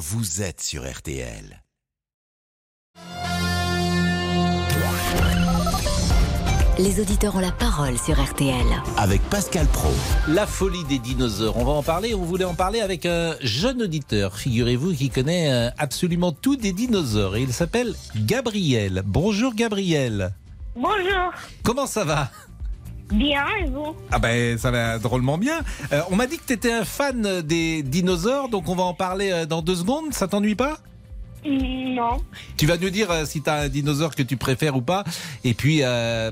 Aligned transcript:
vous 0.00 0.40
êtes 0.40 0.62
sur 0.62 0.90
RTL. 0.90 1.62
Les 6.78 7.00
auditeurs 7.00 7.36
ont 7.36 7.40
la 7.40 7.52
parole 7.52 7.98
sur 7.98 8.18
RTL. 8.18 8.64
Avec 8.96 9.20
Pascal 9.28 9.66
Pro. 9.66 9.90
La 10.28 10.46
folie 10.46 10.84
des 10.84 10.98
dinosaures. 10.98 11.58
On 11.58 11.64
va 11.64 11.72
en 11.72 11.82
parler. 11.82 12.14
On 12.14 12.22
voulait 12.22 12.46
en 12.46 12.54
parler 12.54 12.80
avec 12.80 13.04
un 13.04 13.34
jeune 13.42 13.82
auditeur, 13.82 14.38
figurez-vous, 14.38 14.94
qui 14.94 15.10
connaît 15.10 15.52
euh, 15.52 15.70
absolument 15.76 16.32
tout 16.32 16.56
des 16.56 16.72
dinosaures. 16.72 17.36
Et 17.36 17.42
il 17.42 17.52
s'appelle 17.52 17.94
Gabriel. 18.16 19.02
Bonjour 19.04 19.54
Gabriel. 19.54 20.32
Bonjour. 20.76 21.30
Comment 21.62 21.86
ça 21.86 22.04
va? 22.04 22.30
Bien, 23.10 23.44
et 23.60 23.68
vous? 23.68 23.94
Ah 24.12 24.18
ben 24.18 24.56
ça 24.58 24.70
va 24.70 24.98
drôlement 24.98 25.38
bien. 25.38 25.60
Euh, 25.92 26.00
on 26.10 26.16
m'a 26.16 26.26
dit 26.26 26.38
que 26.38 26.44
tu 26.46 26.52
étais 26.52 26.72
un 26.72 26.84
fan 26.84 27.42
des 27.42 27.82
dinosaures, 27.82 28.48
donc 28.48 28.68
on 28.68 28.76
va 28.76 28.84
en 28.84 28.94
parler 28.94 29.30
euh, 29.32 29.46
dans 29.46 29.62
deux 29.62 29.74
secondes. 29.74 30.12
Ça 30.12 30.28
t'ennuie 30.28 30.54
pas? 30.54 30.78
Non. 31.44 32.18
Tu 32.58 32.66
vas 32.66 32.76
nous 32.76 32.90
dire 32.90 33.10
euh, 33.10 33.24
si 33.24 33.42
tu 33.42 33.48
as 33.48 33.54
un 33.54 33.68
dinosaure 33.68 34.14
que 34.14 34.22
tu 34.22 34.36
préfères 34.36 34.76
ou 34.76 34.82
pas. 34.82 35.04
Et 35.42 35.54
puis 35.54 35.78
euh, 35.82 36.30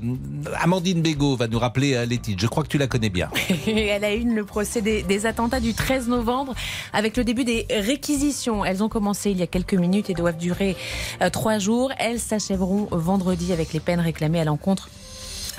Amandine 0.61 1.01
Bégaud 1.01 1.35
va 1.37 1.49
nous 1.49 1.59
rappeler 1.59 1.95
euh, 1.95 2.05
les 2.05 2.19
titres. 2.19 2.43
Je 2.43 2.47
crois 2.47 2.63
que 2.63 2.69
tu 2.69 2.77
la 2.77 2.87
connais 2.87 3.09
bien. 3.09 3.31
Elle 3.67 4.05
a 4.05 4.13
une 4.13 4.35
le 4.35 4.45
procès 4.45 4.83
des, 4.83 5.03
des 5.03 5.25
attentats 5.25 5.61
du 5.61 5.73
13 5.73 6.09
novembre 6.09 6.55
avec 6.93 7.17
le 7.17 7.25
début 7.25 7.45
des 7.45 7.67
réquisitions. 7.71 8.65
Elles 8.67 8.83
ont 8.83 8.91
commencé 8.91 9.31
il 9.31 9.39
y 9.39 9.43
a 9.43 9.47
quelques 9.47 9.75
minutes 9.75 10.11
et 10.11 10.15
doivent 10.15 10.37
durer 10.37 10.77
euh, 11.23 11.31
trois 11.31 11.59
jours. 11.59 11.91
Elles 11.99 12.21
s'achèveront 12.21 12.89
vendredi 12.91 13.53
avec 13.55 13.73
les 13.73 13.81
peines 13.81 14.01
réclamées 14.01 14.41
à 14.41 14.45
l'encontre 14.45 14.91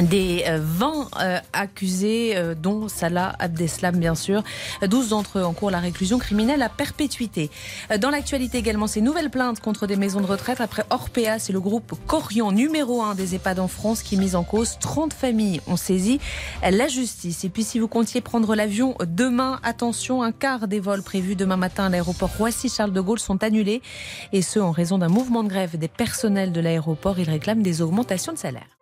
des 0.02 0.44
euh, 0.48 0.60
20 0.62 1.10
euh, 1.20 1.40
accusés, 1.54 2.34
euh, 2.36 2.56
dont 2.56 2.88
Salah 2.88 3.36
Abdeslam, 3.40 3.98
bien 3.98 4.16
sûr. 4.16 4.44
12 4.86 5.10
d'entre 5.10 5.40
eux 5.40 5.44
en 5.44 5.54
cours 5.54 5.72
la 5.72 5.80
réclusion 5.80 6.18
criminelle 6.18 6.62
à 6.62 6.70
perpétuité. 6.70 7.50
Euh, 7.92 7.98
Dans 7.98 8.10
l'actualité 8.10 8.58
également, 8.58 8.88
ces 8.88 9.02
nouvelles 9.02 9.30
plaintes 9.30 9.60
contre 9.60 9.88
des 9.88 9.96
maisons 9.96 10.22
de 10.22 10.26
retraite 10.26 10.62
après 10.62 10.84
Orpea, 10.90 11.40
c'est 11.40 11.54
le 11.54 11.60
groupe 11.60 11.94
Corian, 12.08 12.52
numéro 12.52 13.02
1 13.02 13.16
des 13.16 13.36
EHPAD 13.36 13.60
en 13.60 13.68
France, 13.68 14.02
qui 14.02 14.16
est 14.16 14.18
mis 14.18 14.36
en 14.36 14.44
cause. 14.44 14.78
30 14.80 15.14
familles 15.14 15.62
ont 15.68 15.78
saisi 15.78 16.20
euh, 16.64 16.72
la 16.72 16.88
justice. 16.88 17.44
Et 17.44 17.50
puis, 17.50 17.64
si 17.64 17.80
vous 17.80 17.88
comptiez 17.88 18.22
prendre 18.22 18.56
l'avion 18.56 18.96
demain, 19.06 19.60
attention, 19.64 20.24
un 20.24 20.32
quart 20.32 20.68
des 20.68 20.80
vols 20.80 21.04
prévus 21.04 21.36
demain 21.36 21.58
matin 21.58 21.86
à 21.86 21.90
l'aéroport 21.90 22.32
Roissy-Charles 22.38 22.94
de 22.94 23.02
Gaulle 23.02 23.20
sont 23.20 23.44
annulés. 23.44 23.82
Et 24.34 24.42
ce, 24.42 24.60
en 24.60 24.72
raison 24.72 24.98
d'un 24.98 25.10
mouvement 25.10 25.44
de 25.44 25.50
grève 25.50 25.78
des 25.78 25.88
personnels 25.88 26.52
de 26.52 26.62
l'aéroport. 26.62 27.20
Ils 27.20 27.30
réclament 27.30 27.64
des 27.64 27.82
augmentations 27.82 28.34
de 28.34 28.38
salaire. 28.38 28.79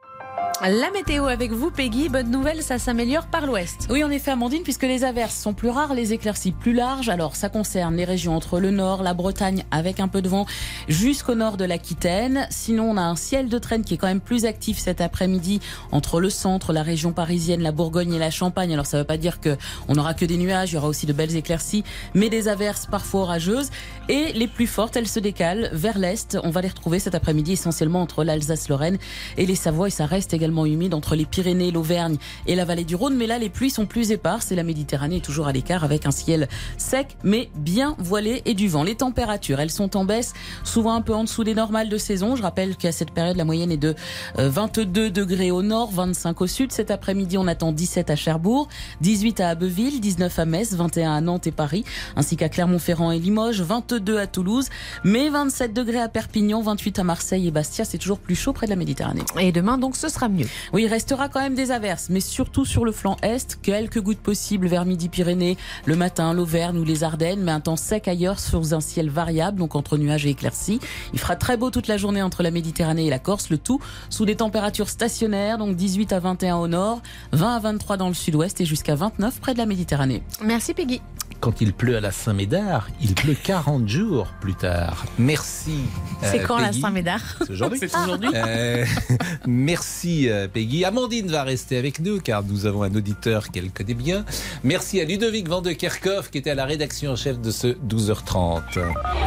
La 0.70 0.92
météo 0.92 1.28
avec 1.28 1.52
vous, 1.52 1.72
Peggy. 1.72 2.10
Bonne 2.10 2.32
nouvelle, 2.32 2.62
ça 2.62 2.80
s'améliore 2.80 3.28
par 3.28 3.46
l'ouest. 3.46 3.88
Oui, 3.90 4.04
en 4.04 4.10
effet, 4.10 4.32
Amandine, 4.32 4.64
puisque 4.64 4.84
les 4.84 5.04
averses 5.04 5.40
sont 5.40 5.54
plus 5.54 5.70
rares, 5.70 5.94
les 5.94 6.14
éclaircies 6.14 6.52
plus 6.52 6.74
larges. 6.74 7.10
Alors, 7.10 7.36
ça 7.36 7.48
concerne 7.48 7.96
les 7.96 8.06
régions 8.06 8.36
entre 8.36 8.60
le 8.60 8.72
nord, 8.72 9.04
la 9.04 9.14
Bretagne, 9.14 9.64
avec 9.72 10.00
un 10.00 10.08
peu 10.08 10.22
de 10.22 10.28
vent, 10.28 10.46
jusqu'au 10.88 11.36
nord 11.36 11.58
de 11.58 11.66
l'Aquitaine. 11.66 12.48
Sinon, 12.50 12.90
on 12.90 12.98
a 12.98 13.02
un 13.02 13.16
ciel 13.16 13.50
de 13.50 13.58
traîne 13.60 13.84
qui 13.84 13.94
est 13.94 13.98
quand 13.98 14.08
même 14.08 14.20
plus 14.20 14.46
actif 14.46 14.80
cet 14.80 15.00
après-midi 15.00 15.62
entre 15.92 16.20
le 16.20 16.30
centre, 16.30 16.74
la 16.74 16.84
région 16.84 17.14
parisienne, 17.14 17.62
la 17.62 17.72
Bourgogne 17.72 18.14
et 18.14 18.20
la 18.20 18.32
Champagne. 18.32 18.74
Alors, 18.74 18.88
ça 18.88 18.98
ne 18.98 19.04
veut 19.04 19.08
pas 19.08 19.18
dire 19.18 19.40
que 19.40 19.56
on 19.88 19.94
n'aura 19.94 20.16
que 20.16 20.26
des 20.26 20.38
nuages, 20.38 20.72
il 20.72 20.76
y 20.76 20.78
aura 20.78 20.88
aussi 20.88 21.06
de 21.06 21.14
belles 21.14 21.36
éclaircies, 21.36 21.84
mais 22.16 22.30
des 22.30 22.48
averses 22.48 22.88
parfois 22.88 23.22
orageuses. 23.22 23.70
Et 24.10 24.34
les 24.34 24.48
plus 24.48 24.68
fortes, 24.68 24.98
elles 24.98 25.08
se 25.08 25.20
décalent 25.20 25.70
vers 25.72 26.00
l'est. 26.00 26.38
On 26.44 26.50
va 26.50 26.62
les 26.62 26.70
retrouver 26.70 27.00
cet 27.00 27.16
après-midi 27.16 27.54
essentiellement 27.54 28.02
entre 28.02 28.24
l'Alsace-Lorraine 28.24 28.98
et 29.38 29.46
les 29.46 29.56
Savoies. 29.56 29.88
Et 29.88 29.92
ça 29.92 30.06
reste 30.06 30.34
également 30.38 30.66
humide 30.66 30.94
entre 30.94 31.16
les 31.16 31.26
Pyrénées, 31.26 31.72
l'Auvergne 31.72 32.18
et 32.46 32.56
la 32.56 32.64
vallée 32.64 32.86
du 32.86 32.96
Rhône. 32.96 33.16
Mais 33.16 33.28
là, 33.28 33.38
les 33.38 33.50
pluies 33.50 33.70
sont 33.70 33.86
plus 33.86 34.12
éparses 34.12 34.52
et 34.52 34.56
la 34.56 34.64
Méditerranée 34.64 35.18
est 35.18 35.26
toujours 35.26 35.48
à 35.48 35.52
l'écart 35.52 35.84
avec 35.84 36.06
un 36.06 36.12
ciel 36.12 36.48
sec 36.78 37.18
mais 37.24 37.50
bien 37.56 37.96
voilé 38.00 38.42
et 38.46 38.54
du 38.54 38.68
vent. 38.68 38.84
Les 38.84 38.96
températures, 38.96 39.60
elles 39.60 39.72
sont 39.72 39.98
en 39.98 40.06
baisse, 40.06 40.34
souvent 40.64 40.94
un 40.94 41.02
peu 41.02 41.14
en 41.14 41.24
dessous 41.24 41.44
des 41.44 41.56
normales 41.56 41.90
de 41.90 41.98
saison. 41.98 42.36
Je 42.36 42.44
rappelle 42.44 42.76
qu'à 42.76 42.92
cette 42.92 43.12
période, 43.12 43.38
la 43.38 43.46
moyenne 43.46 43.72
est 43.72 43.78
de 43.78 43.96
euh, 44.40 44.50
22 44.50 45.10
degrés 45.12 45.52
au 45.52 45.62
nord, 45.62 45.92
25 45.92 46.42
au 46.42 46.48
sud. 46.48 46.72
Cet 46.72 46.92
après-midi, 46.92 47.38
on 47.38 47.48
attend 47.48 47.72
17 47.72 48.10
à 48.10 48.16
Cherbourg, 48.16 48.68
18 49.02 49.42
à 49.42 49.50
Abbeville, 49.50 50.00
19 50.00 50.40
à 50.40 50.46
Metz, 50.46 50.74
21 50.74 51.14
à 51.14 51.22
Nantes 51.22 51.48
et 51.48 51.52
Paris, 51.52 51.84
ainsi 52.16 52.38
qu'à 52.38 52.50
Clermont-Ferrand 52.50 53.12
et 53.12 53.20
Limoges, 53.20 53.62
22 53.62 54.18
à 54.18 54.28
Toulouse, 54.28 54.70
mais 55.04 55.30
27 55.30 55.74
degrés 55.74 56.00
à 56.00 56.08
Perpignan, 56.08 56.62
28 56.62 57.00
à 57.00 57.04
Marseille 57.04 57.48
et 57.48 57.52
Bastia. 57.52 57.86
C'est 57.86 57.98
toujours 57.98 58.20
plus 58.20 58.36
chaud 58.36 58.54
près 58.54 58.68
de 58.68 58.72
la 58.72 58.76
Méditerranée. 58.76 59.24
Et 59.40 59.52
demain, 59.52 59.78
donc, 59.78 59.96
ce 59.96 60.10
sera 60.10 60.27
mieux. 60.30 60.48
Oui, 60.74 60.84
il 60.84 60.88
restera 60.88 61.30
quand 61.30 61.42
même 61.42 61.56
des 61.56 61.72
averses, 61.72 62.08
mais 62.10 62.20
surtout 62.20 62.66
sur 62.66 62.86
le 62.86 62.92
flanc 62.92 63.18
est, 63.22 63.60
quelques 63.62 64.02
gouttes 64.02 64.20
possibles 64.20 64.68
vers 64.68 64.86
Midi-Pyrénées, 64.86 65.58
le 65.86 65.96
matin, 65.96 66.34
l'Auvergne 66.34 66.78
ou 66.78 66.84
les 66.84 67.04
Ardennes, 67.04 67.42
mais 67.42 67.52
un 67.52 67.60
temps 67.60 67.76
sec 67.76 68.08
ailleurs 68.08 68.40
sous 68.40 68.74
un 68.74 68.82
ciel 68.82 69.10
variable, 69.10 69.60
donc 69.60 69.76
entre 69.76 69.98
nuages 69.98 70.26
et 70.26 70.30
éclaircies. 70.30 70.80
Il 71.14 71.20
fera 71.20 71.36
très 71.36 71.58
beau 71.58 71.70
toute 71.70 71.88
la 71.88 71.98
journée 71.98 72.22
entre 72.22 72.44
la 72.44 72.52
Méditerranée 72.52 73.06
et 73.06 73.10
la 73.10 73.20
Corse, 73.20 73.50
le 73.50 73.58
tout 73.58 73.80
sous 74.10 74.26
des 74.26 74.36
températures 74.36 74.90
stationnaires, 74.90 75.58
donc 75.58 75.76
18 75.76 76.14
à 76.14 76.20
21 76.20 76.58
au 76.58 76.68
nord, 76.68 77.02
20 77.32 77.56
à 77.56 77.60
23 77.60 77.98
dans 77.98 78.08
le 78.08 78.14
sud-ouest 78.14 78.62
et 78.62 78.66
jusqu'à 78.66 78.96
29 78.96 79.40
près 79.40 79.54
de 79.54 79.60
la 79.60 79.66
Méditerranée. 79.66 80.24
Merci, 80.42 80.74
Peggy. 80.74 81.02
Quand 81.40 81.62
il 81.62 81.72
pleut 81.72 81.98
à 81.98 82.02
la 82.02 82.12
Saint-Médard, 82.12 82.88
il 83.00 83.14
pleut 83.14 83.36
40 83.36 83.88
jours 83.88 84.28
plus 84.42 84.56
tard. 84.56 85.06
Merci. 85.20 85.82
C'est 86.24 86.42
euh, 86.42 86.48
quand 86.48 86.58
la. 86.58 86.74
Saint-Médard 86.74 87.22
C'est 87.42 87.52
aujourd'hui. 87.52 87.80
C'est 87.82 87.96
aujourd'hui. 87.96 88.30
Euh, 88.34 88.86
merci 89.48 90.17
euh, 90.26 90.48
Peggy. 90.48 90.84
Amandine 90.86 91.28
va 91.30 91.44
rester 91.44 91.78
avec 91.78 92.00
nous 92.00 92.20
car 92.20 92.44
nous 92.44 92.66
avons 92.66 92.84
un 92.84 92.94
auditeur 92.96 93.50
qu'elle 93.52 93.72
connaît 93.72 93.94
bien. 93.94 94.26
Merci 94.64 95.00
à 95.00 95.06
Ludovic 95.06 95.48
Van 95.48 95.62
de 95.62 95.72
Kerkhoff 95.72 96.30
qui 96.32 96.40
était 96.40 96.50
à 96.52 96.56
la 96.56 96.66
rédaction 96.66 97.12
en 97.12 97.16
chef 97.16 97.40
de 97.40 97.52
ce 97.52 97.68
12h30. 97.68 98.62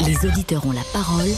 Les 0.06 0.26
auditeurs 0.28 0.66
ont 0.66 0.72
la 0.72 0.82
parole 0.92 1.28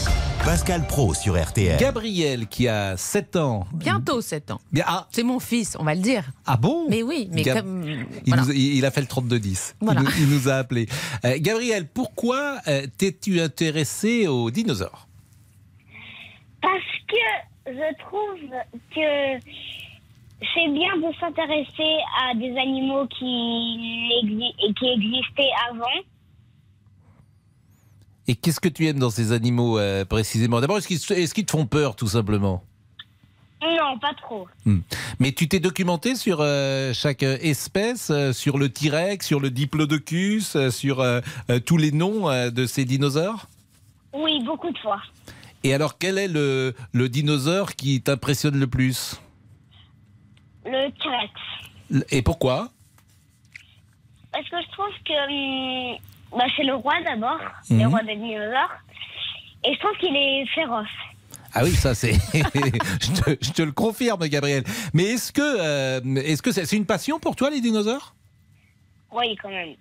Pascal 0.43 0.85
Pro 0.87 1.13
sur 1.13 1.41
RTL. 1.41 1.79
Gabriel 1.79 2.47
qui 2.47 2.67
a 2.67 2.97
7 2.97 3.35
ans. 3.37 3.65
Bientôt 3.73 4.19
7 4.21 4.51
ans. 4.51 4.59
Ah, 4.85 5.07
C'est 5.11 5.23
mon 5.23 5.39
fils, 5.39 5.75
on 5.79 5.83
va 5.83 5.95
le 5.95 6.01
dire. 6.01 6.23
ah 6.45 6.57
bon? 6.57 6.85
Mais 6.89 7.03
oui, 7.03 7.29
mais 7.31 7.43
Gab- 7.43 7.57
comme. 7.61 7.83
il, 7.87 8.05
voilà. 8.27 8.43
nous 8.43 8.49
a, 8.49 8.53
il 8.53 8.85
a 8.85 8.91
fait 8.91 9.01
le 9.01 9.07
32-10. 9.07 9.75
Voilà. 9.79 10.01
Il, 10.01 10.05
nous, 10.05 10.11
il 10.17 10.29
nous 10.43 10.49
a 10.49 10.55
appelé. 10.55 10.87
Euh, 11.25 11.37
Gabriel, 11.39 11.87
pourquoi 11.87 12.57
euh, 12.67 12.85
t'es-tu 12.97 13.39
intéressé 13.39 14.27
aux 14.27 14.51
dinosaures? 14.51 15.07
Parce 16.61 16.73
que 17.07 17.15
je 17.65 17.97
trouve 17.99 18.39
que 18.93 19.39
c'est 20.53 20.69
bien 20.69 20.97
de 20.97 21.15
s'intéresser 21.19 21.97
à 22.21 22.35
des 22.35 22.55
animaux 22.57 23.07
qui, 23.07 24.11
existaient 24.81 25.51
avant. 25.69 25.85
Et 28.27 28.35
qu'est-ce 28.35 28.59
que 28.59 28.69
tu 28.69 28.87
aimes 28.87 28.99
dans 28.99 29.09
ces 29.09 29.31
animaux 29.31 29.77
euh, 29.79 30.05
précisément? 30.05 30.61
D'abord, 30.61 30.77
est-ce 30.77 30.87
qu'ils, 31.33 31.45
te 31.45 31.51
font 31.51 31.65
peur 31.65 31.95
tout 31.95 32.07
simplement? 32.07 32.63
Non, 33.63 33.97
pas 33.97 34.13
trop. 34.13 34.47
Mais 35.19 35.31
tu 35.31 35.47
t'es 35.47 35.59
documenté 35.59 36.15
sur 36.15 36.39
euh, 36.41 36.93
chaque 36.93 37.23
euh, 37.23 37.37
espèce, 37.41 38.09
euh, 38.09 38.33
sur 38.33 38.57
le 38.57 38.69
T-Rex, 38.69 39.25
sur 39.25 39.39
le 39.39 39.49
Diplodocus, 39.49 40.57
sur 40.69 41.03
tous 41.65 41.77
les 41.77 41.91
noms 41.91 42.27
de 42.49 42.65
ces 42.65 42.85
dinosaures? 42.85 43.47
Oui, 44.13 44.43
beaucoup 44.43 44.71
de 44.71 44.77
fois. 44.77 45.01
Et 45.63 45.73
alors, 45.73 45.97
quel 45.97 46.17
est 46.17 46.27
le, 46.27 46.73
le 46.91 47.09
dinosaure 47.09 47.75
qui 47.75 48.01
t'impressionne 48.01 48.59
le 48.59 48.67
plus 48.67 49.21
Le 50.65 50.89
T-Rex. 50.91 52.05
Et 52.11 52.21
pourquoi 52.21 52.69
Parce 54.31 54.47
que 54.49 54.57
je 54.61 54.71
trouve 54.71 54.93
que 55.05 55.93
hum, 55.93 55.97
bah, 56.37 56.45
c'est 56.55 56.63
le 56.63 56.75
roi 56.75 56.93
d'abord, 57.03 57.39
Mhm. 57.69 57.79
le 57.81 57.87
roi 57.87 58.03
des 58.03 58.15
dinosaures. 58.15 58.71
Et 59.65 59.73
je 59.73 59.79
trouve 59.79 59.97
qu'il 59.99 60.15
est 60.15 60.45
féroce. 60.53 60.87
Ah 61.53 61.63
oui, 61.63 61.71
ça 61.71 61.93
c'est. 61.95 62.13
je, 62.33 63.21
te, 63.21 63.37
je 63.45 63.51
te 63.51 63.61
le 63.61 63.71
confirme, 63.71 64.27
Gabriel. 64.27 64.63
Mais 64.93 65.03
est-ce 65.03 65.31
que 65.31 65.41
euh, 65.41 66.01
est-ce 66.15 66.41
que 66.41 66.51
c'est, 66.51 66.65
c'est 66.65 66.75
une 66.75 66.85
passion 66.87 67.19
pour 67.19 67.35
toi 67.35 67.49
les 67.51 67.61
dinosaures? 67.61 68.15
Oui, 69.15 69.35
quand 69.41 69.49
même. 69.49 69.75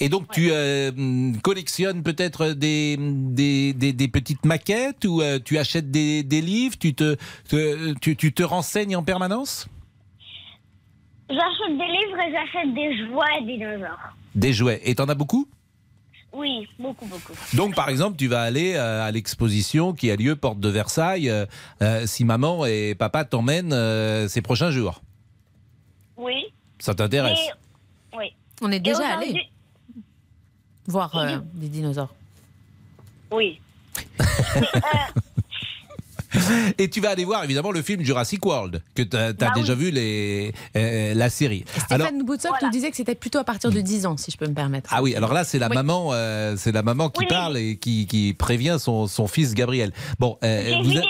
Et 0.00 0.08
donc 0.08 0.30
tu 0.30 0.48
euh, 0.50 1.32
collectionnes 1.42 2.02
peut-être 2.02 2.48
des, 2.52 2.96
des, 2.98 3.74
des, 3.74 3.92
des 3.92 4.08
petites 4.08 4.46
maquettes 4.46 5.04
ou 5.04 5.20
euh, 5.20 5.38
tu 5.44 5.58
achètes 5.58 5.90
des, 5.90 6.22
des 6.22 6.40
livres, 6.40 6.76
tu 6.78 6.94
te, 6.94 7.16
te- 7.48 7.92
tu, 8.00 8.16
tu 8.16 8.32
te 8.32 8.42
renseignes 8.42 8.96
en 8.96 9.02
permanence? 9.02 9.68
J'achète 11.28 11.78
des 11.78 11.86
livres 11.86 12.18
et 12.26 12.32
j'achète 12.32 12.74
des 12.74 13.06
jouets 13.06 13.42
dinosaures. 13.44 14.14
Des 14.34 14.52
jouets. 14.54 14.80
Et 14.84 14.94
t'en 14.94 15.08
as 15.08 15.14
beaucoup? 15.14 15.46
Oui, 16.32 16.66
beaucoup, 16.78 17.04
beaucoup. 17.04 17.34
Donc 17.54 17.74
par 17.74 17.90
exemple, 17.90 18.16
tu 18.16 18.26
vas 18.26 18.40
aller 18.40 18.72
euh, 18.74 19.02
à 19.06 19.10
l'exposition 19.10 19.92
qui 19.92 20.10
a 20.10 20.16
lieu 20.16 20.34
porte 20.34 20.60
de 20.60 20.68
Versailles 20.70 21.30
si 22.06 22.24
maman 22.24 22.64
et 22.64 22.94
papa 22.94 23.26
t'emmènent 23.26 23.76
ces 24.28 24.40
prochains 24.40 24.70
jours. 24.70 25.02
Oui. 26.16 26.46
Ça 26.78 26.94
t'intéresse? 26.94 27.38
On 28.62 28.70
est 28.72 28.80
déjà 28.80 29.06
allé 29.18 29.34
voir 30.86 31.14
euh, 31.16 31.38
des 31.54 31.68
dinosaures. 31.68 32.14
Oui. 33.30 33.60
Et 36.78 36.88
tu 36.88 37.00
vas 37.02 37.10
aller 37.10 37.26
voir 37.26 37.44
évidemment 37.44 37.72
le 37.72 37.82
film 37.82 38.00
Jurassic 38.02 38.44
World, 38.46 38.82
que 38.94 39.02
tu 39.02 39.14
as, 39.16 39.34
Bah 39.34 39.50
déjà 39.54 39.74
oui. 39.74 39.78
vu 39.84 39.90
les, 39.90 40.54
euh, 40.76 41.12
la 41.12 41.28
série. 41.28 41.64
Stéphane 41.76 42.22
Boutsock 42.24 42.52
Voilà. 42.52 42.66
nous 42.68 42.72
disait 42.72 42.90
que 42.90 42.96
c'était 42.96 43.14
plutôt 43.14 43.38
à 43.38 43.44
partir 43.44 43.70
de 43.70 43.80
10 43.82 44.06
ans, 44.06 44.16
si 44.16 44.30
je 44.30 44.38
peux 44.38 44.46
me 44.46 44.54
permettre. 44.54 44.88
ah 44.94 45.02
oui, 45.02 45.14
alors 45.14 45.34
là 45.34 45.44
c'est 45.44 45.58
la 45.58 45.68
Oui. 45.68 45.74
maman, 45.74 46.08
euh, 46.12 46.54
c'est 46.56 46.72
la 46.72 46.82
maman 46.82 47.10
qui 47.10 47.20
Oui. 47.20 47.26
parle 47.28 47.58
et 47.58 47.76
qui, 47.76 48.06
qui 48.06 48.32
prévient 48.32 48.76
son, 48.80 49.06
son 49.08 49.26
fils 49.28 49.52
Gabriel. 49.52 49.92
Bon, 50.18 50.38
euh, 50.42 50.72
vous 50.82 50.96
a-. 50.96 51.02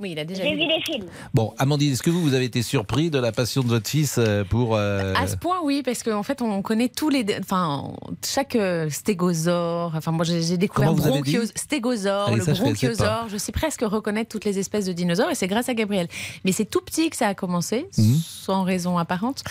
Oui, 0.00 0.12
il 0.12 0.18
a 0.18 0.24
déjà 0.24 0.44
J'ai 0.44 0.52
vu. 0.54 0.66
des 0.66 0.80
films. 0.84 1.06
bon, 1.34 1.52
Amandine, 1.58 1.92
est-ce 1.92 2.02
que 2.04 2.10
vous 2.10 2.22
vous 2.22 2.34
avez 2.34 2.44
été 2.44 2.62
surpris 2.62 3.10
de 3.10 3.18
la 3.18 3.32
passion 3.32 3.62
de 3.62 3.68
votre 3.68 3.88
fils 3.88 4.16
euh, 4.18 4.44
pour 4.44 4.76
euh, 4.76 5.12
À 5.16 5.26
ce 5.26 5.36
point, 5.36 5.56
oui, 5.64 5.82
parce 5.84 6.02
qu'en 6.04 6.22
fait, 6.22 6.40
on 6.40 6.62
connaît 6.62 6.88
tous 6.88 7.08
les, 7.08 7.26
enfin, 7.40 7.92
chaque 8.24 8.54
euh, 8.54 8.88
stégosaure. 8.90 9.92
Enfin, 9.96 10.12
moi, 10.12 10.24
j'ai 10.24 10.40
j'ai 10.42 10.56
découvert 10.56 10.94
bronchios- 10.94 11.50
stégosaure, 11.54 12.28
Allez, 12.28 12.36
le 12.36 12.44
ça, 12.44 12.52
bronchiosaure. 12.52 13.28
Je 13.28 13.36
sais 13.38 13.50
presque 13.52 13.82
reconnaître 13.82 14.30
toutes 14.30 14.44
les 14.44 14.58
espèces 14.58 14.84
de 14.86 14.92
dinosaures, 14.92 15.30
et 15.30 15.34
c'est 15.34 15.48
grâce 15.48 15.68
à 15.68 15.74
Gabriel. 15.74 16.06
Mais 16.44 16.52
c'est 16.52 16.64
tout 16.66 16.80
petit 16.80 17.10
que 17.10 17.16
ça 17.16 17.26
a 17.28 17.34
commencé, 17.34 17.86
Mhm. 17.98 18.16
sans 18.24 18.62
raison 18.62 18.98
apparente, 18.98 19.42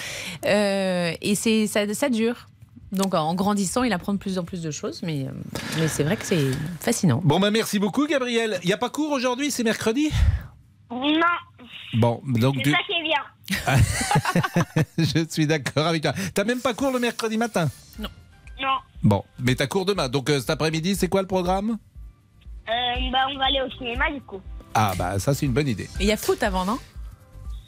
Euh, 0.45 1.11
et 1.21 1.35
c'est 1.35 1.67
ça, 1.67 1.91
ça 1.94 2.09
dure. 2.09 2.47
Donc, 2.91 3.13
en 3.13 3.35
grandissant, 3.35 3.83
il 3.83 3.91
apprend 3.91 4.13
de 4.13 4.17
plus 4.17 4.37
en 4.39 4.43
plus 4.43 4.61
de 4.61 4.71
choses, 4.71 5.01
mais, 5.03 5.25
euh, 5.27 5.31
mais 5.77 5.87
c'est 5.87 6.03
vrai 6.03 6.15
que 6.15 6.25
c'est 6.25 6.51
fascinant. 6.79 7.21
Bon, 7.23 7.39
bah 7.39 7.51
merci 7.51 7.79
beaucoup 7.79 8.07
Gabriel. 8.07 8.59
Il 8.63 8.67
n'y 8.67 8.73
a 8.73 8.77
pas 8.77 8.89
cours 8.89 9.11
aujourd'hui, 9.11 9.51
c'est 9.51 9.63
mercredi? 9.63 10.09
Non, 10.89 11.19
Bon, 11.93 12.21
donc 12.25 12.55
c'est 12.63 12.71
ça 12.71 12.77
qui 12.85 12.93
est 12.93 13.03
bien. 13.03 13.23
je 14.97 15.25
suis 15.29 15.47
d'accord 15.47 15.87
avec 15.87 16.03
toi. 16.03 16.13
T'as 16.33 16.43
même 16.43 16.59
pas 16.59 16.73
cours 16.73 16.91
le 16.91 16.99
mercredi 16.99 17.37
matin? 17.37 17.69
Non. 17.99 18.09
Bon, 19.03 19.23
mais 19.39 19.55
t'as 19.55 19.67
cours 19.67 19.85
demain. 19.85 20.09
Donc 20.09 20.29
euh, 20.29 20.39
cet 20.39 20.49
après-midi, 20.49 20.95
c'est 20.95 21.07
quoi 21.07 21.21
le 21.21 21.27
programme? 21.27 21.77
Euh, 22.67 23.11
bah, 23.11 23.19
on 23.31 23.37
va 23.37 23.45
aller 23.45 23.61
au 23.61 23.69
cinéma 23.77 24.11
du 24.11 24.21
coup. 24.21 24.41
Ah 24.73 24.93
bah 24.97 25.19
ça 25.19 25.33
c'est 25.33 25.45
une 25.45 25.53
bonne 25.53 25.67
idée. 25.67 25.89
Et 25.99 26.03
il 26.03 26.07
y 26.07 26.11
a 26.11 26.17
foot 26.17 26.41
avant, 26.43 26.65
non? 26.65 26.77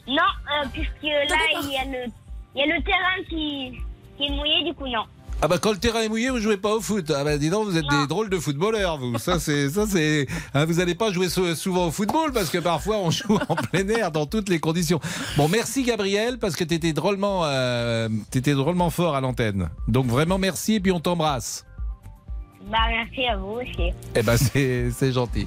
Non, 0.06 0.16
euh, 0.16 0.66
puisque 0.72 1.02
là, 1.02 1.36
il 1.62 1.70
y, 1.70 1.76
a 1.76 1.84
le, 1.84 2.10
il 2.54 2.60
y 2.60 2.62
a 2.62 2.76
le 2.76 2.82
terrain 2.82 3.22
qui, 3.28 3.78
qui 4.20 4.26
est 4.26 4.36
mouillé, 4.36 4.62
du 4.64 4.74
coup, 4.74 4.86
non. 4.86 5.04
Ah 5.42 5.48
bah 5.48 5.56
quand 5.56 5.70
le 5.70 5.78
terrain 5.78 6.00
est 6.02 6.08
mouillé, 6.10 6.28
vous 6.28 6.38
jouez 6.38 6.58
pas 6.58 6.74
au 6.74 6.82
foot. 6.82 7.10
Ah 7.16 7.24
bah 7.24 7.38
dis 7.38 7.48
donc, 7.48 7.64
vous 7.64 7.78
êtes 7.78 7.90
Non. 7.90 8.02
des 8.02 8.06
drôles 8.06 8.28
de 8.28 8.38
footballeurs, 8.38 8.98
vous. 8.98 9.16
Ça 9.16 9.38
c'est 9.40 9.70
ça 9.70 9.86
c'est. 9.88 10.26
hein, 10.52 10.66
vous 10.66 10.80
allez 10.80 10.94
pas 10.94 11.10
jouer 11.12 11.30
sou- 11.30 11.54
souvent 11.54 11.86
au 11.86 11.90
football 11.90 12.30
parce 12.32 12.50
que 12.50 12.58
parfois 12.58 12.98
on 12.98 13.10
joue 13.10 13.38
en 13.48 13.54
plein 13.56 13.88
air 13.88 14.10
dans 14.12 14.26
toutes 14.26 14.50
les 14.50 14.60
conditions. 14.60 15.00
Bon, 15.38 15.48
merci 15.48 15.82
Gabriel 15.82 16.38
parce 16.38 16.56
que 16.56 16.64
t'étais 16.64 16.92
drôlement, 16.92 17.46
euh, 17.46 18.10
t'étais 18.30 18.52
drôlement 18.52 18.90
fort 18.90 19.16
à 19.16 19.22
l'antenne. 19.22 19.70
Donc 19.88 20.08
vraiment 20.08 20.36
merci 20.36 20.74
et 20.74 20.80
puis 20.80 20.92
on 20.92 21.00
t'embrasse. 21.00 21.64
Bah, 22.68 22.78
merci 22.90 23.24
à 23.26 23.36
vous 23.36 23.58
aussi. 23.60 23.90
Eh 24.14 24.22
ben 24.22 24.36
c'est 24.36 24.90
c'est 24.90 25.12
gentil. 25.12 25.46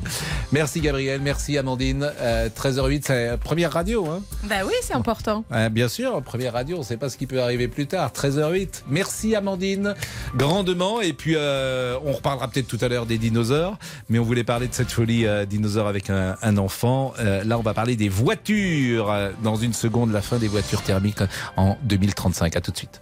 Merci 0.51 0.81
Gabriel, 0.81 1.21
merci 1.21 1.57
Amandine. 1.57 2.12
Euh, 2.19 2.50
13h08, 2.50 3.04
c'est 3.06 3.27
la 3.27 3.38
première 3.38 3.71
radio, 3.71 4.07
hein. 4.07 4.21
Bah 4.45 4.56
oui, 4.65 4.74
c'est 4.81 4.95
important. 4.95 5.45
Euh, 5.51 5.69
bien 5.69 5.88
sûr, 5.88 6.21
première 6.24 6.54
radio, 6.54 6.77
on 6.77 6.80
ne 6.80 6.86
sait 6.86 6.98
pas 6.98 7.10
ce 7.10 7.18
qui 7.18 7.27
peut 7.27 7.42
arriver 7.42 7.68
plus 7.68 7.86
tard. 7.86 8.12
13h08. 8.12 8.83
Merci 8.89 9.36
Amandine, 9.36 9.94
grandement. 10.36 11.01
Et 11.01 11.13
puis, 11.13 11.36
euh, 11.36 11.98
on 12.04 12.13
reparlera 12.13 12.48
peut-être 12.50 12.68
tout 12.68 12.80
à 12.81 12.88
l'heure 12.88 13.06
des 13.06 13.19
dinosaures, 13.19 13.77
mais 14.09 14.18
on 14.18 14.24
voulait 14.24 14.44
parler 14.44 14.68
de 14.68 14.74
cette 14.74 14.92
folie 14.92 15.27
euh, 15.27 15.45
dinosaure 15.45 15.88
avec 15.88 16.09
un, 16.09 16.36
un 16.42 16.57
enfant. 16.57 17.13
Euh, 17.19 17.44
là, 17.44 17.59
on 17.59 17.63
va 17.63 17.75
parler 17.75 17.95
des 17.95 18.09
voitures. 18.09 19.12
Euh, 19.12 19.30
Dans 19.44 19.56
une 19.56 19.74
seconde, 19.74 20.12
la 20.12 20.21
fin 20.24 20.39
des 20.39 20.48
voitures 20.48 20.81
thermiques 20.81 21.21
en 21.57 21.77
2035. 21.83 22.56
À 22.56 22.62
tout 22.62 22.71
de 22.71 22.77
suite. 22.77 23.01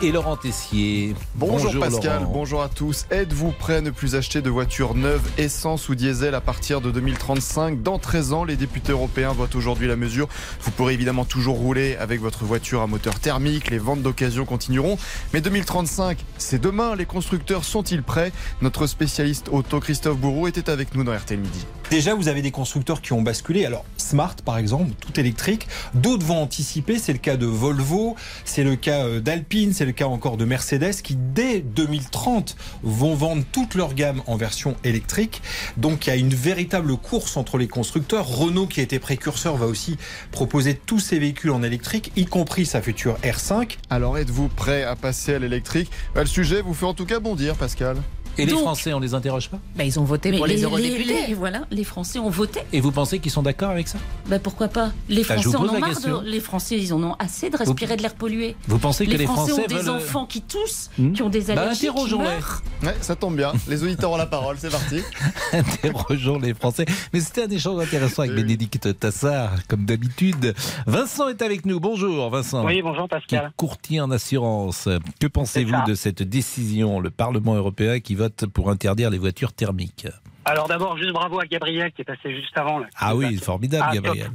Et 0.00 0.12
Laurent 0.12 0.36
Tessier. 0.36 1.16
Bonjour, 1.34 1.72
Pascal, 1.80 2.20
Laurent. 2.20 2.32
bonjour 2.32 2.62
à 2.62 2.68
tous. 2.68 3.06
Êtes-vous 3.10 3.50
prêt 3.50 3.76
à 3.76 3.80
ne 3.80 3.90
plus 3.90 4.14
acheter 4.14 4.42
de 4.42 4.48
voitures 4.48 4.94
neuves, 4.94 5.28
essence 5.38 5.88
ou 5.88 5.96
diesel 5.96 6.36
à 6.36 6.40
partir 6.40 6.80
de 6.80 6.92
2035 6.92 7.82
Dans 7.82 7.98
13 7.98 8.32
ans, 8.32 8.44
les 8.44 8.54
députés 8.54 8.92
européens 8.92 9.32
votent 9.32 9.56
aujourd'hui 9.56 9.88
la 9.88 9.96
mesure. 9.96 10.28
Vous 10.60 10.70
pourrez 10.70 10.94
évidemment 10.94 11.24
toujours 11.24 11.56
rouler 11.56 11.96
avec 11.96 12.20
votre 12.20 12.44
voiture 12.44 12.80
à 12.82 12.86
moteur 12.86 13.18
thermique, 13.18 13.70
les 13.70 13.78
ventes 13.78 14.02
d'occasion 14.02 14.44
continueront. 14.44 14.98
Mais 15.34 15.40
2035, 15.40 16.24
c'est 16.38 16.60
demain, 16.60 16.94
les 16.94 17.06
constructeurs 17.06 17.64
sont-ils 17.64 18.04
prêts? 18.04 18.30
Notre 18.62 18.86
spécialiste 18.86 19.48
auto 19.50 19.80
Christophe 19.80 20.18
Bourreau 20.18 20.46
était 20.46 20.70
avec 20.70 20.94
nous 20.94 21.02
dans 21.02 21.16
RTL 21.16 21.40
Midi. 21.40 21.66
Déjà, 21.90 22.14
vous 22.14 22.28
avez 22.28 22.42
des 22.42 22.50
constructeurs 22.50 23.00
qui 23.00 23.14
ont 23.14 23.22
basculé. 23.22 23.64
Alors, 23.64 23.86
Smart, 23.96 24.36
par 24.44 24.58
exemple, 24.58 24.90
tout 25.00 25.18
électrique. 25.18 25.68
D'autres 25.94 26.24
vont 26.24 26.42
anticiper. 26.42 26.98
C'est 26.98 27.14
le 27.14 27.18
cas 27.18 27.38
de 27.38 27.46
Volvo, 27.46 28.14
c'est 28.44 28.62
le 28.62 28.76
cas 28.76 29.06
euh, 29.06 29.20
d'Alpine, 29.20 29.72
c'est 29.72 29.86
le 29.86 29.92
cas 29.92 30.04
encore 30.04 30.36
de 30.36 30.44
Mercedes, 30.44 31.00
qui 31.02 31.16
dès 31.16 31.60
2030 31.60 32.56
vont 32.82 33.14
vendre 33.14 33.42
toute 33.52 33.74
leur 33.74 33.94
gamme 33.94 34.20
en 34.26 34.36
version 34.36 34.76
électrique. 34.84 35.40
Donc, 35.78 36.06
il 36.06 36.10
y 36.10 36.12
a 36.12 36.16
une 36.16 36.34
véritable 36.34 36.94
course 36.98 37.38
entre 37.38 37.56
les 37.56 37.68
constructeurs. 37.68 38.26
Renault, 38.26 38.66
qui 38.66 38.80
a 38.80 38.82
été 38.82 38.98
précurseur, 38.98 39.56
va 39.56 39.66
aussi 39.66 39.96
proposer 40.30 40.74
tous 40.74 41.00
ses 41.00 41.18
véhicules 41.18 41.50
en 41.50 41.62
électrique, 41.62 42.12
y 42.16 42.26
compris 42.26 42.66
sa 42.66 42.82
future 42.82 43.16
R5. 43.22 43.78
Alors, 43.88 44.18
êtes-vous 44.18 44.48
prêt 44.48 44.82
à 44.82 44.94
passer 44.94 45.34
à 45.34 45.38
l'électrique? 45.38 45.90
Bah, 46.14 46.20
Le 46.20 46.26
sujet 46.26 46.60
vous 46.60 46.74
fait 46.74 46.86
en 46.86 46.94
tout 46.94 47.06
cas 47.06 47.18
bondir, 47.18 47.56
Pascal. 47.56 47.96
Et 48.38 48.46
les 48.46 48.52
Français, 48.56 48.92
on 48.92 49.00
les 49.00 49.14
interroge 49.14 49.48
pas 49.50 49.58
Bah, 49.76 49.84
ils 49.84 49.98
ont 49.98 50.04
voté 50.04 50.32
pour 50.32 50.46
les, 50.46 50.62
eurodéputés. 50.62 51.26
les- 51.28 51.34
voilà, 51.34 51.62
les 51.70 51.84
Français 51.84 52.18
ont 52.18 52.30
voté. 52.30 52.60
Et 52.72 52.80
vous 52.80 52.92
pensez 52.92 53.18
qu'ils 53.18 53.32
sont 53.32 53.42
d'accord 53.42 53.70
avec 53.70 53.88
ça? 53.88 53.98
Bah 54.28 54.38
pourquoi 54.38 54.68
pas? 54.68 54.92
Les 55.08 55.22
Bah, 55.24 55.34
Français 55.34 55.56
en 55.56 55.62
ont 55.68 55.72
la 55.72 55.78
marre. 55.80 56.00
De, 56.00 56.28
les 56.28 56.40
Français, 56.40 56.78
ils 56.78 56.94
en 56.94 57.02
ont 57.02 57.14
assez 57.18 57.50
de 57.50 57.56
respirer 57.56 57.96
de 57.96 58.02
l'air 58.02 58.14
pollué. 58.14 58.54
Vous 58.68 58.78
pensez 58.78 59.06
que 59.06 59.10
Les, 59.10 59.18
les 59.18 59.24
Français, 59.26 59.52
Français, 59.52 59.64
ont 59.64 59.66
des 59.76 59.82
veulent... 59.82 59.96
enfants 59.96 60.26
qui 60.26 60.42
toussent, 60.42 60.90
Hmm 60.98 61.12
qui 61.12 61.22
ont 61.22 61.28
des 61.28 61.40
Bah, 61.42 61.52
allergies, 61.62 61.80
qui 61.80 61.88
interrogeons-les. 61.88 62.24
meurent. 62.24 62.62
Ouais, 62.84 62.94
ça 63.00 63.16
tombe 63.16 63.36
bien. 63.36 63.52
Les 63.66 63.82
auditeurs 63.82 64.12
ont 64.12 64.16
la 64.16 64.26
parole, 64.26 64.56
c'est 64.58 64.70
parti. 64.70 65.00
Interrogeons 65.52 66.38
les 66.38 66.54
Français. 66.54 66.84
Mais 67.12 67.20
c'était 67.20 67.42
un 67.44 67.50
échange 67.50 67.80
intéressant 67.82 68.22
avec 68.22 68.34
Oui. 68.36 68.42
Bénédicte 68.42 68.98
Tassard, 68.98 69.52
comme 69.68 69.84
d'habitude. 69.84 70.54
Vincent 70.86 71.28
est 71.28 71.42
avec 71.42 71.66
nous. 71.66 71.80
Bonjour, 71.80 72.30
Vincent. 72.30 72.64
Oui, 72.64 72.82
bonjour 72.82 73.04
Qui 73.04 73.08
Pascal. 73.08 73.52
courtier 73.56 74.00
en 74.00 74.10
assurance. 74.10 74.88
Que 75.20 75.26
pensez-vous 75.26 75.74
de 75.86 75.94
cette 75.94 76.22
décision, 76.22 77.00
le 77.00 77.10
Parlement 77.10 77.54
européen 77.54 78.00
qui 78.00 78.14
vote 78.28 78.46
pour 78.52 78.70
interdire 78.70 79.10
les 79.10 79.18
voitures 79.18 79.52
thermiques 79.52 80.06
Alors 80.44 80.68
d'abord, 80.68 80.96
juste 80.98 81.12
bravo 81.12 81.40
à 81.40 81.46
Gabriel 81.46 81.92
qui 81.92 82.02
est 82.02 82.04
passé 82.04 82.34
juste 82.34 82.56
avant. 82.56 82.78
Là, 82.78 82.86
Ah 82.96 83.14
oui, 83.16 83.36
formidable, 83.38 83.84
Ah, 83.88 83.94
top. 83.94 84.04
Gabriel. 84.04 84.30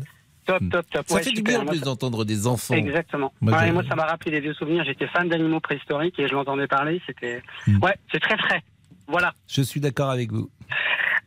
Top, 0.46 0.62
top, 0.70 0.86
top. 0.92 1.06
Ça 1.08 1.16
Ouais, 1.16 1.24
fait 1.24 1.32
du 1.32 1.42
bien 1.42 1.62
en 1.62 1.66
plus 1.66 1.80
ça- 1.80 1.86
d'entendre 1.86 2.26
des 2.26 2.48
enfants. 2.48 2.74
Exactement. 2.74 3.32
Moi, 3.40 3.54
Ouais, 3.58 3.66
j'ai- 3.68 3.72
moi, 3.72 3.84
ça 3.88 3.96
m'a 3.96 4.04
rappelé 4.06 4.32
des 4.32 4.42
vieux 4.42 4.54
souvenirs. 4.54 4.84
J'étais 4.84 5.08
fan 5.08 5.30
d'animaux 5.30 5.62
préhistoriques 5.62 6.20
et 6.20 6.28
je 6.28 6.34
l'entendais 6.34 6.68
parler. 6.68 7.02
C'était. 7.08 7.42
Hmm. 7.66 7.82
Ouais, 7.82 7.96
c'est 8.12 8.20
très 8.20 8.38
frais. 8.38 8.62
Voilà. 9.08 9.34
Je 9.48 9.62
suis 9.62 9.80
d'accord 9.80 10.10
avec 10.10 10.32
vous. 10.34 10.50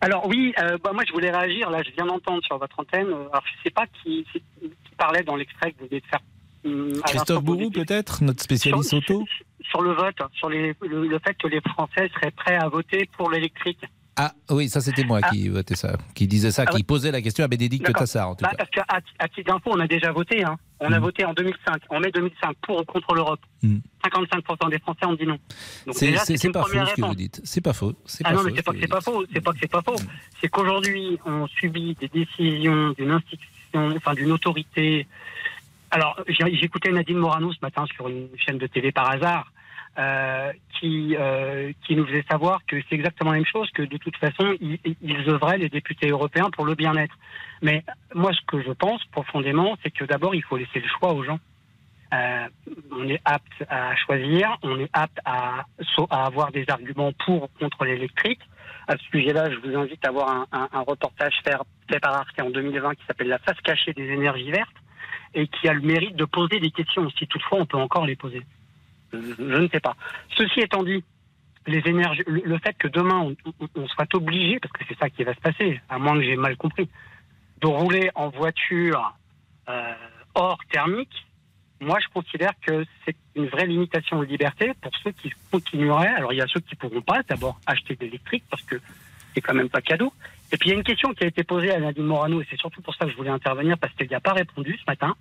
Alors 0.02 0.26
oui, 0.26 0.52
euh, 0.60 0.76
bah, 0.84 0.90
moi 0.92 1.02
je 1.06 1.12
voulais 1.14 1.30
réagir. 1.30 1.70
Là, 1.70 1.82
je 1.82 1.90
viens 1.92 2.04
d'entendre 2.04 2.42
sur 2.44 2.58
votre 2.58 2.78
antenne. 2.78 3.06
Alors 3.06 3.42
je 3.46 3.62
sais 3.64 3.70
pas 3.70 3.86
qui, 4.02 4.26
qui 4.32 4.42
parlait 4.98 5.22
dans 5.22 5.36
l'extrait 5.36 5.72
que 5.72 5.78
vous 5.80 5.86
venez 5.88 6.00
de 6.00 6.06
faire. 6.06 6.20
à 7.02 7.08
Christophe 7.08 7.42
Bourou, 7.44 7.70
peut-être, 7.70 8.22
notre 8.22 8.42
spécialiste 8.42 8.92
auto? 8.92 9.24
sur 9.62 9.82
le 9.82 9.92
vote, 9.92 10.16
sur 10.34 10.48
les, 10.50 10.74
le, 10.82 11.06
le 11.06 11.18
fait 11.18 11.34
que 11.34 11.46
les 11.48 11.60
Français 11.60 12.10
seraient 12.14 12.30
prêts 12.30 12.56
à 12.56 12.68
voter 12.68 13.08
pour 13.16 13.30
l'électrique. 13.30 13.80
Ah 14.18 14.32
oui, 14.48 14.70
ça 14.70 14.80
c'était 14.80 15.04
moi 15.04 15.20
Ah. 15.22 15.28
qui 15.30 15.48
votais 15.48 15.74
ça, 15.76 15.92
qui 16.14 16.26
disait 16.26 16.50
ça, 16.50 16.62
Ah 16.66 16.70
qui 16.70 16.76
oui. 16.78 16.82
posait 16.84 17.10
la 17.10 17.20
question 17.20 17.44
à 17.44 17.48
Bénédicte. 17.48 17.92
Tassard 17.92 18.30
en 18.30 18.34
tout 18.34 18.44
Bah, 18.44 18.50
cas. 18.52 18.56
parce 18.56 18.70
qu'à 18.70 18.86
à 19.18 19.28
titre 19.28 19.52
d'info, 19.52 19.70
on 19.74 19.80
a 19.80 19.86
déjà 19.86 20.10
voté. 20.10 20.42
Hein. 20.42 20.56
On 20.80 20.90
a 20.90 20.98
Mm. 20.98 21.02
voté 21.02 21.24
en 21.26 21.34
2005, 21.34 21.82
en 21.90 22.00
mai 22.00 22.10
2005, 22.12 22.56
pour 22.62 22.80
ou 22.80 22.84
contre 22.84 23.14
l'Europe. 23.14 23.40
Mm. 23.62 23.76
55% 24.04 24.70
des 24.70 24.78
Français 24.78 25.04
ont 25.04 25.12
dit 25.14 25.26
non. 25.26 25.38
C'est 25.92 26.06
une 26.44 26.52
pas 26.52 26.62
faux 26.62 26.68
ce 26.86 26.94
que 26.94 27.00
vous 27.06 27.14
dites. 27.14 27.40
C'est 27.44 27.60
pas 27.60 27.74
faux. 27.74 27.92
C'est 28.06 28.24
Ah 28.24 28.30
pas 28.30 28.34
non, 28.36 28.40
faux 28.42 28.48
mais 28.48 28.52
c'est 28.56 28.62
pas 28.62 28.72
ce 28.72 28.76
que 28.76 28.80
c'est 28.82 28.88
pas 28.88 29.00
faux. 29.02 29.24
C'est 29.32 29.40
pas 29.42 29.52
que 29.52 29.58
c'est 29.60 29.70
pas 29.70 29.82
faux. 29.82 29.96
C'est 30.40 30.48
qu'aujourd'hui, 30.48 31.18
on 31.26 31.46
subit 31.48 31.94
des 32.00 32.08
décisions 32.08 32.92
d'une 32.96 33.10
institution, 33.10 33.92
enfin 33.96 34.14
d'une 34.14 34.32
autorité. 34.32 35.06
Alors, 35.90 36.20
écouté 36.28 36.90
Nadine 36.92 37.18
Morano 37.18 37.52
ce 37.52 37.58
matin 37.62 37.86
sur 37.86 38.08
une 38.08 38.28
chaîne 38.38 38.58
de 38.58 38.66
télé 38.66 38.92
par 38.92 39.10
hasard. 39.10 39.50
euh, 39.98 40.52
qui 40.78 41.16
euh, 41.18 41.72
qui 41.86 41.96
nous 41.96 42.06
faisait 42.06 42.24
savoir 42.30 42.60
que 42.66 42.76
c'est 42.86 42.96
exactement 42.96 43.30
la 43.30 43.38
même 43.38 43.46
chose, 43.46 43.70
que 43.70 43.80
de 43.80 43.96
toute 43.96 44.16
façon 44.18 44.54
ils, 44.60 44.78
ils 45.00 45.30
œuvraient 45.30 45.56
les 45.56 45.70
députés 45.70 46.08
européens 46.10 46.50
pour 46.50 46.66
le 46.66 46.74
bien-être. 46.74 47.16
Mais 47.62 47.82
moi, 48.14 48.30
ce 48.34 48.40
que 48.46 48.60
je 48.62 48.72
pense 48.72 49.02
profondément, 49.06 49.78
c'est 49.82 49.90
que 49.90 50.04
d'abord 50.04 50.34
il 50.34 50.42
faut 50.42 50.58
laisser 50.58 50.80
le 50.80 50.88
choix 50.98 51.14
aux 51.14 51.24
gens. 51.24 51.38
Euh, 52.12 52.46
on 52.92 53.08
est 53.08 53.22
apte 53.24 53.64
à 53.70 53.96
choisir, 53.96 54.58
on 54.62 54.78
est 54.78 54.90
apte 54.92 55.18
à, 55.24 55.64
à 56.10 56.26
avoir 56.26 56.52
des 56.52 56.66
arguments 56.68 57.12
pour 57.24 57.44
ou 57.44 57.48
contre 57.58 57.86
l'électrique. 57.86 58.42
À 58.88 58.98
ce 58.98 59.04
sujet-là, 59.10 59.50
je 59.50 59.56
vous 59.66 59.74
invite 59.78 60.06
à 60.06 60.10
voir 60.10 60.28
un, 60.28 60.46
un- 60.52 60.68
un 60.74 60.80
reportage 60.82 61.36
fait, 61.42 61.56
fait 61.90 62.00
par 62.00 62.14
Arte 62.14 62.38
en 62.38 62.50
2020 62.50 62.96
qui 62.96 63.06
s'appelle 63.06 63.28
La 63.28 63.38
face 63.38 63.60
cachée 63.62 63.94
des 63.94 64.08
énergies 64.10 64.50
vertes 64.50 64.76
et 65.36 65.46
qui 65.46 65.68
a 65.68 65.74
le 65.74 65.82
mérite 65.82 66.16
de 66.16 66.24
poser 66.24 66.58
des 66.58 66.70
questions, 66.70 67.08
si 67.10 67.26
toutefois 67.26 67.58
on 67.60 67.66
peut 67.66 67.76
encore 67.76 68.06
les 68.06 68.16
poser. 68.16 68.42
Je, 69.12 69.18
ne 69.42 69.68
sais 69.68 69.80
pas. 69.80 69.94
Ceci 70.36 70.60
étant 70.60 70.82
dit, 70.82 71.04
les 71.66 71.82
énergies, 71.86 72.22
le, 72.26 72.58
fait 72.58 72.76
que 72.76 72.88
demain 72.88 73.34
on, 73.76 73.86
soit 73.88 74.12
obligé, 74.14 74.58
parce 74.58 74.72
que 74.72 74.84
c'est 74.88 74.98
ça 74.98 75.10
qui 75.10 75.22
va 75.24 75.34
se 75.34 75.40
passer, 75.40 75.80
à 75.88 75.98
moins 75.98 76.14
que 76.14 76.24
j'ai 76.24 76.36
mal 76.36 76.56
compris, 76.56 76.88
de 77.60 77.66
rouler 77.66 78.10
en 78.14 78.30
voiture 78.30 79.14
euh, 79.68 79.92
hors 80.34 80.58
thermique, 80.70 81.26
moi, 81.80 81.98
je 82.00 82.08
considère 82.08 82.52
que 82.66 82.86
c'est 83.04 83.16
une 83.34 83.48
vraie 83.48 83.66
limitation 83.66 84.18
de 84.20 84.24
liberté 84.24 84.72
pour 84.80 84.92
ceux 85.04 85.12
qui 85.12 85.30
continueraient. 85.50 86.08
Alors, 86.08 86.32
il 86.32 86.36
y 86.36 86.42
a 86.42 86.46
ceux 86.46 86.60
qui 86.60 86.74
pourront 86.74 87.02
pas 87.02 87.22
d'abord 87.28 87.60
acheter 87.66 87.94
de 87.96 88.06
l'électrique 88.06 88.44
parce 88.48 88.62
que 88.62 88.76
c'est 89.34 89.42
quand 89.42 89.52
même 89.52 89.68
pas 89.68 89.82
cadeau. 89.82 90.12
Et 90.52 90.56
puis, 90.56 90.68
il 90.68 90.72
y 90.72 90.74
a 90.74 90.78
une 90.78 90.84
question 90.84 91.12
qui 91.12 91.24
a 91.24 91.26
été 91.26 91.42
posée 91.44 91.72
à 91.72 91.80
Nadine 91.80 92.04
Morano 92.04 92.40
et 92.40 92.46
c'est 92.50 92.58
surtout 92.58 92.82
pour 92.82 92.94
ça 92.94 93.04
que 93.04 93.10
je 93.10 93.16
voulais 93.16 93.30
intervenir 93.30 93.76
parce 93.78 93.92
qu'elle 93.94 94.08
n'y 94.08 94.14
a 94.14 94.20
pas 94.20 94.32
répondu 94.32 94.76
ce 94.78 94.84
matin. 94.90 95.14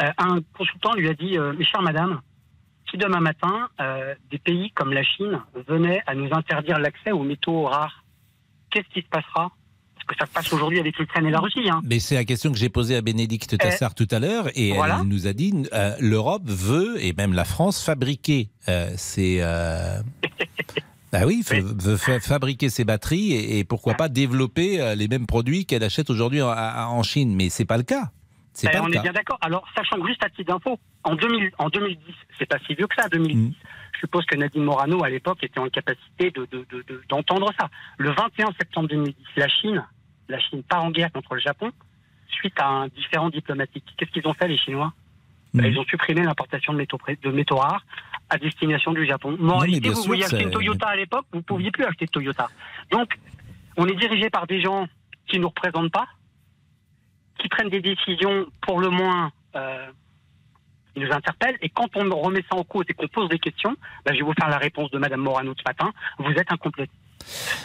Euh, 0.00 0.10
un 0.18 0.40
consultant 0.56 0.94
lui 0.94 1.08
a 1.08 1.14
dit, 1.14 1.38
euh, 1.38 1.52
mes 1.52 1.64
chères 1.64 1.82
madame, 1.82 2.20
si 2.90 2.96
demain 2.96 3.20
matin, 3.20 3.68
euh, 3.80 4.14
des 4.30 4.38
pays 4.38 4.70
comme 4.72 4.92
la 4.92 5.02
Chine 5.02 5.40
venaient 5.68 6.02
à 6.06 6.14
nous 6.14 6.28
interdire 6.32 6.78
l'accès 6.78 7.12
aux 7.12 7.22
métaux 7.22 7.64
rares, 7.64 8.04
qu'est-ce 8.70 8.88
qui 8.92 9.00
se 9.00 9.08
passera? 9.08 9.52
Parce 9.94 10.06
que 10.06 10.14
ça 10.18 10.26
se 10.26 10.32
passe 10.32 10.52
aujourd'hui 10.52 10.80
avec 10.80 10.98
l'Ukraine 10.98 11.26
et 11.26 11.30
la 11.30 11.40
Russie. 11.40 11.68
Hein. 11.70 11.80
Mais 11.84 11.98
c'est 11.98 12.14
la 12.14 12.24
question 12.24 12.52
que 12.52 12.58
j'ai 12.58 12.68
posée 12.68 12.96
à 12.96 13.00
Bénédicte 13.00 13.56
Tassard 13.56 13.94
tout 13.94 14.08
à 14.10 14.18
l'heure 14.18 14.48
et 14.54 14.72
voilà. 14.72 14.98
elle 15.00 15.08
nous 15.08 15.26
a 15.26 15.32
dit 15.32 15.54
euh, 15.72 15.94
l'Europe 15.98 16.42
veut 16.44 17.02
et 17.02 17.14
même 17.14 17.32
la 17.32 17.44
France 17.44 17.82
fabriquer 17.82 18.50
euh, 18.68 18.90
Bah 21.14 21.26
oui, 21.26 21.42
fabriquer 22.20 22.68
ses 22.70 22.84
batteries 22.84 23.32
et, 23.32 23.58
et 23.60 23.64
pourquoi 23.64 23.94
pas 23.94 24.08
développer 24.08 24.80
euh, 24.80 24.94
les 24.96 25.06
mêmes 25.06 25.26
produits 25.26 25.64
qu'elle 25.64 25.84
achète 25.84 26.10
aujourd'hui 26.10 26.42
en, 26.42 26.48
en 26.50 27.02
Chine. 27.04 27.34
Mais 27.36 27.50
c'est 27.50 27.64
pas 27.64 27.76
le 27.76 27.84
cas. 27.84 28.10
Eh, 28.62 28.68
pas 28.68 28.82
on 28.82 28.86
le 28.86 28.92
est 28.92 28.96
cas. 28.96 29.02
bien 29.02 29.12
d'accord. 29.12 29.38
Alors, 29.40 29.64
sachant 29.76 30.00
que 30.00 30.06
juste 30.08 30.24
à 30.24 30.28
titre 30.30 30.52
d'info, 30.52 30.78
en, 31.04 31.14
2000 31.14 31.50
en 31.58 31.68
2010, 31.68 31.98
c'est 32.38 32.46
pas 32.46 32.58
si 32.66 32.74
vieux 32.74 32.86
que 32.88 32.94
ça, 33.00 33.08
2010. 33.08 33.36
Mm. 33.36 33.52
Je 33.94 33.98
suppose 34.00 34.24
que 34.26 34.36
Nadine 34.36 34.64
Morano, 34.64 35.04
à 35.04 35.08
l'époque, 35.08 35.38
était 35.42 35.60
en 35.60 35.68
capacité 35.68 36.30
de- 36.32 36.46
de- 36.50 36.66
de- 36.70 36.84
de- 36.88 37.02
d'entendre 37.08 37.50
ça. 37.58 37.68
Le 37.98 38.10
21 38.10 38.48
septembre 38.58 38.88
2010, 38.88 39.14
la 39.36 39.48
Chine, 39.48 39.84
la 40.28 40.40
Chine 40.40 40.62
part 40.64 40.84
en 40.84 40.90
guerre 40.90 41.12
contre 41.12 41.34
le 41.34 41.40
Japon 41.40 41.70
suite 42.28 42.54
à 42.58 42.66
un 42.66 42.88
différend 42.88 43.30
diplomatique. 43.30 43.84
Qu'est-ce 43.96 44.10
qu'ils 44.10 44.26
ont 44.26 44.34
fait, 44.34 44.48
les 44.48 44.58
Chinois? 44.58 44.92
Mm. 45.52 45.60
Bah, 45.60 45.68
Ils 45.68 45.78
ont 45.78 45.84
supprimé 45.84 46.22
l'importation 46.22 46.72
de 46.72 46.78
métaux, 46.78 46.98
pré- 46.98 47.18
de 47.22 47.30
métaux 47.30 47.56
rares 47.56 47.84
à 48.30 48.38
destination 48.38 48.92
du 48.92 49.06
Japon. 49.06 49.36
Moralité, 49.38 49.88
vous 49.90 49.94
sûr, 49.94 50.06
vouliez 50.06 50.24
acheter 50.24 50.42
une 50.42 50.50
Toyota 50.50 50.88
à 50.88 50.96
l'époque, 50.96 51.26
vous 51.32 51.38
ne 51.38 51.44
pouviez 51.44 51.70
plus 51.70 51.84
acheter 51.84 52.06
de 52.06 52.10
Toyota. 52.10 52.48
Donc, 52.90 53.18
on 53.76 53.86
est 53.86 53.94
dirigé 53.94 54.30
par 54.30 54.46
des 54.46 54.60
gens 54.60 54.86
qui 55.26 55.36
ne 55.36 55.42
nous 55.42 55.48
représentent 55.48 55.92
pas, 55.92 56.06
qui 57.38 57.48
prennent 57.48 57.68
des 57.68 57.80
décisions 57.80 58.46
pour 58.60 58.80
le 58.80 58.88
moins 58.88 59.30
euh, 59.56 59.86
qui 60.94 61.00
nous 61.00 61.12
interpellent. 61.12 61.58
Et 61.60 61.68
quand 61.68 61.88
on 61.96 62.08
remet 62.20 62.44
ça 62.50 62.56
en 62.56 62.64
cause 62.64 62.84
et 62.88 62.94
qu'on 62.94 63.08
pose 63.08 63.28
des 63.28 63.38
questions, 63.38 63.76
bah, 64.04 64.12
je 64.12 64.18
vais 64.18 64.24
vous 64.24 64.34
faire 64.38 64.48
la 64.48 64.58
réponse 64.58 64.90
de 64.90 64.98
Madame 64.98 65.20
Morano 65.20 65.54
ce 65.56 65.62
matin. 65.66 65.92
Vous 66.18 66.32
êtes 66.32 66.50
incomplet. 66.50 66.88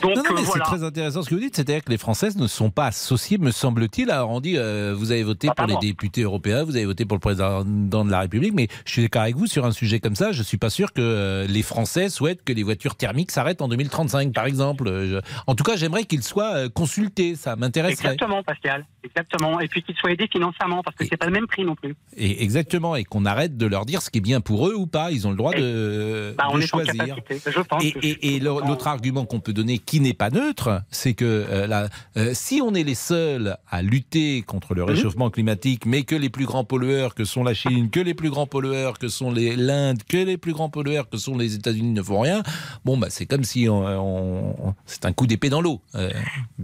Donc 0.02 0.16
Non, 0.16 0.24
non, 0.24 0.38
euh, 0.38 0.42
voilà. 0.44 0.66
c'est 0.66 0.72
très 0.76 0.84
intéressant 0.84 1.24
ce 1.24 1.30
que 1.30 1.36
vous 1.36 1.42
dites. 1.42 1.56
C'est-à-dire 1.56 1.84
que 1.84 1.92
les 1.92 1.98
Françaises 1.98 2.38
ne 2.38 2.48
sont 2.48 2.70
pas 2.70 2.88
associées, 2.88 3.38
me 3.38 3.52
semble-t-il. 3.52 4.10
Alors 4.12 4.30
on 4.32 4.40
dit, 4.40 4.58
euh, 4.58 4.94
vous 4.98 5.12
avez 5.12 5.24
voté 5.24 5.48
Pas 5.48 5.54
pour 5.56 5.68
les 5.68 5.78
députés 5.88 6.22
européens, 6.24 6.64
vous 6.64 6.76
avez 6.76 6.86
voté 6.86 7.06
pour 7.06 7.16
le 7.16 7.22
président 7.22 7.64
de 7.66 8.12
la 8.12 8.22
République, 8.22 8.54
mais 8.54 8.68
je 8.86 8.92
suis 8.92 9.02
d'accord 9.02 9.24
avec 9.24 9.36
vous 9.36 9.48
sur 9.48 9.66
un 9.66 9.72
sujet 9.72 10.00
comme 10.00 10.16
ça. 10.16 10.32
Je 10.32 10.44
suis 10.44 10.58
pas 10.58 10.70
sûr 10.70 10.94
que 10.94 11.02
euh, 11.02 11.48
les 11.48 11.62
Français 11.64 12.10
souhaitent 12.10 12.44
que 12.44 12.54
les 12.54 12.64
voitures 12.64 12.96
thermiques 12.96 13.32
s'arrêtent 13.32 13.62
en 13.62 13.68
2035, 13.68 14.34
par 14.34 14.46
exemple. 14.46 14.86
Je- 15.06 15.20
En 15.48 15.56
tout 15.56 15.64
cas, 15.64 15.76
j'aimerais 15.76 16.04
qu'ils 16.06 16.24
soient 16.24 16.70
consultés. 16.70 17.36
Ça 17.36 17.56
m'intéresserait. 17.56 18.14
Exactement, 18.14 18.44
Pascal. 18.44 18.86
Exactement. 19.04 19.60
Et 19.60 19.68
puis 19.68 19.82
qu'ils 19.84 19.96
soient 19.96 20.12
aidés 20.12 20.28
financièrement, 20.32 20.82
parce 20.84 20.96
que 20.96 21.06
c'est 21.10 21.18
pas 21.18 21.26
le 21.26 21.32
même 21.32 21.48
prix 21.48 21.64
non 21.64 21.76
plus. 21.76 21.96
Et 22.18 22.44
exactement, 22.44 22.96
et 22.96 23.04
qu'on 23.04 23.26
arrête 23.26 23.58
de 23.58 23.66
leur 23.66 23.86
dire 23.86 24.02
ce 24.02 24.10
qui 24.10 24.18
est 24.20 24.22
bien 24.22 24.42
pour 24.42 24.68
eux 24.68 24.74
ou 24.76 24.88
pas. 24.88 25.12
Ils 25.12 25.28
ont 25.28 25.32
le 25.32 25.38
droit 25.38 25.54
de, 25.54 26.34
Bah, 26.38 26.46
on 26.52 26.58
de 26.58 26.62
est 26.62 26.66
en 26.66 26.68
choisir. 26.68 27.16
capacité. 27.16 27.52
Je 27.52 27.60
pense. 27.62 27.84
Et, 27.84 27.94
et- 28.02 28.36
et 28.36 28.40
l'au- 28.40 28.62
l'autre 28.62 28.88
argument 28.88 29.26
qu'on 29.26 29.40
peut 29.40 29.49
donner, 29.52 29.78
qui 29.80 30.00
n'est 30.00 30.14
pas 30.14 30.30
neutre, 30.30 30.82
c'est 30.92 31.14
que 31.14 31.26
euh, 31.26 31.68
là, 31.68 31.88
euh, 32.18 32.32
si 32.34 32.62
on 32.64 32.74
est 32.74 32.84
les 32.84 32.96
seuls 32.96 33.58
à 33.70 33.82
lutter 33.82 34.42
contre 34.44 34.74
le 34.74 34.84
réchauffement 34.84 35.30
climatique, 35.30 35.86
mais 35.86 36.04
que 36.04 36.16
les 36.16 36.30
plus 36.30 36.46
grands 36.46 36.64
pollueurs 36.64 37.16
que 37.16 37.26
sont 37.26 37.44
la 37.44 37.54
Chine, 37.54 37.90
que 37.90 38.00
les 38.00 38.14
plus 38.14 38.30
grands 38.30 38.48
pollueurs 38.48 38.98
que 39.00 39.08
sont 39.08 39.32
les- 39.32 39.56
l'Inde, 39.56 40.02
que 40.08 40.18
les 40.18 40.38
plus 40.38 40.54
grands 40.54 40.70
pollueurs 40.70 41.10
que 41.10 41.18
sont 41.18 41.38
les 41.38 41.56
États-Unis 41.56 41.92
ne 41.94 42.02
font 42.02 42.20
rien, 42.22 42.44
bon, 42.86 42.98
bah, 42.98 43.08
c'est 43.10 43.26
comme 43.26 43.44
si 43.44 43.68
on, 43.70 43.86
on- 43.86 44.76
c'est 44.86 45.06
un 45.06 45.14
coup 45.14 45.28
d'épée 45.28 45.50
dans 45.50 45.62
l'eau. 45.62 45.82
Euh, 45.96 46.10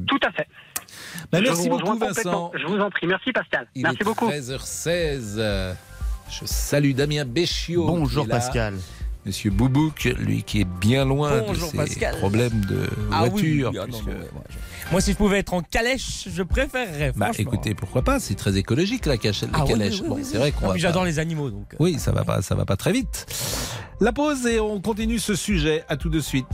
Tout 0.07 0.19
à 0.27 0.31
fait. 0.31 0.47
bah, 1.31 1.39
merci 1.41 1.69
beaucoup, 1.69 1.97
Vincent. 1.97 2.51
Je 2.59 2.65
vous 2.65 2.79
en 2.79 2.89
prie. 2.89 3.07
Merci, 3.07 3.31
Pascal. 3.31 3.67
Il 3.75 3.83
Merci 3.83 3.97
est 4.01 4.03
beaucoup. 4.03 4.27
13h16. 4.29 5.35
Euh, 5.37 5.73
Je 6.29 6.45
salue 6.45 6.93
Damien 6.93 7.23
Béchiot. 7.25 7.85
Bonjour. 7.85 8.27
Pascal. 8.27 8.73
Monsieur 9.25 9.49
Boubouk, 9.49 10.03
lui 10.19 10.43
qui 10.43 10.61
est 10.61 10.65
bien 10.79 11.03
loin 11.03 11.41
Bonjour, 11.47 11.65
de 11.67 11.71
ses 11.71 11.77
Pascal. 11.77 12.15
problèmes 12.17 12.61
de 12.65 12.87
Ah 13.11 13.25
voiture. 13.27 13.71
oui, 13.73 13.79
ah 13.81 13.87
non, 13.87 13.91
puisque- 13.91 14.05
non, 14.07 14.11
ouais, 14.13 14.29
moi, 14.91 15.01
si 15.01 15.13
je 15.13 15.17
pouvais 15.17 15.39
être 15.39 15.53
en 15.55 15.61
calèche, 15.63 16.27
je 16.31 16.43
préférerais. 16.43 17.11
Bah 17.15 17.31
écoutez, 17.37 17.73
pourquoi 17.73 18.03
pas 18.03 18.19
C'est 18.19 18.35
très 18.35 18.55
écologique 18.55 19.07
la, 19.07 19.13
Ah 19.13 19.61
calèche. 19.65 19.93
oui, 19.95 19.99
oui, 20.03 20.09
bon, 20.09 20.15
oui, 20.17 20.21
c'est 20.23 20.33
oui. 20.33 20.37
vrai 20.39 20.51
qu'on 20.51 20.67
Ah, 20.69 20.73
pas- 20.73 20.77
J'adore 20.77 21.05
les 21.05 21.17
animaux, 21.17 21.49
donc. 21.49 21.73
euh. 21.73 21.77
Oui, 21.79 21.97
ça 21.97 22.11
va 22.11 22.23
pas, 22.23 22.43
ça 22.43 22.53
va 22.53 22.65
pas 22.65 22.77
très 22.77 22.91
vite. 22.91 23.25
La 23.99 24.11
pause 24.11 24.45
et 24.45 24.59
on 24.59 24.79
continue 24.79 25.17
ce 25.17 25.33
sujet. 25.33 25.83
À 25.89 25.97
tout 25.97 26.09
de 26.09 26.19
suite. 26.19 26.45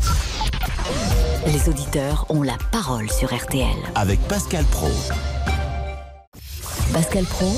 Les 1.48 1.68
auditeurs 1.68 2.26
ont 2.30 2.42
la 2.44 2.56
parole 2.72 3.10
sur 3.12 3.34
RTL. 3.36 3.66
Avec 3.96 4.20
Pascal 4.30 4.64
Pro. 4.66 4.88
Pascal 6.94 7.26
Pro, 7.26 7.54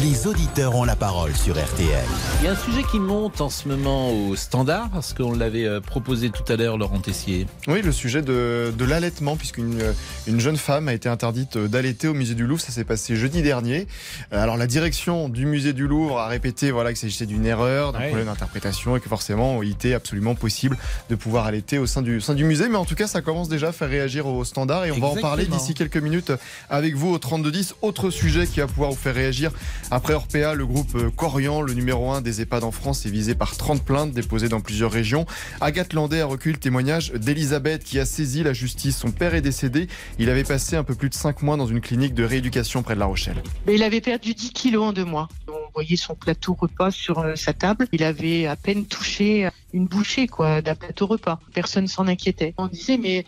Les 0.00 0.26
auditeurs 0.26 0.74
ont 0.74 0.84
la 0.84 0.96
parole 0.96 1.34
sur 1.36 1.54
RTL. 1.54 2.04
Il 2.40 2.46
y 2.46 2.48
a 2.48 2.52
un 2.52 2.56
sujet 2.56 2.82
qui 2.90 2.98
monte 2.98 3.42
en 3.42 3.50
ce 3.50 3.68
moment 3.68 4.10
au 4.10 4.34
standard 4.36 4.88
parce 4.90 5.12
qu'on 5.12 5.32
l'avait 5.36 5.66
euh, 5.66 5.80
proposé 5.80 6.30
tout 6.30 6.50
à 6.50 6.56
l'heure, 6.56 6.78
Laurent 6.78 6.98
Tessier. 6.98 7.46
Oui, 7.68 7.82
le 7.82 7.92
sujet 7.92 8.22
de, 8.22 8.72
de 8.76 8.84
l'allaitement, 8.86 9.36
puisqu'une 9.36 9.78
une 10.26 10.40
jeune 10.40 10.56
femme 10.56 10.88
a 10.88 10.94
été 10.94 11.10
interdite 11.10 11.58
d'allaiter 11.58 12.08
au 12.08 12.14
musée 12.14 12.34
du 12.34 12.46
Louvre. 12.46 12.60
Ça 12.62 12.72
s'est 12.72 12.84
passé 12.84 13.16
jeudi 13.16 13.42
dernier. 13.42 13.86
Euh, 14.32 14.42
Alors 14.42 14.56
la 14.56 14.66
direction 14.66 15.28
du 15.28 15.44
musée 15.44 15.74
du 15.74 15.86
Louvre 15.86 16.18
a 16.20 16.26
répété 16.26 16.70
voilà 16.70 16.90
qu'il 16.90 16.98
s'agissait 16.98 17.26
d'une 17.26 17.44
erreur, 17.44 17.92
d'un 17.92 17.98
Ouais. 18.00 18.06
problème 18.06 18.26
d'interprétation 18.28 18.96
et 18.96 19.00
que 19.00 19.08
forcément 19.10 19.62
il 19.62 19.72
était 19.72 19.92
absolument 19.94 20.34
possible 20.34 20.76
de 21.10 21.14
pouvoir 21.16 21.44
allaiter 21.46 21.76
au 21.78 21.86
sein 21.86 22.00
du, 22.02 22.16
au 22.16 22.20
sein 22.20 22.34
du 22.34 22.44
musée. 22.44 22.68
Mais 22.70 22.76
en 22.76 22.86
tout 22.86 22.94
cas, 22.96 23.06
ça 23.06 23.20
commence 23.20 23.48
déjà 23.50 23.68
à 23.68 23.72
faire 23.72 23.90
réagir 23.90 24.26
au 24.26 24.42
standard 24.44 24.86
et 24.86 24.90
on 24.90 24.98
va 24.98 25.08
en 25.08 25.16
parler 25.16 25.44
d'ici 25.46 25.74
quelques 25.74 25.98
minutes 25.98 26.32
avec 26.70 26.96
vous 26.96 27.10
au 27.12 27.18
3210. 27.18 27.74
Autre 27.82 28.08
sujet 28.10 28.46
qui 28.46 28.60
va 28.60 28.66
pouvoir 28.66 28.90
vous 28.90 28.96
faire 28.96 29.14
réagir 29.14 29.52
après 29.90 30.14
Orpea, 30.14 30.54
le 30.54 30.66
groupe 30.66 30.94
euh, 30.94 31.10
Corian, 31.10 31.60
le 31.60 31.74
numéro 31.74 32.10
1 32.10 32.20
des 32.20 32.40
EHPAD 32.40 32.64
en 32.64 32.70
France, 32.70 33.06
est 33.06 33.10
visé 33.10 33.34
par 33.34 33.56
30 33.56 33.82
plaintes 33.82 34.12
déposées 34.12 34.48
dans 34.48 34.60
plusieurs 34.60 34.90
régions. 34.90 35.26
Agathe 35.60 35.92
Landais 35.92 36.20
a 36.20 36.26
recueilli 36.26 36.54
le 36.54 36.60
témoignage 36.60 37.12
d'Elisabeth 37.12 37.84
qui 37.84 37.98
a 37.98 38.04
saisi 38.04 38.42
la 38.42 38.52
justice. 38.52 38.96
Son 38.96 39.10
père 39.10 39.34
est 39.34 39.42
décédé. 39.42 39.88
Il 40.18 40.30
avait 40.30 40.44
passé 40.44 40.76
un 40.76 40.84
peu 40.84 40.94
plus 40.94 41.08
de 41.08 41.14
5 41.14 41.42
mois 41.42 41.56
dans 41.56 41.66
une 41.66 41.80
clinique 41.80 42.14
de 42.14 42.24
rééducation 42.24 42.82
près 42.82 42.94
de 42.94 43.00
La 43.00 43.06
Rochelle. 43.06 43.42
Il 43.68 43.82
avait 43.82 44.00
perdu 44.00 44.34
10 44.34 44.52
kilos 44.52 44.84
en 44.84 44.92
deux 44.92 45.04
mois. 45.04 45.28
Voyait 45.74 45.96
son 45.96 46.14
plateau 46.14 46.54
repas 46.54 46.90
sur 46.90 47.18
euh, 47.18 47.36
sa 47.36 47.52
table. 47.52 47.86
Il 47.92 48.02
avait 48.02 48.46
à 48.46 48.56
peine 48.56 48.86
touché 48.86 49.48
une 49.72 49.86
bouchée 49.86 50.26
quoi 50.26 50.62
d'un 50.62 50.74
plateau 50.74 51.06
repas. 51.06 51.40
Personne 51.54 51.86
s'en 51.86 52.06
inquiétait. 52.06 52.54
On 52.58 52.66
disait 52.66 52.98
mais 52.98 53.24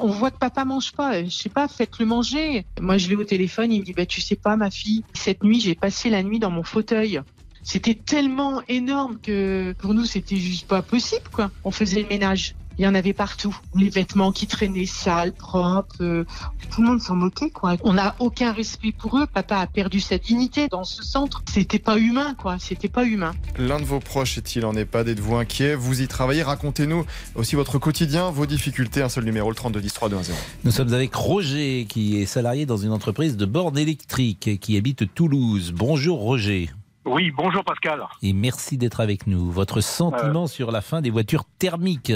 on 0.00 0.08
voit 0.08 0.30
que 0.30 0.38
papa 0.38 0.64
mange 0.64 0.92
pas. 0.92 1.24
Je 1.24 1.30
sais 1.30 1.48
pas, 1.48 1.68
faites-le 1.68 2.06
manger. 2.06 2.64
Moi 2.80 2.98
je 2.98 3.08
l'ai 3.08 3.16
au 3.16 3.24
téléphone. 3.24 3.72
Il 3.72 3.80
me 3.80 3.84
dit 3.84 3.92
bah 3.92 4.06
tu 4.06 4.20
sais 4.20 4.36
pas 4.36 4.56
ma 4.56 4.70
fille. 4.70 5.04
Cette 5.14 5.42
nuit 5.42 5.60
j'ai 5.60 5.74
passé 5.74 6.10
la 6.10 6.22
nuit 6.22 6.38
dans 6.38 6.50
mon 6.50 6.62
fauteuil. 6.62 7.20
C'était 7.62 7.94
tellement 7.94 8.62
énorme 8.68 9.18
que 9.20 9.74
pour 9.78 9.94
nous 9.94 10.04
c'était 10.04 10.36
juste 10.36 10.66
pas 10.66 10.82
possible 10.82 11.28
quoi. 11.32 11.50
On 11.64 11.70
faisait 11.70 12.02
le 12.02 12.08
ménage. 12.08 12.54
Il 12.80 12.84
y 12.84 12.86
en 12.86 12.94
avait 12.94 13.12
partout. 13.12 13.54
Les 13.74 13.90
vêtements 13.90 14.32
qui 14.32 14.46
traînaient 14.46 14.86
sales, 14.86 15.34
propres. 15.34 15.96
euh, 16.00 16.24
tout 16.70 16.80
le 16.80 16.88
monde 16.88 17.00
s'en 17.02 17.14
moquait, 17.14 17.50
quoi. 17.50 17.76
On 17.82 17.92
n'a 17.92 18.16
aucun 18.20 18.52
respect 18.52 18.90
pour 18.90 19.18
eux. 19.18 19.26
Papa 19.26 19.58
a 19.58 19.66
perdu 19.66 20.00
sa 20.00 20.16
dignité 20.16 20.66
dans 20.68 20.84
ce 20.84 21.02
centre. 21.02 21.42
C'était 21.46 21.78
pas 21.78 21.98
humain, 21.98 22.34
quoi. 22.38 22.56
C'était 22.58 22.88
pas 22.88 23.04
humain. 23.04 23.32
L'un 23.58 23.80
de 23.80 23.84
vos 23.84 24.00
proches 24.00 24.38
est-il 24.38 24.64
en 24.64 24.74
EHPAD? 24.74 25.08
Êtes-vous 25.08 25.36
inquiet? 25.36 25.74
Vous 25.74 26.00
y 26.00 26.08
travaillez? 26.08 26.42
Racontez-nous 26.42 27.04
aussi 27.34 27.54
votre 27.54 27.78
quotidien, 27.78 28.30
vos 28.30 28.46
difficultés. 28.46 29.02
Un 29.02 29.10
seul 29.10 29.24
numéro, 29.24 29.50
le 29.50 29.56
3210 29.56 29.92
3210. 29.92 30.34
Nous 30.64 30.70
sommes 30.70 30.94
avec 30.94 31.14
Roger 31.14 31.84
qui 31.86 32.16
est 32.16 32.24
salarié 32.24 32.64
dans 32.64 32.78
une 32.78 32.92
entreprise 32.92 33.36
de 33.36 33.44
bornes 33.44 33.76
électriques 33.76 34.48
et 34.48 34.56
qui 34.56 34.78
habite 34.78 35.12
Toulouse. 35.14 35.74
Bonjour 35.76 36.18
Roger. 36.20 36.70
Oui, 37.04 37.30
bonjour 37.36 37.62
Pascal. 37.62 38.02
Et 38.22 38.32
merci 38.32 38.78
d'être 38.78 39.00
avec 39.00 39.26
nous. 39.26 39.50
Votre 39.50 39.82
sentiment 39.82 40.46
sur 40.46 40.70
la 40.70 40.80
fin 40.80 41.02
des 41.02 41.10
voitures 41.10 41.44
thermiques? 41.58 42.12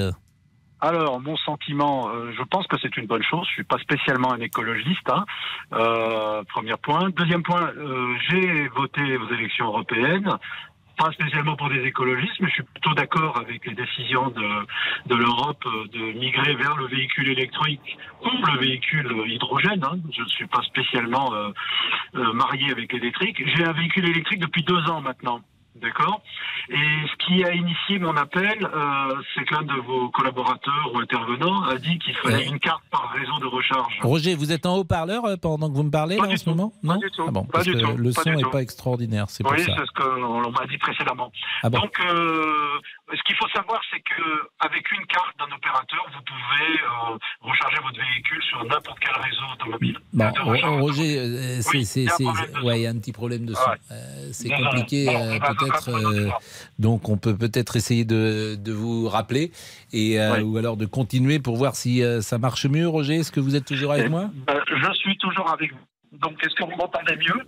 Alors, 0.84 1.18
mon 1.18 1.34
sentiment, 1.38 2.10
euh, 2.10 2.30
je 2.36 2.42
pense 2.42 2.66
que 2.66 2.76
c'est 2.78 2.94
une 2.98 3.06
bonne 3.06 3.22
chose. 3.22 3.46
Je 3.48 3.54
suis 3.54 3.64
pas 3.64 3.78
spécialement 3.78 4.34
un 4.34 4.40
écologiste. 4.40 5.08
Hein. 5.08 5.24
Euh, 5.72 6.42
premier 6.44 6.76
point. 6.76 7.08
Deuxième 7.08 7.42
point, 7.42 7.70
euh, 7.78 8.14
j'ai 8.28 8.68
voté 8.68 9.16
aux 9.16 9.32
élections 9.32 9.68
européennes. 9.68 10.28
Pas 10.98 11.10
spécialement 11.12 11.56
pour 11.56 11.70
des 11.70 11.82
écologistes, 11.86 12.38
mais 12.38 12.48
je 12.48 12.56
suis 12.56 12.62
plutôt 12.64 12.92
d'accord 12.92 13.38
avec 13.38 13.64
les 13.64 13.72
décisions 13.72 14.28
de, 14.28 15.14
l'Europe 15.14 15.64
de 15.64 16.18
migrer 16.18 16.54
vers 16.54 16.76
le 16.76 16.86
véhicule 16.86 17.30
électrique 17.30 17.96
ou 18.22 18.28
le 18.52 18.58
véhicule 18.58 19.10
hydrogène. 19.26 19.82
Hein. 19.84 19.96
Je 20.14 20.20
ne 20.20 20.28
suis 20.28 20.46
pas 20.46 20.60
spécialement 20.62 21.32
marié 22.12 22.70
avec 22.70 22.92
l'électrique. 22.92 23.42
J'ai 23.56 23.64
un 23.64 23.72
véhicule 23.72 24.08
électrique 24.08 24.40
depuis 24.40 24.62
deux 24.62 24.82
ans 24.90 25.00
maintenant. 25.00 25.40
D'accord 25.76 26.20
Et 26.70 26.74
ce 26.76 27.26
qui 27.26 27.44
a 27.44 27.52
initié 27.52 27.98
mon 27.98 28.16
appel, 28.16 28.64
euh, 28.64 29.14
c'est 29.34 29.44
qu'un 29.44 29.62
de 29.62 29.72
vos 29.80 30.08
collaborateurs 30.10 30.90
ou 30.94 30.98
intervenants 31.00 31.64
a 31.64 31.74
dit 31.76 31.98
qu'il 31.98 32.14
fallait 32.16 32.36
Ouais. 32.36 32.46
une 32.46 32.60
carte 32.60 32.82
par 32.92 33.10
réseau 33.12 33.38
de 33.40 33.46
recharge. 33.46 33.98
Roger, 34.02 34.34
vous 34.36 34.52
êtes 34.52 34.66
en 34.66 34.76
haut-parleur 34.76 35.24
euh, 35.24 35.36
pendant 35.36 35.68
que 35.68 35.74
vous 35.74 35.82
me 35.82 35.90
parlez 35.90 36.16
Pas 36.16 36.26
là, 36.26 36.32
en 36.32 36.36
ce 36.36 36.44
tout, 36.44 36.50
moment 36.50 36.70
pas 36.70 36.94
Non 36.94 36.96
du 37.00 37.10
tout, 37.10 37.24
Ah 37.26 37.30
bon, 37.32 37.44
pas 37.44 37.52
parce 37.54 37.64
du 37.64 37.72
que 37.72 37.78
tout, 37.78 37.96
le 37.96 38.12
pas 38.12 38.22
son 38.22 38.30
n'est 38.34 38.44
pas 38.44 38.62
extraordinaire, 38.62 39.24
c'est 39.28 39.42
pour 39.42 39.52
Oui, 39.52 39.62
ça. 39.62 39.72
c'est 39.76 39.84
ce 39.84 39.90
qu'on 40.00 40.50
m'a 40.50 40.66
dit 40.66 40.78
précédemment. 40.78 41.32
Ah 41.64 41.70
bon. 41.70 41.80
Donc, 41.80 41.92
euh, 42.08 42.44
ce 43.12 43.22
qu'il 43.24 43.36
faut 43.36 43.48
savoir, 43.48 43.80
c'est 43.90 44.00
que 44.00 44.22
avec 44.60 44.90
une 44.92 45.04
carte 45.06 45.36
d'un 45.38 45.54
opérateur, 45.54 46.04
vous 46.14 46.22
pouvez 46.24 46.80
euh, 46.80 47.18
recharger 47.42 47.76
votre 47.82 47.98
véhicule 47.98 48.42
sur 48.44 48.64
n'importe 48.64 48.98
quel 49.00 49.14
réseau 49.22 49.42
automobile. 49.52 49.98
Bon, 50.12 50.30
De 50.30 50.40
Ro- 50.40 50.50
recharge. 50.52 50.80
Roger, 50.80 51.18
euh, 51.18 51.60
c'est, 51.60 51.76
Oui, 51.78 51.84
c'est, 51.84 52.04
il 52.04 52.62
ouais, 52.64 52.80
y 52.80 52.86
a 52.86 52.90
un 52.90 52.98
petit 52.98 53.12
problème 53.12 53.44
de 53.44 53.54
son. 53.54 53.70
Ouais. 53.70 53.76
Euh, 53.92 54.28
c'est 54.32 54.48
compliqué, 54.50 55.08
euh, 55.08 55.38
peut-être. 55.38 55.90
donc, 56.78 57.08
on 57.08 57.18
peut 57.18 57.36
peut-être 57.36 57.76
essayer 57.76 58.04
de, 58.04 58.56
de 58.58 58.72
vous 58.72 59.08
rappeler 59.08 59.52
et 59.92 60.18
ou 60.42 60.56
alors 60.56 60.76
de 60.76 60.86
continuer 60.86 61.38
pour 61.38 61.56
voir 61.56 61.76
si 61.76 62.02
ça 62.22 62.38
marche 62.38 62.66
mieux. 62.66 62.88
Roger, 62.88 63.16
est-ce 63.16 63.32
que 63.32 63.40
vous 63.40 63.54
êtes 63.54 63.66
toujours 63.66 63.92
avec 63.92 64.06
Et- 64.06 64.08
moi? 64.08 64.30
Ben, 64.46 64.60
je 64.66 64.92
suis 64.94 65.16
toujours 65.18 65.50
avec 65.52 65.72
vous. 65.72 65.78
Donc, 66.18 66.42
est-ce 66.44 66.54
que 66.54 66.64
vous 66.64 66.76
m'entendez 66.76 67.16
mieux? 67.16 67.42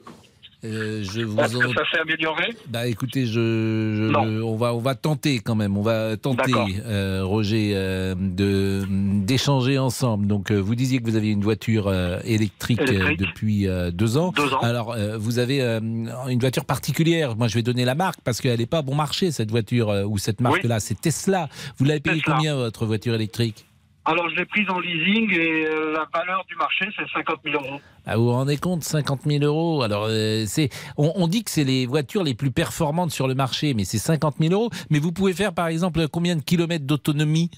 Euh, 0.66 1.02
Je 1.02 1.20
vous 1.22 1.38
Est-ce 1.38 1.56
que 1.56 1.68
ça 1.74 1.82
s'est 1.92 1.98
amélioré? 2.00 2.54
Bah 2.68 2.86
écoutez, 2.86 3.26
je, 3.26 3.32
je- 3.32 4.10
Non. 4.10 4.22
on 4.48 4.56
va 4.56 4.74
on 4.74 4.78
va 4.80 4.94
tenter 4.94 5.38
quand 5.38 5.54
même, 5.54 5.76
on 5.76 5.82
va 5.82 6.16
tenter, 6.16 6.52
euh, 6.84 7.22
Roger, 7.24 7.72
euh, 7.74 8.14
de 8.16 8.84
d'échanger 9.24 9.78
ensemble. 9.78 10.26
Donc 10.26 10.50
euh, 10.50 10.56
vous 10.58 10.74
disiez 10.74 10.98
que 10.98 11.04
vous 11.08 11.16
aviez 11.16 11.32
une 11.32 11.42
voiture 11.42 11.92
électrique, 12.24 12.80
Électrique. 12.80 13.18
depuis 13.20 13.66
deux 13.92 14.16
ans. 14.16 14.32
Deux 14.36 14.52
ans. 14.52 14.60
Alors 14.60 14.96
vous 15.18 15.38
avez 15.38 15.60
une 15.62 16.38
voiture 16.40 16.64
particulière. 16.64 17.36
Moi 17.36 17.48
je 17.48 17.54
vais 17.54 17.62
donner 17.62 17.84
la 17.84 17.94
marque 17.94 18.20
parce 18.24 18.40
qu'elle 18.40 18.58
n'est 18.58 18.66
pas 18.66 18.82
bon 18.82 18.94
marché 18.94 19.30
cette 19.30 19.50
voiture 19.50 19.88
ou 20.08 20.18
cette 20.18 20.40
marque-là. 20.40 20.80
C'est 20.80 21.00
Tesla. 21.00 21.48
Vous 21.78 21.84
l'avez 21.84 22.00
payé 22.00 22.20
Tesla. 22.20 22.34
combien 22.36 22.56
votre 22.56 22.86
voiture 22.86 23.14
électrique? 23.14 23.66
Alors, 24.08 24.28
je 24.30 24.36
l'ai 24.36 24.44
prise 24.44 24.70
en 24.70 24.78
leasing 24.78 25.32
et 25.32 25.66
euh, 25.66 25.92
la 25.92 26.06
valeur 26.14 26.44
du 26.48 26.54
marché, 26.54 26.86
c'est 26.96 27.08
50 27.12 27.40
000 27.44 27.56
euros. 27.56 27.80
Ah, 28.06 28.16
vous 28.16 28.26
vous 28.26 28.30
rendez 28.30 28.56
compte, 28.56 28.84
50 28.84 29.22
000 29.26 29.42
euros. 29.42 29.82
Alors, 29.82 30.06
euh, 30.08 30.44
c'est, 30.46 30.68
on, 30.96 31.12
on 31.16 31.26
dit 31.26 31.42
que 31.42 31.50
c'est 31.50 31.64
les 31.64 31.86
voitures 31.86 32.22
les 32.22 32.34
plus 32.34 32.52
performantes 32.52 33.10
sur 33.10 33.26
le 33.26 33.34
marché, 33.34 33.74
mais 33.74 33.84
c'est 33.84 33.98
50 33.98 34.36
000 34.38 34.54
euros. 34.54 34.70
Mais 34.90 35.00
vous 35.00 35.10
pouvez 35.10 35.32
faire, 35.32 35.52
par 35.52 35.66
exemple, 35.66 36.06
combien 36.06 36.36
de 36.36 36.42
kilomètres 36.42 36.86
d'autonomie? 36.86 37.50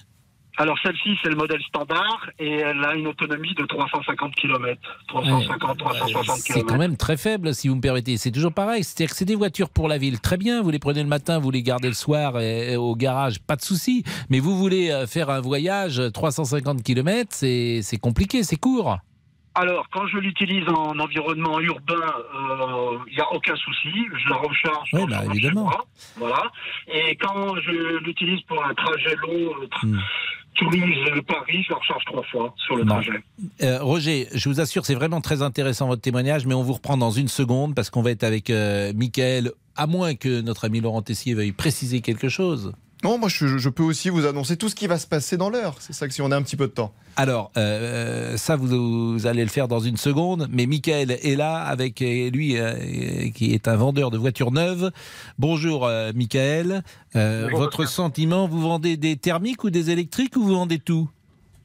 Alors, 0.61 0.77
celle-ci, 0.83 1.17
c'est 1.23 1.29
le 1.31 1.37
modèle 1.37 1.63
standard 1.69 2.29
et 2.41 2.51
elle 2.51 2.85
a 2.85 2.95
une 2.95 3.07
autonomie 3.07 3.55
de 3.55 3.65
350 3.65 4.35
km. 4.35 4.81
350, 5.07 5.79
360 5.79 6.37
C'est 6.39 6.63
quand 6.63 6.77
même 6.77 6.97
très 6.97 7.17
faible, 7.17 7.55
si 7.55 7.69
vous 7.69 7.77
me 7.77 7.81
permettez. 7.81 8.17
C'est 8.17 8.33
toujours 8.33 8.53
pareil. 8.53 8.83
C'est-à-dire 8.83 9.11
que 9.11 9.17
c'est 9.17 9.25
des 9.25 9.37
voitures 9.37 9.71
pour 9.71 9.87
la 9.87 9.99
ville. 9.99 10.21
Très 10.21 10.37
bien, 10.37 10.61
vous 10.61 10.71
les 10.71 10.81
prenez 10.81 11.03
le 11.03 11.09
matin, 11.09 11.39
vous 11.39 11.53
les 11.53 11.63
gardez 11.63 11.87
le 11.89 11.95
soir 11.95 12.41
et- 12.41 12.73
et 12.73 12.77
au 12.77 12.97
garage, 12.97 13.39
pas 13.41 13.55
de 13.57 13.63
souci. 13.63 14.03
Mais 14.31 14.41
vous 14.41 14.59
voulez 14.59 14.91
euh, 14.91 15.07
faire 15.07 15.31
un 15.31 15.41
voyage 15.41 16.03
350 16.13 16.83
km, 16.83 17.29
c'est 17.33 17.81
c'est 17.83 17.99
compliqué, 17.99 18.43
c'est 18.43 18.57
court. 18.57 18.99
Alors, 19.55 19.89
quand 19.91 20.07
je 20.07 20.19
l'utilise 20.19 20.69
en 20.69 20.97
environnement 21.01 21.59
urbain, 21.59 21.95
euh, 21.97 22.99
il 23.09 23.15
n'y 23.17 23.21
a 23.21 23.33
aucun 23.33 23.57
souci. 23.57 23.91
Je 24.23 24.29
la 24.29 24.37
recharge. 24.37 24.89
Oui, 24.93 25.03
bah, 25.11 25.23
évidemment. 25.33 25.65
moi. 25.65 25.85
Voilà. 26.17 26.43
Et 26.93 27.17
quand 27.17 27.57
je 27.63 27.99
l'utilise 28.05 28.41
pour 28.43 28.65
un 28.65 28.73
trajet 28.75 29.17
long, 29.17 29.53
euh, 29.61 29.67
tra- 29.67 29.87
Hmm. 29.87 29.99
Toulouse-Paris, 30.55 31.63
je 31.65 31.71
la 31.71 31.79
recharge 31.79 32.05
trois 32.07 32.23
fois 32.25 32.55
sur 32.57 32.77
le 32.77 32.85
trajet. 32.85 33.13
Euh, 33.63 33.79
Roger, 33.81 34.27
je 34.35 34.49
vous 34.49 34.61
assure, 34.61 34.85
c'est 34.85 34.95
vraiment 34.95 35.21
très 35.21 35.43
intéressant 35.43 35.87
votre 35.87 36.03
témoignage, 36.03 36.47
mais 36.47 36.55
on 36.55 36.63
vous 36.63 36.73
reprend 36.73 36.97
dans 36.97 37.11
une 37.11 37.29
seconde 37.29 37.75
parce 37.75 37.91
qu'on 37.91 38.03
va 38.03 38.11
être 38.11 38.25
avec 38.25 38.51
euh, 38.51 38.93
Michael, 38.95 39.53
à 39.77 39.87
moins 39.87 40.15
que 40.15 40.41
notre 40.41 40.65
ami 40.65 40.81
Laurent 40.81 41.03
Tessier 41.03 41.35
veuille 41.35 41.53
préciser 41.53 42.01
quelque 42.01 42.29
chose. 42.29 42.73
Non, 43.05 43.17
moi 43.17 43.29
je, 43.29 43.59
je 43.59 43.69
peux 43.69 43.83
aussi 43.85 44.09
vous 44.09 44.27
annoncer 44.27 44.57
tout 44.57 44.69
ce 44.69 44.75
qui 44.75 44.87
va 44.89 44.99
se 44.99 45.07
passer 45.07 45.37
dans 45.37 45.51
l'heure. 45.51 45.75
C'est 45.79 45.93
ça 45.93 46.09
que 46.09 46.15
si 46.15 46.21
on 46.21 46.31
a 46.33 46.37
un 46.37 46.43
petit 46.43 46.57
peu 46.57 46.67
de 46.67 46.73
temps. 46.73 46.93
Alors, 47.17 47.51
euh, 47.57 48.37
ça, 48.37 48.57
vous, 48.57 49.13
vous 49.15 49.27
allez 49.27 49.43
le 49.43 49.51
faire 49.51 49.69
dans 49.69 49.81
une 49.81 49.97
seconde, 49.97 50.49
mais 50.51 50.67
Michael 50.67 51.11
est 51.13 51.37
là 51.37 51.59
avec 51.63 52.03
euh, 52.03 52.31
lui, 52.31 52.57
euh, 52.59 53.31
qui 53.35 53.55
est 53.55 53.69
un 53.69 53.77
vendeur 53.77 54.11
de 54.11 54.19
voitures 54.19 54.51
neuves. 54.53 54.91
Bonjour, 55.39 55.87
euh, 55.87 56.13
Michael. 56.15 56.83
Euh, 57.17 57.45
Bonjour, 57.45 57.59
votre 57.61 57.87
sentiment, 57.87 58.47
vous 58.49 58.61
vendez 58.61 58.97
des 58.97 59.17
thermiques 59.17 59.65
ou 59.65 59.71
des 59.71 59.91
électriques 59.91 60.37
ou 60.37 60.43
vous 60.43 60.55
vendez 60.55 60.79
tout? 60.79 61.09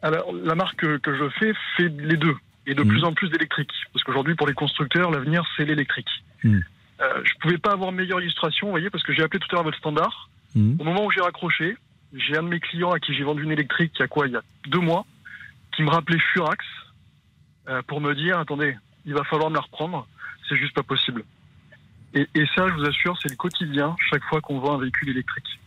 Alors, 0.02 0.32
la 0.34 0.56
marque 0.56 0.86
que, 1.00 1.16
je 1.18 1.30
fais 1.40 1.54
fait 1.78 1.90
les 2.00 2.18
deux, 2.18 2.36
et 2.68 2.76
de 2.76 2.84
Mhm. 2.84 2.90
plus 2.90 3.04
en 3.04 3.14
plus 3.14 3.30
d'électrique. 3.30 3.72
Parce 3.94 4.04
qu'aujourd'hui, 4.04 4.36
pour 4.36 4.48
les 4.48 4.54
constructeurs, 4.54 5.12
l'avenir, 5.12 5.44
c'est 5.58 5.66
l'électrique. 5.66 6.10
Euh, 6.46 6.50
je 7.24 7.32
pouvais 7.42 7.58
pas 7.58 7.72
avoir 7.72 7.92
meilleure 7.92 8.22
illustration, 8.22 8.68
vous 8.68 8.72
voyez, 8.72 8.90
parce 8.90 9.04
que 9.04 9.14
j'ai 9.14 9.24
appelé 9.24 9.40
tout 9.40 9.48
à 9.52 9.56
l'heure 9.56 9.64
votre 9.64 9.78
standard. 9.78 10.30
Mhm. 10.56 10.78
Au 10.80 10.84
moment 10.84 11.06
où 11.06 11.12
j'ai 11.12 11.22
raccroché, 11.22 11.78
j'ai 12.14 12.38
un 12.38 12.44
de 12.44 12.50
mes 12.50 12.60
clients 12.60 12.92
à 12.92 13.00
qui 13.00 13.14
j'ai 13.14 13.24
vendu 13.24 13.44
une 13.44 13.52
électrique 13.52 13.94
il 13.96 14.02
y 14.02 14.04
a 14.04 14.08
quoi 14.08 14.28
Il 14.28 14.34
y 14.34 14.36
a 14.36 14.44
deux 14.68 14.80
mois, 14.80 15.06
qui 15.76 15.84
me 15.84 15.90
rappelait 15.90 16.20
Furax 16.20 16.64
euh, 17.68 17.82
pour 17.88 18.02
me 18.02 18.14
dire 18.14 18.38
attendez, 18.40 18.76
il 19.06 19.14
va 19.14 19.24
falloir 19.24 19.50
me 19.50 19.56
la 19.56 19.62
reprendre, 19.62 20.08
c'est 20.48 20.58
juste 20.58 20.74
pas 20.74 20.84
possible. 20.84 21.24
Et, 22.14 22.28
et 22.36 22.46
ça, 22.56 22.68
je 22.68 22.74
vous 22.74 22.86
assure, 22.86 23.18
c'est 23.22 23.30
le 23.30 23.36
quotidien 23.36 23.96
chaque 24.12 24.24
fois 24.26 24.42
qu'on 24.42 24.60
vend 24.60 24.76
un 24.76 24.80
véhicule 24.80 25.10
électrique. 25.10 25.60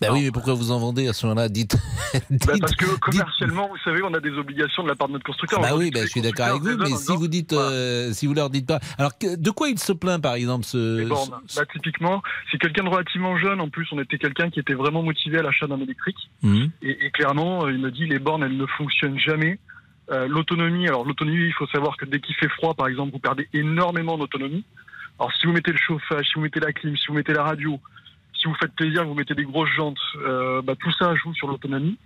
Bah 0.00 0.08
oui, 0.12 0.22
mais 0.24 0.30
pourquoi 0.30 0.54
vous 0.54 0.70
en 0.70 0.78
vendez 0.78 1.08
à 1.08 1.12
ce 1.12 1.26
moment-là? 1.26 1.48
Dites. 1.48 1.76
Bah, 2.14 2.18
dites- 2.30 2.60
parce 2.60 2.74
que 2.74 2.98
commercialement, 2.98 3.68
vous 3.68 3.76
savez, 3.84 4.02
on 4.02 4.14
a 4.14 4.20
des 4.20 4.30
obligations 4.32 4.82
de 4.82 4.88
la 4.88 4.94
part 4.94 5.08
de 5.08 5.12
notre 5.12 5.24
constructeur. 5.26 5.60
bah 5.60 5.76
oui, 5.76 5.90
bah, 5.90 6.00
je 6.02 6.06
suis 6.08 6.20
d'accord 6.22 6.46
avec 6.46 6.62
vous, 6.62 6.76
mais 6.78 6.96
si 6.96 7.14
vous 7.14 7.28
dites, 7.28 7.52
euh, 7.52 8.12
si 8.12 8.26
vous 8.26 8.34
leur 8.34 8.48
dites 8.50 8.66
pas, 8.66 8.80
alors 8.98 9.18
que- 9.18 9.36
de 9.36 9.50
quoi 9.50 9.68
il 9.68 9.78
se 9.78 9.92
plaint 9.92 10.20
par 10.22 10.34
exemple 10.34 10.64
ce, 10.64 10.98
Les 10.98 11.04
bornes. 11.04 11.30
Bah, 11.54 11.62
typiquement, 11.72 12.22
c'est 12.50 12.58
quelqu'un 12.58 12.84
de 12.84 12.88
relativement 12.88 13.36
jeune. 13.38 13.60
En 13.60 13.68
plus, 13.68 13.86
on 13.92 14.00
était 14.00 14.18
quelqu'un 14.18 14.48
qui 14.50 14.58
était 14.60 14.74
vraiment 14.74 15.02
motivé 15.02 15.38
à 15.38 15.42
l'achat 15.42 15.66
d'un 15.66 15.80
électrique. 15.80 16.30
Et, 16.82 17.06
et 17.06 17.10
clairement, 17.10 17.66
euh, 17.66 17.72
il 17.72 17.78
me 17.78 17.90
dit 17.90 18.06
les 18.06 18.18
bornes, 18.18 18.42
elles 18.42 18.56
ne 18.56 18.66
fonctionnent 18.66 19.18
jamais. 19.18 19.58
Euh, 20.10 20.26
l'autonomie, 20.26 20.88
alors 20.88 21.04
l'autonomie, 21.04 21.44
il 21.46 21.52
faut 21.52 21.66
savoir 21.68 21.96
que 21.96 22.04
dès 22.04 22.18
qu'il 22.20 22.34
fait 22.34 22.48
froid, 22.48 22.74
par 22.74 22.88
exemple, 22.88 23.12
vous 23.12 23.20
perdez 23.20 23.48
énormément 23.52 24.18
d'autonomie. 24.18 24.64
Alors 25.20 25.30
si 25.38 25.46
vous 25.46 25.52
mettez 25.52 25.70
le 25.70 25.78
chauffage, 25.78 26.26
si 26.26 26.32
vous 26.34 26.40
mettez 26.40 26.58
la 26.60 26.72
clim, 26.72 26.96
si 26.96 27.06
vous 27.08 27.14
mettez 27.14 27.32
la 27.34 27.44
radio, 27.44 27.78
si 28.40 28.48
vous 28.48 28.54
faites 28.54 28.72
plaisir, 28.72 29.04
vous 29.04 29.14
mettez 29.14 29.34
des 29.34 29.44
grosses 29.44 29.70
jantes, 29.76 29.98
euh, 30.16 30.62
bah, 30.62 30.74
tout 30.78 30.92
ça 30.92 31.14
joue 31.14 31.34
sur 31.34 31.46
l'autonomie. 31.46 31.98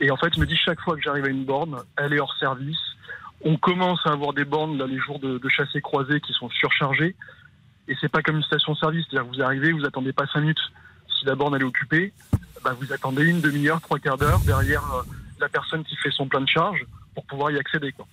Et 0.00 0.10
en 0.10 0.16
fait, 0.16 0.28
il 0.36 0.40
me 0.40 0.46
dit 0.46 0.56
chaque 0.56 0.80
fois 0.80 0.96
que 0.96 1.02
j'arrive 1.02 1.24
à 1.24 1.28
une 1.28 1.44
borne, 1.44 1.76
elle 1.96 2.12
est 2.12 2.20
hors 2.20 2.36
service. 2.38 2.78
On 3.42 3.56
commence 3.56 4.00
à 4.04 4.10
avoir 4.10 4.32
des 4.32 4.44
bornes 4.44 4.76
là, 4.76 4.86
les 4.86 4.98
jours 4.98 5.18
de, 5.18 5.38
de 5.38 5.48
chassés 5.48 5.80
croisés 5.80 6.20
qui 6.20 6.32
sont 6.32 6.50
surchargés. 6.50 7.14
Et 7.88 7.96
c'est 8.00 8.10
pas 8.10 8.20
comme 8.20 8.36
une 8.36 8.42
station-service, 8.42 9.06
c'est-à-dire 9.08 9.30
que 9.30 9.36
vous 9.36 9.42
arrivez, 9.42 9.72
vous 9.72 9.86
attendez 9.86 10.12
pas 10.12 10.26
cinq 10.26 10.40
minutes. 10.40 10.60
Si 11.18 11.24
la 11.24 11.34
borne 11.34 11.54
elle 11.54 11.62
est 11.62 11.64
occupée, 11.64 12.12
bah, 12.62 12.76
vous 12.78 12.92
attendez 12.92 13.24
une 13.24 13.40
demi-heure, 13.40 13.80
trois 13.80 13.98
quarts 13.98 14.18
d'heure 14.18 14.40
derrière 14.40 14.84
euh, 14.92 15.02
la 15.40 15.48
personne 15.48 15.84
qui 15.84 15.96
fait 15.96 16.10
son 16.10 16.28
plein 16.28 16.42
de 16.42 16.48
charge 16.48 16.84
pour 17.14 17.24
pouvoir 17.24 17.50
y 17.50 17.58
accéder. 17.58 17.92
Quoi. 17.92 18.06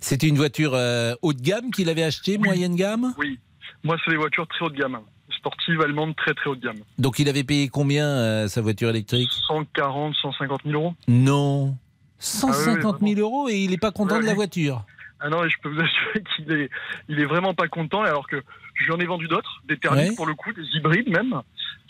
C'était 0.00 0.28
une 0.28 0.36
voiture 0.36 0.72
euh, 0.74 1.14
haut 1.22 1.32
de 1.32 1.40
gamme 1.40 1.70
qu'il 1.70 1.88
avait 1.88 2.02
acheté, 2.02 2.36
moyenne 2.38 2.74
gamme? 2.74 3.14
Oui, 3.16 3.38
moi 3.84 3.96
c'est 4.04 4.10
des 4.10 4.16
voitures 4.16 4.46
très 4.48 4.64
haut 4.64 4.70
de 4.70 4.76
gamme, 4.76 4.98
sportives 5.36 5.80
allemandes 5.80 6.16
très 6.16 6.34
très 6.34 6.50
haut 6.50 6.56
de 6.56 6.60
gamme. 6.62 6.78
Donc 6.98 7.18
il 7.18 7.28
avait 7.28 7.44
payé 7.44 7.68
combien 7.68 8.06
euh, 8.06 8.48
sa 8.48 8.60
voiture 8.60 8.88
électrique? 8.90 9.30
140, 9.48 10.14
150 10.14 10.60
000 10.64 10.74
euros. 10.74 10.94
Non. 11.06 11.74
Ah 11.74 11.84
150 12.20 13.00
000 13.00 13.20
euros 13.20 13.48
et 13.48 13.56
il 13.58 13.70
n'est 13.70 13.76
pas 13.78 13.92
content 13.92 14.16
Ouais, 14.16 14.22
de 14.22 14.26
la 14.26 14.34
voiture. 14.34 14.84
Ah 15.20 15.28
non, 15.28 15.44
et 15.44 15.50
je 15.50 15.56
peux 15.62 15.68
vous 15.68 15.80
assurer 15.80 16.22
qu'il 16.36 16.52
est, 16.52 16.70
il 17.08 17.20
est 17.20 17.24
vraiment 17.24 17.54
pas 17.54 17.68
content, 17.68 18.02
alors 18.02 18.26
que 18.28 18.42
je 18.74 18.84
lui 18.84 18.92
en 18.92 18.98
ai 19.00 19.06
vendu 19.06 19.26
d'autres, 19.28 19.62
des 19.68 19.76
thermiques 19.76 20.10
Ouais. 20.10 20.16
pour 20.16 20.26
le 20.26 20.34
coup, 20.34 20.52
des 20.52 20.62
hybrides 20.74 21.08
même. 21.08 21.40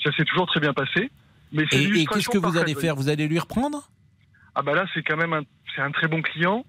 Ça 0.03 0.11
s'est 0.13 0.25
toujours 0.25 0.47
très 0.47 0.61
bien 0.61 0.73
passé. 0.73 1.11
Mais 1.53 1.65
Et, 1.73 2.05
qu'est-ce 2.07 2.29
que 2.29 2.39
vous 2.39 2.57
allez 2.59 2.75
faire? 2.75 2.95
Vous 2.95 3.09
allez 3.09 3.27
lui 3.27 3.39
reprendre? 3.39 3.89
Ah 4.55 4.63
bah 4.63 4.75
là, 4.75 4.87
c'est 4.93 5.03
quand 5.03 5.17
même 5.17 5.33
un, 5.33 5.43
c'est 5.75 5.83
un 5.83 5.91
très 5.91 6.09
bon 6.09 6.21
client. 6.23 6.65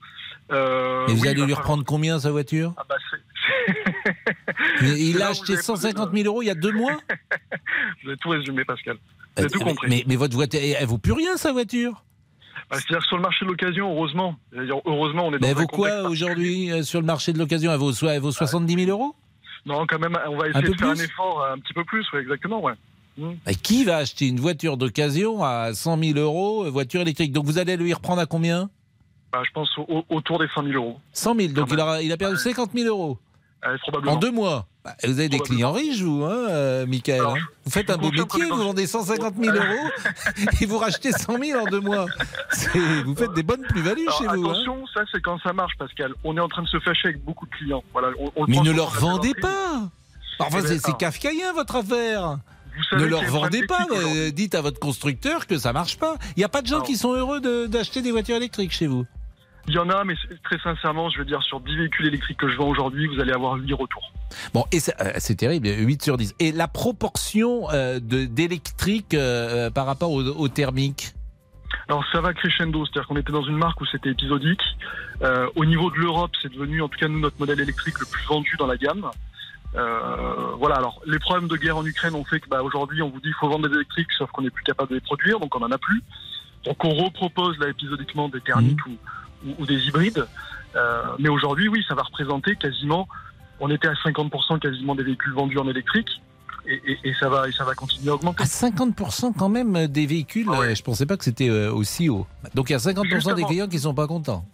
Euh, 0.51 1.07
Et 1.07 1.13
vous 1.13 1.21
oui, 1.21 1.27
allez 1.27 1.39
va 1.41 1.45
lui 1.45 1.53
falloir- 1.53 1.59
reprendre 1.59 1.83
combien 1.85 2.19
sa 2.19 2.31
voiture 2.31 2.73
Ah 2.77 2.83
bah 2.89 2.95
Il 4.81 5.21
a 5.21 5.29
acheté 5.29 5.45
vous 5.45 5.51
avez 5.53 5.57
posé 5.57 5.91
150 5.91 6.11
000 6.13 6.25
euros 6.27 6.41
il 6.41 6.45
y 6.47 6.49
a 6.49 6.55
deux 6.55 6.71
mois 6.71 6.93
vous 8.03 8.09
avez 8.09 8.17
tout 8.17 8.29
résumé, 8.29 8.65
Pascal. 8.65 8.97
Vous 9.37 9.43
avez 9.43 9.49
tout 9.51 9.59
Euh, 9.59 9.63
mais, 9.65 9.71
compris. 9.71 9.89
mais, 9.89 10.03
mais 10.07 10.15
votre 10.15 10.35
voiture, 10.35 10.59
elle 10.61 10.85
vaut 10.87 10.97
plus 10.97 11.11
rien 11.13 11.37
sa 11.37 11.51
voiture. 11.51 12.03
Bah, 12.69 12.77
C'est-à-dire 12.79 13.05
sur 13.05 13.17
le 13.17 13.21
marché 13.23 13.45
de 13.45 13.49
l'occasion, 13.49 13.91
heureusement, 13.91 14.35
on 14.53 14.63
est 14.63 14.67
dans 14.67 15.37
Mais 15.41 15.47
elle 15.49 15.55
vaut 15.55 15.67
quoi 15.67 16.03
aujourd'hui 16.03 16.71
euh, 16.71 16.83
sur 16.83 16.99
le 16.99 17.05
marché 17.05 17.33
de 17.33 17.39
l'occasion? 17.39 17.71
Elle 17.71 17.79
vaut, 17.79 17.91
elle 18.07 18.19
vaut 18.21 18.31
70 18.31 18.85
000 18.85 18.89
euros? 18.91 19.15
Non, 19.65 19.85
quand 19.87 19.99
même, 19.99 20.17
on 20.27 20.37
va 20.37 20.47
essayer 20.49 20.61
de 20.63 20.67
faire 20.73 20.91
plus? 20.93 21.01
un 21.01 21.03
effort 21.03 21.45
un 21.51 21.57
petit 21.59 21.73
peu 21.73 21.83
plus, 21.83 22.05
exactement, 22.19 22.61
ouais. 22.63 22.73
Hmm. 23.17 23.33
Qui 23.63 23.83
va 23.83 23.97
acheter 23.97 24.27
une 24.27 24.39
voiture 24.39 24.77
d'occasion 24.77 25.43
à 25.43 25.73
100 25.73 25.97
000 26.01 26.19
euros, 26.19 26.69
voiture 26.71 27.01
électrique? 27.01 27.33
Donc 27.33 27.45
vous 27.45 27.57
allez 27.57 27.75
lui 27.75 27.93
reprendre 27.93 28.21
à 28.21 28.25
combien? 28.25 28.69
Bah, 29.31 29.41
je 29.45 29.51
pense 29.51 29.69
au- 29.77 29.85
au- 29.87 30.05
autour 30.15 30.39
des 30.39 30.47
100 30.53 30.63
000 30.63 30.73
euros. 30.75 30.99
100 31.13 31.35
000. 31.35 31.53
Donc 31.53 31.69
il 31.71 31.79
a, 31.79 32.01
il 32.01 32.11
a 32.11 32.17
perdu 32.17 32.37
50 32.37 32.71
000 32.73 32.87
euros 32.87 33.17
Euh, 33.65 33.77
probablement. 33.81 34.13
en 34.13 34.15
deux 34.17 34.31
mois. 34.31 34.65
Bah, 34.83 34.95
vous 35.03 35.19
avez 35.19 35.27
des 35.29 35.39
clients 35.39 35.73
riches, 35.73 36.01
vous, 36.01 36.23
hein, 36.23 36.47
euh, 36.49 36.85
Michael 36.87 37.19
Alors, 37.19 37.35
hein 37.35 37.39
Vous 37.65 37.69
faites 37.71 37.89
un 37.89 37.97
beau 37.97 38.11
métier, 38.11 38.45
vous 38.45 38.55
vendez 38.57 38.87
150 38.87 39.35
000 39.35 39.55
euros 39.55 39.89
et 40.61 40.65
vous 40.65 40.77
rachetez 40.77 41.11
100 41.11 41.37
000 41.37 41.59
en 41.59 41.65
deux 41.69 41.81
mois. 41.81 42.05
Vous 43.05 43.15
faites 43.15 43.33
des 43.33 43.43
bonnes 43.43 43.63
plus-values 43.67 44.07
chez 44.17 44.25
vous. 44.27 44.47
hein 44.47 44.51
attention, 44.51 44.85
ça 44.93 45.01
c'est 45.11 45.21
quand 45.21 45.37
ça 45.41 45.51
marche, 45.53 45.73
Pascal. 45.77 46.13
On 46.23 46.35
est 46.37 46.39
en 46.39 46.47
train 46.47 46.63
de 46.63 46.67
se 46.67 46.79
fâcher 46.79 47.09
avec 47.09 47.23
beaucoup 47.23 47.45
de 47.45 47.51
clients. 47.51 47.83
Voilà, 47.91 48.09
on, 48.19 48.31
on 48.37 48.45
le 48.45 48.51
Mais 48.51 48.61
ne 48.61 48.71
leur 48.71 48.89
vendez 48.91 49.33
plaisanterie. 49.33 49.41
pas 49.41 49.89
Enfin, 50.41 50.57
Eh 50.59 50.61
ben, 50.61 50.67
c'est 50.69 50.79
c'est 50.79 50.85
alors, 50.87 50.97
kafkaïen 50.97 51.53
votre 51.53 51.75
affaire. 51.75 52.37
Ne 52.93 53.03
leur 53.03 53.25
vendez 53.25 53.65
pas, 53.67 53.85
euh, 53.91 54.31
dites 54.31 54.55
à 54.55 54.61
votre 54.61 54.79
constructeur 54.79 55.47
que 55.47 55.57
ça 55.57 55.73
marche 55.73 55.97
pas. 55.97 56.15
Il 56.37 56.39
n'y 56.39 56.45
a 56.45 56.49
pas 56.49 56.61
de 56.61 56.67
gens 56.67 56.79
qui 56.79 56.95
sont 56.95 57.11
heureux 57.13 57.41
de- 57.41 57.65
d'acheter 57.65 58.01
des 58.01 58.11
voitures 58.11 58.37
électriques 58.37 58.71
chez 58.71 58.87
vous. 58.87 59.05
Il 59.67 59.73
y 59.73 59.77
en 59.77 59.89
a, 59.89 60.03
mais 60.03 60.15
très 60.43 60.57
sincèrement, 60.59 61.09
je 61.09 61.19
veux 61.19 61.25
dire, 61.25 61.43
sur 61.43 61.59
10 61.59 61.75
véhicules 61.77 62.07
électriques 62.07 62.37
que 62.39 62.49
je 62.49 62.55
vends 62.57 62.67
aujourd'hui, 62.69 63.07
vous 63.07 63.19
allez 63.19 63.31
avoir 63.33 63.53
8 63.55 63.73
retours. 63.73 64.11
Bon, 64.53 64.65
et 64.71 64.79
c'est 64.79 64.99
euh, 65.01 65.11
c'est 65.17 65.35
terrible, 65.35 65.67
8 65.67 66.01
sur 66.01 66.17
10. 66.17 66.35
Et 66.39 66.51
la 66.51 66.67
proportion 66.67 67.69
euh, 67.71 67.99
de- 67.99 68.25
d'électrique 68.25 69.13
euh, 69.13 69.69
par 69.69 69.85
rapport 69.85 70.11
au, 70.11 70.23
au 70.23 70.47
thermique? 70.47 71.13
Alors 71.87 72.03
ça 72.11 72.21
va 72.21 72.33
crescendo, 72.33 72.85
c'est-à-dire 72.85 73.07
qu'on 73.07 73.17
était 73.17 73.31
dans 73.31 73.43
une 73.43 73.57
marque 73.57 73.79
où 73.81 73.85
c'était 73.85 74.09
épisodique. 74.09 74.61
Euh, 75.21 75.47
au 75.55 75.65
niveau 75.65 75.91
de 75.91 75.97
l'Europe, 75.97 76.31
c'est 76.41 76.51
devenu 76.51 76.81
en 76.81 76.87
tout 76.89 76.97
cas 76.97 77.07
nous 77.07 77.19
notre 77.19 77.39
modèle 77.39 77.59
électrique 77.59 77.99
le 77.99 78.05
plus 78.05 78.25
vendu 78.25 78.55
dans 78.57 78.65
la 78.67 78.77
gamme. 78.77 79.05
Euh, 79.75 80.55
voilà, 80.57 80.75
alors 80.77 80.99
les 81.05 81.19
problèmes 81.19 81.47
de 81.47 81.55
guerre 81.55 81.77
en 81.77 81.85
Ukraine 81.85 82.15
ont 82.15 82.23
fait 82.25 82.39
que 82.39 82.49
bah, 82.49 82.63
aujourd'hui 82.63 83.03
on 83.03 83.09
vous 83.09 83.19
dit 83.19 83.27
il 83.27 83.35
faut 83.39 83.47
vendre 83.49 83.67
des 83.69 83.75
électriques, 83.75 84.11
sauf 84.17 84.31
qu'on 84.31 84.41
n'est 84.41 84.49
plus 84.49 84.63
capable 84.63 84.89
de 84.89 84.95
les 84.95 85.01
produire, 85.01 85.39
donc 85.39 85.55
on 85.55 85.61
en 85.63 85.71
a 85.71 85.77
plus. 85.77 86.01
Donc 86.65 86.83
on 86.83 86.89
repropose 86.89 87.57
là 87.59 87.69
épisodiquement 87.69 88.29
des 88.29 88.41
thermiques 88.41 88.85
ou, 88.87 88.95
ou- 89.45 89.55
ou 89.63 89.65
des 89.65 89.79
hybrides. 89.87 90.25
Euh, 90.75 91.01
mais 91.19 91.29
aujourd'hui, 91.29 91.67
oui, 91.67 91.83
ça 91.87 91.95
va 91.95 92.03
représenter 92.03 92.55
quasiment, 92.55 93.07
on 93.59 93.69
était 93.71 93.87
à 93.87 93.93
50% 93.95 94.59
quasiment 94.59 94.95
des 94.95 95.03
véhicules 95.03 95.33
vendus 95.33 95.57
en 95.57 95.67
électrique. 95.67 96.21
Et, 96.67 96.79
et- 96.85 96.99
et 97.09 97.13
ça 97.19 97.29
va 97.29 97.47
et 97.47 97.51
ça 97.51 97.63
va 97.63 97.73
continuer 97.73 98.11
à 98.11 98.15
augmenter. 98.15 98.43
À 98.43 98.45
50% 98.45 99.33
quand 99.35 99.49
même 99.49 99.87
des 99.87 100.05
véhicules, 100.05 100.47
euh, 100.49 100.75
je 100.75 100.83
pensais 100.83 101.05
pas 101.07 101.17
que 101.17 101.23
c'était 101.23 101.49
euh, 101.49 101.71
aussi 101.73 102.09
haut. 102.09 102.27
Donc 102.53 102.69
il 102.69 102.73
y 102.73 102.75
a 102.75 102.79
50% 102.79 103.33
des 103.35 103.41
clients 103.47 103.67
qui 103.67 103.79
sont 103.79 103.93
pas 103.95 104.05
contents. 104.07 104.45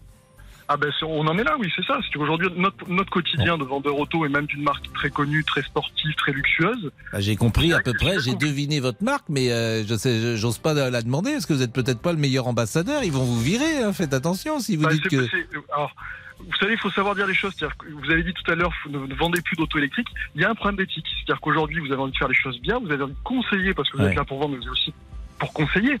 Ah 0.68 0.76
ben 0.76 0.90
on 1.02 1.26
en 1.28 1.38
est 1.38 1.44
là, 1.44 1.56
oui, 1.60 1.70
c'est 1.76 1.84
ça. 1.84 1.98
C'est 2.02 2.18
qu'aujourd'hui 2.18 2.48
notre, 2.56 2.88
notre 2.90 3.10
quotidien 3.10 3.56
de 3.56 3.62
vendeur 3.64 3.96
auto 3.98 4.26
et 4.26 4.28
même 4.28 4.46
d'une 4.46 4.62
marque 4.62 4.92
très 4.94 5.10
connue, 5.10 5.44
très 5.44 5.62
sportive, 5.62 6.12
très 6.16 6.32
luxueuse. 6.32 6.90
Bah, 7.12 7.20
j'ai 7.20 7.36
compris 7.36 7.72
à 7.72 7.80
peu 7.80 7.92
près, 7.92 8.18
j'ai 8.20 8.34
deviné 8.34 8.80
votre 8.80 9.02
marque, 9.04 9.26
mais 9.28 9.52
euh, 9.52 9.84
je 9.86 9.94
sais, 9.94 10.36
j'ose 10.36 10.58
pas 10.58 10.74
la 10.74 11.02
demander 11.02 11.32
parce 11.32 11.46
que 11.46 11.52
vous 11.52 11.62
êtes 11.62 11.72
peut-être 11.72 12.00
pas 12.00 12.12
le 12.12 12.18
meilleur 12.18 12.48
ambassadeur? 12.48 13.04
Ils 13.04 13.12
vont 13.12 13.24
vous 13.24 13.40
virer. 13.40 13.78
hein, 13.84 13.92
faites 13.92 14.12
attention 14.12 14.58
si 14.58 14.74
vous 14.76 14.82
Bah, 14.84 14.92
dites 14.92 15.06
que. 15.08 15.24
c'est- 15.28 15.46
alors, 15.72 15.94
vous 16.40 16.56
savez, 16.58 16.72
il 16.74 16.78
faut 16.80 16.90
savoir 16.90 17.14
dire 17.14 17.26
les 17.28 17.34
choses. 17.34 17.54
C'est-à-dire 17.56 17.76
que 17.78 17.86
vous 17.88 18.10
avez 18.10 18.22
dit 18.24 18.34
tout 18.34 18.50
à 18.50 18.56
l'heure, 18.56 18.72
vous 18.84 19.06
ne, 19.06 19.14
vendez 19.14 19.40
plus 19.42 19.56
d'auto 19.56 19.78
électrique. 19.78 20.08
Il 20.34 20.42
y 20.42 20.44
a 20.44 20.50
un 20.50 20.54
problème 20.54 20.76
d'éthique. 20.76 21.06
C'est-à-dire 21.24 21.40
qu'aujourd'hui, 21.40 21.78
vous 21.78 21.92
avez 21.92 22.02
envie 22.02 22.12
de 22.12 22.16
faire 22.18 22.28
les 22.28 22.34
choses 22.34 22.60
bien, 22.60 22.78
vous 22.80 22.90
avez 22.90 23.04
envie 23.04 23.12
de 23.14 23.18
conseiller 23.24 23.72
parce 23.72 23.88
que 23.88 23.96
vous 23.98 24.02
Ouais. 24.02 24.10
êtes 24.10 24.16
là 24.16 24.24
pour 24.24 24.38
vendre, 24.40 24.50
mais 24.52 24.58
vous 24.58 24.64
êtes 24.64 24.70
aussi 24.72 24.92
pour 25.38 25.52
conseiller. 25.52 25.98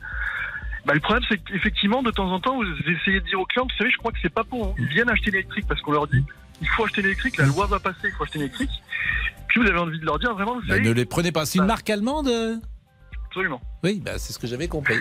Bah, 0.86 0.94
le 0.94 1.00
problème, 1.00 1.24
c'est 1.28 1.38
qu'effectivement, 1.38 2.02
de 2.02 2.12
temps 2.12 2.30
en 2.30 2.38
temps, 2.38 2.56
vous 2.56 2.64
essayez 2.88 3.20
de 3.20 3.26
dire 3.26 3.40
aux 3.40 3.44
clients, 3.44 3.64
vous 3.64 3.76
savez, 3.76 3.90
je 3.90 3.96
crois 3.98 4.12
que 4.12 4.18
c'est 4.22 4.32
pas 4.32 4.44
pour 4.44 4.66
vous. 4.66 4.74
Ils 4.78 4.86
viennent 4.86 5.10
acheter 5.10 5.32
l'électrique 5.32 5.66
parce 5.68 5.80
qu'on 5.82 5.90
leur 5.92 6.06
dit, 6.06 6.22
il 6.62 6.68
faut 6.68 6.84
acheter 6.84 7.02
l'électrique, 7.02 7.36
la 7.38 7.46
loi 7.46 7.66
va 7.66 7.80
passer, 7.80 7.98
il 8.04 8.12
faut 8.12 8.22
acheter 8.22 8.38
l'électrique. 8.38 8.70
Puis 9.48 9.60
vous 9.60 9.66
avez 9.66 9.78
envie 9.78 9.98
de 9.98 10.04
leur 10.04 10.18
dire, 10.20 10.32
vraiment, 10.34 10.54
vous 10.54 10.68
Bah, 10.68 10.78
ne 10.78 10.92
les 10.92 11.04
prenez 11.04 11.32
pas. 11.32 11.44
C'est 11.44 11.58
une 11.58 11.66
marque 11.66 11.90
allemande 11.90 12.28
euh 12.28 12.56
absolument. 13.26 13.60
Oui, 13.84 14.00
bah, 14.02 14.12
c'est 14.16 14.32
ce 14.32 14.38
que 14.38 14.46
j'avais 14.46 14.68
compris. 14.68 14.96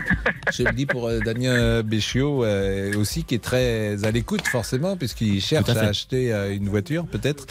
Je 0.52 0.64
le 0.64 0.72
dis 0.74 0.86
pour 0.86 1.08
euh, 1.08 1.20
Damien 1.20 1.82
Béchiot 1.84 2.44
euh, 2.44 2.94
aussi, 2.98 3.24
qui 3.24 3.36
est 3.36 3.44
très 3.44 4.04
à 4.04 4.12
l'écoute 4.12 4.46
forcément, 4.48 4.98
puisqu'il 4.98 5.40
cherche 5.40 5.70
à 5.70 5.80
acheter 5.88 6.34
euh, 6.34 6.54
une 6.54 6.68
voiture, 6.68 7.06
peut-être. 7.06 7.46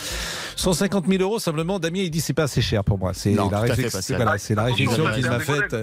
150 0.57 1.07
000 1.07 1.23
euros 1.23 1.39
simplement. 1.39 1.79
Damien, 1.79 2.01
il 2.01 2.11
dit 2.11 2.21
c'est 2.21 2.35
pas 2.35 2.43
assez 2.43 2.61
cher 2.61 2.85
pour 2.85 2.99
moi. 2.99 3.15
C'est 3.15 3.33
la, 3.33 3.61
réflexion- 3.61 4.17
voilà, 4.17 4.37
la 4.55 4.65
réflexion 4.65 5.05
qu'il 5.15 5.27
m'a 5.27 5.41
faite. 5.41 5.75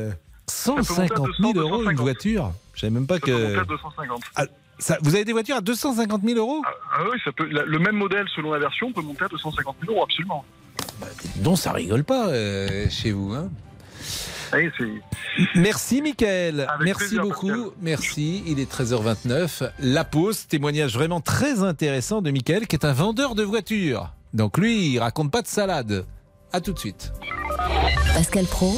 Collègues. 0.65 0.79
euh, 0.79 0.83
peut 0.85 0.93
monter 0.93 1.13
à 1.13 1.17
150 1.17 1.29
000 1.39 1.57
euros 1.59 1.77
une 1.83 1.95
250. 1.95 1.99
voiture. 2.01 2.51
Je 2.73 2.79
savais 2.81 2.91
même 2.91 3.07
pas 3.07 3.15
Ça 3.15 3.19
peut 3.21 3.31
monter 3.31 3.55
à 3.57 3.61
que. 3.63 3.67
250. 3.67 4.21
Ah, 4.35 4.43
ça- 4.79 4.97
vous 5.01 5.15
avez 5.15 5.25
des 5.25 5.33
voitures 5.33 5.55
à 5.57 5.61
250 5.61 6.21
000 6.23 6.37
euros? 6.39 6.61
Ah 6.65 7.03
oui, 7.11 7.17
ça 7.23 7.31
peut, 7.31 7.45
la- 7.51 7.63
le 7.65 7.79
même 7.79 7.95
modèle 7.95 8.25
selon 8.35 8.51
la 8.51 8.59
version 8.59 8.91
peut 8.91 9.01
monter 9.01 9.25
à 9.25 9.27
250 9.27 9.75
000 9.81 9.93
euros, 9.93 10.03
absolument. 10.03 10.45
Donc 11.37 11.57
ça 11.57 11.71
rigole 11.71 12.03
pas 12.03 12.27
euh, 12.29 12.85
chez 12.89 13.11
vous. 13.11 13.33
Hein 13.33 13.49
Oui, 14.53 14.69
Merci 15.55 16.01
Mickaël, 16.01 16.61
Avec 16.61 16.81
merci 16.83 16.99
plaisir, 16.99 17.21
beaucoup, 17.23 17.47
Pascal. 17.47 17.71
merci. 17.81 18.43
Il 18.47 18.59
est 18.59 18.69
13h29. 18.71 19.69
La 19.79 20.03
pause, 20.03 20.45
témoignage 20.47 20.93
vraiment 20.95 21.21
très 21.21 21.63
intéressant 21.63 22.21
de 22.21 22.31
Mickaël 22.31 22.67
qui 22.67 22.75
est 22.75 22.85
un 22.85 22.93
vendeur 22.93 23.33
de 23.35 23.43
voitures. 23.43 24.09
Donc 24.33 24.57
lui, 24.57 24.93
il 24.93 24.99
raconte 24.99 25.31
pas 25.31 25.41
de 25.41 25.47
salade. 25.47 26.05
À 26.53 26.59
tout 26.61 26.73
de 26.73 26.79
suite. 26.79 27.13
Pascal 28.13 28.45
Pro, 28.45 28.77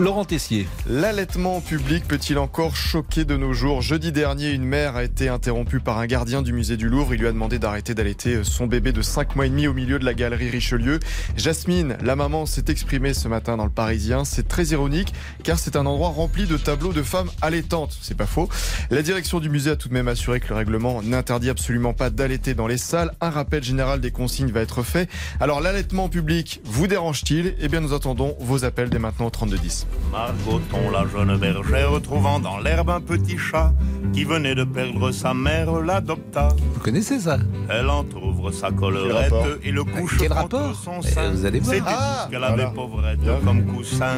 Laurent 0.00 0.24
Tessier. 0.24 0.66
L'allaitement 0.88 1.60
public 1.60 2.08
peut-il 2.08 2.36
encore 2.38 2.74
choquer 2.74 3.24
de 3.24 3.36
nos 3.36 3.52
jours 3.52 3.80
Jeudi 3.80 4.10
dernier, 4.10 4.50
une 4.50 4.64
mère 4.64 4.96
a 4.96 5.04
été 5.04 5.28
interrompue 5.28 5.78
par 5.78 5.98
un 5.98 6.06
gardien 6.06 6.42
du 6.42 6.52
musée 6.52 6.76
du 6.76 6.88
Louvre. 6.88 7.14
Il 7.14 7.20
lui 7.20 7.28
a 7.28 7.32
demandé 7.32 7.60
d'arrêter 7.60 7.94
d'allaiter 7.94 8.42
son 8.42 8.66
bébé 8.66 8.90
de 8.90 9.02
5 9.02 9.36
mois 9.36 9.46
et 9.46 9.50
demi 9.50 9.68
au 9.68 9.72
milieu 9.72 10.00
de 10.00 10.04
la 10.04 10.12
galerie 10.12 10.50
Richelieu. 10.50 10.98
Jasmine, 11.36 11.96
la 12.02 12.16
maman, 12.16 12.44
s'est 12.44 12.64
exprimée 12.66 13.14
ce 13.14 13.28
matin 13.28 13.56
dans 13.56 13.62
le 13.64 13.70
Parisien. 13.70 14.24
C'est 14.24 14.48
très 14.48 14.64
ironique 14.66 15.14
car 15.44 15.60
c'est 15.60 15.76
un 15.76 15.86
endroit 15.86 16.08
rempli 16.08 16.46
de 16.46 16.56
tableaux 16.56 16.92
de 16.92 17.02
femmes 17.02 17.30
allaitantes. 17.40 17.96
C'est 18.02 18.16
pas 18.16 18.26
faux. 18.26 18.48
La 18.90 19.02
direction 19.02 19.38
du 19.38 19.48
musée 19.48 19.70
a 19.70 19.76
tout 19.76 19.88
de 19.88 19.94
même 19.94 20.08
assuré 20.08 20.40
que 20.40 20.48
le 20.48 20.56
règlement 20.56 21.02
n'interdit 21.02 21.50
absolument 21.50 21.94
pas 21.94 22.10
d'allaiter 22.10 22.54
dans 22.54 22.66
les 22.66 22.78
salles. 22.78 23.12
Un 23.20 23.30
rappel 23.30 23.62
général 23.62 24.00
des 24.00 24.10
consignes 24.10 24.50
va 24.50 24.60
être 24.60 24.82
fait. 24.82 25.08
Alors 25.38 25.60
l'allaitement 25.60 26.08
public 26.08 26.60
vous 26.64 26.88
dérange-t-il? 26.88 27.54
Eh 27.60 27.68
bien 27.68 27.80
nous 27.80 27.92
attendons 27.92 28.36
vos 28.40 28.64
appels 28.64 28.90
dès 28.90 28.98
maintenant 28.98 29.26
au 29.26 29.30
3210. 29.30 29.83
Margoton, 30.12 30.90
la 30.92 31.06
jeune 31.08 31.36
bergère, 31.38 32.00
trouvant 32.02 32.38
dans 32.38 32.58
l'herbe 32.58 32.90
un 32.90 33.00
petit 33.00 33.36
chat 33.36 33.72
qui 34.12 34.22
venait 34.24 34.54
de 34.54 34.62
perdre 34.64 35.10
sa 35.10 35.34
mère, 35.34 35.72
l'adopta. 35.80 36.48
Vous 36.74 36.80
connaissez 36.80 37.18
ça? 37.18 37.38
Elle 37.68 37.88
entr'ouvre 37.90 38.52
sa 38.52 38.70
collerette 38.70 39.32
et 39.64 39.72
le 39.72 39.82
couche 39.82 40.16
Quel 40.18 40.28
contre 40.28 40.56
rapport? 40.58 40.74
son 40.76 41.00
Eh, 41.02 41.10
sein. 41.10 41.30
vous 41.30 41.44
allez 41.46 41.58
voir. 41.60 41.76
Ah, 41.86 42.28
qu'elle 42.30 42.44
avait 42.44 42.66
pauvrette 42.72 43.18
comme 43.44 43.64
coussin. 43.66 44.14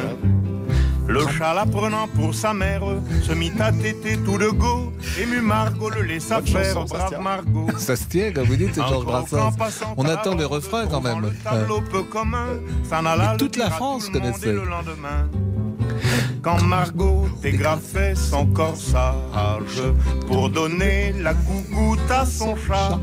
Le 1.07 1.21
chat 1.37 1.53
la 1.53 1.65
prenant 1.65 2.07
pour 2.13 2.35
sa 2.35 2.53
mère 2.53 2.81
se 3.23 3.31
mit 3.31 3.51
à 3.59 3.71
téter 3.71 4.17
tout 4.17 4.37
de 4.37 4.49
go. 4.49 4.91
Ému 5.19 5.39
Margot 5.39 5.89
le 5.89 6.01
laissa 6.03 6.41
Bonne 6.41 6.47
faire, 6.47 6.73
chanson, 6.73 6.87
ça 6.87 6.93
se 6.93 6.97
brave 6.97 7.09
tient. 7.09 7.19
Margot. 7.21 7.67
Ça 7.77 7.95
se 7.95 8.03
tient, 8.03 8.31
comme 8.33 8.43
vous 8.45 8.55
dites, 8.57 8.75
c'est 8.75 8.85
Georges 8.87 9.05
Brassens. 9.05 9.51
On 9.95 10.03
attend 10.05 10.35
le 10.35 10.45
ronde, 10.45 10.51
refrain 10.57 10.85
quand 10.85 10.99
même. 11.01 11.21
Le 11.21 11.31
tableau 11.43 11.79
peu 11.81 12.03
commun, 12.03 12.45
s'en 12.87 13.05
alla 13.05 13.35
toute 13.37 13.55
la 13.55 13.69
France 13.71 14.09
connaissait. 14.09 14.51
le 14.51 14.65
lendemain. 14.65 15.29
Quand 16.47 16.63
Margot 16.63 17.27
dégrafait 17.41 18.15
son 18.15 18.45
corsage 18.45 19.83
pour 20.27 20.49
donner 20.49 21.11
la 21.19 21.33
gougoute 21.33 22.09
à 22.09 22.25
son 22.25 22.55
chat. 22.55 22.97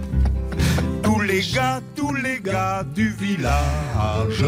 Tous 1.35 1.41
les 1.41 1.53
gars, 1.53 1.81
tous 1.97 2.15
les 2.15 2.41
gars 2.41 2.85
du 2.95 3.09
village 3.11 4.45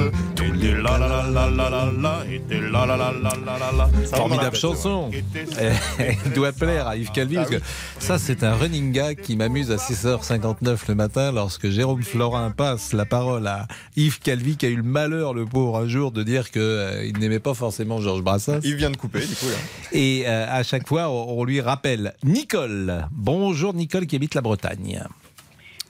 là 0.82 0.98
là 0.98 1.08
là 1.08 1.24
là 1.28 1.50
là 1.50 1.68
là 1.70 1.92
là, 2.00 2.24
étaient 2.30 2.60
là 2.60 2.86
là 2.86 2.96
là 2.96 3.12
là 3.12 3.32
là 3.44 3.58
là 3.58 3.72
là. 3.76 3.88
Formidable 4.14 4.54
chanson. 4.54 5.10
Il 5.10 6.32
doit 6.32 6.52
plaire 6.52 6.86
à 6.86 6.96
Yves 6.96 7.10
Calvi 7.10 7.34
parce 7.34 7.50
que 7.50 7.60
ça 7.98 8.20
c'est 8.20 8.44
un 8.44 8.54
running 8.54 8.92
gag 8.92 9.20
qui 9.20 9.36
m'amuse 9.36 9.72
à 9.72 9.76
6h59 9.76 10.78
le 10.86 10.94
matin 10.94 11.32
lorsque 11.32 11.68
Jérôme 11.70 12.04
Florin 12.04 12.52
passe 12.52 12.92
la 12.92 13.04
parole 13.04 13.48
à 13.48 13.66
Yves 13.96 14.20
Calvi 14.20 14.56
qui 14.56 14.66
a 14.66 14.68
eu 14.68 14.76
le 14.76 14.82
malheur 14.84 15.34
le 15.34 15.44
pauvre 15.44 15.78
un 15.78 15.88
jour 15.88 16.12
de 16.12 16.22
dire 16.22 16.52
que 16.52 16.60
euh, 16.60 17.04
il 17.04 17.18
n'aimait 17.18 17.40
pas 17.40 17.54
forcément 17.54 18.00
Georges 18.00 18.22
Brassens 18.22 18.60
Il 18.62 18.76
vient 18.76 18.90
de 18.90 18.96
couper 18.96 19.26
du 19.26 19.34
coup 19.34 19.46
là. 19.48 19.56
et 19.90 20.22
euh, 20.28 20.46
à 20.48 20.62
chaque 20.62 20.86
fois 20.86 21.08
on, 21.08 21.40
on 21.40 21.44
lui 21.44 21.60
rappelle 21.60 22.14
Nicole. 22.22 23.08
Bonjour 23.10 23.74
Nicole 23.74 24.06
qui 24.06 24.14
habite 24.14 24.36
la 24.36 24.40
Bretagne. 24.42 25.02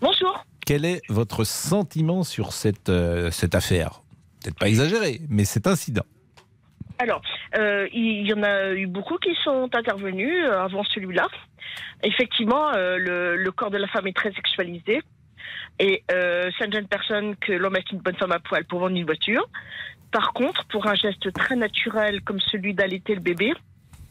Bonjour. 0.00 0.42
Quel 0.66 0.84
est 0.84 1.00
votre 1.08 1.44
sentiment 1.44 2.24
sur 2.24 2.52
cette, 2.52 2.88
euh, 2.88 3.30
cette 3.30 3.54
affaire? 3.54 4.02
Peut-être 4.42 4.58
pas 4.58 4.68
exagéré, 4.68 5.20
mais 5.30 5.44
cet 5.44 5.68
incident. 5.68 6.04
Alors, 6.98 7.22
euh, 7.56 7.86
il 7.92 8.26
y 8.26 8.32
en 8.34 8.42
a 8.42 8.72
eu 8.72 8.86
beaucoup 8.86 9.16
qui 9.18 9.34
sont 9.44 9.70
intervenus 9.72 10.44
euh, 10.44 10.60
avant 10.60 10.82
celui-là. 10.82 11.28
Effectivement, 12.02 12.72
le, 12.72 13.50
corps 13.50 13.70
de 13.70 13.78
la 13.78 13.86
femme 13.86 14.06
est 14.06 14.16
très 14.16 14.32
sexualisé. 14.32 15.02
Et 15.78 16.02
euh, 16.10 16.50
ça 16.58 16.66
ne 16.66 16.80
personne 16.80 17.36
que 17.36 17.52
l'homme 17.52 17.74
mette 17.74 17.90
une 17.92 17.98
bonne 17.98 18.16
femme 18.16 18.32
à 18.32 18.40
poil 18.40 18.64
pour 18.64 18.80
vendre 18.80 18.96
une 18.96 19.04
voiture. 19.04 19.48
Par 20.10 20.32
contre, 20.32 20.64
pour 20.66 20.86
un 20.86 20.94
geste 20.94 21.32
très 21.32 21.56
naturel 21.56 22.22
comme 22.22 22.40
celui 22.40 22.74
d'allaiter 22.74 23.14
le 23.14 23.20
bébé, 23.20 23.52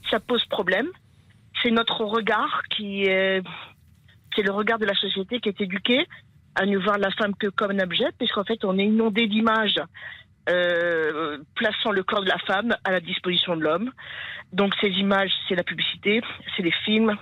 ça 0.10 0.20
pose 0.20 0.46
problème. 0.46 0.88
C'est 1.62 1.72
notre 1.72 2.06
regard 2.06 2.64
qui 2.70 3.06
est... 3.06 3.42
C'est 4.36 4.44
le 4.44 4.52
regard 4.52 4.80
de 4.80 4.86
la 4.86 4.96
société 4.96 5.40
qui 5.40 5.50
est 5.50 5.62
éduqué 5.62 6.06
à 6.56 6.66
ne 6.66 6.78
voir 6.78 6.98
la 6.98 7.12
femme 7.12 7.36
que 7.36 7.48
comme 7.48 7.72
un 7.72 7.80
objet, 7.80 8.08
puisqu'en 8.18 8.44
fait, 8.44 8.64
on 8.64 8.78
est 8.78 8.86
inondé 8.86 9.28
d'images 9.28 9.82
euh, 10.48 11.40
plaçant 11.56 11.92
le 11.92 12.04
corps 12.04 12.22
de 12.22 12.30
la 12.30 12.38
femme 12.38 12.76
à 12.84 12.92
la 12.92 13.00
disposition 13.00 13.56
de 13.56 13.64
l'homme. 13.64 13.92
Donc 14.54 14.76
ces 14.80 14.90
images, 14.90 15.32
c'est 15.48 15.56
la 15.56 15.64
publicité, 15.64 16.22
c'est 16.56 16.62
les 16.62 16.74
films, 16.86 17.18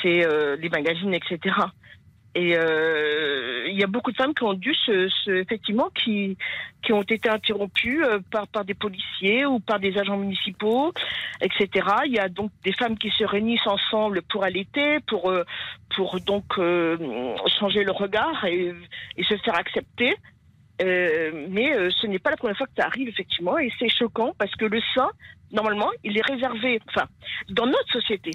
c'est 0.00 0.24
euh, 0.24 0.56
les 0.56 0.70
magazines, 0.70 1.12
etc. 1.12 1.54
Et 2.34 2.56
euh, 2.56 3.66
il 3.68 3.78
y 3.78 3.82
a 3.82 3.86
beaucoup 3.86 4.10
de 4.10 4.16
femmes 4.16 4.32
qui 4.32 4.44
ont 4.44 4.54
dû 4.54 4.72
se, 4.74 5.30
effectivement 5.32 5.90
qui 5.90 6.38
qui 6.82 6.94
ont 6.94 7.02
été 7.02 7.28
interrompues 7.28 8.02
par 8.30 8.48
par 8.48 8.64
des 8.64 8.72
policiers 8.72 9.44
ou 9.44 9.60
par 9.60 9.78
des 9.78 9.98
agents 9.98 10.16
municipaux, 10.16 10.94
etc. 11.42 11.68
Il 12.06 12.12
y 12.12 12.18
a 12.18 12.30
donc 12.30 12.52
des 12.64 12.72
femmes 12.72 12.96
qui 12.96 13.10
se 13.10 13.24
réunissent 13.24 13.66
ensemble 13.66 14.22
pour 14.22 14.44
allaiter, 14.44 15.00
pour 15.00 15.30
pour 16.00 16.18
donc 16.20 16.44
euh, 16.56 16.96
changer 17.58 17.84
le 17.84 17.92
regard 17.92 18.42
et, 18.46 18.72
et 19.18 19.22
se 19.24 19.36
faire 19.44 19.54
accepter. 19.64 20.16
Euh, 20.80 21.46
mais 21.50 21.74
euh, 21.76 21.90
ce 21.98 22.06
n'est 22.06 22.18
pas 22.18 22.30
la 22.30 22.38
première 22.38 22.56
fois 22.56 22.66
que 22.66 22.72
ça 22.78 22.86
arrive 22.86 23.06
effectivement 23.08 23.58
et 23.58 23.70
c'est 23.78 23.90
choquant 23.90 24.32
parce 24.38 24.54
que 24.60 24.64
le 24.64 24.80
sein 24.94 25.10
normalement 25.52 25.90
il 26.04 26.16
est 26.16 26.24
réservé 26.32 26.80
enfin 26.88 27.06
dans 27.50 27.66
notre 27.66 27.92
société 27.92 28.30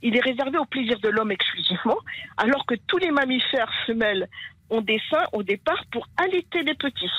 il 0.00 0.14
est 0.16 0.20
réservé 0.20 0.58
au 0.58 0.64
plaisir 0.64 0.96
de 1.00 1.08
l'homme 1.08 1.32
exclusivement 1.32 1.98
alors 2.36 2.64
que 2.66 2.76
tous 2.86 2.98
les 2.98 3.10
mammifères 3.10 3.72
femelles 3.84 4.28
ont 4.70 4.80
des 4.80 5.00
seins 5.10 5.24
au 5.32 5.42
départ 5.42 5.82
pour 5.90 6.06
allaiter 6.24 6.62
les 6.62 6.74
petits. 6.74 7.10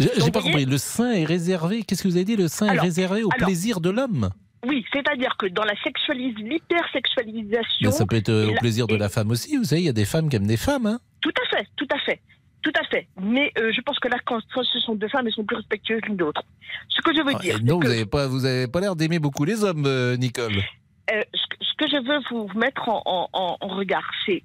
J'ai 0.00 0.08
pas 0.08 0.40
voyez- 0.40 0.50
compris. 0.50 0.64
Le 0.64 0.78
sein 0.78 1.12
est 1.12 1.24
réservé. 1.24 1.84
Qu'est-ce 1.84 2.02
que 2.02 2.08
vous 2.08 2.16
avez 2.16 2.24
dit? 2.24 2.34
Le 2.36 2.48
sein 2.48 2.66
Alors, 2.66 2.82
est 2.82 2.86
réservé 2.88 3.22
au 3.22 3.28
alors- 3.32 3.46
plaisir 3.46 3.80
de 3.80 3.90
l'homme? 3.90 4.30
Oui, 4.66 4.84
c'est-à-dire 4.92 5.36
que 5.36 5.46
dans 5.46 5.64
la 5.64 5.74
sexualis 5.82 6.34
l'hypersexualisation 6.34 7.90
ça 7.90 8.06
peut 8.06 8.16
être 8.16 8.28
euh, 8.28 8.48
au 8.48 8.52
la- 8.54 8.60
plaisir 8.60 8.86
de 8.86 8.96
la 8.96 9.08
femme 9.08 9.30
aussi. 9.30 9.56
Vous 9.56 9.64
savez, 9.64 9.82
il 9.82 9.86
y 9.86 9.90
a 9.90 9.92
des 9.92 10.04
femmes 10.04 10.28
qui 10.28 10.36
aiment 10.36 10.46
des 10.46 10.56
femmes. 10.56 10.86
Hein. 10.86 11.00
Tout 11.20 11.32
à 11.44 11.56
fait, 11.56 11.66
tout 11.76 11.88
à 11.92 11.98
fait. 11.98 12.20
Tout 12.62 12.72
à 12.80 12.84
fait. 12.84 13.08
Mais 13.20 13.50
euh, 13.58 13.72
je 13.74 13.80
pense 13.80 13.98
que 13.98 14.06
là, 14.06 14.18
quand 14.24 14.38
ce 14.62 14.78
sont 14.78 14.94
deux 14.94 15.08
femmes, 15.08 15.26
elles 15.26 15.32
sont 15.32 15.44
plus 15.44 15.56
respectueuses 15.56 16.00
l'une 16.06 16.16
de 16.16 16.24
l'autre. 16.24 16.42
Ce 16.88 17.00
que 17.02 17.12
je 17.12 17.18
veux 17.24 17.34
dire, 17.40 17.54
Ah, 17.54 17.58
c'est 17.58 17.64
non, 17.64 17.80
vous 17.80 17.88
n'avez 17.88 18.06
pas, 18.06 18.28
vous 18.28 18.44
avez 18.44 18.68
pas 18.68 18.80
l'air 18.80 18.94
d'aimer 18.94 19.18
beaucoup 19.18 19.44
les 19.44 19.64
hommes, 19.64 19.84
euh, 19.86 20.16
Nicole. 20.16 20.52
Euh, 21.12 21.20
ce, 21.34 21.74
que, 21.76 21.88
je 21.90 21.96
veux 21.96 22.20
vous 22.30 22.48
mettre 22.56 22.88
en, 22.88 23.02
en- 23.04 23.28
en- 23.32 23.56
en 23.60 23.68
regard, 23.68 24.08
c'est 24.24 24.44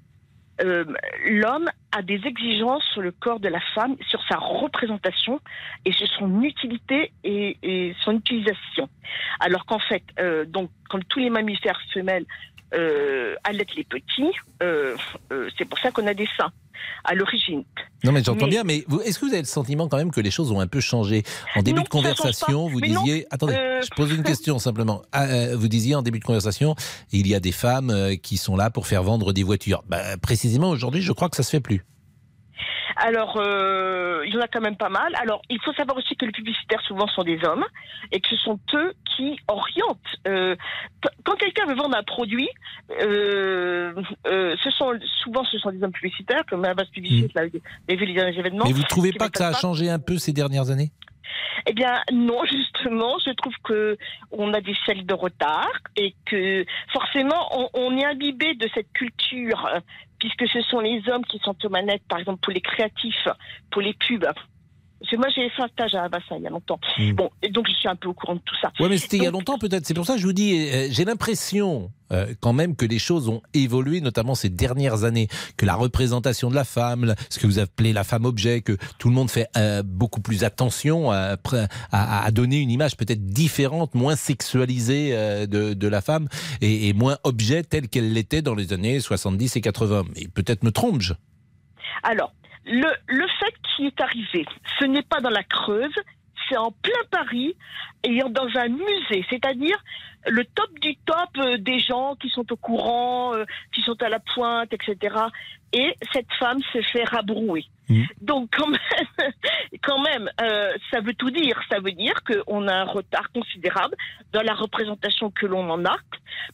euh, 0.60 0.84
l'homme 1.24 1.68
a 1.92 2.02
des 2.02 2.20
exigences 2.26 2.84
sur 2.92 3.02
le 3.02 3.12
corps 3.12 3.40
de 3.40 3.48
la 3.48 3.60
femme, 3.74 3.96
sur 4.08 4.20
sa 4.28 4.36
représentation 4.36 5.40
et 5.84 5.92
sur 5.92 6.06
son 6.08 6.42
utilité 6.42 7.12
et, 7.24 7.94
son 8.04 8.16
utilisation. 8.16 8.88
Alors 9.40 9.66
qu'en 9.66 9.78
fait, 9.78 10.02
euh, 10.18 10.44
donc, 10.44 10.70
comme 10.88 11.04
tous 11.04 11.18
les 11.20 11.30
mammifères 11.30 11.80
femelles 11.92 12.26
euh, 12.74 13.34
allaitent 13.44 13.74
les 13.76 13.84
petits, 13.84 14.32
c'est 15.56 15.64
pour 15.64 15.78
ça 15.78 15.90
qu'on 15.90 16.06
a 16.06 16.14
des 16.14 16.28
seins 16.36 16.52
à 17.04 17.14
l'origine. 17.14 17.64
Non, 18.04 18.12
mais 18.12 18.22
j'entends 18.22 18.46
bien, 18.46 18.64
mais 18.64 18.84
vous- 18.88 19.00
est-ce 19.00 19.18
que 19.18 19.24
vous 19.26 19.32
avez 19.32 19.42
le 19.42 19.46
sentiment 19.48 19.88
quand 19.88 19.96
même 19.96 20.10
que 20.10 20.20
les 20.20 20.30
choses 20.30 20.52
ont 20.52 20.60
un 20.60 20.66
peu 20.66 20.80
changé 20.80 21.22
En 21.56 21.62
début 21.62 21.78
Non, 21.78 21.84
de 21.84 21.88
conversation, 21.88 22.68
vous 22.68 22.78
Mais 22.80 22.88
non, 22.88 23.02
disiez. 23.02 23.26
attendez, 23.30 23.54
euh, 23.54 23.80
je 23.82 23.88
pose 23.96 24.12
une 24.12 24.22
question 24.22 24.58
simplement. 24.58 25.02
Ah, 25.12 25.24
euh, 25.24 25.56
vous 25.56 25.68
disiez 25.68 25.94
en 25.94 26.02
début 26.02 26.18
de 26.18 26.24
conversation, 26.24 26.74
il 27.12 27.26
y 27.26 27.34
a 27.34 27.40
des 27.40 27.52
femmes 27.52 27.90
euh, 27.90 28.16
qui 28.16 28.36
sont 28.36 28.56
là 28.56 28.70
pour 28.70 28.86
faire 28.86 29.02
vendre 29.02 29.32
des 29.32 29.42
voitures. 29.42 29.82
Bah, 29.88 30.16
précisément 30.20 30.70
aujourd'hui, 30.70 31.02
je 31.02 31.12
crois 31.12 31.28
que 31.28 31.36
ça 31.36 31.42
se 31.42 31.50
fait 31.50 31.60
plus. 31.60 31.84
Alors, 33.00 33.36
euh, 33.36 34.22
il 34.26 34.34
y 34.34 34.36
en 34.36 34.40
a 34.40 34.48
quand 34.48 34.60
même 34.60 34.76
pas 34.76 34.88
mal. 34.88 35.12
Alors, 35.22 35.40
il 35.48 35.60
faut 35.62 35.72
savoir 35.72 35.96
aussi 35.96 36.16
que 36.16 36.24
les 36.26 36.32
publicitaires 36.32 36.80
souvent 36.82 37.06
sont 37.08 37.22
des 37.22 37.42
hommes 37.44 37.64
et 38.10 38.20
que 38.20 38.28
ce 38.28 38.36
sont 38.38 38.58
eux 38.74 38.92
qui 39.16 39.38
orientent. 39.46 39.98
Euh, 40.26 40.56
qu- 41.00 41.08
quand 41.24 41.36
quelqu'un 41.36 41.66
veut 41.66 41.74
vendre 41.76 41.96
un 41.96 42.02
produit, 42.02 42.48
euh, 43.02 43.94
ce 44.26 44.70
sont 44.70 44.92
souvent 45.22 45.44
ce 45.44 45.58
sont 45.58 45.70
des 45.70 45.82
hommes 45.82 45.92
publicitaeurs 45.92 46.44
comme 46.48 46.62
la 46.62 46.74
base 46.74 46.88
publicité, 46.88 47.30
là, 47.34 47.46
vous 47.46 47.60
avez 47.88 47.96
vu 47.96 48.06
les 48.06 48.14
derniers 48.14 48.38
événements. 48.38 48.64
Mais 48.66 48.72
vous 48.72 48.82
ne 48.82 48.86
trouvez 48.86 49.12
pas 49.12 49.28
que 49.28 49.38
ça 49.38 49.48
a 49.48 49.52
changé 49.52 49.88
un 49.90 49.98
peu 49.98 50.18
ces 50.18 50.32
dernières 50.32 50.70
années? 50.70 50.90
Eh 51.66 51.72
bien, 51.72 52.00
non, 52.12 52.44
justement, 52.44 53.16
je 53.24 53.30
trouve 53.32 53.54
que 53.64 53.98
on 54.30 54.54
a 54.54 54.60
des 54.60 54.74
siècles 54.84 55.04
de 55.04 55.14
retard 55.14 55.70
et 55.96 56.14
que 56.24 56.64
forcément, 56.92 57.48
on, 57.52 57.68
on 57.74 57.96
est 57.98 58.04
imbibé 58.04 58.54
de 58.54 58.68
cette 58.74 58.90
culture, 58.92 59.68
puisque 60.18 60.48
ce 60.48 60.60
sont 60.62 60.80
les 60.80 61.02
hommes 61.08 61.24
qui 61.24 61.38
sont 61.38 61.56
aux 61.64 61.68
manettes, 61.68 62.02
par 62.08 62.18
exemple, 62.18 62.40
pour 62.40 62.52
les 62.52 62.60
créatifs, 62.60 63.28
pour 63.70 63.82
les 63.82 63.94
pubs. 63.94 64.26
Parce 65.00 65.12
que 65.12 65.16
moi, 65.16 65.28
j'ai 65.34 65.48
fait 65.50 65.62
un 65.62 65.68
stage 65.68 65.94
à 65.94 66.08
Bassin 66.08 66.36
il 66.38 66.42
y 66.42 66.46
a 66.46 66.50
longtemps. 66.50 66.80
Bon, 67.14 67.30
et 67.42 67.50
donc 67.50 67.66
je 67.68 67.74
suis 67.74 67.88
un 67.88 67.94
peu 67.94 68.08
au 68.08 68.14
courant 68.14 68.34
de 68.34 68.40
tout 68.44 68.56
ça. 68.60 68.72
Ouais, 68.80 68.88
mais 68.88 68.98
c'était 68.98 69.16
il 69.18 69.22
y 69.22 69.26
a 69.26 69.30
longtemps 69.30 69.56
peut-être. 69.58 69.86
C'est 69.86 69.94
pour 69.94 70.04
ça 70.06 70.14
que 70.14 70.20
je 70.20 70.26
vous 70.26 70.32
dis, 70.32 70.68
euh, 70.68 70.88
j'ai 70.90 71.04
l'impression 71.04 71.92
euh, 72.10 72.34
quand 72.40 72.52
même 72.52 72.74
que 72.74 72.84
les 72.84 72.98
choses 72.98 73.28
ont 73.28 73.40
évolué, 73.54 74.00
notamment 74.00 74.34
ces 74.34 74.48
dernières 74.48 75.04
années, 75.04 75.28
que 75.56 75.66
la 75.66 75.76
représentation 75.76 76.50
de 76.50 76.56
la 76.56 76.64
femme, 76.64 77.14
ce 77.30 77.38
que 77.38 77.46
vous 77.46 77.60
appelez 77.60 77.92
la 77.92 78.02
femme 78.02 78.24
objet, 78.24 78.60
que 78.60 78.76
tout 78.98 79.08
le 79.08 79.14
monde 79.14 79.30
fait 79.30 79.46
euh, 79.56 79.84
beaucoup 79.84 80.20
plus 80.20 80.42
attention 80.42 81.12
à, 81.12 81.36
à- 81.92 82.24
à 82.24 82.30
donner 82.32 82.58
une 82.58 82.70
image 82.70 82.96
peut-être 82.96 83.24
différente, 83.24 83.94
moins 83.94 84.16
sexualisée 84.16 85.12
de, 85.46 85.74
de 85.74 85.88
la 85.88 86.00
femme 86.00 86.26
et, 86.60 86.88
et 86.88 86.92
moins 86.92 87.18
objet 87.22 87.62
telle 87.62 87.88
qu'elle 87.88 88.12
l'était 88.12 88.42
dans 88.42 88.54
les 88.56 88.72
années 88.72 88.98
70 88.98 89.54
et 89.56 89.60
80. 89.60 90.04
Mais 90.16 90.26
peut-être 90.26 90.64
me 90.64 90.70
trompe-je? 90.72 91.12
Alors, 92.02 92.32
le, 92.68 92.88
le 93.06 93.26
fait 93.40 93.54
qui 93.62 93.86
est 93.86 94.00
arrivé, 94.00 94.46
ce 94.78 94.84
n'est 94.84 95.02
pas 95.02 95.20
dans 95.20 95.30
la 95.30 95.42
Creuse, 95.42 95.94
c'est 96.48 96.56
en 96.56 96.72
plein 96.72 97.04
Paris 97.10 97.56
et 98.04 98.20
dans 98.30 98.48
un 98.56 98.68
musée, 98.68 99.24
c'est-à-dire 99.28 99.76
le 100.26 100.44
top 100.44 100.70
du 100.80 100.96
top 100.96 101.30
euh, 101.38 101.58
des 101.58 101.78
gens 101.78 102.16
qui 102.16 102.28
sont 102.28 102.50
au 102.52 102.56
courant, 102.56 103.34
euh, 103.34 103.44
qui 103.72 103.82
sont 103.82 104.00
à 104.02 104.08
la 104.08 104.18
pointe, 104.18 104.72
etc. 104.72 105.16
Et 105.72 105.94
cette 106.12 106.32
femme 106.38 106.58
se 106.72 106.80
fait 106.82 107.04
rabrouer. 107.04 107.64
Donc 108.20 108.50
quand 108.56 108.68
même, 108.68 108.80
quand 109.82 110.00
même 110.02 110.30
euh, 110.42 110.72
ça 110.90 111.00
veut 111.00 111.14
tout 111.14 111.30
dire. 111.30 111.58
Ça 111.70 111.80
veut 111.80 111.92
dire 111.92 112.14
qu'on 112.24 112.68
a 112.68 112.74
un 112.74 112.84
retard 112.84 113.30
considérable 113.32 113.96
dans 114.32 114.42
la 114.42 114.54
représentation 114.54 115.30
que 115.30 115.46
l'on 115.46 115.70
en 115.70 115.84
a, 115.86 115.96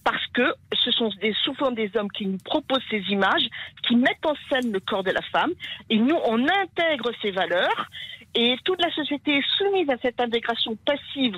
parce 0.04 0.24
que 0.28 0.54
ce 0.72 0.92
sont 0.92 1.10
des, 1.20 1.34
souvent 1.42 1.72
des 1.72 1.90
hommes 1.96 2.10
qui 2.10 2.26
nous 2.26 2.38
proposent 2.44 2.84
ces 2.88 3.02
images, 3.08 3.48
qui 3.82 3.96
mettent 3.96 4.24
en 4.24 4.34
scène 4.48 4.72
le 4.72 4.78
corps 4.80 5.02
de 5.02 5.10
la 5.10 5.22
femme, 5.22 5.50
et 5.90 5.98
nous 5.98 6.18
on 6.24 6.46
intègre 6.46 7.10
ces 7.20 7.32
valeurs, 7.32 7.88
et 8.34 8.56
toute 8.64 8.80
la 8.82 8.90
société 8.92 9.36
est 9.38 9.44
soumise 9.58 9.88
à 9.90 9.94
cette 10.02 10.20
intégration 10.20 10.76
passive 10.84 11.36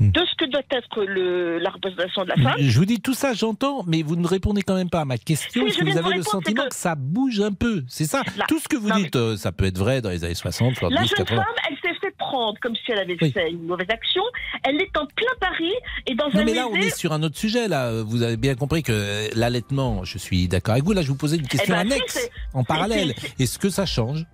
de 0.00 0.20
ce 0.24 0.34
que 0.36 0.50
doit 0.50 0.62
être 0.70 1.04
le, 1.04 1.58
la 1.58 1.70
représentation 1.70 2.24
de 2.24 2.28
la 2.30 2.36
femme. 2.36 2.54
Je 2.58 2.78
vous 2.78 2.86
dis 2.86 3.00
tout 3.00 3.12
ça, 3.14 3.34
j'entends, 3.34 3.84
mais 3.86 4.02
vous 4.02 4.16
ne 4.16 4.26
répondez 4.26 4.62
quand 4.62 4.74
même 4.74 4.88
pas 4.90 5.00
à 5.00 5.04
ma 5.04 5.18
question. 5.18 5.62
Si, 5.62 5.68
Est-ce 5.68 5.74
je 5.74 5.80
que 5.80 5.84
viens 5.84 6.00
vous 6.00 6.06
avez 6.08 6.16
le 6.16 6.22
sentiment 6.22 6.62
que- 6.64 6.68
que... 6.68 6.74
ça 6.74 6.94
bouge 6.94 7.40
un 7.40 7.52
peu 7.52 7.82
C'est 7.88 8.04
ça 8.06 8.22
Tout 8.48 8.58
ce 8.58 8.68
que 8.68 8.76
vous 8.76 8.90
dites, 8.92 9.16
euh, 9.16 9.36
ça 9.36 9.52
peut 9.52 9.66
être 9.66 9.76
vrai 9.78 10.00
dans 10.00 10.10
les 10.10 10.24
années 10.24 10.34
60, 10.34 10.68
La 10.68 10.74
70, 10.80 11.08
jeune 11.08 11.16
80. 11.18 11.36
femme, 11.42 11.54
elle 11.68 11.76
s'est 11.76 11.98
fait 12.00 12.14
prendre 12.16 12.58
comme 12.62 12.74
si 12.74 12.90
elle 12.92 12.98
avait 13.00 13.16
fait 13.18 13.50
une 13.50 13.66
mauvaise 13.66 13.86
action. 13.90 14.22
Elle 14.64 14.80
est 14.80 14.96
en 14.96 15.06
plein 15.06 15.32
Paris 15.40 15.72
et 16.06 16.14
dans 16.14 16.26
un 16.26 16.38
Non 16.38 16.44
mais 16.44 16.54
là 16.54 16.66
musée. 16.70 16.78
on 16.78 16.86
est 16.86 16.96
sur 16.96 17.12
un 17.12 17.22
autre 17.22 17.36
sujet 17.36 17.68
là. 17.68 18.02
Vous 18.02 18.22
avez 18.22 18.36
bien 18.38 18.54
compris 18.54 18.82
que 18.82 19.28
l'allaitement, 19.38 20.04
je 20.04 20.16
suis 20.18 20.48
d'accord 20.48 20.72
avec 20.72 20.84
vous. 20.84 20.92
Là 20.92 21.02
je 21.02 21.08
vous 21.08 21.16
posais 21.16 21.36
une 21.36 21.46
question 21.46 21.74
ben, 21.74 21.86
si, 21.86 21.92
annexe 21.94 22.30
en 22.54 22.64
parallèle. 22.64 23.14
Est-ce 23.38 23.58
que 23.58 23.68
ça 23.68 23.84
change 23.84 24.24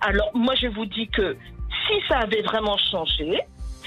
Alors, 0.00 0.30
moi, 0.34 0.54
je 0.54 0.68
vous 0.68 0.86
dis 0.86 1.08
que 1.08 1.36
si 1.86 1.94
ça 2.08 2.18
avait 2.18 2.42
vraiment 2.42 2.76
changé, 2.90 3.40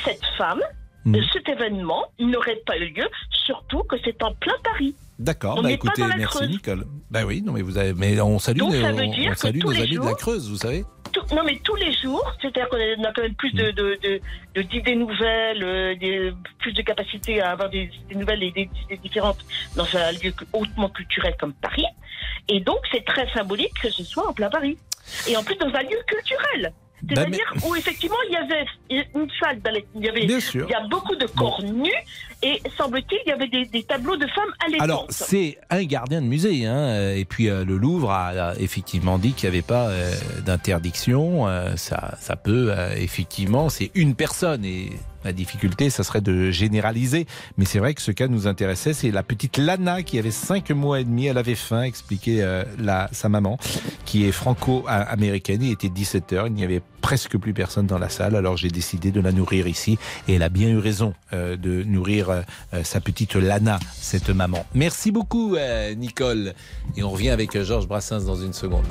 cette 0.04 0.26
femme, 0.38 0.62
euh, 1.08 1.22
cet 1.34 1.50
événement 1.50 2.06
n'aurait 2.20 2.62
pas 2.66 2.78
eu 2.78 2.90
lieu, 2.94 3.08
surtout 3.46 3.84
que 3.84 3.96
c'est 4.04 4.22
en 4.24 4.34
plein 4.36 4.54
Paris. 4.64 4.96
D'accord. 5.20 5.58
On 5.60 5.64
Bah 5.64 5.72
écoutez, 5.72 6.04
merci 6.18 6.38
Creuse. 6.38 6.50
Nicole. 6.50 6.86
Bah 7.10 7.22
oui, 7.26 7.42
non 7.44 7.54
mais 7.54 7.62
vous 7.62 7.78
avez, 7.78 7.94
mais 7.94 8.20
on 8.22 8.40
salue, 8.40 8.58
Donc, 8.58 8.74
ça 8.74 8.92
on, 8.92 8.96
veut 8.96 9.08
dire 9.08 9.30
on 9.30 9.34
que 9.34 9.40
salue 9.40 9.60
tous 9.60 9.68
nos 9.68 9.74
les 9.74 9.82
amis 9.84 9.98
de 9.98 10.06
la 10.06 10.14
Creuse, 10.14 10.50
vous 10.50 10.58
savez. 10.58 10.84
Tout- 11.14 11.36
non, 11.36 11.44
mais 11.44 11.60
tous 11.64 11.76
les 11.76 11.92
jours, 11.94 12.26
c'est-à-dire 12.42 12.70
qu'on 12.70 12.78
a 12.78 13.12
quand 13.14 13.22
même 13.22 13.36
plus 13.36 13.52
de, 13.54 13.72
de, 13.72 14.00
de- 14.02 14.22
de- 14.56 14.62
d'idées 14.62 14.96
nouvelles, 14.96 15.64
euh, 15.64 15.96
des- 15.96 16.32
plus 16.60 16.72
de 16.74 16.82
capacité 16.82 17.42
à 17.42 17.52
avoir 17.52 17.70
des 17.70 17.84
idées 18.06 18.16
nouvelles 18.16 18.44
et 18.44 18.52
des 18.52 18.70
idées 18.86 18.98
différentes 18.98 19.44
dans 19.76 19.86
un 19.96 20.12
lieu 20.14 20.34
hautement 20.54 20.90
culturel 20.90 21.36
comme 21.40 21.54
Paris. 21.54 21.86
Et 22.48 22.60
donc, 22.62 22.80
c'est 22.92 23.04
très 23.06 23.28
symbolique 23.34 23.74
que 23.82 23.90
ce 23.90 24.04
soit 24.04 24.28
en 24.28 24.34
plein 24.34 24.50
Paris. 24.50 24.78
Et 25.28 25.36
en 25.36 25.44
plus, 25.44 25.56
dans 25.56 25.68
un 25.74 25.82
lieu 25.84 25.98
culturel. 26.08 26.72
Bah, 27.04 27.14
C'est-à-dire 27.16 27.54
où 27.66 27.76
effectivement 27.76 28.16
il 28.30 28.34
y 28.34 28.38
avait 28.38 28.66
une 29.16 29.28
salle, 29.40 29.60
il 29.96 30.06
y 30.06 30.10
avait, 30.10 30.26
Bien 30.26 30.40
sûr. 30.40 30.66
il 30.68 30.72
y 30.72 30.76
a 30.76 30.86
beaucoup 30.88 31.16
de 31.16 31.26
corps 31.26 31.62
nus 31.64 31.90
et 32.44 32.62
semble-t-il 32.78 33.20
il 33.26 33.30
y 33.30 33.32
avait 33.32 33.48
des, 33.48 33.66
des 33.66 33.84
tableaux 33.84 34.18
de 34.18 34.28
femmes 34.28 34.52
allaitantes. 34.66 34.84
Alors, 34.84 35.06
c'est 35.10 35.58
un 35.70 35.84
gardien 35.84 36.22
de 36.22 36.28
musée, 36.28 36.66
hein, 36.66 37.12
et 37.16 37.26
puis 37.26 37.50
euh, 37.50 37.64
le 37.66 37.78
Louvre 37.78 38.12
a, 38.12 38.28
a 38.30 38.56
effectivement 38.56 39.18
dit 39.18 39.34
qu'il 39.34 39.50
n'y 39.50 39.56
avait 39.56 39.66
pas 39.66 39.88
euh, 39.90 40.12
d'interdiction. 40.46 41.48
euh, 41.48 41.76
ça, 41.76 42.16
ça 42.20 42.36
peut 42.36 42.74
effectivement, 42.98 43.70
c'est 43.70 43.92
une 43.96 44.16
personne, 44.16 44.64
et 44.66 44.90
la 45.24 45.34
difficulté, 45.34 45.90
ça 45.90 46.04
serait 46.04 46.22
de 46.22 46.52
généraliser. 46.52 47.28
Mais 47.58 47.66
c'est 47.66 47.80
vrai 47.80 47.94
que 47.94 48.02
ce 48.02 48.12
cas 48.12 48.28
nous 48.28 48.48
intéressait, 48.48 48.94
c'est 48.94 49.12
la 49.12 49.24
petite 49.24 49.58
Lana 49.58 50.04
qui 50.04 50.20
avait 50.20 50.32
5 50.32 50.70
mois 50.72 51.00
et 51.00 51.04
demi, 51.04 51.26
elle 51.28 51.38
avait 51.38 51.56
faim, 51.56 51.84
expliquait 51.84 52.42
euh, 52.42 52.64
sa 53.12 53.30
maman, 53.30 53.58
qui 54.06 54.26
est 54.26 54.32
franco-américaine. 54.32 55.62
Il 55.62 55.72
était 55.72 55.90
17 55.90 56.34
heures, 56.34 56.48
il 56.48 56.54
n'y 56.54 56.64
avait 56.64 56.82
presque 57.02 57.38
plus 57.38 57.54
personne 57.54 57.88
dans 57.88 57.98
la 57.98 58.10
salle, 58.10 58.36
alors 58.36 58.58
j'ai 58.58 58.70
décidé 58.70 59.12
de 59.12 59.20
la 59.20 59.32
nourrir 59.32 59.68
ici, 59.68 59.98
et 60.28 60.36
elle 60.36 60.44
a 60.44 60.50
bien 60.50 60.70
eu 60.70 60.78
raison 60.78 61.14
euh, 61.34 61.58
de 61.58 61.84
nourrir 61.84 62.30
euh, 62.30 62.42
euh, 62.74 62.84
sa 62.84 63.02
petite 63.02 63.36
Lana, 63.36 63.80
cette 63.94 64.30
maman. 64.30 64.66
Merci 64.76 65.12
beaucoup, 65.12 65.56
euh, 65.56 65.94
Nicole. 65.96 66.54
Et 66.96 67.04
on 67.04 67.10
revient 67.10 67.30
avec 67.30 67.56
euh, 67.56 67.64
Georges 67.64 67.88
Brassens 67.88 68.26
dans 68.26 68.36
une 68.36 68.54
seconde. 68.54 68.86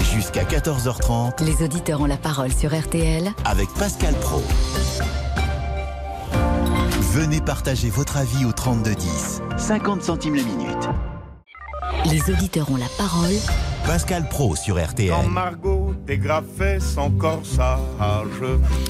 Jusqu'à 0.00 0.44
14h30 0.44 1.44
Les 1.44 1.64
auditeurs 1.64 2.00
ont 2.00 2.06
la 2.06 2.16
parole 2.16 2.52
sur 2.52 2.78
RTL 2.78 3.30
avec 3.44 3.68
Pascal 3.74 4.14
Pro. 4.14 4.42
Venez 7.12 7.40
partager 7.40 7.90
votre 7.90 8.16
avis 8.16 8.44
au 8.44 8.52
3210. 8.52 9.42
50 9.58 10.02
centimes 10.02 10.36
la 10.36 10.42
minute. 10.42 10.88
Les 12.06 12.32
auditeurs 12.32 12.70
ont 12.70 12.76
la 12.76 12.88
parole. 12.96 13.34
Pascal 13.86 14.28
Pro 14.28 14.56
sur 14.56 14.82
RTL. 14.82 15.10
Quand 15.10 15.28
Margot 15.28 15.81
dégrafait 16.06 16.80
son 16.80 17.10
corsage 17.10 17.78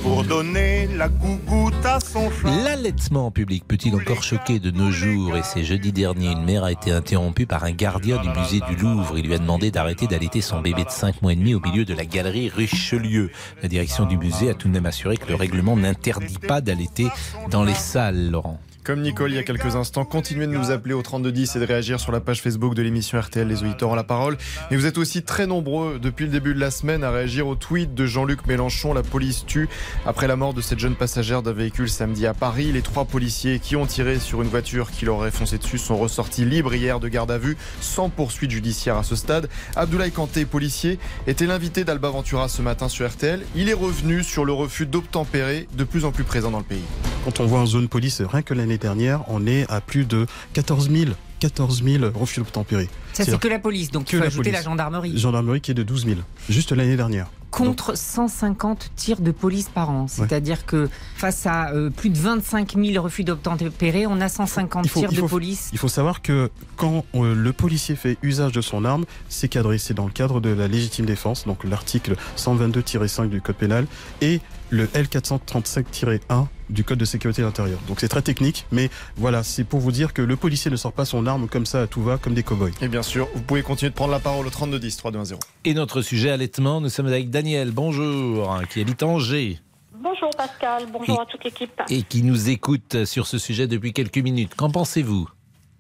pour 0.03 0.25
donner 0.25 0.89
la 0.97 1.09
gougoute 1.09 1.85
à 1.85 2.01
son 2.01 2.31
chat. 2.31 2.51
L'allaitement 2.65 3.27
en 3.27 3.31
public 3.31 3.65
peut-il 3.67 3.95
encore 3.95 4.23
choquer 4.23 4.59
de 4.59 4.71
nos 4.71 4.91
jours 4.91 5.37
Et 5.37 5.43
c'est 5.43 5.65
jeudi 5.65 5.93
dernier, 5.93 6.33
une 6.33 6.45
mère 6.45 6.65
a 6.65 6.73
été 6.73 6.91
interrompue 6.91 7.47
par 7.47 7.65
un 7.65 7.73
gardien 7.73 8.21
du 8.21 8.29
musée 8.29 8.61
du 8.69 8.77
Louvre. 8.77 9.19
Il 9.19 9.27
lui 9.27 9.35
a 9.35 9.39
demandé 9.39 9.71
d'arrêter 9.71 10.07
d'allaiter 10.07 10.41
son 10.41 10.61
bébé 10.61 10.85
de 10.85 10.91
5 10.91 11.23
mois 11.23 11.33
et 11.33 11.37
demi 11.37 11.55
au 11.55 11.61
milieu 11.61 11.85
de 11.85 11.95
la 11.95 12.05
galerie 12.05 12.49
Richelieu. 12.49 13.31
La 13.63 13.69
direction 13.69 14.07
du 14.07 14.17
musée 14.17 14.51
a 14.51 14.55
tout 14.55 14.69
de 14.69 14.73
même 14.73 14.87
assuré 14.87 15.17
que 15.17 15.29
le 15.29 15.35
règlement 15.35 15.77
n'interdit 15.77 16.39
pas 16.39 16.61
d'allaiter 16.61 17.09
dans 17.51 17.65
les 17.65 17.75
salles, 17.75 18.31
Laurent. 18.31 18.59
Comme 18.85 19.01
Nicole 19.03 19.31
il 19.31 19.37
y 19.37 19.39
a 19.39 19.45
quelques 19.45 19.77
instants, 19.77 20.05
continuez 20.05 20.49
de 20.49 20.53
nous 20.53 20.73
appeler 20.73 20.93
au 20.93 21.03
3210 21.03 21.55
et 21.55 21.61
de 21.61 21.65
réagir 21.65 22.01
sur 22.01 22.11
la 22.11 22.19
page 22.19 22.43
Facebook 22.43 22.75
de 22.75 22.83
l'émission 22.83 23.21
RTL 23.21 23.47
Les 23.47 23.63
auditeurs 23.63 23.91
ont 23.91 23.95
la 23.95 24.03
parole. 24.03 24.37
Mais 24.71 24.77
vous 24.77 24.87
êtes 24.87 24.99
aussi 24.99 25.23
très 25.23 25.47
nombreux 25.47 26.01
depuis 26.03 26.25
le 26.25 26.33
début 26.33 26.53
de 26.53 26.59
la 26.59 26.73
semaine 26.73 27.05
à 27.05 27.13
réagir 27.13 27.47
au 27.47 27.55
tweet 27.55 27.95
de 27.95 28.07
Jean-Luc 28.07 28.45
Mélenchon. 28.49 28.93
La 28.93 29.05
police 29.05 29.47
tue 29.47 29.69
après 30.05 30.27
la 30.27 30.35
mort 30.35 30.53
de 30.53 30.61
cette 30.61 30.81
jeune 30.81 30.97
passagère 30.97 31.43
d'un 31.43 31.53
véhicule 31.53 31.89
samedi 31.89 32.27
à 32.27 32.35
Paris. 32.35 32.73
Les 32.73 32.83
trois 32.83 33.05
policiers 33.05 33.61
qui 33.61 33.77
ont 33.77 33.87
tiré 33.87 34.19
sur 34.19 34.43
une 34.43 34.49
voiture 34.49 34.91
qui 34.91 35.05
leur 35.05 35.15
aurait 35.15 35.31
foncé 35.31 35.59
dessus 35.59 35.79
sont 35.79 35.97
ressortis 35.97 36.45
libres 36.45 36.75
hier 36.75 36.99
de 36.99 37.07
garde 37.07 37.31
à 37.31 37.39
vue 37.39 37.57
sans 37.81 38.09
poursuite 38.09 38.51
judiciaire 38.51 38.97
à 38.97 39.05
ce 39.05 39.15
stade. 39.15 39.49
Abdoulaye 39.77 40.11
Kanté, 40.11 40.45
policier, 40.45 40.99
était 41.29 41.47
l'invité 41.47 41.85
d'Alba 41.85 42.11
Ventura 42.11 42.49
ce 42.49 42.63
matin 42.63 42.89
sur 42.89 43.09
RTL. 43.09 43.43
Il 43.55 43.69
est 43.69 43.75
revenu 43.75 44.25
sur 44.25 44.45
le 44.45 44.53
refus 44.53 44.87
d'obtempérer 44.87 45.69
de 45.77 45.85
plus 45.85 46.05
en 46.05 46.11
plus 46.11 46.25
présent 46.25 46.51
dans 46.51 46.59
le 46.59 46.65
pays. 46.65 46.83
Quand 47.25 47.39
on 47.39 47.47
voit 47.47 47.61
en 47.61 47.67
zone 47.67 47.87
police, 47.87 48.21
rien 48.21 48.43
que 48.43 48.53
l'année 48.53 48.72
dernière, 48.79 49.25
on 49.29 49.47
est 49.47 49.71
à 49.71 49.81
plus 49.81 50.05
de 50.05 50.27
14 50.55 50.91
000, 50.91 51.13
14 51.41 51.83
000 51.83 52.05
refus 52.15 52.41
d'obtempérer. 52.41 52.89
Ça, 53.13 53.25
c'est 53.25 53.39
que 53.39 53.49
la 53.49 53.59
police, 53.59 53.91
donc 53.91 54.13
il 54.13 54.19
faut 54.19 54.25
ajouter 54.25 54.51
la 54.51 54.63
gendarmerie. 54.63 55.17
Gendarmerie 55.19 55.61
qui 55.61 55.71
est 55.71 55.75
de 55.75 55.83
12 55.83 56.07
000, 56.07 56.21
juste 56.49 56.73
l'année 56.73 56.97
dernière. 56.97 57.29
Contre 57.53 57.97
150 57.97 58.91
tirs 58.97 59.21
de 59.21 59.31
police 59.31 59.69
par 59.69 59.91
an. 59.91 60.09
C'est-à-dire 60.09 60.65
que 60.67 60.89
face 61.17 61.47
à 61.47 61.71
euh, 61.71 61.91
plus 61.91 62.09
de 62.11 62.19
25 62.19 62.75
000 62.83 63.03
refus 63.05 63.25
d'obtempérer, 63.25 64.07
on 64.07 64.21
a 64.21 64.29
150 64.29 64.85
Il 64.87 64.89
faut- 64.89 65.01
tirs 65.01 65.13
de 65.13 65.21
police. 65.21 65.69
Il 65.73 65.79
faut 65.79 65.89
savoir 65.89 66.23
que 66.23 66.51
quand 66.77 67.05
euh, 67.15 67.35
le 67.35 67.53
policier 67.53 67.95
fait 67.95 68.17
usage 68.23 68.53
de 68.53 68.61
son 68.63 68.85
arme, 68.85 69.05
c'est 69.29 69.49
cadré. 69.49 69.79
C'est 69.79 69.95
dans 69.95 70.07
le 70.07 70.13
cadre 70.13 70.41
de 70.41 70.49
la 70.51 70.67
légitime 70.67 71.05
défense, 71.07 71.47
donc 71.47 71.65
l'article 71.65 72.17
122-5 72.39 73.29
du 73.29 73.41
Code 73.41 73.57
pénal 73.57 73.87
et 74.23 74.41
le 74.71 74.87
L435-1 74.87 76.47
du 76.71 76.85
Code 76.85 76.97
de 76.99 77.05
sécurité 77.05 77.43
intérieure. 77.43 77.79
Donc 77.87 78.01
c'est 78.01 78.09
très 78.09 78.23
technique, 78.23 78.65
mais 78.73 78.89
voilà, 79.19 79.43
c'est 79.43 79.65
pour 79.65 79.81
vous 79.81 79.93
dire 79.93 80.15
que 80.15 80.23
le 80.23 80.37
policier 80.37 80.71
ne 80.71 80.77
sort 80.77 80.93
pas 80.95 81.05
son 81.05 81.27
arme 81.27 81.47
comme 81.49 81.67
ça 81.67 81.83
à 81.83 81.87
tout 81.87 82.03
va, 82.03 82.17
comme 82.17 82.33
des 82.33 82.43
cow-boys. 82.43 82.71
Et 82.81 82.89
bien 82.89 83.03
sûr, 83.03 83.29
vous 83.35 83.43
pouvez 83.43 83.63
continuer 83.63 83.91
de 83.91 83.95
prendre 83.95 84.13
la 84.13 84.21
parole 84.21 84.47
au 84.47 84.51
3210 84.51 84.97
320. 84.97 85.39
Et 85.67 85.75
notre 85.75 86.01
sujet 86.01 86.31
allaitement, 86.31 86.81
nous 86.81 86.89
sommes 86.89 87.09
avec 87.09 87.29
Daniel, 87.29 87.42
bonjour, 87.73 88.53
hein, 88.53 88.63
qui 88.71 88.81
habite 88.81 89.03
Angers 89.03 89.59
Bonjour 89.95 90.31
Pascal, 90.37 90.85
bonjour 90.93 91.21
à 91.21 91.27
toute 91.27 91.45
l'équipe. 91.45 91.81
et 91.89 92.03
qui 92.03 92.23
nous 92.23 92.51
écoute 92.51 93.05
sur 93.05 93.27
ce 93.27 93.39
sujet 93.39 93.67
depuis 93.67 93.93
quelques 93.93 94.19
minutes. 94.19 94.55
Qu'en 94.55 94.71
pensez-vous? 94.71 95.29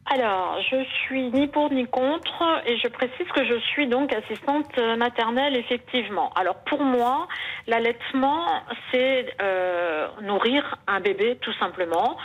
Alors, 0.06 0.58
je 0.70 0.84
suis 1.04 1.30
ni 1.30 1.46
pour 1.46 1.70
ni 1.72 1.86
contre 1.86 2.42
et 2.66 2.76
je 2.78 2.88
précise 2.88 3.26
que 3.34 3.44
je 3.46 3.58
suis 3.60 3.86
donc 3.86 4.12
assistante 4.12 4.76
maternelle 4.98 5.56
effectivement. 5.56 6.32
Alors 6.34 6.56
pour 6.66 6.82
moi, 6.82 7.28
l'allaitement, 7.68 8.44
c'est 8.90 9.32
euh, 9.40 10.08
nourrir 10.22 10.76
un 10.88 11.00
bébé 11.00 11.38
tout 11.40 11.52
simplement. 11.60 12.16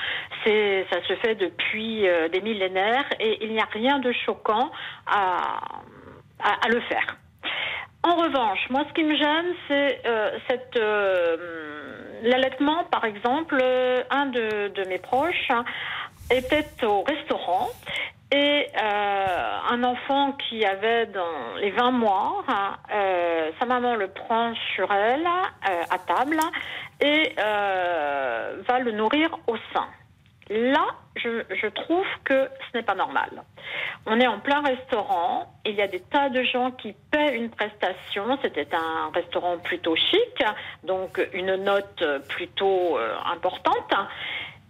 C'est, 0.44 0.86
ça 0.92 0.98
se 1.08 1.14
fait 1.18 1.36
depuis 1.36 2.08
euh, 2.08 2.28
des 2.30 2.42
millénaires 2.42 3.06
et 3.20 3.38
il 3.46 3.54
n'y 3.54 3.60
a 3.60 3.68
rien 3.72 4.00
de 4.00 4.12
choquant 4.26 4.72
à, 5.06 5.60
à, 6.40 6.66
à 6.66 6.70
le 6.70 6.82
faire. 6.82 7.18
En 8.08 8.16
revanche, 8.16 8.70
moi, 8.70 8.86
ce 8.88 8.94
qui 8.94 9.04
me 9.04 9.18
gêne, 9.18 9.54
c'est 9.68 10.02
euh, 10.06 10.40
euh, 10.78 11.38
l'allaitement, 12.24 12.86
par 12.86 13.04
exemple. 13.04 13.58
euh, 13.62 14.02
un 14.10 14.28
de, 14.28 14.88
mes 14.88 14.98
proches 14.98 15.52
était 16.32 16.86
au 16.86 17.04
restaurant 17.04 17.68
et 18.32 18.68
un 18.76 19.84
enfant 19.84 20.34
qui 20.34 20.66
avait 20.66 21.10
les 21.60 21.72
20 21.72 21.92
mois, 21.92 22.44
euh, 22.94 23.52
sa 23.60 23.66
maman 23.66 23.96
le 23.96 24.08
prend 24.08 24.54
sur 24.76 24.92
elle 24.94 25.26
à 25.90 25.98
table 26.00 26.40
et 27.02 27.34
va 27.38 28.80
le 28.80 28.92
nourrir 28.92 29.38
au 29.48 29.58
sein. 29.74 29.88
Là, 30.50 30.86
je, 31.16 31.68
trouve 31.68 32.06
que 32.24 32.50
ce 32.72 32.78
n'est 32.78 32.84
pas 32.84 32.96
normal. 32.96 33.30
On 34.06 34.20
est 34.20 34.28
en 34.28 34.40
plein 34.40 34.62
restaurant, 34.62 35.52
il 35.66 35.74
y 35.74 35.82
a 35.82 35.88
des 35.88 36.00
tas 36.00 36.30
de 36.30 36.42
gens 36.44 36.72
qui 36.72 36.96
paient 37.12 37.36
une 37.36 37.50
prestation. 37.50 38.38
C'était 38.42 38.74
un 38.74 39.12
restaurant 39.14 39.58
plutôt 39.58 39.96
chic, 39.96 40.44
donc 40.84 41.20
une 41.34 41.56
note 41.56 42.04
plutôt 42.30 42.98
euh, 42.98 43.16
importante. 43.26 43.94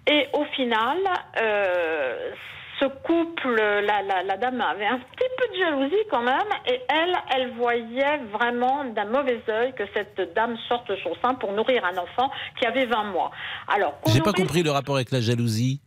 Et 0.07 0.27
au 0.33 0.45
final, 0.45 0.97
euh, 1.39 2.31
ce 2.79 2.85
couple, 2.85 3.55
la, 3.55 4.01
la, 4.03 4.23
la 4.23 4.37
dame 4.37 4.61
avait 4.61 4.85
un 4.85 4.99
petit 4.99 5.29
peu 5.37 5.53
de 5.53 5.59
jalousie 5.59 6.03
quand 6.11 6.21
même, 6.21 6.47
et 6.67 6.79
elle, 6.89 7.15
elle 7.35 7.51
voyait 7.55 8.17
vraiment 8.31 8.85
d'un 8.85 9.05
mauvais 9.05 9.41
œil 9.49 9.73
que 9.73 9.83
cette 9.93 10.33
dame 10.35 10.55
sorte 10.67 10.89
de 10.89 10.97
son 11.03 11.13
sein 11.21 11.33
pour 11.35 11.53
nourrir 11.53 11.83
un 11.85 11.97
enfant 11.97 12.29
qui 12.59 12.65
avait 12.65 12.85
20 12.85 13.05
mois. 13.05 13.31
Alors, 13.67 13.95
J'ai 14.07 14.21
pas 14.21 14.33
compris 14.33 14.63
le 14.63 14.71
rapport 14.71 14.95
avec 14.95 15.11
la 15.11 15.21
jalousie. 15.21 15.81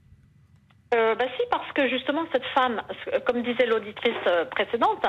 Euh, 0.92 1.14
bah 1.14 1.24
si, 1.36 1.42
parce 1.50 1.70
que 1.72 1.88
justement, 1.88 2.22
cette 2.32 2.44
femme, 2.46 2.82
comme 3.26 3.42
disait 3.42 3.66
l'auditrice 3.66 4.12
euh, 4.26 4.44
précédente, 4.46 5.04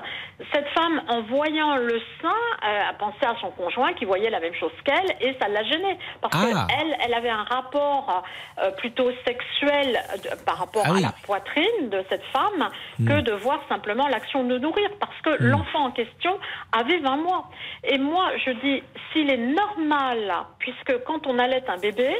cette 0.54 0.68
femme, 0.70 1.02
en 1.08 1.22
voyant 1.24 1.76
le 1.78 2.00
sein, 2.22 2.30
euh, 2.68 2.90
a 2.90 2.94
pensé 2.94 3.18
à 3.26 3.36
son 3.42 3.50
conjoint 3.52 3.94
qui 3.94 4.06
voyait 4.06 4.30
la 4.30 4.40
même 4.40 4.54
chose 4.54 4.72
qu'elle 4.86 5.16
et 5.20 5.36
ça 5.42 5.48
l'a 5.48 5.64
gênée. 5.64 5.98
Parce 6.22 6.36
Ah. 6.38 6.68
qu'elle, 6.70 6.96
elle 7.04 7.14
avait 7.16 7.30
un 7.30 7.44
rapport 7.44 8.24
euh, 8.62 8.70
plutôt 8.72 9.12
sexuel 9.26 10.00
de- 10.24 10.44
par 10.46 10.58
rapport 10.60 10.84
Ah 10.86 10.96
à 10.98 11.00
la 11.02 11.14
poitrine 11.24 11.90
de 11.90 12.04
cette 12.10 12.24
femme 12.26 12.70
Hmm. 13.00 13.08
que 13.08 13.22
de 13.22 13.32
voir 13.34 13.60
simplement 13.68 14.08
l'action 14.08 14.44
de 14.44 14.58
nourrir. 14.60 14.90
Parce 15.00 15.20
que 15.24 15.44
l'enfant 15.44 15.86
en 15.86 15.92
question 15.92 16.38
avait 16.78 17.00
20 17.00 17.18
mois. 17.18 17.50
Et 17.84 17.98
moi, 17.98 18.30
je 18.46 18.52
dis, 18.52 18.84
s'il 19.12 19.32
est 19.32 19.38
normal, 19.38 20.32
puisque 20.60 21.04
quand 21.06 21.26
on 21.26 21.40
allait 21.40 21.64
un 21.68 21.78
bébé, 21.78 22.16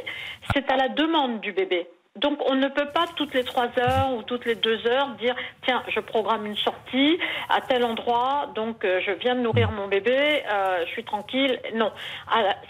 c'est 0.52 0.70
à 0.72 0.76
la 0.76 0.88
demande 0.88 1.40
du 1.40 1.52
bébé. 1.52 1.86
Donc 2.20 2.38
on 2.46 2.54
ne 2.54 2.68
peut 2.68 2.90
pas 2.92 3.06
toutes 3.16 3.32
les 3.32 3.42
trois 3.42 3.68
heures 3.78 4.12
ou 4.14 4.22
toutes 4.22 4.44
les 4.44 4.54
deux 4.54 4.86
heures 4.86 5.08
dire 5.18 5.34
tiens 5.64 5.82
je 5.88 5.98
programme 5.98 6.44
une 6.44 6.56
sortie 6.56 7.18
à 7.48 7.62
tel 7.62 7.84
endroit 7.84 8.52
donc 8.54 8.84
euh, 8.84 9.00
je 9.06 9.12
viens 9.12 9.34
de 9.34 9.40
nourrir 9.40 9.70
mon 9.72 9.88
bébé 9.88 10.42
euh, 10.52 10.84
je 10.84 10.90
suis 10.90 11.04
tranquille. 11.04 11.58
Non. 11.74 11.90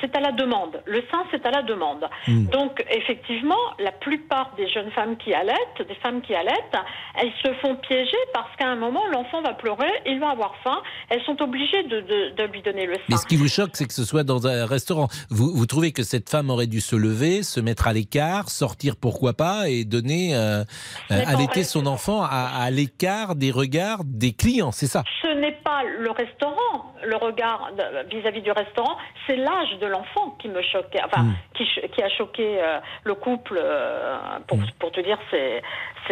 C'est 0.00 0.14
à 0.14 0.20
la 0.20 0.30
demande. 0.30 0.80
Le 0.86 1.02
sein 1.10 1.24
c'est 1.32 1.44
à 1.44 1.50
la 1.50 1.62
demande. 1.62 2.08
Mm. 2.28 2.46
donc 2.46 2.84
effectivement 2.88 3.56
la 3.80 3.90
plupart 3.90 4.52
des 4.56 4.68
jeunes 4.68 4.92
femmes 4.92 5.16
qui 5.16 5.34
allaitent 5.34 5.82
des 5.88 5.96
femmes 5.96 6.22
qui 6.22 6.36
allaitent 6.36 6.76
elles 7.20 7.32
se 7.42 7.52
font 7.54 7.74
piéger 7.74 8.16
parce 8.32 8.54
qu'à 8.56 8.68
un 8.68 8.76
moment 8.76 9.04
l'enfant 9.08 9.42
va 9.42 9.54
pleurer 9.54 9.90
il 10.06 10.20
va 10.20 10.30
avoir 10.30 10.54
faim. 10.62 10.80
Elles 11.08 11.22
sont 11.22 11.40
obligées 11.42 11.82
de, 11.84 12.00
de, 12.00 12.34
de 12.36 12.42
lui 12.52 12.62
donner 12.62 12.86
le 12.86 12.94
sein 12.94 13.02
Mais 13.08 13.16
ce 13.16 13.26
qui 13.26 13.36
vous 13.36 13.48
choque, 13.48 13.70
c'est 13.74 13.86
que 13.86 13.94
ce 13.94 14.04
soit 14.04 14.24
dans 14.24 14.46
un 14.46 14.66
restaurant. 14.66 15.08
Vous, 15.30 15.52
vous 15.52 15.66
trouvez 15.66 15.92
que 15.92 16.02
cette 16.02 16.30
femme 16.30 16.50
aurait 16.50 16.66
dû 16.66 16.80
se 16.80 16.96
lever, 16.96 17.42
se 17.42 17.60
mettre 17.60 17.88
à 17.88 17.92
l'écart, 17.92 18.48
sortir 18.48 18.96
pourquoi 18.96 19.31
et 19.68 19.84
donner, 19.84 20.34
euh, 20.34 20.60
euh, 20.60 20.64
Mais 21.10 21.24
allaiter 21.26 21.64
son 21.64 21.86
enfant 21.86 22.22
à, 22.22 22.50
à 22.62 22.70
l'écart 22.70 23.34
des 23.34 23.50
regards 23.50 24.00
des 24.04 24.32
clients, 24.32 24.72
c'est 24.72 24.86
ça? 24.86 25.02
Ce 25.22 25.28
n'est 25.28 25.52
pas 25.64 25.82
le 25.84 26.10
restaurant, 26.10 26.94
le 27.04 27.16
regard 27.16 27.70
vis-à-vis 28.10 28.42
du 28.42 28.50
restaurant, 28.52 28.96
c'est 29.26 29.36
l'âge 29.36 29.78
de 29.80 29.86
l'enfant 29.86 30.36
qui 30.40 30.48
me 30.48 30.62
choquait, 30.62 31.00
enfin, 31.04 31.22
Hmm. 31.22 31.34
qui, 31.54 32.02
a 32.02 32.08
choqué 32.10 32.60
euh, 32.62 32.78
le 33.04 33.14
couple, 33.14 33.58
euh, 33.62 34.16
pour, 34.46 34.58
Hmm. 34.58 34.66
pour 34.78 34.90
te 34.92 35.00
dire, 35.00 35.18
c'est 35.30 35.62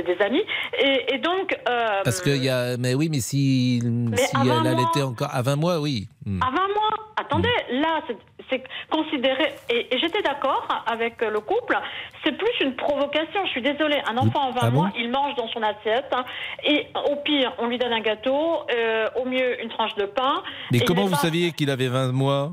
des 0.06 0.16
amis. 0.24 0.42
Et, 0.82 1.14
et 1.14 1.18
donc. 1.18 1.56
euh, 1.68 2.00
Parce 2.04 2.20
qu'il 2.22 2.42
y 2.42 2.48
a. 2.48 2.76
Mais 2.78 2.94
oui, 2.94 3.08
mais 3.10 3.20
si, 3.20 3.80
si 4.16 4.36
à 4.36 4.44
20 4.44 4.60
elle 4.60 4.66
allaitait 4.68 5.02
encore. 5.02 5.28
À 5.32 5.42
20 5.42 5.56
mois, 5.56 5.80
oui. 5.80 6.08
Hmm. 6.26 6.42
À 6.42 6.46
20 6.50 6.52
mois, 6.52 6.90
attendez, 7.16 7.48
là, 7.72 8.00
c'est- 8.50 8.62
considéré, 8.90 9.54
et, 9.70 9.94
et 9.94 9.98
j'étais 10.00 10.20
d'accord 10.22 10.66
avec 10.86 11.20
le 11.22 11.40
couple, 11.40 11.78
c'est 12.24 12.32
plus 12.36 12.50
une 12.60 12.74
provocation, 12.74 13.44
je 13.46 13.50
suis 13.52 13.62
désolée, 13.62 14.02
un 14.06 14.16
enfant 14.18 14.48
en 14.48 14.50
20 14.50 14.58
Ah 14.62 14.70
bon 14.70 14.80
mois, 14.82 14.90
il 14.98 15.08
mange 15.10 15.34
dans 15.36 15.48
son 15.48 15.62
assiette, 15.62 16.06
hein, 16.12 16.24
et 16.64 16.88
au 17.10 17.16
pire, 17.16 17.52
on 17.58 17.68
lui 17.68 17.78
donne 17.78 17.92
un 17.92 18.00
gâteau, 18.00 18.58
euh, 18.74 19.08
au 19.16 19.24
mieux, 19.24 19.62
une 19.62 19.68
tranche 19.70 19.94
de 19.94 20.04
pain. 20.06 20.42
Mais 20.72 20.80
comment 20.80 21.04
vous 21.04 21.10
pas- 21.12 21.16
saviez 21.16 21.52
qu'il 21.52 21.70
avait 21.70 21.88
20 21.88 22.12
mois? 22.12 22.50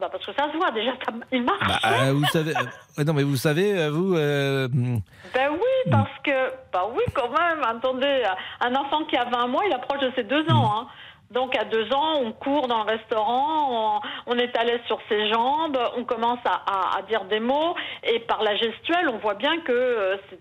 Bah 0.00 0.08
Parce 0.12 0.24
que 0.24 0.32
ça 0.32 0.50
se 0.52 0.56
voit, 0.56 0.70
déjà, 0.70 0.92
ça- 1.04 1.12
il 1.32 1.42
marche. 1.42 1.66
Bah, 1.66 1.78
euh, 1.84 2.12
vous 2.12 2.24
savez. 2.26 2.52
euh, 2.98 3.04
non, 3.04 3.12
mais 3.12 3.22
vous 3.22 3.36
savez, 3.36 3.88
vous. 3.90 4.14
euh, 4.14 4.68
hmm, 4.68 4.98
Ben 5.34 5.50
oui, 5.52 5.90
parce 5.90 6.16
que, 6.24 6.52
bah 6.72 6.86
oui, 6.94 7.02
quand 7.14 7.28
même, 7.30 7.62
attendez, 7.64 8.22
un 8.60 8.74
enfant 8.76 9.04
qui 9.04 9.16
a 9.16 9.24
20 9.24 9.46
mois, 9.48 9.62
il 9.66 9.72
approche 9.74 10.00
de 10.00 10.12
ses 10.16 10.22
deux 10.24 10.48
ans. 10.50 10.72
Hein. 10.74 10.86
Donc 11.32 11.56
à 11.56 11.64
deux 11.64 11.86
ans, 11.92 12.20
on 12.22 12.32
court 12.32 12.66
dans 12.66 12.82
le 12.84 12.90
restaurant, 12.90 14.00
on, 14.26 14.32
on 14.34 14.38
est 14.38 14.56
à 14.56 14.64
l'aise 14.64 14.80
sur 14.86 14.98
ses 15.08 15.28
jambes, 15.30 15.78
on 15.96 16.04
commence 16.04 16.40
à, 16.44 16.62
à- 16.66 16.98
à 16.98 17.02
dire 17.02 17.24
des 17.26 17.38
mots, 17.40 17.74
et 18.02 18.18
par 18.20 18.42
la 18.42 18.56
gestuelle, 18.56 19.08
on 19.08 19.18
voit 19.18 19.34
bien 19.34 19.60
que 19.60 19.70
euh, 19.72 20.16
c'est 20.28 20.38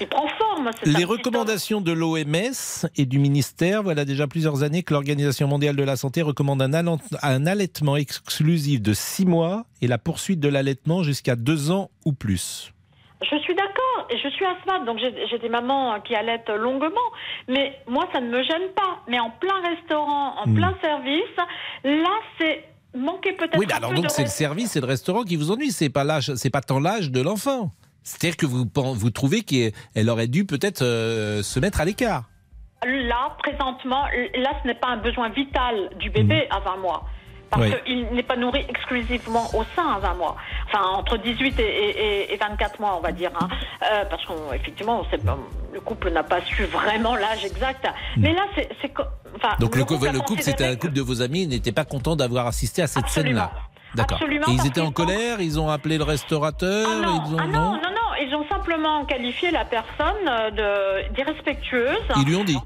il 0.00 0.06
prend 0.06 0.28
forme. 0.38 0.70
Les 0.84 1.02
recommandations 1.04 1.80
de 1.80 1.90
l'OMS 1.90 2.86
et 2.96 3.06
du 3.06 3.18
ministère, 3.18 3.82
voilà 3.82 4.04
déjà 4.04 4.28
plusieurs 4.28 4.62
années 4.62 4.84
que 4.84 4.94
l'Organisation 4.94 5.48
mondiale 5.48 5.74
de 5.74 5.82
la 5.82 5.96
santé 5.96 6.22
recommande 6.22 6.62
un, 6.62 7.46
allaitement 7.46 7.96
exclusif 7.96 8.80
de 8.80 8.92
6 8.92 9.26
mois 9.26 9.64
et 9.80 9.88
la 9.88 9.98
poursuite 9.98 10.38
de 10.38 10.48
l'allaitement 10.48 11.02
jusqu'à 11.02 11.34
2 11.34 11.72
ans 11.72 11.90
ou 12.04 12.12
plus. 12.12 12.72
Je 13.30 13.36
suis 13.38 13.54
d'accord, 13.54 14.06
et 14.10 14.18
je 14.18 14.28
suis 14.28 14.44
asthmate, 14.44 14.84
donc 14.84 14.98
j'ai 14.98 15.38
des 15.38 15.48
mamans 15.48 16.00
qui 16.00 16.14
allaitent 16.14 16.48
longuement, 16.50 17.08
mais 17.48 17.78
moi 17.86 18.08
ça 18.12 18.20
ne 18.20 18.28
me 18.28 18.42
gêne 18.42 18.68
pas. 18.74 18.98
Mais 19.08 19.20
en 19.20 19.30
plein 19.30 19.60
restaurant, 19.62 20.34
en 20.40 20.46
Hmm. 20.48 20.54
plein 20.54 20.74
service, 20.82 21.36
là 21.84 22.10
c'est 22.38 22.64
manquer 22.94 23.32
peut-être 23.32 23.56
Oui, 23.58 23.66
mais 23.68 23.74
alors 23.74 23.92
donc 23.94 24.10
c'est 24.10 24.22
le 24.22 24.28
service 24.28 24.76
et 24.76 24.80
le 24.80 24.86
restaurant 24.86 25.22
qui 25.22 25.36
vous 25.36 25.50
ennuie, 25.50 25.70
c'est 25.70 25.88
pas 25.90 26.04
l'âge, 26.04 26.34
c'est 26.34 26.50
pas 26.50 26.60
tant 26.62 26.80
l'âge 26.80 27.10
de 27.10 27.20
l'enfant. 27.22 27.70
C'est-à-dire 28.02 28.36
que 28.36 28.46
vous, 28.46 28.64
vous 28.74 29.10
trouvez 29.10 29.42
qu'elle 29.42 30.10
aurait 30.10 30.26
dû 30.26 30.44
peut-être 30.44 30.82
euh, 30.82 31.42
se 31.42 31.60
mettre 31.60 31.80
à 31.80 31.84
l'écart. 31.84 32.24
Là, 32.84 33.36
présentement, 33.38 34.02
là 34.34 34.50
ce 34.60 34.66
n'est 34.66 34.74
pas 34.74 34.88
un 34.88 34.96
besoin 34.96 35.28
vital 35.28 35.90
du 36.00 36.10
bébé 36.10 36.48
à 36.50 36.58
20 36.58 36.78
mois. 36.78 37.04
Parce 37.52 37.62
Oui. 37.64 37.74
qu'il 37.84 38.06
n'est 38.14 38.22
pas 38.22 38.36
nourri 38.36 38.64
exclusivement 38.68 39.46
au 39.54 39.62
sein 39.76 39.86
à 39.94 39.98
20 39.98 40.14
mois. 40.14 40.36
Enfin, 40.66 40.84
entre 40.96 41.18
18 41.18 41.60
et, 41.60 41.62
et- 41.62 42.32
et 42.32 42.36
24 42.38 42.80
mois, 42.80 42.96
on 42.96 43.00
va 43.00 43.12
dire. 43.12 43.30
hein. 43.40 43.48
Euh, 43.82 44.04
parce 44.08 44.24
qu'effectivement, 44.26 45.02
le 45.72 45.80
couple 45.80 46.10
n'a 46.10 46.22
pas 46.22 46.40
su 46.40 46.64
vraiment 46.64 47.14
l'âge 47.14 47.44
exact. 47.44 47.86
Mais 48.16 48.32
là, 48.32 48.42
c'est... 48.54 48.68
enfin, 49.36 49.54
Donc 49.60 49.76
le, 49.76 49.82
couple 49.84 49.94
couple, 49.96 50.08
a 50.08 50.12
le 50.12 50.20
couple, 50.20 50.42
c'était 50.42 50.64
un 50.66 50.76
couple 50.76 50.94
de 50.94 51.02
vos 51.02 51.20
amis, 51.22 51.42
ils 51.42 51.48
n'étaient 51.48 51.72
pas 51.72 51.84
contents 51.84 52.16
d'avoir 52.16 52.46
assisté 52.46 52.80
à 52.82 52.86
cette 52.86 53.08
scène-là. 53.08 53.50
D'accord. 53.94 54.18
Ils 54.48 54.66
étaient 54.66 54.80
en 54.80 54.90
colère, 54.90 55.40
ils 55.42 55.60
ont 55.60 55.68
appelé 55.68 55.98
le 55.98 56.04
restaurateur, 56.04 56.88
Ah 56.90 57.06
non, 57.06 57.22
ils 57.26 57.34
ont 57.34 57.38
ah 57.38 57.46
non, 57.46 57.72
non, 57.72 57.90
non, 57.90 58.26
ils 58.26 58.34
ont 58.34 58.46
simplement 58.48 59.04
qualifié 59.04 59.50
la 59.50 59.66
personne 59.66 60.26
euh, 60.26 61.02
d'irrespectueuse. 61.14 61.98
Ils 62.16 62.24
lui 62.24 62.36
ont 62.36 62.44
dit. 62.44 62.56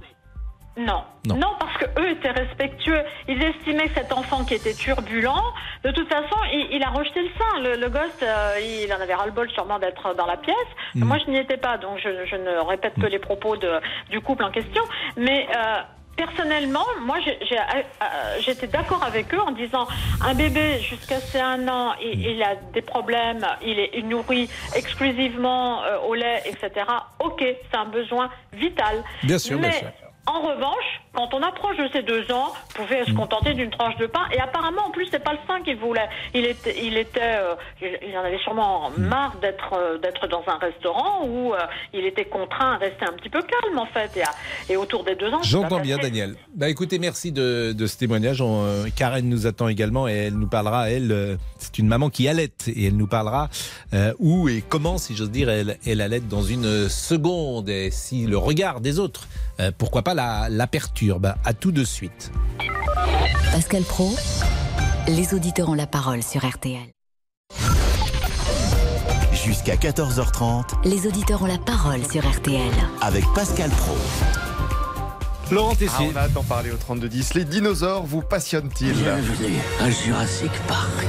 Non. 0.76 1.04
Non. 1.26 1.54
parce 1.58 1.76
que 1.78 2.00
eux 2.00 2.10
étaient 2.10 2.30
respectueux. 2.30 3.02
Ils 3.28 3.42
estimaient 3.42 3.88
que 3.88 3.94
cet 3.94 4.12
enfant 4.12 4.44
qui 4.44 4.54
était 4.54 4.74
turbulent, 4.74 5.42
de 5.84 5.90
toute 5.90 6.08
façon, 6.08 6.36
il, 6.52 6.68
il 6.72 6.82
a 6.82 6.90
rejeté 6.90 7.22
le 7.22 7.30
sein. 7.38 7.60
Le, 7.60 7.80
le 7.80 7.88
gosse, 7.88 8.22
euh, 8.22 8.60
il 8.60 8.92
en 8.92 9.00
avait 9.00 9.14
ras-le-bol 9.14 9.50
sûrement 9.50 9.78
d'être 9.78 10.14
dans 10.14 10.26
la 10.26 10.36
pièce. 10.36 10.56
Mm. 10.94 11.04
Moi, 11.04 11.18
je 11.24 11.30
n'y 11.30 11.38
étais 11.38 11.56
pas, 11.56 11.78
donc 11.78 11.98
je, 11.98 12.26
je 12.26 12.36
ne 12.36 12.58
répète 12.58 12.94
que 13.00 13.06
les 13.06 13.18
propos 13.18 13.56
de, 13.56 13.80
du 14.10 14.20
couple 14.20 14.44
en 14.44 14.50
question. 14.50 14.82
Mais 15.16 15.46
euh, 15.56 15.80
personnellement, 16.16 16.84
moi, 17.02 17.18
euh, 17.26 17.30
euh, 17.52 18.36
j'étais 18.40 18.66
d'accord 18.66 19.02
avec 19.04 19.32
eux 19.34 19.40
en 19.40 19.52
disant 19.52 19.86
un 20.24 20.34
bébé 20.34 20.80
jusqu'à 20.80 21.20
ses 21.20 21.40
un 21.40 21.68
an, 21.68 21.94
il, 22.02 22.26
il 22.26 22.42
a 22.42 22.56
des 22.72 22.82
problèmes, 22.82 23.46
il 23.62 23.78
est 23.78 24.02
nourri 24.02 24.48
exclusivement 24.74 25.84
euh, 25.84 25.98
au 26.08 26.14
lait, 26.14 26.42
etc. 26.46 26.86
Ok, 27.20 27.40
c'est 27.42 27.76
un 27.76 27.84
besoin 27.84 28.30
vital. 28.52 29.02
Bien 29.22 29.38
sûr, 29.38 29.58
bien 29.58 29.72
sûr. 29.72 29.88
En 30.26 30.40
revanche, 30.42 31.00
quand 31.14 31.32
on 31.34 31.42
approche 31.42 31.76
de 31.78 31.88
ces 31.92 32.02
deux 32.02 32.30
ans, 32.32 32.52
pouvez 32.74 33.02
Mm. 33.02 33.06
se 33.06 33.12
contenter 33.12 33.54
d'une 33.54 33.70
tranche 33.70 33.96
de 33.96 34.06
pain. 34.06 34.22
Et 34.32 34.40
apparemment, 34.40 34.82
en 34.86 34.90
plus, 34.90 35.06
c'est 35.10 35.22
pas 35.22 35.32
le 35.32 35.38
sein 35.46 35.62
qu'il 35.62 35.76
voulait. 35.76 36.08
Il 36.34 36.44
était, 36.44 36.76
il 36.84 36.96
était, 36.98 37.20
euh, 37.22 37.54
il 37.80 38.16
en 38.16 38.20
avait 38.24 38.38
sûrement 38.38 38.90
Mm. 38.90 39.02
marre 39.02 39.36
d'être, 39.40 39.72
euh, 39.74 39.98
d'être 39.98 40.26
dans 40.26 40.42
un 40.48 40.58
restaurant 40.58 41.24
où 41.26 41.54
euh, 41.54 41.58
il 41.94 42.04
était 42.04 42.24
contraint 42.24 42.74
à 42.74 42.76
rester 42.78 43.04
un 43.04 43.12
petit 43.12 43.28
peu 43.30 43.40
calme, 43.42 43.78
en 43.78 43.86
fait. 43.86 44.10
Et, 44.16 44.22
à- 44.22 44.34
et 44.68 44.76
autour 44.76 45.04
des 45.04 45.14
deux 45.14 45.32
ans. 45.32 45.42
J'entends 45.42 45.80
bien. 45.80 45.96
Daniel. 45.98 46.34
Bah 46.54 46.68
écoutez, 46.68 46.98
merci 46.98 47.32
de, 47.32 47.72
de 47.72 47.86
ce 47.86 47.96
témoignage. 47.96 48.40
On, 48.42 48.84
Karen 48.96 49.26
nous 49.28 49.46
attend 49.46 49.68
également 49.68 50.08
et 50.08 50.12
elle 50.12 50.34
nous 50.34 50.48
parlera. 50.48 50.90
Elle, 50.90 51.38
c'est 51.58 51.78
une 51.78 51.86
maman 51.88 52.10
qui 52.10 52.28
allaite 52.28 52.68
et 52.68 52.86
elle 52.86 52.96
nous 52.96 53.06
parlera 53.06 53.48
où 54.18 54.48
et 54.48 54.62
comment, 54.68 54.98
si 54.98 55.14
j'ose 55.16 55.30
dire, 55.30 55.48
elle, 55.48 55.78
elle 55.86 56.00
allaite 56.00 56.28
dans 56.28 56.42
une 56.42 56.88
seconde 56.88 57.68
et 57.68 57.90
si 57.90 58.26
le 58.26 58.36
regard 58.36 58.80
des 58.80 58.98
autres, 58.98 59.26
euh, 59.60 59.70
pourquoi 59.76 60.02
pas 60.02 60.14
la, 60.14 60.48
la 60.50 60.66
perturbe. 60.66 61.34
À 61.44 61.52
tout 61.54 61.72
de 61.72 61.84
suite. 61.84 62.30
Pascal 63.52 63.82
Pro, 63.82 64.14
les 65.08 65.34
auditeurs 65.34 65.68
ont 65.70 65.74
la 65.74 65.86
parole 65.86 66.22
sur 66.22 66.46
RTL. 66.46 66.88
Jusqu'à 69.32 69.76
14h30 69.76 70.64
Les 70.84 71.06
auditeurs 71.06 71.42
ont 71.42 71.46
la 71.46 71.58
parole 71.58 72.04
sur 72.10 72.28
RTL. 72.28 72.70
avec 73.00 73.24
Pascal 73.34 73.70
Pro. 73.70 73.96
Laurent 75.52 75.70
Ah, 75.74 75.76
Tessier. 75.76 76.10
on 76.12 76.16
a 76.16 76.26
d'en 76.28 76.42
parler 76.42 76.72
au 76.72 76.76
3210. 76.76 77.34
Les 77.34 77.44
dinosaures 77.44 78.02
vous 78.04 78.22
passionnent-ils? 78.22 78.92
Bienvenue 78.92 79.54
à 79.80 79.88
Jurassic 79.90 80.50
Park. 80.66 81.06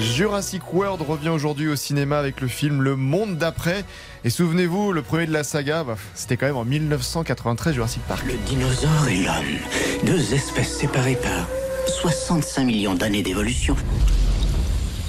Jurassic 0.00 0.72
World 0.72 1.02
revient 1.02 1.28
aujourd'hui 1.28 1.68
au 1.68 1.74
cinéma 1.76 2.18
avec 2.18 2.40
le 2.40 2.48
film 2.48 2.82
Le 2.82 2.94
Monde 2.94 3.36
d'après. 3.36 3.84
Et 4.24 4.30
souvenez-vous, 4.30 4.92
le 4.92 5.02
premier 5.02 5.26
de 5.26 5.32
la 5.32 5.42
saga, 5.42 5.82
bah, 5.82 5.96
c'était 6.14 6.36
quand 6.36 6.46
même 6.46 6.56
en 6.56 6.64
1993 6.64 7.74
Jurassic 7.74 8.02
Park. 8.06 8.24
Le 8.26 8.34
dinosaure 8.46 9.08
et 9.08 9.16
l'homme, 9.16 9.58
deux 10.04 10.34
espèces 10.34 10.76
séparées 10.76 11.16
par 11.16 11.48
65 11.88 12.64
millions 12.64 12.94
d'années 12.94 13.22
d'évolution. 13.22 13.76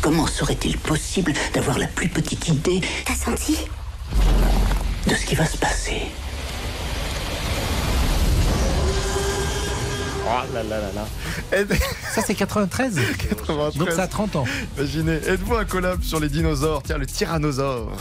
Comment 0.01 0.27
serait-il 0.27 0.77
possible 0.77 1.33
d'avoir 1.53 1.77
la 1.77 1.87
plus 1.87 2.07
petite 2.07 2.47
idée 2.47 2.81
T'as 3.05 3.15
senti? 3.15 3.57
De 5.07 5.13
ce 5.13 5.25
qui 5.25 5.35
va 5.35 5.45
se 5.45 5.57
passer? 5.57 6.01
Oh 10.31 10.53
là 10.53 10.61
là 10.63 10.77
là 10.79 10.91
là. 10.93 11.65
Ça, 12.13 12.21
c'est 12.25 12.35
93 12.35 12.95
93. 13.29 13.75
Donc 13.77 13.89
ça 13.91 14.03
a 14.03 14.07
30 14.07 14.35
ans. 14.35 14.45
Imaginez, 14.77 15.13
êtes-vous 15.27 15.55
un 15.55 15.65
collab 15.65 16.03
sur 16.03 16.19
les 16.19 16.29
dinosaures? 16.29 16.83
Tiens, 16.83 16.97
le 16.99 17.05
tyrannosaure. 17.07 17.91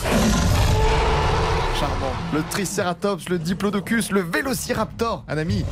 Charmant. 1.81 2.13
Le 2.35 2.43
Triceratops, 2.51 3.29
le 3.31 3.39
Diplodocus, 3.39 4.11
le 4.11 4.21
Vélociraptor. 4.21 5.25
Un 5.29 5.39
ami. 5.39 5.65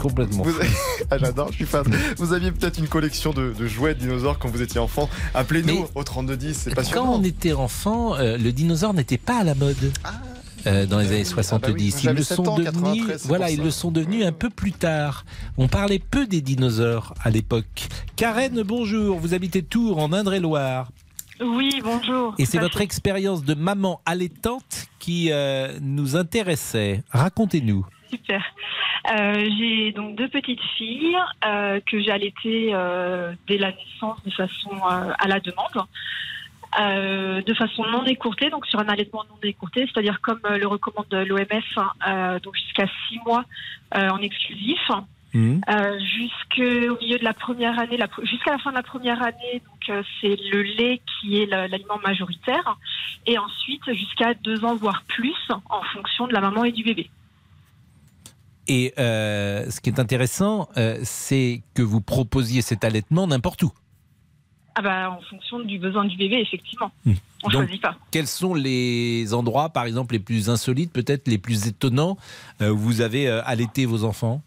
Complètement. 0.00 0.42
Vous- 0.44 0.54
Ah, 1.10 1.16
J'adore, 1.16 1.48
je 1.50 1.54
suis 1.56 1.64
fan. 1.64 1.84
Vous 2.18 2.34
aviez 2.34 2.52
peut-être 2.52 2.78
une 2.78 2.86
collection 2.88 3.30
de, 3.32 3.52
de 3.58 3.66
jouets 3.66 3.94
de 3.94 4.00
dinosaures 4.00 4.38
quand 4.38 4.48
vous 4.50 4.60
étiez 4.60 4.78
enfant. 4.78 5.08
Appelez-nous 5.34 5.86
au 5.94 6.02
3210, 6.04 6.54
c'est 6.54 6.70
Quand 6.70 6.76
passionnant. 6.76 7.14
on 7.14 7.24
était 7.24 7.54
enfant, 7.54 8.14
euh, 8.16 8.36
le 8.36 8.52
dinosaure 8.52 8.92
n'était 8.92 9.16
pas 9.16 9.38
à 9.40 9.44
la 9.44 9.54
mode. 9.54 9.76
Euh, 10.68 10.86
dans 10.86 10.98
les 10.98 11.08
années 11.12 11.24
70, 11.24 12.04
bah 12.04 12.10
ils 12.12 12.16
le 12.16 12.22
7 12.22 12.36
sont 12.36 12.48
ans, 12.48 12.56
devenus, 12.58 12.74
93, 13.06 13.22
c'est 13.22 13.28
voilà, 13.28 13.50
ils 13.50 13.62
le 13.62 13.70
sont 13.70 13.90
devenus 13.90 14.24
un 14.24 14.32
peu 14.32 14.50
plus 14.50 14.72
tard. 14.72 15.24
On 15.56 15.66
parlait 15.68 15.98
peu 15.98 16.26
des 16.26 16.40
dinosaures 16.40 17.14
à 17.24 17.30
l'époque. 17.30 17.88
Karen, 18.16 18.62
bonjour. 18.62 19.18
Vous 19.18 19.34
habitez 19.34 19.62
Tours, 19.62 19.98
en 19.98 20.12
Indre-et-Loire, 20.12 20.88
Oui, 21.40 21.80
bonjour. 21.82 22.34
et 22.38 22.44
c'est 22.44 22.58
à 22.58 22.62
votre 22.62 22.80
expérience 22.80 23.44
de 23.44 23.54
maman 23.54 24.00
allaitante 24.06 24.86
qui 24.98 25.32
euh, 25.32 25.78
nous 25.80 26.16
intéressait. 26.16 27.02
Racontez-nous. 27.10 27.86
Super. 28.10 28.42
Euh, 29.18 29.46
j'ai 29.58 29.92
donc 29.92 30.16
deux 30.16 30.28
petites 30.28 30.60
filles 30.76 31.16
euh, 31.46 31.80
que 31.90 32.00
j'ai 32.02 32.10
allaitées 32.10 32.70
euh, 32.74 33.32
dès 33.46 33.56
la 33.56 33.70
naissance 33.72 34.18
de 34.24 34.30
façon 34.30 34.70
euh, 34.72 35.12
à 35.18 35.28
la 35.28 35.40
demande. 35.40 35.86
Euh, 36.78 37.40
de 37.42 37.54
façon 37.54 37.82
non 37.90 38.04
écourtée, 38.04 38.50
donc 38.50 38.66
sur 38.66 38.78
un 38.78 38.88
allaitement 38.88 39.24
non 39.28 39.38
écourté, 39.42 39.88
c'est-à-dire 39.90 40.20
comme 40.20 40.40
euh, 40.44 40.58
le 40.58 40.66
recommande 40.66 41.06
l'OMS, 41.10 41.46
euh, 42.06 42.38
donc 42.40 42.56
jusqu'à 42.56 42.86
six 43.08 43.18
mois 43.24 43.44
en 43.94 44.18
exclusif. 44.18 44.78
Euh, 45.34 45.98
jusqu'au 46.00 46.98
milieu 47.00 47.18
de 47.18 47.24
la 47.24 47.34
première 47.34 47.78
année, 47.78 47.98
jusqu'à 48.22 48.52
la 48.52 48.58
fin 48.58 48.70
de 48.70 48.76
la 48.76 48.82
première 48.82 49.22
année, 49.22 49.62
donc 49.66 49.88
euh, 49.90 50.02
c'est 50.20 50.36
le 50.50 50.62
lait 50.62 51.00
qui 51.20 51.40
est 51.40 51.46
l'aliment 51.46 51.98
majoritaire, 52.04 52.76
et 53.26 53.38
ensuite 53.38 53.82
jusqu'à 53.92 54.34
deux 54.34 54.64
ans 54.64 54.74
voire 54.74 55.02
plus 55.06 55.36
en 55.68 55.82
fonction 55.92 56.26
de 56.26 56.32
la 56.32 56.40
maman 56.40 56.64
et 56.64 56.72
du 56.72 56.82
bébé. 56.82 57.10
Et 58.66 58.94
euh, 58.98 59.70
ce 59.70 59.80
qui 59.80 59.90
est 59.90 60.00
intéressant, 60.00 60.68
c'est 61.02 61.62
que 61.74 61.82
vous 61.82 62.00
proposiez 62.00 62.62
cet 62.62 62.84
allaitement 62.84 63.26
n'importe 63.26 63.62
où. 63.62 63.72
Ah 64.78 64.82
bah 64.82 65.10
en 65.10 65.20
fonction 65.22 65.58
du 65.58 65.76
besoin 65.80 66.04
du 66.04 66.16
bébé, 66.16 66.36
effectivement. 66.36 66.92
On 67.42 67.48
Donc, 67.48 67.64
choisit 67.64 67.82
pas. 67.82 67.96
Quels 68.12 68.28
sont 68.28 68.54
les 68.54 69.34
endroits, 69.34 69.70
par 69.70 69.86
exemple, 69.86 70.12
les 70.12 70.20
plus 70.20 70.50
insolites, 70.50 70.92
peut-être 70.92 71.26
les 71.26 71.38
plus 71.38 71.66
étonnants, 71.66 72.16
euh, 72.62 72.70
où 72.70 72.78
vous 72.78 73.00
avez 73.00 73.26
euh, 73.26 73.42
allaité 73.44 73.86
vos 73.86 74.04
enfants? 74.04 74.40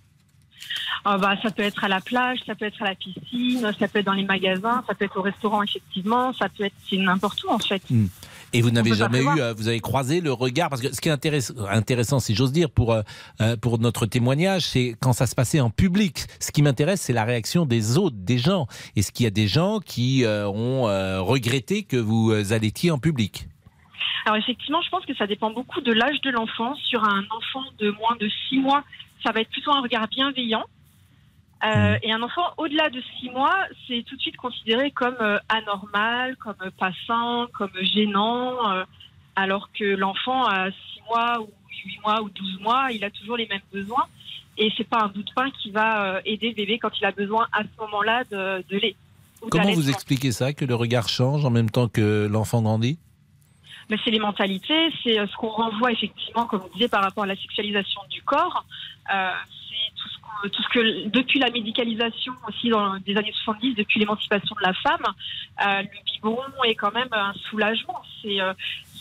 Ah 1.04 1.18
bah, 1.18 1.36
ça 1.44 1.52
peut 1.52 1.64
être 1.64 1.84
à 1.84 1.90
la 1.90 2.00
plage, 2.00 2.40
ça 2.46 2.56
peut 2.56 2.64
être 2.64 2.82
à 2.82 2.86
la 2.86 2.96
piscine, 2.96 3.70
ça 3.78 3.88
peut 3.90 4.00
être 4.00 4.06
dans 4.06 4.14
les 4.14 4.24
magasins, 4.24 4.86
ça 4.88 4.96
peut 4.96 5.04
être 5.04 5.18
au 5.18 5.22
restaurant, 5.22 5.64
effectivement, 5.64 6.32
ça 6.32 6.48
peut 6.48 6.64
être 6.64 6.76
n'importe 6.94 7.44
où 7.44 7.50
en 7.50 7.60
fait. 7.60 7.82
Hmm. 7.90 8.06
Et 8.54 8.62
vous 8.62 8.72
n'avez 8.72 8.94
jamais 8.94 9.22
eu, 9.24 9.40
euh, 9.40 9.54
vous 9.54 9.68
avez 9.68 9.80
croisé 9.80 10.20
le 10.22 10.34
regard, 10.34 10.70
parce 10.70 10.82
que 10.82 10.94
ce 10.94 11.00
qui 11.00 11.08
est 11.10 11.12
intéress- 11.12 11.54
intéressant, 11.70 12.20
si 12.20 12.36
j'ose 12.36 12.52
dire, 12.52 12.70
pour, 12.70 12.92
euh, 12.92 13.02
euh, 13.40 13.56
pour 13.56 13.80
notre 13.80 14.06
témoignage, 14.06 14.64
c'est 14.64 14.96
quand 15.02 15.14
ça 15.14 15.26
se 15.26 15.36
passait 15.36 15.62
en 15.62 15.70
public. 15.70 16.26
Ce 16.40 16.52
qui 16.52 16.62
m'intéresse, 16.62 17.02
c'est 17.02 17.14
la 17.14 17.24
réaction 17.24 17.66
des 17.66 17.98
autres, 17.98 18.18
des 18.20 18.38
gens. 18.38 18.68
Est-ce 18.96 19.12
qu'il 19.12 19.24
y 19.24 19.28
a 19.28 19.32
des 19.32 19.48
gens 19.48 19.80
qui 19.80 20.26
euh, 20.26 20.48
ont 20.50 20.88
euh, 20.90 21.22
regretté 21.22 21.84
que 21.84 21.98
vous 21.98 22.32
allaitiez 22.52 22.92
en 22.92 23.00
public? 23.00 23.48
Alors 24.26 24.38
effectivement, 24.38 24.82
je 24.84 24.90
pense 24.90 25.06
que 25.06 25.16
ça 25.16 25.26
dépend 25.26 25.52
beaucoup 25.52 25.82
de 25.82 25.92
l'âge 25.94 26.20
de 26.22 26.30
l'enfant. 26.30 26.76
Sur 26.90 27.04
un 27.04 27.24
enfant 27.32 27.64
de 27.80 27.90
moins 27.92 28.16
de 28.20 28.30
6 28.50 28.60
mois, 28.60 28.84
ça 29.26 29.32
va 29.32 29.42
être 29.42 29.50
plutôt 29.50 29.72
un 29.72 29.82
regard 29.82 30.08
bienveillant. 30.10 30.64
Euh, 31.64 31.98
Et 32.02 32.12
un 32.12 32.22
enfant 32.24 32.42
au-delà 32.58 32.90
de 32.90 33.02
6 33.20 33.30
mois, 33.30 33.56
c'est 33.88 34.04
tout 34.08 34.16
de 34.16 34.22
suite 34.22 34.38
considéré 34.38 34.92
comme 34.92 35.16
euh, 35.22 35.38
anormal, 35.50 36.36
comme 36.38 36.56
euh, 36.64 36.72
pas 36.78 36.92
sain, 37.06 37.48
comme 37.54 37.72
gênant, 37.82 38.72
euh, 38.72 38.84
alors 39.36 39.70
que 39.72 39.84
l'enfant 39.84 40.46
à 40.46 40.72
6 40.72 40.76
mois 41.08 41.40
ou 41.42 41.50
8 41.86 42.00
mois 42.04 42.22
ou 42.22 42.30
12 42.30 42.60
mois, 42.62 42.88
il 42.92 43.04
a 43.04 43.12
toujours 43.12 43.38
les 43.38 43.48
mêmes 43.48 43.62
besoins. 43.72 44.06
Et 44.58 44.72
c'est 44.76 44.88
pas 44.88 45.04
un 45.04 45.08
bout 45.08 45.24
de 45.24 45.32
pain 45.34 45.50
qui 45.62 45.72
va 45.72 46.20
aider 46.26 46.50
le 46.50 46.56
bébé 46.56 46.78
quand 46.80 46.92
il 47.00 47.06
a 47.06 47.12
besoin 47.12 47.48
à 47.54 47.62
ce 47.64 47.82
moment-là 47.82 48.24
de, 48.30 48.64
de 48.70 48.78
lait. 48.78 48.96
Comment 49.50 49.72
vous 49.74 49.90
expliquez 49.90 50.32
ça, 50.32 50.54
que 50.54 50.66
le 50.66 50.76
regard 50.76 51.10
change 51.10 51.46
en 51.46 51.50
même 51.50 51.70
temps 51.70 51.88
que 51.88 52.28
l'enfant 52.30 52.62
grandit? 52.62 53.00
C'est 54.04 54.12
les 54.12 54.20
mentalités, 54.20 54.92
c'est 55.04 55.20
euh, 55.20 55.28
ce 55.28 55.36
qu'on 55.36 55.50
renvoie 55.50 55.92
effectivement, 55.92 56.46
comme 56.46 56.62
vous 56.62 56.70
disiez, 56.70 56.88
par 56.88 57.04
rapport 57.04 57.24
à 57.24 57.28
la 57.28 57.36
sexualisation 57.36 58.02
du 58.10 58.22
corps. 58.22 58.66
Euh, 59.14 59.32
c'est 59.70 60.50
tout 60.50 60.64
ce, 60.64 60.70
que, 60.70 61.10
depuis 61.10 61.40
la 61.40 61.50
médicalisation 61.52 62.34
aussi 62.48 62.70
dans 62.70 62.96
les 63.06 63.18
années 63.18 63.34
70, 63.44 63.76
depuis 63.76 64.00
l'émancipation 64.00 64.56
de 64.56 64.66
la 64.66 64.74
femme, 64.74 65.04
euh, 65.06 65.82
le 65.82 66.14
biberon 66.14 66.64
est 66.66 66.76
quand 66.76 66.94
même 66.94 67.10
un 67.12 67.34
soulagement. 67.50 68.02
C'est 68.22 68.40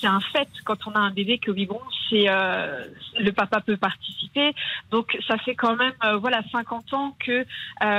un 0.07 0.20
fait 0.20 0.49
quand 0.64 0.86
on 0.86 0.93
a 0.93 0.99
un 0.99 1.11
bébé 1.11 1.38
que 1.38 1.49
le 1.49 1.55
biberon, 1.55 1.80
c'est 2.09 2.28
euh, 2.28 2.84
le 3.18 3.30
papa 3.32 3.61
peut 3.61 3.76
participer. 3.76 4.55
Donc 4.91 5.16
ça 5.28 5.38
fait 5.38 5.55
quand 5.55 5.76
même 5.76 5.93
voilà 6.18 6.43
50 6.51 6.95
ans 6.95 7.16
que 7.24 7.47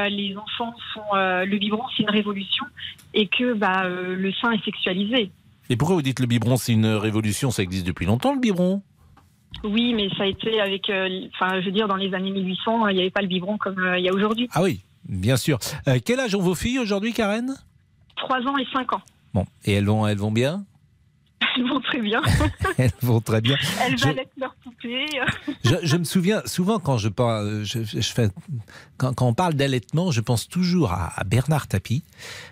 les 0.09 0.35
enfants 0.35 0.75
font 0.93 1.13
le 1.13 1.57
biberon, 1.57 1.85
c'est 1.95 2.03
une 2.03 2.09
révolution 2.11 2.65
et 3.13 3.27
que 3.27 3.53
bah, 3.53 3.87
le 3.87 4.31
sein 4.33 4.51
est 4.51 4.63
sexualisé. 4.65 5.31
Et 5.69 5.77
pourquoi 5.77 5.95
vous 5.95 6.01
dites 6.01 6.19
le 6.19 6.27
biberon, 6.27 6.57
c'est 6.57 6.73
une 6.73 6.87
révolution 6.87 7.51
Ça 7.51 7.63
existe 7.63 7.87
depuis 7.87 8.05
longtemps, 8.05 8.33
le 8.33 8.39
biberon? 8.39 8.81
Oui, 9.63 9.93
mais 9.93 10.09
ça 10.17 10.23
a 10.23 10.25
été 10.27 10.59
avec, 10.59 10.89
euh, 10.89 11.27
enfin, 11.33 11.59
je 11.61 11.65
veux 11.65 11.71
dire, 11.71 11.87
dans 11.87 11.95
les 11.95 12.13
années 12.13 12.31
1800, 12.31 12.87
il 12.87 12.95
n'y 12.95 13.01
avait 13.01 13.09
pas 13.09 13.21
le 13.21 13.27
biberon 13.27 13.57
comme 13.57 13.79
euh, 13.79 13.99
il 13.99 14.05
y 14.05 14.09
a 14.09 14.13
aujourd'hui. 14.13 14.49
Ah 14.53 14.63
oui, 14.63 14.81
bien 15.07 15.37
sûr. 15.37 15.59
Euh, 15.87 15.99
quel 16.03 16.19
âge 16.19 16.35
ont 16.35 16.41
vos 16.41 16.55
filles 16.55 16.79
aujourd'hui, 16.79 17.13
Karen? 17.13 17.55
Trois 18.15 18.39
ans 18.39 18.57
et 18.57 18.65
cinq 18.73 18.93
ans. 18.93 19.01
Bon, 19.33 19.45
et 19.65 19.73
elles 19.73 19.85
vont, 19.85 20.07
elles 20.07 20.17
vont 20.17 20.31
bien? 20.31 20.63
Elles 21.57 21.67
vont 21.67 21.79
très 21.81 22.01
bien. 22.01 22.21
Elles 22.77 22.91
vont 23.01 23.19
très 23.21 23.41
bien. 23.41 23.57
Elles 23.85 23.97
Je- 23.97 24.05
valent 24.05 24.21
leur 24.37 24.55
poupée. 24.55 25.05
Je, 25.63 25.75
je 25.83 25.97
me 25.97 26.03
souviens 26.03 26.41
souvent 26.45 26.79
quand 26.79 26.97
je 26.97 27.07
parle, 27.09 27.63
je, 27.63 27.79
je 27.83 28.01
fais, 28.01 28.29
quand, 28.97 29.13
quand 29.13 29.27
on 29.27 29.33
parle 29.33 29.53
d'allaitement, 29.53 30.09
je 30.11 30.21
pense 30.21 30.47
toujours 30.47 30.91
à, 30.91 31.13
à 31.19 31.23
Bernard 31.23 31.67
Tapie, 31.67 32.03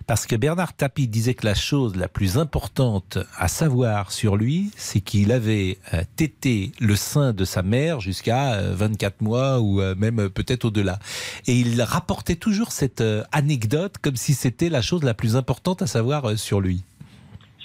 parce 0.06 0.26
que 0.28 0.36
Bernard 0.36 0.74
Tapie 0.74 1.08
disait 1.08 1.34
que 1.34 1.46
la 1.46 1.56
chose 1.56 1.96
la 1.96 2.08
plus 2.08 2.38
importante 2.38 3.18
à 3.38 3.48
savoir 3.48 4.12
sur 4.12 4.38
lui, 4.38 4.72
c'est 4.78 5.02
qu'il 5.02 5.32
avait 5.32 5.80
euh, 5.94 6.04
tété 6.16 6.72
le 6.80 6.96
sein 6.96 7.34
de 7.34 7.46
sa 7.46 7.64
mère 7.64 8.00
jusqu'à 8.00 8.54
euh, 8.54 8.76
24 8.76 9.22
mois 9.22 9.60
ou 9.60 9.82
euh, 9.82 9.96
même 9.96 10.20
euh, 10.20 10.30
peut-être 10.30 10.66
au-delà. 10.66 11.00
Et 11.48 11.60
il 11.60 11.82
rapportait 11.82 12.36
toujours 12.36 12.72
cette 12.72 13.02
euh, 13.02 13.24
anecdote 13.32 13.96
comme 14.02 14.16
si 14.18 14.34
c'était 14.36 14.70
la 14.70 14.82
chose 14.82 15.04
la 15.04 15.14
plus 15.16 15.36
importante 15.36 15.82
à 15.82 15.88
savoir 15.88 16.30
euh, 16.30 16.36
sur 16.36 16.62
lui. 16.62 16.84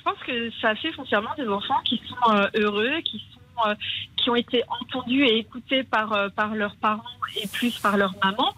Je 0.05 0.11
pense 0.11 0.19
que 0.27 0.51
ça 0.61 0.75
fait 0.77 0.93
foncièrement 0.93 1.31
des 1.39 1.49
enfants 1.49 1.81
qui 1.85 2.01
sont 2.07 2.33
euh, 2.35 2.47
heureux, 2.57 3.01
qui 3.05 3.19
sont, 3.33 3.69
euh, 3.71 3.75
qui 4.17 4.29
ont 4.29 4.35
été 4.37 4.63
entendus 4.83 5.25
et 5.25 5.39
écoutés 5.39 5.83
par 5.83 6.13
euh, 6.13 6.29
par 6.29 6.55
leurs 6.55 6.77
parents 6.77 7.03
et 7.43 7.47
plus 7.49 7.79
par 7.79 7.97
leur 7.97 8.15
maman. 8.23 8.53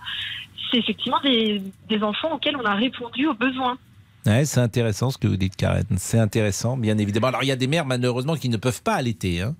C'est 0.70 0.78
effectivement 0.78 1.20
des, 1.22 1.62
des 1.88 2.02
enfants 2.02 2.32
auxquels 2.32 2.56
on 2.56 2.64
a 2.64 2.74
répondu 2.74 3.26
aux 3.28 3.34
besoins. 3.34 3.78
Ouais, 4.24 4.44
c'est 4.44 4.58
intéressant 4.60 5.10
ce 5.10 5.18
que 5.18 5.28
vous 5.28 5.36
dites, 5.36 5.54
Karen. 5.54 5.84
C'est 5.98 6.18
intéressant, 6.18 6.76
bien 6.76 6.98
évidemment. 6.98 7.28
Alors, 7.28 7.44
il 7.44 7.46
y 7.46 7.52
a 7.52 7.56
des 7.56 7.68
mères, 7.68 7.86
malheureusement, 7.86 8.34
qui 8.34 8.48
ne 8.48 8.56
peuvent 8.56 8.82
pas 8.82 8.94
allaiter. 8.94 9.42
Hein. 9.42 9.54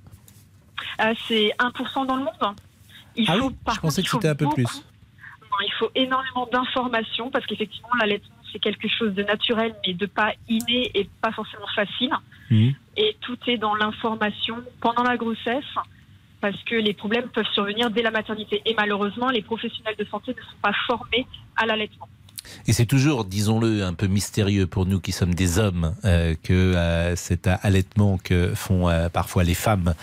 Euh, 1.01 1.15
c'est 1.29 1.53
1% 1.61 2.05
dans 2.07 2.17
le 2.17 2.25
monde. 2.25 2.57
Il 3.15 3.27
Ah 3.31 3.35
faut, 3.37 3.47
oui, 3.47 3.55
par 3.65 3.77
je 3.77 3.81
pensais 3.81 4.03
contre, 4.03 4.11
que 4.11 4.17
c'était 4.17 4.29
un 4.29 4.35
peu 4.35 4.49
plus. 4.53 4.65
Non, 4.65 5.57
il 5.65 5.73
faut 5.79 5.91
énormément 5.95 6.49
d'informations 6.53 7.31
parce 7.31 7.47
qu'effectivement, 7.47 7.91
l'allaitement, 8.01 8.35
c'est 8.57 8.61
quelque 8.61 8.89
chose 8.89 9.15
de 9.15 9.23
naturel, 9.23 9.75
mais 9.87 9.93
de 9.93 10.07
pas 10.07 10.33
inné 10.49 10.91
et 10.95 11.09
pas 11.21 11.33
forcément 11.33 11.67
facile. 11.75 12.11
Mhm. 12.51 12.75
Et 12.97 13.17
tout 13.21 13.39
est 13.47 13.59
dans 13.59 13.75
l'information 13.75 14.57
pendant 14.81 15.03
la 15.03 15.17
grossesse 15.17 15.65
parce 16.41 16.63
que 16.65 16.75
les 16.75 16.95
problèmes 16.95 17.29
peuvent 17.29 17.53
survenir 17.53 17.91
dès 17.91 18.03
la 18.03 18.11
maternité. 18.11 18.63
Et 18.65 18.75
malheureusement, 18.77 19.31
les 19.31 19.43
professionnels 19.43 19.97
de 19.99 20.05
santé 20.05 20.33
ne 20.33 20.41
sont 20.41 20.59
pas 20.63 20.73
formés 20.87 21.27
à 21.57 21.67
l'allaitement. 21.67 22.09
Et 22.67 22.73
c'est 22.73 22.87
toujours, 22.87 23.25
disons-le, 23.25 23.83
un 23.83 23.95
peu 23.95 24.07
mystérieux 24.07 24.67
pour 24.67 24.87
nous 24.87 25.01
qui 25.01 25.13
sommes 25.13 25.35
des 25.35 25.59
hommes 25.59 25.95
euh, 26.05 26.35
que 26.43 26.53
euh, 26.53 27.17
cet 27.17 27.49
allaitement 27.49 28.19
que 28.23 28.55
font 28.55 28.89
euh, 28.89 29.09
parfois 29.09 29.45
les 29.45 29.55
femmes, 29.55 29.95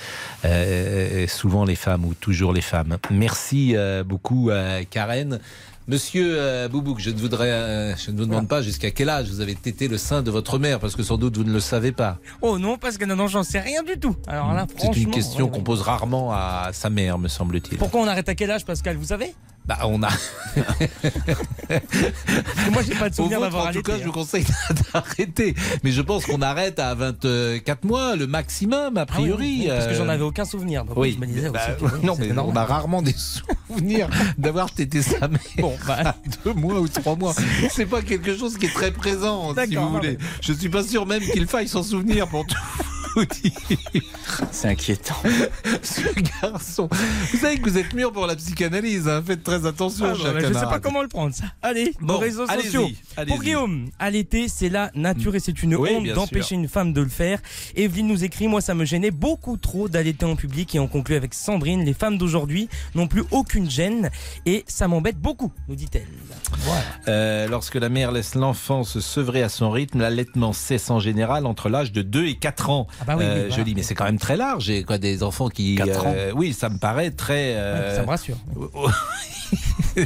euh, 0.46 1.26
souvent 1.28 1.64
les 1.66 1.76
femmes 1.76 2.06
ou 2.06 2.14
toujours 2.14 2.54
les 2.54 2.62
femmes. 2.62 2.98
Merci 3.12 3.76
euh, 3.76 4.04
beaucoup, 4.04 4.50
euh, 4.50 4.84
Karen. 4.90 5.40
Monsieur 5.88 6.36
euh, 6.38 6.70
Boubouk, 6.70 7.00
je 7.00 7.10
ne 7.10 7.18
voudrais, 7.18 7.52
euh, 7.52 7.96
je 7.98 8.12
ne 8.12 8.18
vous 8.18 8.26
demande 8.26 8.48
pas 8.48 8.62
jusqu'à 8.62 8.90
quel 8.92 9.10
âge 9.10 9.28
vous 9.28 9.42
avez 9.42 9.54
tété 9.54 9.90
le 9.90 9.98
sein 9.98 10.22
de 10.22 10.32
votre 10.32 10.58
mère, 10.58 10.80
parce 10.80 10.96
que 10.96 11.04
sans 11.04 11.18
doute 11.18 11.36
vous 11.36 11.44
ne 11.44 11.52
le 11.52 11.60
savez 11.60 11.92
pas. 11.92 12.20
Oh 12.42 12.58
non, 12.58 12.78
parce 12.78 12.98
que 12.98 13.04
non, 13.04 13.18
non, 13.18 13.28
j'en 13.28 13.44
sais 13.44 13.60
rien 13.60 13.84
du 13.84 14.00
tout. 14.00 14.16
Alors 14.28 14.54
là, 14.54 14.66
C'est 14.78 14.96
une 14.96 15.12
question 15.12 15.46
ouais, 15.46 15.52
qu'on 15.52 15.62
pose 15.62 15.82
rarement 15.82 16.32
à 16.32 16.70
sa 16.72 16.90
mère, 16.90 17.18
me 17.20 17.28
semble-t-il. 17.28 17.78
Pourquoi 17.78 18.00
on 18.00 18.08
arrête 18.08 18.30
à 18.30 18.36
quel 18.36 18.50
âge, 18.50 18.64
Pascal, 18.64 18.96
vous 18.96 19.08
savez? 19.08 19.34
Bah, 19.66 19.78
on 19.86 20.04
a. 20.04 20.10
Moi, 22.72 22.82
j'ai 22.86 22.96
pas 22.96 23.10
de 23.10 23.16
souvenir 23.16 23.40
d'avoir 23.40 23.68
en 23.68 23.72
tout 23.72 23.82
cas, 23.82 23.98
je 23.98 24.04
vous 24.04 24.12
conseille 24.12 24.46
d'arrêter. 24.94 25.56
Mais 25.84 25.92
je 25.92 26.02
pense 26.02 26.26
qu'on 26.26 26.42
arrête 26.42 26.80
à 26.80 26.94
24 26.96 27.86
mois, 27.86 28.16
le 28.16 28.28
maximum, 28.28 28.98
a 28.98 29.02
Ah 29.02 29.06
oui, 29.18 29.24
priori. 29.24 29.58
oui, 29.62 29.68
parce 29.70 29.88
que 29.88 29.94
j'en 29.94 30.08
Euh, 30.10 30.14
avais 30.14 30.24
aucun 30.24 30.46
souvenir. 30.46 30.84
Donc 30.86 30.98
Oui, 30.98 31.14
je 31.16 31.20
me 31.20 31.26
disais 31.32 31.50
Bah, 31.50 31.62
aussi 31.82 31.94
non, 32.06 32.16
mais 32.20 32.32
on 32.32 32.36
normal. 32.36 32.58
a 32.58 32.66
rarement 32.66 33.02
des 33.02 33.16
souvenirs 33.70 34.10
d'avoir 34.38 34.72
tété 34.72 35.02
sa 35.02 35.28
mère. 35.28 35.40
Bon, 35.60 35.74
bah. 35.88 36.16
deux 36.44 36.54
mois 36.54 36.80
ou 36.80 36.88
trois 36.88 37.16
mois. 37.16 37.34
C'est 37.72 37.86
pas 37.86 38.02
quelque 38.02 38.36
chose 38.38 38.58
qui 38.58 38.66
est 38.66 38.74
très 38.74 38.92
présent, 38.92 39.54
si 39.68 39.76
vous 39.76 39.90
voulez. 39.90 40.18
Je 40.42 40.54
suis 40.54 40.70
pas 40.70 40.84
sûr 40.84 41.06
même 41.06 41.22
qu'il 41.24 41.48
faille 41.48 41.68
s'en 41.68 41.84
souvenir 41.84 42.28
pour 42.28 42.46
tout 42.46 42.56
vous 43.16 43.26
dire. 43.26 43.52
C'est 44.52 44.70
inquiétant. 44.70 45.16
Ce 45.84 46.02
garçon. 46.42 46.90
Vous 47.32 47.38
savez 47.38 47.58
que 47.58 47.70
vous 47.70 47.78
êtes 47.78 47.94
mûr 47.94 48.12
pour 48.12 48.28
la 48.28 48.36
psychanalyse, 48.36 49.08
hein. 49.08 49.24
faites 49.26 49.44
très 49.44 49.66
attention, 49.66 50.08
Ah, 50.10 50.14
je 50.16 50.48
sais 50.48 50.54
pas 50.54 50.80
comment 50.80 51.02
le 51.02 51.08
prendre 51.08 51.34
ça. 51.34 51.46
Allez, 51.62 51.94
Bon, 52.02 52.14
vos 52.14 52.20
réseaux 52.20 52.48
sociaux. 52.48 52.90
Pour 53.28 53.42
Guillaume, 53.42 53.90
allaiter, 54.00 54.48
c'est 54.48 54.70
la 54.70 54.92
nature 54.96 55.36
et 55.36 55.40
c'est 55.40 55.62
une 55.64 55.76
Oui, 55.76 55.90
honte 55.94 56.08
d'empêcher 56.08 56.56
une 56.56 56.68
femme 56.68 56.94
de 56.94 57.02
le 57.02 57.10
faire. 57.10 57.40
Evelyne 57.76 58.08
nous 58.08 58.24
écrit, 58.24 58.48
moi 58.48 58.62
ça 58.62 58.74
me 58.74 58.86
gênait 58.86 59.12
beaucoup 59.12 59.58
trop 59.58 59.88
d'allaiter 59.90 60.26
en 60.26 60.36
public 60.36 60.74
et 60.76 60.80
on 60.80 60.88
conclut 60.88 61.16
avec 61.16 61.34
Sandrine, 61.34 61.84
les 61.84 61.94
femmes 61.94 62.18
d'aujourd'hui 62.18 62.70
n'ont 62.96 63.08
plus 63.08 63.24
aucune 63.32 63.70
gêne 63.70 64.10
et 64.46 64.64
ça 64.68 64.88
m'embête 64.88 65.18
beaucoup, 65.18 65.52
nous 65.68 65.76
dit-elle. 65.76 66.08
Voilà. 66.60 66.82
Euh, 67.08 67.48
lorsque 67.48 67.76
la 67.76 67.90
mère 67.90 68.12
laisse 68.12 68.36
l'enfant 68.36 68.84
se 68.84 69.00
sevrer 69.02 69.44
à 69.44 69.50
son 69.50 69.72
rythme, 69.72 70.00
l'allaitement 70.00 70.54
cesse 70.54 70.90
en 70.90 71.00
général 71.00 71.46
entre 71.46 71.70
l'âge 71.70 71.92
de 71.92 72.02
2 72.02 72.26
et 72.26 72.36
4 72.36 72.70
ans. 72.70 72.88
Ah 73.06 73.16
bah 73.16 73.16
oui, 73.18 73.26
oui, 73.26 73.30
Euh, 73.32 73.34
voilà. 73.48 73.56
je 73.58 73.62
dis, 73.62 73.76
mais 73.76 73.84
c'est 73.84 73.96
quand 73.96 74.06
même 74.06 74.18
très 74.20 74.38
large. 74.38 74.70
Et 74.70 74.84
quoi, 74.84 74.98
des 74.98 75.24
enfants 75.24 75.50
qui. 75.50 75.76
4 75.76 76.06
ans. 76.08 76.14
euh, 76.16 76.32
oui, 76.36 76.54
ça 76.54 76.70
me 76.70 76.78
paraît 76.78 77.12
très. 77.12 77.54
euh, 77.56 77.90
Ouais, 77.90 77.96
ça 77.98 78.02
me 78.04 78.08
rassure. 78.08 78.38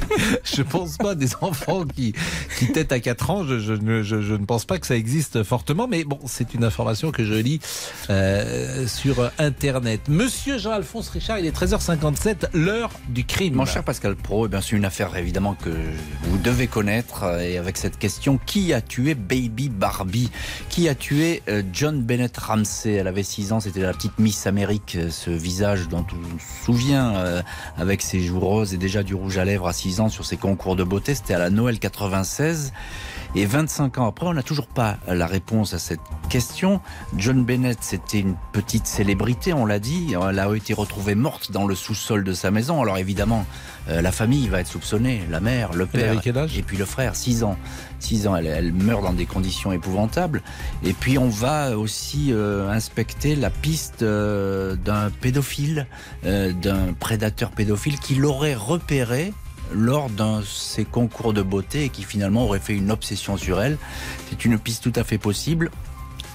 je 0.43 0.61
pense 0.61 0.97
pas 0.97 1.15
des 1.15 1.29
enfants 1.41 1.85
qui, 1.85 2.13
qui 2.59 2.71
têtent 2.71 2.91
à 2.91 2.99
4 2.99 3.29
ans. 3.29 3.43
Je, 3.45 3.59
je 3.59 3.73
ne, 3.73 4.01
je- 4.03 4.21
je 4.21 4.33
ne 4.33 4.45
pense 4.45 4.65
pas 4.65 4.77
que 4.79 4.87
ça 4.87 4.95
existe 4.95 5.43
fortement. 5.43 5.87
Mais 5.87 6.03
bon, 6.03 6.19
c'est 6.25 6.53
une 6.53 6.63
information 6.63 7.11
que 7.11 7.23
je 7.23 7.33
lis 7.33 7.59
euh, 8.09 8.87
sur 8.87 9.31
Internet. 9.37 10.01
Monsieur 10.09 10.57
Jean-Alphonse 10.57 11.09
Richard, 11.09 11.39
il 11.39 11.45
est 11.45 11.55
13h57, 11.55 12.49
l'heure 12.53 12.91
du 13.09 13.25
crime. 13.25 13.55
Mon 13.55 13.65
cher 13.65 13.83
Pascal 13.83 14.15
Pro, 14.15 14.45
eh 14.45 14.49
bien, 14.49 14.61
c'est 14.61 14.75
une 14.75 14.85
affaire 14.85 15.15
évidemment 15.15 15.53
que 15.55 15.69
vous 16.23 16.37
devez 16.37 16.67
connaître. 16.67 17.23
Et 17.41 17.57
avec 17.57 17.77
cette 17.77 17.97
question, 17.97 18.39
qui 18.45 18.73
a 18.73 18.81
tué 18.81 19.15
Baby 19.15 19.69
Barbie? 19.69 20.29
Qui 20.69 20.89
a 20.89 20.95
tué 20.95 21.41
John 21.71 22.01
Bennett 22.01 22.35
Ramsey? 22.37 22.86
Elle 22.93 23.07
avait 23.07 23.23
6 23.23 23.53
ans, 23.53 23.59
c'était 23.59 23.81
la 23.81 23.93
petite 23.93 24.19
Miss 24.19 24.47
Amérique, 24.47 24.95
euh, 24.95 25.09
ce 25.09 25.29
visage 25.29 25.87
dont 25.87 26.05
on 26.11 26.39
se 26.39 26.65
souvient 26.65 27.15
euh, 27.15 27.41
avec 27.77 28.01
ses 28.01 28.19
joues 28.19 28.39
roses 28.39 28.73
et 28.73 28.77
déjà 28.77 29.03
du 29.03 29.15
rouge 29.15 29.37
à 29.37 29.45
lèvres 29.45 29.67
à 29.67 29.73
6 29.73 29.99
ans 29.99 30.09
sur 30.09 30.25
ses 30.25 30.37
concours 30.37 30.75
de 30.75 30.83
beauté. 30.83 31.15
C'était 31.15 31.33
à 31.33 31.39
la 31.39 31.49
Noël 31.49 31.79
96. 31.79 32.73
Et 33.35 33.45
25 33.45 33.97
ans 33.99 34.07
après, 34.07 34.25
on 34.25 34.33
n'a 34.33 34.43
toujours 34.43 34.67
pas 34.67 34.97
la 35.07 35.27
réponse 35.27 35.73
à 35.73 35.79
cette 35.79 35.99
question. 36.29 36.81
John 37.17 37.43
Bennett, 37.43 37.77
c'était 37.81 38.19
une 38.19 38.35
petite 38.51 38.87
célébrité, 38.87 39.53
on 39.53 39.65
l'a 39.65 39.79
dit. 39.79 40.15
Elle 40.29 40.39
a 40.39 40.55
été 40.55 40.73
retrouvée 40.73 41.15
morte 41.15 41.51
dans 41.51 41.67
le 41.67 41.75
sous-sol 41.75 42.23
de 42.23 42.33
sa 42.33 42.51
maison. 42.51 42.81
Alors 42.81 42.97
évidemment, 42.97 43.45
euh, 43.89 44.01
la 44.01 44.11
famille 44.11 44.47
va 44.47 44.61
être 44.61 44.67
soupçonnée, 44.67 45.21
la 45.29 45.39
mère, 45.39 45.73
le 45.73 45.85
père, 45.85 46.11
avait 46.11 46.21
quel 46.21 46.37
âge? 46.37 46.57
et 46.57 46.63
puis 46.63 46.77
le 46.77 46.85
frère, 46.85 47.15
6 47.15 47.43
ans. 47.43 47.57
6 47.99 48.27
ans, 48.27 48.35
elle, 48.35 48.47
elle 48.47 48.73
meurt 48.73 49.03
dans 49.03 49.13
des 49.13 49.25
conditions 49.25 49.71
épouvantables. 49.71 50.41
Et 50.83 50.93
puis 50.93 51.17
on 51.17 51.29
va 51.29 51.77
aussi 51.77 52.31
euh, 52.31 52.69
inspecter 52.69 53.35
la 53.35 53.49
piste 53.49 54.03
euh, 54.03 54.75
d'un 54.75 55.09
pédophile, 55.09 55.87
d'un 56.23 56.93
prédateur 56.99 57.51
pédophile 57.51 57.99
qui 57.99 58.15
l'aurait 58.15 58.55
repéré 58.55 59.33
lors 59.73 60.09
d'un 60.09 60.39
de 60.39 60.45
ses 60.45 60.85
concours 60.85 61.33
de 61.33 61.41
beauté 61.41 61.85
et 61.85 61.89
qui 61.89 62.03
finalement 62.03 62.45
aurait 62.45 62.59
fait 62.59 62.73
une 62.73 62.91
obsession 62.91 63.37
sur 63.37 63.61
elle. 63.61 63.77
C'est 64.29 64.45
une 64.45 64.57
piste 64.59 64.83
tout 64.83 64.93
à 64.99 65.03
fait 65.03 65.17
possible. 65.17 65.71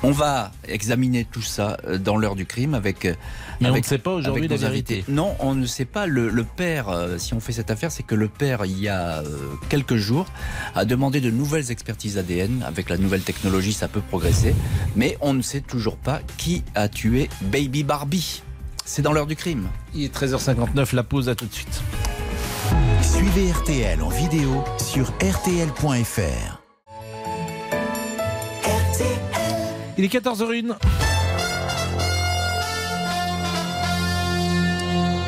On 0.05 0.11
va 0.11 0.51
examiner 0.67 1.25
tout 1.25 1.43
ça 1.43 1.77
euh, 1.87 1.97
dans 1.97 2.17
l'heure 2.17 2.35
du 2.35 2.45
crime 2.45 2.75
avec. 2.75 3.05
euh, 3.05 3.15
Mais 3.61 3.71
on 3.71 3.77
ne 3.77 3.83
sait 3.83 3.99
pas 3.99 4.11
aujourd'hui 4.13 4.49
la 4.49 4.57
vérité. 4.57 4.95
invités. 4.97 5.13
Non, 5.13 5.37
on 5.39 5.55
ne 5.55 5.65
sait 5.65 5.85
pas. 5.85 6.07
Le, 6.07 6.29
le 6.29 6.43
père, 6.43 6.89
euh, 6.89 7.19
si 7.19 7.35
on 7.35 7.41
fait 7.41 7.53
cette 7.53 7.71
affaire, 7.71 7.93
c'est 7.93 8.03
que 8.03 8.17
le 8.17 8.27
père, 8.27 8.65
il 8.65 8.81
y 8.81 8.89
a 8.89 9.23
quelques 9.69 9.95
jours, 9.95 10.27
a 10.75 10.85
demandé 10.85 11.21
de 11.21 11.31
nouvelles 11.31 11.71
expertises 11.71 12.19
ADN. 12.19 12.65
Avec 12.67 12.89
la 12.91 12.97
nouvelle 12.97 13.23
technologie, 13.23 13.73
ça 13.73 13.87
peut 13.87 14.01
progresser. 14.01 14.57
Mais 14.97 15.17
on 15.21 15.35
ne 15.35 15.43
sait 15.43 15.61
toujours 15.61 15.97
pas 15.97 16.21
qui 16.37 16.65
a 16.75 16.89
tué 16.89 17.29
Baby 17.41 17.85
Barbie. 17.85 18.43
C'est 18.85 19.03
dans 19.03 19.13
l'heure 19.13 19.29
du 19.29 19.37
crime. 19.37 19.69
Il 19.95 20.03
est 20.03 20.13
13h59, 20.13 20.97
la 20.97 21.05
pause 21.05 21.29
à 21.29 21.37
tout 21.37 21.47
de 21.47 21.55
suite. 21.55 21.81
Suivez 23.15 23.53
RTL 23.53 24.03
en 24.03 24.09
vidéo 24.09 24.65
sur 24.79 25.09
rtl.fr. 25.21 26.63
Il 29.99 30.05
est 30.05 30.09
14h01. 30.09 30.77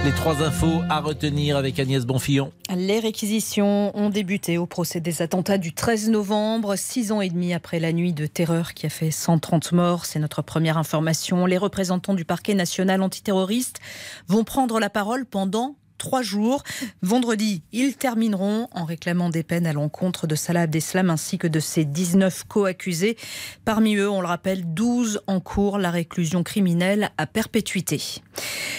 Les 0.05 0.12
trois 0.12 0.43
infos 0.43 0.80
à 0.89 1.01
retenir 1.01 1.59
avec 1.59 1.78
Agnès 1.78 2.07
Bonfillon. 2.07 2.53
Les 2.74 3.01
réquisitions 3.01 3.95
ont 3.95 4.09
débuté 4.09 4.57
au 4.57 4.64
procès 4.64 5.01
des 5.01 5.20
attentats 5.20 5.59
du 5.59 5.74
13 5.74 6.09
novembre, 6.09 6.76
six 6.76 7.12
ans 7.12 7.20
et 7.20 7.28
demi 7.28 7.53
après 7.53 7.80
la 7.80 7.93
nuit 7.93 8.14
de 8.14 8.26
terreur 8.26 8.72
qui 8.72 8.87
a 8.87 8.91
fait 8.91 9.11
130 9.11 9.72
morts. 9.72 10.07
C'est 10.07 10.20
notre 10.20 10.41
première 10.41 10.78
information. 10.78 11.45
Les 11.45 11.59
représentants 11.59 12.14
du 12.14 12.24
parquet 12.24 12.55
national 12.55 13.03
antiterroriste 13.03 13.80
vont 14.26 14.45
prendre 14.45 14.80
la 14.80 14.89
parole 14.89 15.26
pendant 15.26 15.76
trois 15.99 16.22
jours. 16.22 16.62
Vendredi, 17.03 17.62
ils 17.72 17.97
termineront 17.97 18.68
en 18.72 18.84
réclamant 18.84 19.30
des 19.30 19.42
peines 19.42 19.66
à 19.66 19.72
l'encontre 19.72 20.26
de 20.26 20.34
Salah 20.34 20.62
Abdeslam 20.62 21.11
ainsi 21.11 21.38
que 21.38 21.47
de 21.47 21.61
ses 21.61 21.84
19 21.84 22.45
co-accusés. 22.49 23.16
Parmi 23.64 23.97
eux, 23.97 24.11
on 24.11 24.20
le 24.20 24.26
rappelle, 24.26 24.62
12 24.74 25.22
en 25.26 25.40
cours 25.40 25.78
la 25.78 25.90
réclusion 25.90 26.42
criminelle 26.42 27.11
à 27.18 27.26
perpétuité. 27.26 28.01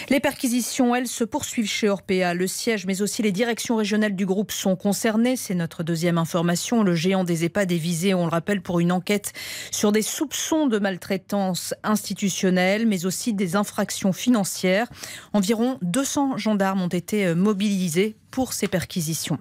Les 0.10 0.20
perquisitions, 0.20 0.94
elles, 0.94 1.08
se 1.08 1.24
poursuivent 1.24 1.70
chez 1.70 1.90
Orpea. 1.90 2.34
Le 2.34 2.48
siège, 2.48 2.86
mais 2.86 3.02
aussi 3.02 3.22
les 3.22 3.32
directions 3.32 3.76
régionales 3.76 4.16
du 4.16 4.26
groupe 4.26 4.52
sont 4.52 4.76
concernées. 4.76 5.36
C'est 5.36 5.56
notre 5.56 5.84
deuxième 5.84 6.18
information. 6.18 6.84
Le 6.84 6.94
géant 6.94 7.24
des 7.24 7.46
EHPAD 7.46 7.72
est 7.72 7.78
visé, 7.78 8.14
on 8.14 8.26
le 8.26 8.32
rappelle, 8.32 8.62
pour 8.62 8.80
une 8.80 8.92
enquête 8.92 9.34
sur 9.72 9.92
des 9.92 10.02
soupçons 10.02 10.68
de 10.68 10.78
maltraitance 10.78 11.74
institutionnelle, 11.84 12.86
mais 12.86 13.06
aussi 13.06 13.34
des 13.34 13.56
infractions 13.56 14.14
financières. 14.14 14.88
Environ 15.34 15.78
200 15.82 16.38
gendarmes 16.38 16.82
ont 16.82 16.88
été 16.88 17.15
euh, 17.24 17.36
mobilisés 17.36 18.18
pour 18.32 18.52
ces 18.52 18.68
perquisitions. 18.68 19.40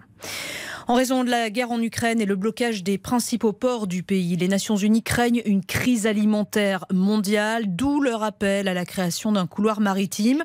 En 0.86 0.96
raison 0.96 1.24
de 1.24 1.30
la 1.30 1.48
guerre 1.48 1.70
en 1.70 1.80
Ukraine 1.80 2.20
et 2.20 2.26
le 2.26 2.36
blocage 2.36 2.84
des 2.84 2.98
principaux 2.98 3.54
ports 3.54 3.86
du 3.86 4.02
pays, 4.02 4.36
les 4.36 4.48
Nations 4.48 4.76
Unies 4.76 5.02
craignent 5.02 5.40
une 5.46 5.64
crise 5.64 6.06
alimentaire 6.06 6.84
mondiale, 6.92 7.64
d'où 7.66 8.02
leur 8.02 8.22
appel 8.22 8.68
à 8.68 8.74
la 8.74 8.84
création 8.84 9.32
d'un 9.32 9.46
couloir 9.46 9.80
maritime. 9.80 10.44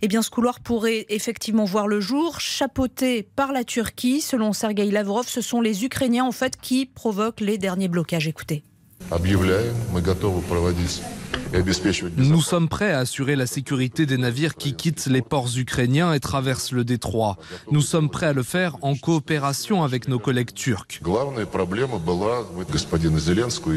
Eh 0.00 0.06
bien, 0.06 0.22
ce 0.22 0.30
couloir 0.30 0.60
pourrait 0.60 1.06
effectivement 1.08 1.64
voir 1.64 1.88
le 1.88 1.98
jour, 2.00 2.38
chapeauté 2.38 3.28
par 3.34 3.52
la 3.52 3.64
Turquie. 3.64 4.20
Selon 4.20 4.52
Sergei 4.52 4.90
Lavrov, 4.92 5.26
ce 5.26 5.40
sont 5.40 5.60
les 5.60 5.84
Ukrainiens 5.84 6.24
en 6.24 6.32
fait 6.32 6.56
qui 6.56 6.86
provoquent 6.86 7.40
les 7.40 7.58
derniers 7.58 7.88
blocages. 7.88 8.28
Écoutez. 8.28 8.62
Nous 12.16 12.40
sommes 12.40 12.68
prêts 12.68 12.92
à 12.92 12.98
assurer 13.00 13.36
la 13.36 13.46
sécurité 13.46 14.06
des 14.06 14.18
navires 14.18 14.56
qui 14.56 14.74
quittent 14.74 15.06
les 15.06 15.22
ports 15.22 15.50
ukrainiens 15.56 16.12
et 16.12 16.20
traversent 16.20 16.72
le 16.72 16.84
détroit. 16.84 17.36
Nous 17.70 17.80
sommes 17.80 18.10
prêts 18.10 18.26
à 18.26 18.32
le 18.32 18.42
faire 18.42 18.76
en 18.82 18.96
coopération 18.96 19.84
avec 19.84 20.08
nos 20.08 20.18
collègues 20.18 20.52
turcs. 20.52 21.00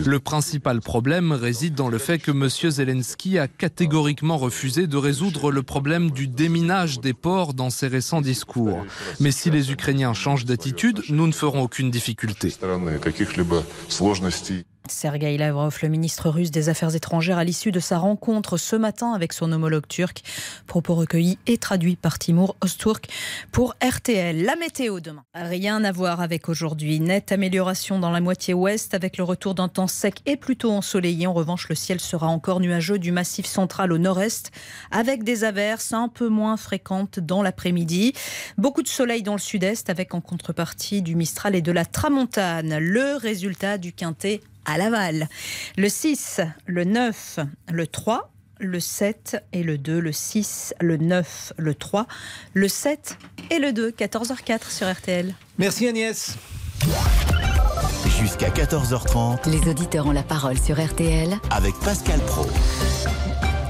Le 0.06 0.20
principal 0.20 0.82
problème 0.82 1.32
réside 1.32 1.76
dans 1.76 1.90
le 1.90 1.98
fait 1.98 2.20
que 2.20 2.32
M. 2.32 2.50
Zelensky 2.50 3.38
a 3.38 3.48
catégoriquement 3.48 4.38
refusé 4.38 4.88
de 4.88 4.98
résoudre 4.98 5.52
le 5.52 5.64
problème 5.64 6.12
du 6.12 6.28
déminage 6.28 7.00
des 7.00 7.14
ports 7.14 7.54
dans 7.54 7.70
ses 7.70 7.88
récents 7.88 8.22
discours. 8.22 8.86
Mais 9.20 9.32
si 9.32 9.52
les 9.52 9.72
Ukrainiens 9.72 10.14
changent 10.14 10.46
d'attitude, 10.46 11.02
nous 11.10 11.28
ne 11.28 11.32
ferons 11.32 11.62
aucune 11.62 11.92
difficulté. 11.92 12.54
Sergei 14.90 15.38
Lavrov, 15.38 15.78
le 15.82 15.90
ministre 15.90 16.30
russe 16.30 16.52
des 16.52 16.70
Affaires 16.70 16.96
étrangères, 16.96 17.38
à 17.38 17.44
l'issue 17.44 17.67
de 17.72 17.80
sa 17.80 17.98
rencontre 17.98 18.58
ce 18.58 18.76
matin 18.76 19.14
avec 19.14 19.34
son 19.34 19.52
homologue 19.52 19.88
turc. 19.88 20.24
Propos 20.68 20.96
recueillis 20.96 21.38
et 21.48 21.58
traduits 21.58 21.96
par 21.96 22.20
Timur 22.20 22.56
Özturk 22.64 23.08
pour 23.52 23.76
RTL. 23.84 24.44
La 24.44 24.56
météo 24.56 25.00
demain. 25.00 25.24
Rien 25.34 25.84
à 25.84 25.92
voir 25.92 26.22
avec 26.22 26.50
aujourd'hui. 26.50 27.00
Nette 27.00 27.32
amélioration 27.32 28.00
dans 28.00 28.12
la 28.12 28.22
moitié 28.22 28.54
ouest 28.54 28.94
avec 28.94 29.18
le 29.18 29.24
retour 29.24 29.56
d'un 29.56 29.68
temps 29.68 29.88
sec 29.88 30.22
et 30.26 30.38
plutôt 30.38 30.72
ensoleillé. 30.72 31.28
En 31.28 31.34
revanche, 31.34 31.70
le 31.70 31.76
ciel 31.76 32.00
sera 32.00 32.28
encore 32.28 32.60
nuageux 32.60 33.00
du 33.00 33.12
massif 33.12 33.46
central 33.46 33.92
au 33.92 33.98
nord-est 33.98 34.52
avec 34.92 35.24
des 35.24 35.44
averses 35.44 35.94
un 35.94 36.10
peu 36.10 36.30
moins 36.30 36.58
fréquentes 36.58 37.20
dans 37.20 37.42
l'après-midi. 37.42 38.14
Beaucoup 38.58 38.84
de 38.84 38.88
soleil 38.88 39.24
dans 39.24 39.34
le 39.34 39.40
sud-est 39.40 39.90
avec 39.90 40.14
en 40.14 40.22
contrepartie 40.22 41.02
du 41.02 41.16
Mistral 41.16 41.56
et 41.56 41.62
de 41.62 41.72
la 41.72 41.86
Tramontane. 41.86 42.78
Le 42.80 43.16
résultat 43.16 43.78
du 43.78 43.94
quintet 43.94 44.42
à 44.68 44.78
Laval. 44.78 45.28
Le 45.78 45.90
6, 45.90 46.42
le 46.68 46.84
9, 46.84 47.40
le 47.72 47.88
3, 47.88 48.32
le 48.60 48.80
7 48.80 49.44
et 49.54 49.64
le 49.64 49.78
2, 49.78 50.00
le 50.00 50.12
6, 50.12 50.76
le 50.80 50.98
9, 50.98 51.54
le 51.58 51.74
3, 51.74 52.06
le 52.54 52.68
7 52.68 53.18
et 53.50 53.60
le 53.60 53.74
2, 53.74 53.92
14h04 53.92 54.70
sur 54.70 54.92
RTL. 54.92 55.34
Merci 55.58 55.88
Agnès. 55.88 56.36
Jusqu'à 58.20 58.50
14h30 58.50 59.50
Les 59.50 59.70
auditeurs 59.70 60.08
ont 60.08 60.12
la 60.12 60.24
parole 60.24 60.58
sur 60.60 60.84
RTL 60.84 61.36
avec 61.50 61.76
Pascal 61.80 62.20
Pro. 62.22 62.48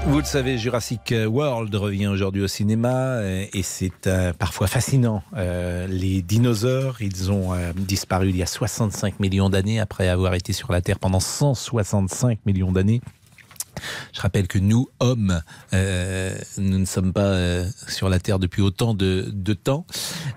Vous 0.08 0.20
le 0.20 0.24
savez, 0.24 0.56
Jurassic 0.56 1.12
World 1.26 1.74
revient 1.74 2.06
aujourd'hui 2.06 2.40
au 2.40 2.48
cinéma 2.48 3.18
euh, 3.18 3.44
et 3.52 3.62
c'est 3.62 4.06
euh, 4.06 4.32
parfois 4.32 4.66
fascinant. 4.66 5.22
Euh, 5.36 5.86
les 5.86 6.22
dinosaures, 6.22 7.02
ils 7.02 7.30
ont 7.30 7.52
disparu 7.76 8.30
il 8.30 8.36
y 8.38 8.42
a 8.42 8.46
65 8.46 9.20
millions 9.20 9.50
d'années 9.50 9.78
après 9.80 10.08
avoir 10.08 10.32
été 10.32 10.54
sur 10.54 10.72
la 10.72 10.80
Terre 10.80 10.98
pendant 10.98 11.20
165 11.20 12.38
millions 12.46 12.72
d'années. 12.72 13.02
Je 14.14 14.22
rappelle 14.22 14.48
que 14.48 14.58
nous, 14.58 14.88
hommes, 14.98 15.42
nous 15.72 16.78
ne 16.78 16.86
sommes 16.86 17.12
pas 17.12 17.64
sur 17.86 18.08
la 18.08 18.18
Terre 18.18 18.38
depuis 18.38 18.62
autant 18.62 18.94
de, 18.94 19.52
temps. 19.52 19.84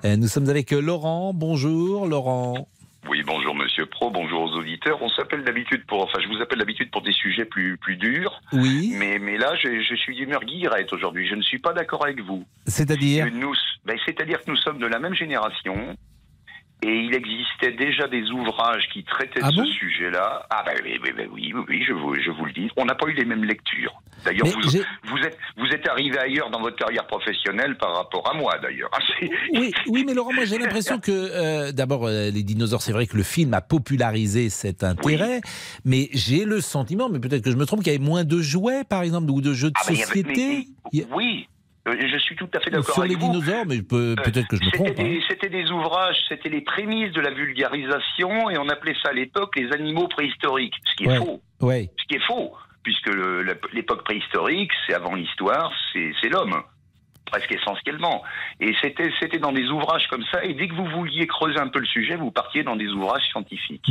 Nous 0.04 0.28
sommes 0.28 0.50
avec 0.50 0.72
Laurent. 0.72 1.34
Bonjour 1.34 2.08
Laurent. 2.08 2.68
Oui, 3.10 3.24
bonjour 3.26 3.56
Monsieur 3.56 3.71
Bonjour 4.10 4.42
aux 4.42 4.58
auditeurs. 4.58 5.02
On 5.02 5.10
s'appelle 5.10 5.44
d'habitude 5.44 5.86
pour, 5.86 6.04
enfin, 6.04 6.20
je 6.22 6.28
vous 6.28 6.42
appelle 6.42 6.58
d'habitude 6.58 6.90
pour 6.90 7.04
des 7.04 7.12
sujets 7.12 7.46
plus 7.46 7.78
plus 7.78 7.98
durs. 7.98 8.42
Oui. 8.52 8.94
Mais 8.98 9.20
mais 9.20 9.38
là, 9.38 9.54
je, 9.56 9.82
je 9.82 9.96
suis 9.96 10.16
d'humeur 10.16 10.44
guillerette 10.44 10.92
aujourd'hui. 10.92 11.28
Je 11.28 11.36
ne 11.36 11.42
suis 11.42 11.60
pas 11.60 11.74
d'accord 11.74 12.04
avec 12.04 12.20
vous. 12.22 12.46
C'est-à-dire 12.66 13.28
ben, 13.86 13.98
c'est-à-dire 14.06 14.44
que 14.44 14.50
nous 14.50 14.58
sommes 14.58 14.80
de 14.80 14.88
la 14.88 15.00
même 15.00 15.14
génération. 15.14 15.96
Et 16.84 16.88
il 17.06 17.14
existait 17.14 17.74
déjà 17.74 18.08
des 18.08 18.30
ouvrages 18.32 18.88
qui 18.92 19.04
traitaient 19.04 19.40
Ah 19.44 19.50
bon 19.56 19.64
ce 19.66 19.72
sujet-là. 19.74 20.48
Ah 20.50 20.64
ben 20.66 20.74
oui, 20.84 21.00
oui, 21.04 21.12
oui, 21.32 21.54
oui, 21.70 21.84
je 21.88 21.94
vous, 21.94 22.16
je 22.16 22.32
vous 22.32 22.46
le 22.46 22.54
dis. 22.54 22.70
On 22.76 22.86
n'a 22.86 22.96
pas 22.96 23.06
eu 23.08 23.14
les 23.14 23.26
mêmes 23.26 23.44
lectures. 23.44 23.94
D'ailleurs, 24.26 24.48
vous, 24.64 24.78
êtes, 24.78 25.38
vous 25.58 25.68
êtes 25.68 25.88
arrivé 25.88 26.18
ailleurs 26.18 26.50
dans 26.52 26.60
votre 26.62 26.76
carrière 26.78 27.06
professionnelle 27.08 27.78
par 27.78 27.96
rapport 27.96 28.28
à 28.30 28.34
moi, 28.36 28.58
d'ailleurs. 28.62 28.90
Ah, 29.24 29.28
Oui, 29.60 29.72
oui, 29.88 30.04
mais 30.08 30.14
Laurent, 30.16 30.34
moi 30.34 30.46
j'ai 30.46 30.58
l'impression 30.58 31.00
que 31.00 31.12
euh, 31.12 31.72
d'abord 31.72 32.08
euh, 32.08 32.30
les 32.32 32.42
dinosaures, 32.44 32.82
c'est 32.82 32.92
vrai 32.94 33.06
que 33.06 33.16
le 33.18 33.24
film 33.24 33.54
a 33.54 33.62
popularisé 33.62 34.50
cet 34.50 34.84
intérêt, 34.84 35.42
mais 35.86 36.10
j'ai 36.14 36.46
le 36.46 36.62
sentiment, 36.62 37.10
mais 37.10 37.20
peut-être 37.20 37.44
que 37.44 37.52
je 37.52 37.58
me 37.58 37.66
trompe, 37.66 37.84
qu'il 37.84 37.92
y 37.92 37.96
avait 37.96 38.04
moins 38.04 38.24
de 38.24 38.42
jouets, 38.42 38.84
par 38.84 39.04
exemple, 39.04 39.30
ou 39.30 39.42
de 39.42 39.54
jeux 39.54 39.70
de 39.70 39.76
Ah, 39.78 39.84
mais 39.90 39.96
société. 39.98 40.68
mais- 40.94 41.06
oui, 41.14 41.48
je 41.88 42.18
suis 42.20 42.36
tout 42.36 42.50
à 42.54 42.60
fait 42.60 42.70
d'accord 42.70 42.94
Sur 42.94 43.04
avec 43.04 43.12
les 43.14 43.18
vous. 43.18 43.32
dinosaures, 43.32 43.66
mais 43.68 43.78
Euh, 43.92 44.16
peut-être 44.16 44.48
que 44.48 44.56
je 44.58 44.62
me 44.62 44.66
c'était 44.66 44.78
trompe. 44.78 45.00
hein. 45.00 45.04
des- 45.04 45.24
C'était 45.28 45.50
des 45.50 45.72
ouvrages, 45.72 46.18
c'était 46.30 46.50
les 46.50 46.62
prémices 46.62 47.12
de 47.14 47.22
la 47.22 47.32
vulgarisation, 47.32 48.50
et 48.50 48.58
on 48.58 48.70
appelait 48.70 48.96
ça 49.02 49.10
à 49.10 49.14
l'époque 49.14 49.56
les 49.56 49.72
animaux 49.74 50.08
préhistoriques, 50.08 50.76
ce 50.86 50.96
qui 50.96 51.04
est 51.06 51.08
Ouais. 51.10 51.18
faux. 51.18 51.42
Ouais. 51.62 51.90
Ce 52.00 52.06
qui 52.08 52.16
est 52.16 52.26
faux, 52.26 52.54
puisque 52.84 53.10
l'époque 53.74 54.04
préhistorique, 54.04 54.72
c'est 54.86 54.94
avant 54.94 55.16
l'histoire, 55.16 55.72
c'est 55.94 56.30
l'homme 56.30 56.62
presque 57.26 57.52
essentiellement. 57.52 58.24
Et 58.60 58.74
c'était 58.82 59.10
c'était 59.20 59.40
dans 59.40 59.52
des 59.54 59.68
ouvrages 59.70 60.08
comme 60.10 60.24
ça. 60.32 60.44
Et 60.44 60.54
dès 60.54 60.68
que 60.68 60.74
vous 60.74 60.86
vouliez 60.86 61.28
creuser 61.28 61.60
un 61.60 61.68
peu 61.70 61.80
le 61.80 61.86
sujet, 61.86 62.16
vous 62.16 62.32
partiez 62.32 62.64
dans 62.64 62.76
des 62.76 62.88
ouvrages 62.88 63.24
scientifiques. 63.32 63.90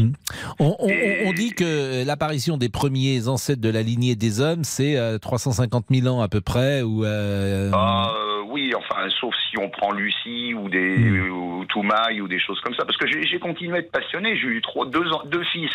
On, 0.59 0.76
on- 0.78 1.33
dit 1.33 1.53
que 1.55 2.05
l'apparition 2.07 2.57
des 2.59 2.68
premiers 2.68 3.28
ancêtres 3.28 3.62
de 3.62 3.70
la 3.70 3.83
lignée 3.83 4.14
des 4.16 4.41
hommes, 4.41 4.64
c'est 4.64 4.97
euh, 4.99 5.16
350 5.18 5.87
000 5.91 6.07
ans 6.14 6.20
à 6.20 6.28
peu 6.28 6.41
près, 6.41 6.83
ou 6.83 7.05
euh, 7.05 7.70
Ah, 7.72 8.12
euh, 8.14 8.43
oui, 8.49 8.72
enfin, 8.76 9.09
sauf 9.20 9.35
si 9.49 9.57
on 9.59 9.70
prend 9.70 9.93
Lucie 9.93 10.53
ou 10.55 10.68
des 10.68 10.99
Hmm. 10.99 11.31
ou 11.31 11.64
Toumaï 11.66 12.20
ou 12.20 12.28
des 12.28 12.41
choses 12.41 12.61
comme 12.61 12.74
ça, 12.74 12.85
parce 12.85 12.97
que 12.99 13.07
j'ai 13.07 13.39
continué 13.39 13.76
à 13.76 13.78
être 13.81 13.93
passionné. 13.93 14.37
J'ai 14.37 14.49
eu 14.49 14.61
trois, 14.61 14.87
deux, 14.87 15.05
deux 15.26 15.45
fils 15.45 15.70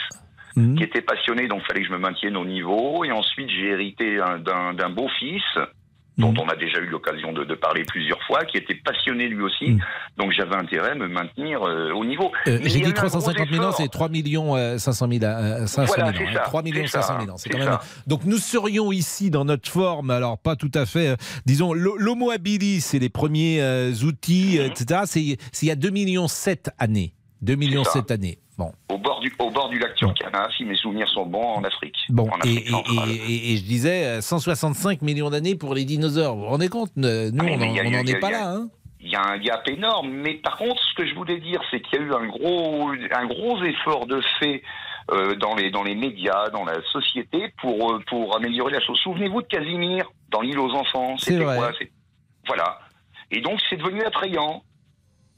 Hmm. 0.58 0.76
qui 0.78 0.84
étaient 0.84 1.01
passionnés, 1.01 1.47
donc 1.49 1.62
il 1.64 1.68
fallait 1.68 1.82
que 1.82 1.88
je 1.88 1.91
me 1.91 1.97
maintienne 1.97 2.38
au 2.38 2.45
niveau. 2.45 3.03
Et 3.03 3.12
ensuite, 3.12 3.49
j'ai 3.49 3.68
hérité 3.72 4.20
un- 4.20 4.39
d'un 4.39 4.74
d'un 4.74 4.89
beau-fils 4.89 5.43
dont 6.18 6.32
Mm. 6.32 6.39
on 6.39 6.47
a 6.49 6.55
déjà 6.55 6.80
eu 6.80 6.88
l'occasion 6.88 7.34
de, 7.34 7.43
de 7.43 7.55
parler 7.55 7.84
plusieurs 7.84 8.22
fois, 8.24 8.45
qui 8.45 8.57
était 8.57 8.76
passionné 8.76 9.28
lui 9.28 9.41
aussi. 9.43 9.72
Mm. 9.72 9.80
Donc 10.18 10.32
j'avais 10.32 10.55
intérêt 10.55 10.91
à 10.91 10.95
me 10.95 11.07
maintenir 11.07 11.61
euh, 11.63 11.91
au 11.91 12.05
niveau. 12.05 12.32
Euh, 12.47 12.59
J'ai 12.63 12.70
dit 12.70 12.80
eu 12.80 12.86
un 12.86 12.89
gros 12.91 12.93
350 13.09 13.49
000 13.49 13.63
ans, 13.63 13.68
effort. 13.70 13.78
c'est 13.78 13.88
3 13.89 14.09
millions 14.09 14.55
euh, 14.55 14.78
500 14.78 15.07
000, 15.11 15.24
euh, 15.26 15.68
500 15.68 15.93
Voilà, 15.95 16.11
000 16.11 16.24
ans. 16.24 16.28
c'est 16.32 16.38
hein, 16.38 16.41
ça, 16.43 16.49
3 16.49 16.61
millions 16.63 16.82
c'est 16.86 16.88
ça, 16.88 17.01
500 17.01 17.20
000 17.22 17.32
ans. 17.32 17.38
C'est 17.38 17.49
quand 17.49 17.57
c'est 17.57 17.63
même. 17.66 17.74
ça. 17.74 17.82
Donc 18.07 18.24
nous 18.26 18.38
serions 18.38 18.91
ici 18.91 19.30
dans 19.30 19.45
notre 19.45 19.70
forme, 19.70 20.09
alors 20.11 20.38
pas 20.38 20.55
tout 20.55 20.72
à 20.74 20.86
fait. 20.86 21.09
euh, 21.09 21.16
disons, 21.45 21.74
l'ho- 21.74 21.97
l'Homo 21.97 22.32
habilis, 22.32 22.82
c'est 22.82 22.99
les 22.99 23.09
premiers 23.09 23.61
euh, 23.61 23.91
outils, 24.03 24.57
euh, 24.59 24.68
etc. 24.68 25.01
C'est 25.05 25.22
il 25.22 25.68
y 25.68 25.72
a 25.72 25.76
2 25.76 25.89
millions 25.89 26.28
7 26.28 26.70
années. 26.80 27.13
2 27.41 27.55
millions. 27.55 27.84
7 27.84 28.09
années. 28.11 28.39
Bon. 28.58 28.72
Au 28.89 28.97
bord 28.97 29.20
du, 29.20 29.34
au 29.39 29.49
bord 29.49 29.70
du 29.70 29.80
lac 29.80 29.95
Turkana, 29.95 30.47
si 30.56 30.64
mes 30.66 30.76
souvenirs 30.76 31.08
sont 31.10 31.26
bons, 31.26 31.43
en 31.56 31.64
Afrique. 31.64 31.95
Bon, 32.10 32.24
en 32.30 32.38
et, 32.38 32.39
Afrique 32.39 32.68
et- 32.68 32.72
centrale. 32.72 33.10
et- 33.10 33.14
et- 33.14 33.53
et 33.53 33.58
je 33.58 33.64
disais 33.64 34.06
euh, 34.06 34.22
165 34.22 35.01
millions 35.01 35.30
d'années 35.30 35.56
pour 35.56 35.74
les 35.76 35.84
dinosaures. 35.86 36.36
Vous 36.36 36.41
vous 36.43 36.47
rendez 36.49 36.70
compte 36.70 36.91
euh, 36.97 37.32
Nous, 37.32 37.43
Ah, 37.45 37.51
on 37.51 37.58
n'en 37.58 37.64
est 38.06 38.16
a- 38.16 38.20
pas 38.20 38.28
a- 38.28 38.32
là. 38.32 38.49
Hein 38.51 38.70
Il 39.01 39.10
y 39.12 39.16
a 39.16 39.22
un 39.24 39.38
gap 39.38 39.68
énorme, 39.68 40.10
mais 40.10 40.36
par 40.36 40.58
contre, 40.58 40.82
ce 40.82 40.95
que 40.95 41.06
je 41.08 41.14
voulais 41.14 41.39
dire, 41.39 41.62
c'est 41.70 41.80
qu'il 41.82 41.99
y 41.99 42.01
a 42.01 42.06
eu 42.06 42.14
un 42.14 42.26
gros, 42.28 42.89
un 43.12 43.26
gros 43.28 43.62
effort 43.64 44.08
de 44.08 44.20
fait 44.39 44.64
euh, 45.12 45.36
dans 45.36 45.53
les 45.53 45.70
dans 45.70 45.84
les 45.84 45.93
médias, 45.93 46.49
dans 46.49 46.66
la 46.66 46.82
société, 46.91 47.53
pour 47.62 47.91
euh, 47.91 47.99
pour 48.08 48.36
améliorer 48.36 48.72
la 48.72 48.80
chose. 48.82 48.97
Souvenez-vous 49.03 49.43
de 49.43 49.47
Casimir 49.47 50.10
dans 50.32 50.41
l'île 50.41 50.58
aux 50.58 50.72
enfants. 50.72 51.16
C'est 51.20 51.34
C'était 51.34 51.43
vrai. 51.43 51.58
quoi 51.58 51.72
Voilà. 52.47 52.80
Et 53.32 53.41
donc, 53.41 53.60
c'est 53.70 53.78
devenu 53.78 54.01
attrayant. 54.03 54.64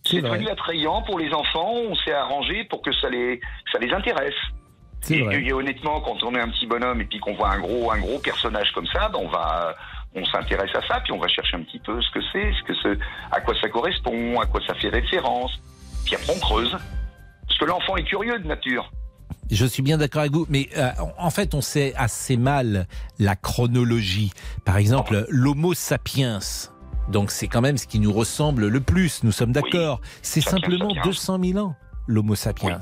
C'est 0.09 0.21
devenu 0.21 0.47
attrayant 0.49 1.01
pour 1.01 1.19
les 1.19 1.31
enfants. 1.33 1.73
On 1.73 1.95
s'est 1.95 2.13
arrangé 2.13 2.63
pour 2.65 2.81
que 2.81 2.91
ça 2.93 3.09
les 3.09 3.39
ça 3.71 3.79
les 3.79 3.91
intéresse. 3.91 4.35
Et 5.09 5.53
honnêtement, 5.53 6.01
quand 6.01 6.21
on 6.23 6.35
est 6.35 6.39
un 6.39 6.49
petit 6.49 6.65
bonhomme 6.65 7.01
et 7.01 7.05
puis 7.05 7.19
qu'on 7.19 7.35
voit 7.35 7.51
un 7.51 7.59
gros, 7.59 7.91
un 7.91 7.99
gros 7.99 8.19
personnage 8.19 8.71
comme 8.73 8.87
ça, 8.87 9.09
ben 9.09 9.19
on 9.21 9.29
va, 9.29 9.75
on 10.15 10.25
s'intéresse 10.25 10.73
à 10.75 10.85
ça, 10.87 10.99
puis 11.01 11.13
on 11.13 11.19
va 11.19 11.27
chercher 11.27 11.57
un 11.57 11.61
petit 11.61 11.79
peu 11.79 12.01
ce 12.01 12.11
que 12.11 12.19
c'est, 12.31 12.51
ce 12.51 12.63
que 12.63 12.73
ce, 12.73 12.97
à 13.31 13.39
quoi 13.39 13.53
ça 13.61 13.69
correspond, 13.69 14.39
à 14.39 14.45
quoi 14.45 14.59
ça 14.65 14.73
fait 14.75 14.89
référence. 14.89 15.51
Puis 16.05 16.15
après 16.15 16.33
on 16.35 16.39
creuse, 16.39 16.77
parce 17.47 17.59
que 17.59 17.65
l'enfant 17.65 17.95
est 17.95 18.03
curieux 18.03 18.39
de 18.39 18.47
nature. 18.47 18.91
Je 19.49 19.65
suis 19.65 19.81
bien 19.81 19.97
d'accord 19.97 20.21
avec 20.21 20.33
vous, 20.33 20.45
mais 20.49 20.67
euh, 20.77 20.89
en 21.17 21.29
fait, 21.29 21.53
on 21.53 21.61
sait 21.61 21.93
assez 21.95 22.35
mal 22.35 22.85
la 23.17 23.37
chronologie. 23.37 24.31
Par 24.65 24.75
exemple, 24.75 25.25
l'Homo 25.29 25.73
sapiens. 25.73 26.39
Donc, 27.09 27.31
c'est 27.31 27.47
quand 27.47 27.61
même 27.61 27.77
ce 27.77 27.87
qui 27.87 27.99
nous 27.99 28.11
ressemble 28.13 28.67
le 28.67 28.81
plus. 28.81 29.23
Nous 29.23 29.31
sommes 29.31 29.51
d'accord. 29.51 30.01
c'est 30.21 30.41
simplement 30.41 30.89
sapiens. 30.89 31.03
200 31.03 31.39
000 31.43 31.59
ans. 31.59 31.75
L'Homo 32.07 32.35
sapiens. 32.35 32.79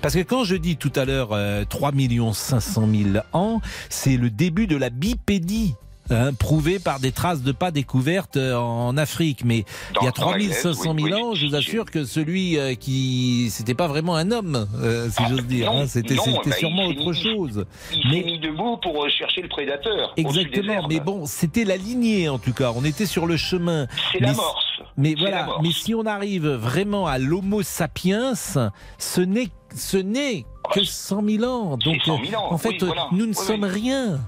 Parce 0.00 0.14
que 0.14 0.22
quand 0.22 0.44
je 0.44 0.54
dis 0.54 0.76
tout 0.76 0.92
à 0.94 1.04
l'heure 1.04 1.30
euh, 1.32 1.64
3 1.64 1.92
500 2.32 2.88
000 3.12 3.24
ans, 3.32 3.60
c'est 3.88 4.16
le 4.16 4.30
début 4.30 4.68
de 4.68 4.76
la 4.76 4.90
bipédie. 4.90 5.74
Hein, 6.12 6.32
prouvé 6.34 6.80
par 6.80 6.98
des 6.98 7.12
traces 7.12 7.42
de 7.42 7.52
pas 7.52 7.70
découvertes 7.70 8.36
euh, 8.36 8.56
en 8.56 8.96
Afrique. 8.96 9.44
Mais 9.44 9.64
il 10.00 10.04
y 10.04 10.08
a 10.08 10.10
Dans- 10.10 10.24
dans 10.26 10.30
la 10.32 10.38
Grèce, 10.38 10.60
3500 10.62 10.82
000 10.82 10.96
oui, 10.96 11.02
oui. 11.04 11.12
ans, 11.22 11.34
je 11.34 11.46
vous 11.46 11.54
assure 11.54 11.84
que 11.84 12.04
celui 12.04 12.58
euh, 12.58 12.74
qui... 12.74 13.48
C'était 13.50 13.74
pas 13.74 13.86
vraiment 13.86 14.16
un 14.16 14.32
homme, 14.32 14.66
euh, 14.82 15.08
si 15.08 15.22
j'ose 15.28 15.46
dire. 15.46 15.70
hein. 15.70 15.86
C'était 15.86 16.16
bah, 16.16 16.22
sûrement 16.58 16.86
autre 16.86 17.10
mis- 17.12 17.22
chose. 17.22 17.64
Il 17.94 18.02
s'est 18.10 18.24
mis 18.24 18.38
debout 18.40 18.76
pour 18.82 19.08
chercher 19.08 19.42
le 19.42 19.48
prédateur. 19.48 20.12
Exactement, 20.16 20.86
mais 20.88 20.98
bon, 20.98 21.26
c'était 21.26 21.64
la 21.64 21.76
lignée 21.76 22.28
en 22.28 22.38
tout 22.38 22.52
cas. 22.52 22.72
On 22.74 22.84
était 22.84 23.06
sur 23.06 23.26
le 23.26 23.36
chemin. 23.36 23.86
C'est 24.12 24.20
Mais- 24.20 24.26
l'amorce. 24.28 24.64
Mais 24.96 25.14
voilà, 25.16 25.46
mais 25.62 25.70
si 25.72 25.94
on 25.94 26.04
arrive 26.06 26.48
vraiment 26.48 27.06
à 27.06 27.18
l'Homo 27.18 27.62
sapiens, 27.62 28.34
ce 28.34 29.20
n'est 29.20 29.48
ce 29.76 29.96
n'est 29.96 30.44
que 30.72 30.82
100 30.82 31.22
000 31.24 31.44
ans. 31.44 31.76
Donc, 31.76 31.98
100 32.04 32.18
000 32.24 32.42
ans, 32.42 32.52
en 32.52 32.58
fait, 32.58 32.70
oui, 32.70 32.78
voilà. 32.80 33.06
nous 33.12 33.26
ne 33.26 33.28
Oui, 33.28 33.34
sommes 33.34 33.62
oui. 33.62 33.70
rien. 33.70 34.18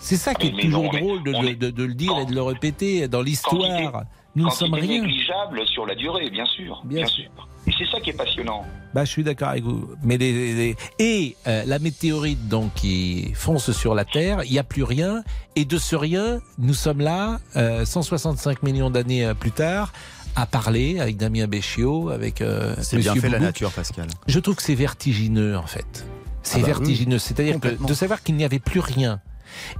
C'est 0.00 0.16
ça 0.16 0.34
qui 0.34 0.46
Mais- 0.46 0.52
est 0.52 0.56
mais 0.56 0.62
toujours 0.64 0.90
drôle 0.90 1.22
de, 1.22 1.32
de- 1.32 1.46
est- 1.48 1.54
de- 1.56 1.70
de 1.70 1.84
le 1.84 1.94
dire 1.94 2.18
et 2.18 2.26
de 2.26 2.34
le 2.34 2.42
répéter 2.42 3.06
dans 3.08 3.22
l'histoire. 3.22 4.04
Nous 4.36 4.44
ne 4.46 4.50
sommes 4.50 4.74
rien. 4.74 5.02
négligeable 5.02 5.66
sur 5.66 5.86
la 5.86 5.94
durée, 5.96 6.30
bien 6.30 6.46
sûr. 6.46 6.80
Bien 6.84 7.04
sûr. 7.06 7.28
Et 7.66 7.72
c'est 7.76 7.84
ça 7.90 8.00
qui 8.00 8.10
est 8.10 8.14
passionnant. 8.16 8.64
Bah, 8.94 9.04
je 9.04 9.10
suis 9.10 9.24
d'accord 9.24 9.48
avec 9.48 9.64
vous. 9.64 9.90
Mais 10.02 10.16
les, 10.16 10.32
les- 10.32 10.54
les- 10.54 10.76
et 10.98 11.36
euh, 11.46 11.64
la 11.66 11.78
météorite 11.80 12.48
donc 12.48 12.72
qui 12.74 13.32
fonce 13.34 13.72
sur 13.72 13.94
la 13.94 14.04
Terre, 14.04 14.42
il 14.44 14.52
n'y 14.52 14.58
a 14.58 14.64
plus 14.64 14.84
rien. 14.84 15.22
Et 15.56 15.64
de 15.64 15.76
ce 15.78 15.94
rien, 15.96 16.40
nous 16.58 16.74
sommes 16.74 17.00
là, 17.00 17.38
euh, 17.56 17.84
165 17.84 18.62
millions 18.62 18.88
d'années 18.90 19.26
euh, 19.26 19.34
plus 19.34 19.50
tard, 19.52 19.92
à 20.36 20.46
parler 20.46 21.00
avec 21.00 21.16
Damien 21.16 21.46
Béchiot, 21.48 22.08
avec 22.10 22.40
euh, 22.40 22.74
C'est 22.80 22.96
bien 22.98 23.14
fait 23.16 23.28
la 23.28 23.40
nature, 23.40 23.72
Pascal. 23.72 24.06
Je 24.28 24.38
trouve 24.38 24.54
que 24.56 24.62
c'est 24.62 24.74
vertigineux 24.76 25.56
en 25.58 25.66
fait. 25.66 26.06
C'est 26.42 26.58
Ah 26.58 26.60
bah 26.60 26.66
vertigineux. 26.68 27.16
oui, 27.16 27.20
C'est-à-dire 27.20 27.60
que 27.60 27.68
de 27.84 27.94
savoir 27.94 28.22
qu'il 28.22 28.36
n'y 28.36 28.44
avait 28.44 28.60
plus 28.60 28.80
rien 28.80 29.20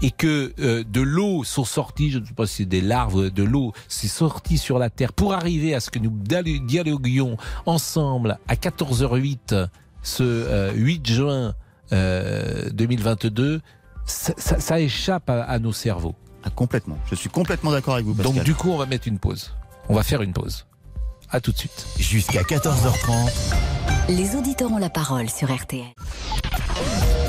et 0.02 0.10
que 0.10 0.52
euh, 0.60 0.84
de 0.84 1.00
l'eau 1.00 1.44
sont 1.44 1.64
sorties, 1.64 2.10
je 2.10 2.18
ne 2.18 2.24
sais 2.26 2.34
pas 2.34 2.46
si 2.46 2.56
c'est 2.56 2.64
des 2.64 2.80
larves 2.80 3.30
de 3.30 3.42
l'eau, 3.42 3.72
c'est 3.88 4.08
sorti 4.08 4.58
sur 4.58 4.78
la 4.78 4.90
Terre 4.90 5.12
pour 5.12 5.34
arriver 5.34 5.74
à 5.74 5.80
ce 5.80 5.90
que 5.90 5.98
nous 5.98 6.10
dialo- 6.10 6.64
dialoguions 6.66 7.36
ensemble 7.66 8.38
à 8.48 8.54
14h08 8.54 9.68
ce 10.02 10.22
euh, 10.22 10.72
8 10.74 11.06
juin 11.06 11.54
euh, 11.92 12.70
2022, 12.72 13.60
ça, 14.06 14.32
ça- 14.38 14.60
ça 14.60 14.80
échappe 14.80 15.28
à, 15.30 15.42
à 15.42 15.58
nos 15.58 15.72
cerveaux. 15.72 16.14
Ah, 16.42 16.50
complètement. 16.50 16.96
Je 17.10 17.14
suis 17.14 17.28
complètement 17.28 17.70
d'accord 17.70 17.94
avec 17.94 18.06
vous, 18.06 18.14
Pascal. 18.14 18.34
Donc 18.34 18.44
du 18.44 18.54
coup, 18.54 18.70
on 18.70 18.78
va 18.78 18.86
mettre 18.86 19.08
une 19.08 19.18
pause. 19.18 19.52
On 19.88 19.94
va 19.94 20.02
faire 20.02 20.22
une 20.22 20.32
pause. 20.32 20.66
À 21.30 21.40
tout 21.40 21.52
de 21.52 21.58
suite. 21.58 21.86
Jusqu'à 21.98 22.42
14h30. 22.42 23.30
Les 24.08 24.34
auditeurs 24.36 24.72
ont 24.72 24.78
la 24.78 24.90
parole 24.90 25.28
sur 25.28 25.54
RTL. 25.54 25.84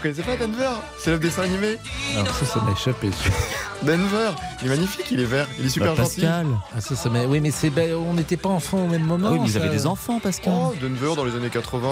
Connaissez 0.00 0.22
pas 0.22 0.36
Denver? 0.36 0.70
C'est 0.98 1.10
le 1.10 1.18
dessin 1.18 1.42
animé 1.42 1.78
Alors 2.16 2.34
ça, 2.34 2.44
ça 2.46 2.60
m'a 2.60 2.72
échappé. 2.72 3.10
Denver, 3.82 4.30
il 4.62 4.66
est 4.66 4.70
magnifique, 4.70 5.06
il 5.10 5.20
est 5.20 5.24
vert, 5.24 5.46
il 5.58 5.66
est 5.66 5.68
super 5.70 5.94
Bah, 5.94 6.02
gentil. 6.04 6.20
Pascal. 6.20 6.46
Ah, 6.76 6.80
ça, 6.80 6.94
ça 6.96 7.08
m'a- 7.08 7.24
oui, 7.24 7.40
mais 7.40 7.50
c'est, 7.50 7.70
ben, 7.70 7.94
on 7.94 8.12
n'était 8.14 8.36
pas 8.36 8.50
enfants 8.50 8.78
au 8.84 8.86
même 8.88 9.04
moment. 9.04 9.28
Ah 9.28 9.32
oui, 9.32 9.38
mais 9.40 9.46
vous 9.46 9.52
ça. 9.52 9.58
avez 9.60 9.70
des 9.70 9.86
enfants, 9.86 10.20
Pascal. 10.20 10.52
Oh, 10.54 10.74
Denver 10.82 11.14
dans 11.16 11.24
les 11.24 11.34
années 11.34 11.48
80. 11.50 11.88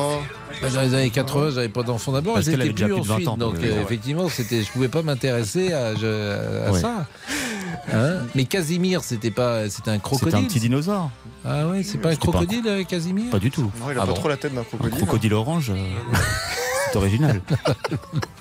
Bah, 0.61 0.69
dans 0.75 0.83
les 0.83 0.95
années 0.95 1.11
80, 1.11 1.51
j'avais 1.55 1.69
pas 1.71 1.83
d'enfants 1.83 2.13
d'abord, 2.13 2.35
Parce 2.35 2.47
et 2.47 2.51
qu'elle 2.51 2.61
c'était 2.63 2.71
avait 2.83 2.89
déjà 2.89 2.95
plus 2.95 3.03
de 3.03 3.07
20 3.07 3.15
ensuite. 3.15 3.29
ans, 3.29 3.37
donc 3.39 3.57
euh, 3.63 3.83
effectivement, 3.83 4.29
c'était, 4.29 4.63
je 4.63 4.71
pouvais 4.71 4.89
pas 4.89 5.03
m'intéresser 5.03 5.73
à, 5.73 5.95
je- 5.95 6.67
à 6.67 6.73
Ouais. 6.73 6.81
ça. 6.81 7.07
Hein? 7.91 8.17
Mais 8.35 8.45
Casimir, 8.45 9.03
c'était 9.03 9.31
pas, 9.31 9.71
c'était 9.71 9.91
un 9.91 9.99
crocodile. 9.99 10.33
C'est 10.33 10.45
un 10.45 10.47
petit 10.47 10.61
dinosaure. 10.61 11.11
Ah 11.47 11.69
ouais, 11.69 11.83
c'est 11.83 11.97
pas 11.97 12.09
un 12.11 12.13
C'était 12.13 12.27
pas 12.27 12.33
un 12.33 12.33
crocodile, 12.33 12.65
euh, 12.67 12.85
Casimir? 12.85 13.31
Pas 13.31 13.39
du 13.39 13.51
tout. 13.51 13.63
Non, 13.81 13.87
il 13.91 13.97
a 13.97 14.03
Ah 14.03 14.07
pas 14.07 14.07
bon. 14.09 14.15
trop 14.15 14.29
la 14.29 14.37
tête 14.37 14.55
d'un 14.55 14.61
Un 14.61 14.65
crocodile. 14.65 14.97
crocodile 14.99 15.35
orange, 15.35 15.71
euh, 15.71 15.75
c'est 16.93 16.97
original. 16.99 17.41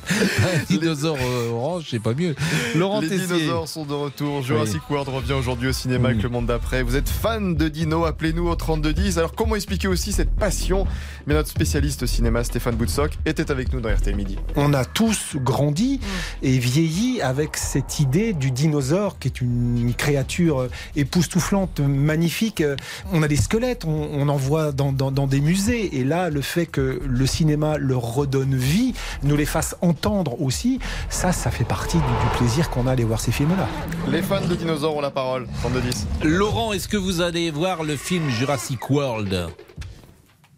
Un 0.10 0.64
dinosaure 0.70 1.18
euh, 1.22 1.50
orange, 1.52 1.88
c'est 1.90 2.00
pas 2.00 2.14
mieux. 2.14 2.34
Laurent 2.76 3.02
Les 3.02 3.10
Tessier. 3.10 3.28
dinosaures 3.28 3.68
sont 3.68 3.86
de 3.86 3.94
retour. 3.94 4.42
Jurassic 4.42 4.90
World 4.90 5.10
revient 5.10 5.34
aujourd'hui 5.34 5.68
au 5.68 5.74
cinéma 5.74 6.10
avec 6.10 6.24
le 6.24 6.30
monde 6.30 6.46
d'après. 6.46 6.82
Vous 6.82 6.96
êtes 6.96 7.10
fan 7.10 7.56
de 7.56 7.68
dino 7.68 8.06
Appelez-nous 8.06 8.48
au 8.48 8.56
3210. 8.56 9.18
Alors, 9.18 9.34
comment 9.36 9.56
expliquer 9.56 9.90
aussi 9.90 10.14
cette 10.14 10.32
passion? 10.32 10.88
Mais 11.26 11.34
notre 11.34 11.50
spécialiste 11.50 12.06
cinéma, 12.06 12.44
Stéphane 12.46 12.76
Boutsock, 12.76 13.12
était 13.26 13.52
avec 13.52 13.74
nous 13.74 13.82
dans 13.82 13.94
RTL 13.94 14.16
Midi. 14.16 14.38
On 14.56 14.74
a 14.74 14.86
tous 14.86 15.36
grandi 15.36 16.00
et 16.42 16.58
vieilli 16.58 17.22
avec 17.22 17.58
cette 17.58 18.00
idée 18.00 18.32
du 18.32 18.52
dinosaure 18.52 19.20
qui 19.20 19.28
est 19.28 19.42
une 19.42 19.94
créature 19.98 20.62
euh, 20.62 20.70
époustouflante, 20.96 21.82
magnifique. 21.82 22.62
Euh, 22.62 22.78
On 23.12 23.24
a 23.24 23.28
des 23.28 23.36
squelettes, 23.36 23.84
on, 23.84 24.10
on 24.14 24.30
en 24.30 24.38
voit 24.38 24.72
dans, 24.72 24.94
dans- 24.94 25.12
dans 25.12 25.28
des 25.28 25.42
musées. 25.42 25.98
Et 25.98 26.06
là, 26.06 26.30
le 26.30 26.42
fait 26.42 26.66
que 26.66 27.02
le 27.06 27.26
cinéma 27.26 27.78
leur 27.78 28.02
redonne 28.02 28.47
vie, 28.56 28.94
nous 29.24 29.36
les 29.36 29.46
fasse 29.46 29.76
entendre 29.82 30.42
aussi, 30.42 30.80
ça, 31.10 31.32
ça 31.32 31.52
fait 31.52 31.66
partie 31.66 31.98
du, 31.98 32.04
du 32.04 32.38
plaisir 32.38 32.70
qu'on 32.70 32.88
a 32.88 32.90
à 32.90 32.94
aller 32.94 33.04
voir 33.04 33.20
ces 33.20 33.32
films-là. 33.32 33.68
Les 34.10 34.22
fans 34.22 34.46
de 34.46 34.56
dinosaures 34.56 34.96
ont 34.96 35.02
la 35.02 35.12
parole. 35.12 35.48
3210. 35.62 36.08
Laurent, 36.24 36.74
est-ce 36.74 36.88
que 36.88 36.98
vous 36.98 37.22
allez 37.22 37.52
voir 37.52 37.84
le 37.84 37.96
film 37.96 38.30
Jurassic 38.30 38.90
World? 38.90 39.50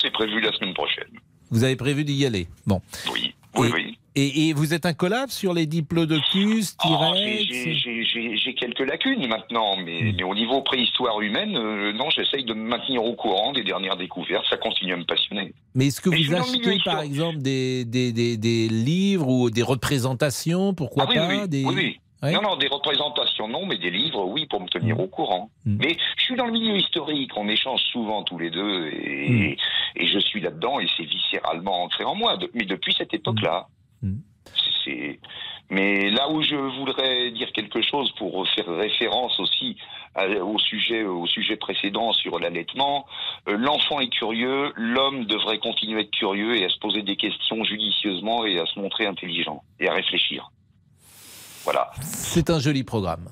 C'est 0.02 0.12
prévu 0.12 0.40
la 0.42 0.52
semaine 0.54 0.74
prochaine. 0.74 1.10
Vous 1.52 1.64
avez 1.64 1.76
prévu 1.76 2.04
d'y 2.04 2.26
aller? 2.26 2.48
Bon. 2.66 2.82
Oui, 3.12 3.34
oui, 3.56 3.68
et, 3.68 3.74
oui. 3.74 4.00
Et, 4.22 4.49
et 4.49 4.53
vous 4.53 4.74
êtes 4.74 4.86
un 4.86 4.93
collab 4.93 5.30
sur 5.30 5.53
les 5.53 5.65
diplodocus, 5.65 6.76
Oh, 6.84 6.88
T-Rex 6.88 7.43
j'ai- 7.45 8.53
quelques 8.55 8.80
lacunes 8.80 9.26
maintenant, 9.28 9.78
mais, 9.78 10.13
mais 10.17 10.24
au 10.24 10.36
niveau 10.36 10.61
préhistoire 10.61 11.22
humaine, 11.22 11.55
euh, 11.55 11.93
non, 11.93 12.09
j'essaye 12.09 12.43
de 12.43 12.53
me 12.53 12.67
maintenir 12.67 13.03
au 13.03 13.13
courant 13.13 13.53
des 13.53 13.63
dernières 13.63 13.95
découvertes. 13.95 14.45
Ça 14.49 14.57
continue 14.57 14.93
à 14.93 14.97
me 14.97 15.05
passionner. 15.05 15.53
Mais 15.76 15.88
est-ce 15.88 16.01
que 16.01 16.09
Mais 16.09 16.22
vous 16.24 16.34
achetez 16.36 16.78
par 16.84 17.01
exemple 17.01 17.38
des, 17.38 17.86
des, 17.86 18.11
des, 18.11 18.36
des 18.38 18.67
livres 18.67 19.28
ou 19.30 19.49
des 19.49 19.63
représentations 19.63 20.74
Pourquoi 20.74 21.03
Ah 21.05 21.09
oui, 21.09 21.15
pas 21.15 21.28
oui, 21.43 21.47
des... 21.47 21.65
oui. 21.65 21.97
Non, 22.22 22.41
non, 22.41 22.57
des 22.57 22.67
représentations, 22.67 23.47
non, 23.47 23.65
mais 23.65 23.78
des 23.78 23.91
livres, 23.91 24.26
oui, 24.26 24.45
pour 24.49 24.59
me 24.59 24.67
tenir 24.67 24.97
Mm. 24.97 25.01
au 25.01 25.07
courant. 25.07 25.49
Mais 25.65 25.95
je 26.17 26.24
suis 26.26 26.36
dans 26.36 26.47
le 26.47 26.51
milieu 26.51 26.76
historique, 26.78 27.32
on 27.38 27.47
échange 27.47 27.80
souvent 27.93 28.24
tous 28.24 28.38
les 28.38 28.49
deux, 28.51 28.88
et, 28.88 29.55
et 29.95 30.07
je 30.07 30.20
suis 30.20 30.41
là-dedans, 30.41 30.82
et 30.82 30.88
c'est 30.97 31.05
viscéralement 31.05 31.84
ancré 31.84 32.03
en 32.03 32.15
moi. 32.15 32.38
Mais 32.53 32.65
depuis 32.65 32.93
cette 32.97 33.13
époque-là, 33.13 33.67
Mm. 33.70 33.79
Mais 35.72 36.10
là 36.10 36.30
où 36.32 36.41
je 36.41 36.56
voudrais 36.56 37.30
dire 37.32 37.52
quelque 37.54 37.82
chose 37.82 38.12
pour 38.18 38.47
faire 38.56 38.66
référence 38.76 39.39
aussi 39.39 39.78
à- 40.16 40.26
au 40.28 40.58
sujet 40.58 41.04
au 41.04 41.28
sujet 41.28 41.58
précédent 41.58 42.12
sur 42.14 42.39
l'allaitement, 42.39 43.06
euh, 43.47 43.56
l'enfant 43.56 44.00
est 44.00 44.10
curieux, 44.10 44.74
l'homme 44.76 45.26
devrait 45.26 45.60
continuer 45.60 46.00
à 46.00 46.02
être 46.02 46.12
curieux 46.12 46.56
et 46.58 46.66
à 46.66 46.70
se 46.70 46.80
poser 46.80 47.04
des 47.04 47.16
questions 47.18 47.64
judicieusement 47.64 48.45
et 48.45 48.60
à 48.60 48.66
se 48.66 48.80
montrer 48.80 49.06
intelligent 49.06 49.62
et 49.80 49.88
à 49.88 49.93
réfléchir. 49.93 50.50
Voilà. 51.64 51.91
C'est 52.02 52.50
un 52.50 52.60
joli 52.60 52.84
programme. 52.84 53.30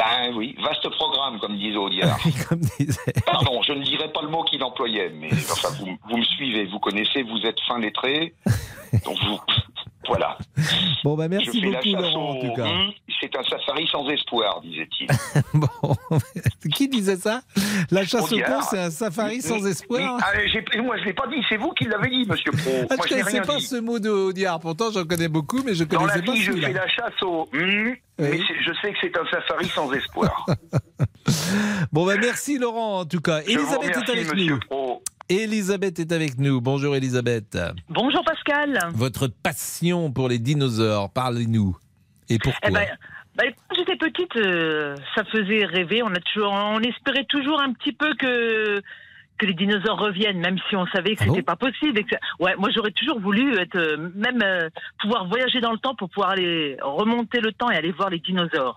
Ben 0.00 0.32
oui, 0.34 0.56
vaste 0.62 0.88
programme, 0.88 1.38
comme 1.40 1.58
disait 1.58 1.76
Audiard. 1.76 2.18
Comme 2.48 2.60
disait. 2.60 3.12
Pardon, 3.26 3.60
je 3.60 3.74
ne 3.74 3.82
dirais 3.84 4.10
pas 4.10 4.22
le 4.22 4.28
mot 4.28 4.42
qu'il 4.44 4.64
employait, 4.64 5.10
mais 5.10 5.28
enfin, 5.30 5.68
vous, 5.78 5.94
vous 6.08 6.16
me 6.16 6.24
suivez, 6.24 6.64
vous 6.64 6.78
connaissez, 6.78 7.22
vous 7.22 7.44
êtes 7.44 7.60
fin 7.68 7.78
lettré. 7.78 8.34
Donc 9.04 9.18
vous. 9.22 9.38
Voilà. 10.06 10.38
Bon, 11.02 11.14
bah 11.16 11.28
merci 11.28 11.46
je 11.46 11.60
fais 11.66 11.70
la 11.70 11.78
beaucoup, 11.80 12.02
Laurent, 12.02 12.30
en 12.32 12.40
tout 12.40 12.52
cas. 12.54 12.68
C'est 13.20 13.34
un 13.34 13.42
safari 13.42 13.86
sans 13.90 14.06
espoir, 14.10 14.60
disait-il. 14.60 15.06
bon, 15.54 15.96
qui 16.74 16.88
disait 16.88 17.16
ça? 17.16 17.40
La 17.90 18.04
chasse 18.04 18.30
au 18.30 18.36
con, 18.38 18.60
c'est 18.68 18.78
un 18.78 18.90
safari 18.90 19.40
sans 19.40 19.62
Oui, 19.62 19.70
espoir 19.70 20.18
oui. 20.18 20.22
Ah, 20.22 20.82
moi, 20.82 20.96
je 20.98 21.02
ne 21.02 21.06
l'ai 21.06 21.12
pas 21.14 21.26
dit, 21.28 21.42
c'est 21.48 21.56
vous 21.56 21.70
qui 21.70 21.84
l'avez 21.84 22.10
dit, 22.10 22.26
monsieur 22.28 22.52
Pro. 22.52 22.70
Ah, 22.90 22.96
moi, 22.96 23.06
je 23.08 23.14
n'ai 23.14 23.20
connaissais 23.22 23.40
pas 23.46 23.56
dit. 23.56 23.64
ce 23.64 23.76
mot 23.76 23.98
de 23.98 24.10
Audiard. 24.10 24.60
Pourtant, 24.60 24.90
j'en 24.92 25.04
connais 25.06 25.28
beaucoup, 25.28 25.62
mais 25.64 25.74
je 25.74 25.84
Dans 25.84 25.98
connaissais 26.00 26.18
la 26.18 26.24
pas 26.24 26.32
vie, 26.32 26.42
je 26.42 26.52
fais 26.52 26.72
la 26.72 26.88
chasse 26.88 27.22
au. 27.22 27.48
hum, 27.54 27.94
Mais 28.18 28.38
je 28.38 28.72
sais 28.82 28.92
que 28.92 28.98
c'est 29.00 29.16
un 29.16 29.24
safari 29.30 29.68
sans 29.68 29.90
espoir. 29.92 30.44
Bon, 31.92 32.04
bah 32.04 32.16
merci, 32.20 32.58
Laurent, 32.58 33.00
en 33.00 33.04
tout 33.06 33.20
cas. 33.20 33.40
Je 33.40 33.52
vous 33.58 33.60
Elisabeth 33.60 33.90
est 33.90 33.94
remercie, 33.94 34.10
avec 34.12 34.32
monsieur 34.34 34.52
nous. 34.54 34.60
Pro. 34.60 35.02
Elisabeth 35.30 36.00
est 36.00 36.10
avec 36.10 36.38
nous. 36.38 36.60
Bonjour, 36.60 36.96
Elisabeth. 36.96 37.56
Bonjour 37.88 38.24
Pascal. 38.24 38.80
Votre 38.94 39.28
passion 39.28 40.10
pour 40.10 40.28
les 40.28 40.40
dinosaures, 40.40 41.08
parlez-nous. 41.12 41.76
Et 42.28 42.38
pourquoi 42.38 42.68
Eh 42.68 42.72
ben, 42.72 42.86
bah, 43.36 43.44
quand 43.68 43.76
j'étais 43.78 43.94
petite, 43.96 44.36
euh, 44.36 44.96
ça 45.14 45.22
faisait 45.24 45.64
rêver. 45.66 46.02
On 46.02 46.08
a 46.12 46.18
toujours, 46.18 46.52
on 46.52 46.80
espérait 46.80 47.26
toujours 47.28 47.60
un 47.60 47.72
petit 47.72 47.92
peu 47.92 48.12
que 48.16 48.82
que 49.38 49.46
les 49.46 49.54
dinosaures 49.54 49.98
reviennent, 49.98 50.38
même 50.40 50.58
si 50.68 50.76
on 50.76 50.84
savait 50.88 51.14
que 51.14 51.24
c'était 51.24 51.42
pas 51.42 51.56
possible. 51.56 51.98
et 51.98 52.04
que 52.04 52.14
Ouais, 52.40 52.54
moi 52.58 52.68
j'aurais 52.74 52.90
toujours 52.90 53.20
voulu 53.20 53.56
être, 53.56 53.76
euh, 53.76 54.10
même 54.14 54.42
euh, 54.42 54.68
pouvoir 55.00 55.28
voyager 55.28 55.60
dans 55.62 55.72
le 55.72 55.78
temps 55.78 55.94
pour 55.94 56.10
pouvoir 56.10 56.32
aller 56.32 56.76
remonter 56.82 57.40
le 57.40 57.50
temps 57.52 57.70
et 57.70 57.76
aller 57.76 57.92
voir 57.92 58.10
les 58.10 58.18
dinosaures. 58.18 58.76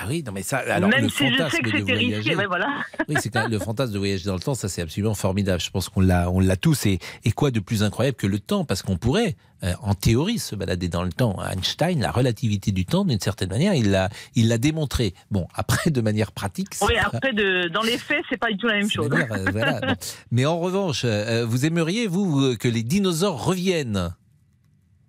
Ah 0.00 0.04
oui, 0.08 0.22
non 0.24 0.32
mais 0.32 0.42
ça, 0.42 0.58
alors 0.58 0.88
même 0.90 1.02
le 1.04 1.08
si 1.08 1.26
je 1.26 1.32
fantasme 1.36 1.56
sais 1.56 1.62
que 1.62 1.70
de 1.70 1.92
risqué, 1.92 2.34
voyager- 2.34 2.46
voilà. 2.46 2.68
Oui, 3.08 3.16
c'est 3.20 3.34
le 3.48 3.58
fantasme 3.58 3.92
de 3.92 3.98
voyager 3.98 4.26
dans 4.26 4.34
le 4.34 4.40
temps, 4.40 4.54
ça 4.54 4.68
c'est 4.68 4.82
absolument 4.82 5.14
formidable. 5.14 5.60
Je 5.60 5.70
pense 5.70 5.88
qu'on 5.88 6.00
l'a, 6.00 6.30
on 6.30 6.38
l'a 6.40 6.56
tous. 6.56 6.86
Et, 6.86 6.98
et 7.24 7.32
quoi 7.32 7.50
de 7.50 7.58
plus 7.60 7.82
incroyable 7.82 8.16
que 8.16 8.26
le 8.28 8.38
temps? 8.38 8.64
Parce 8.64 8.82
qu'on 8.82 8.96
pourrait, 8.96 9.34
euh, 9.64 9.72
en 9.82 9.94
théorie, 9.94 10.38
se 10.38 10.54
balader 10.54 10.88
dans 10.88 11.02
le 11.02 11.12
temps. 11.12 11.36
Einstein, 11.42 12.00
la 12.00 12.12
relativité 12.12 12.70
du 12.70 12.84
temps, 12.86 13.04
d'une 13.04 13.18
certaine 13.18 13.48
manière, 13.48 13.74
il 13.74 13.90
l'a, 13.90 14.08
il 14.36 14.48
l'a 14.48 14.58
démontré. 14.58 15.14
Bon, 15.32 15.48
après, 15.54 15.90
de 15.90 16.00
manière 16.00 16.30
pratique. 16.30 16.68
Oui, 16.82 16.94
après, 16.96 17.32
de, 17.32 17.68
dans 17.68 17.82
les 17.82 17.98
faits, 17.98 18.22
c'est 18.30 18.36
pas 18.38 18.50
du 18.52 18.56
tout 18.56 18.68
la 18.68 18.76
même 18.76 18.90
chose. 18.90 19.08
Euh, 19.12 19.46
voilà. 19.50 19.80
Mais 20.30 20.46
en 20.46 20.58
revanche, 20.60 21.02
euh, 21.04 21.44
vous 21.44 21.66
aimeriez, 21.66 22.06
vous, 22.06 22.56
que 22.56 22.68
les 22.68 22.82
dinosaures 22.84 23.44
reviennent? 23.44 24.14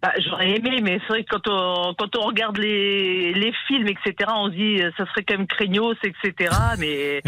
Bah, 0.01 0.13
J'aurais 0.25 0.51
aimé, 0.51 0.79
mais 0.81 0.99
c'est 1.01 1.07
vrai 1.09 1.23
que 1.25 1.29
quand 1.35 1.47
on, 1.49 1.93
quand 1.93 2.15
on 2.15 2.21
regarde 2.21 2.57
les, 2.57 3.33
les 3.33 3.51
films, 3.67 3.87
etc., 3.89 4.13
on 4.33 4.45
se 4.49 4.55
dit 4.55 4.81
euh, 4.81 4.91
ça 4.97 5.05
serait 5.07 5.23
quand 5.27 5.37
même 5.37 5.45
craignos, 5.47 5.95
etc. 6.03 6.55
Mais 6.79 7.21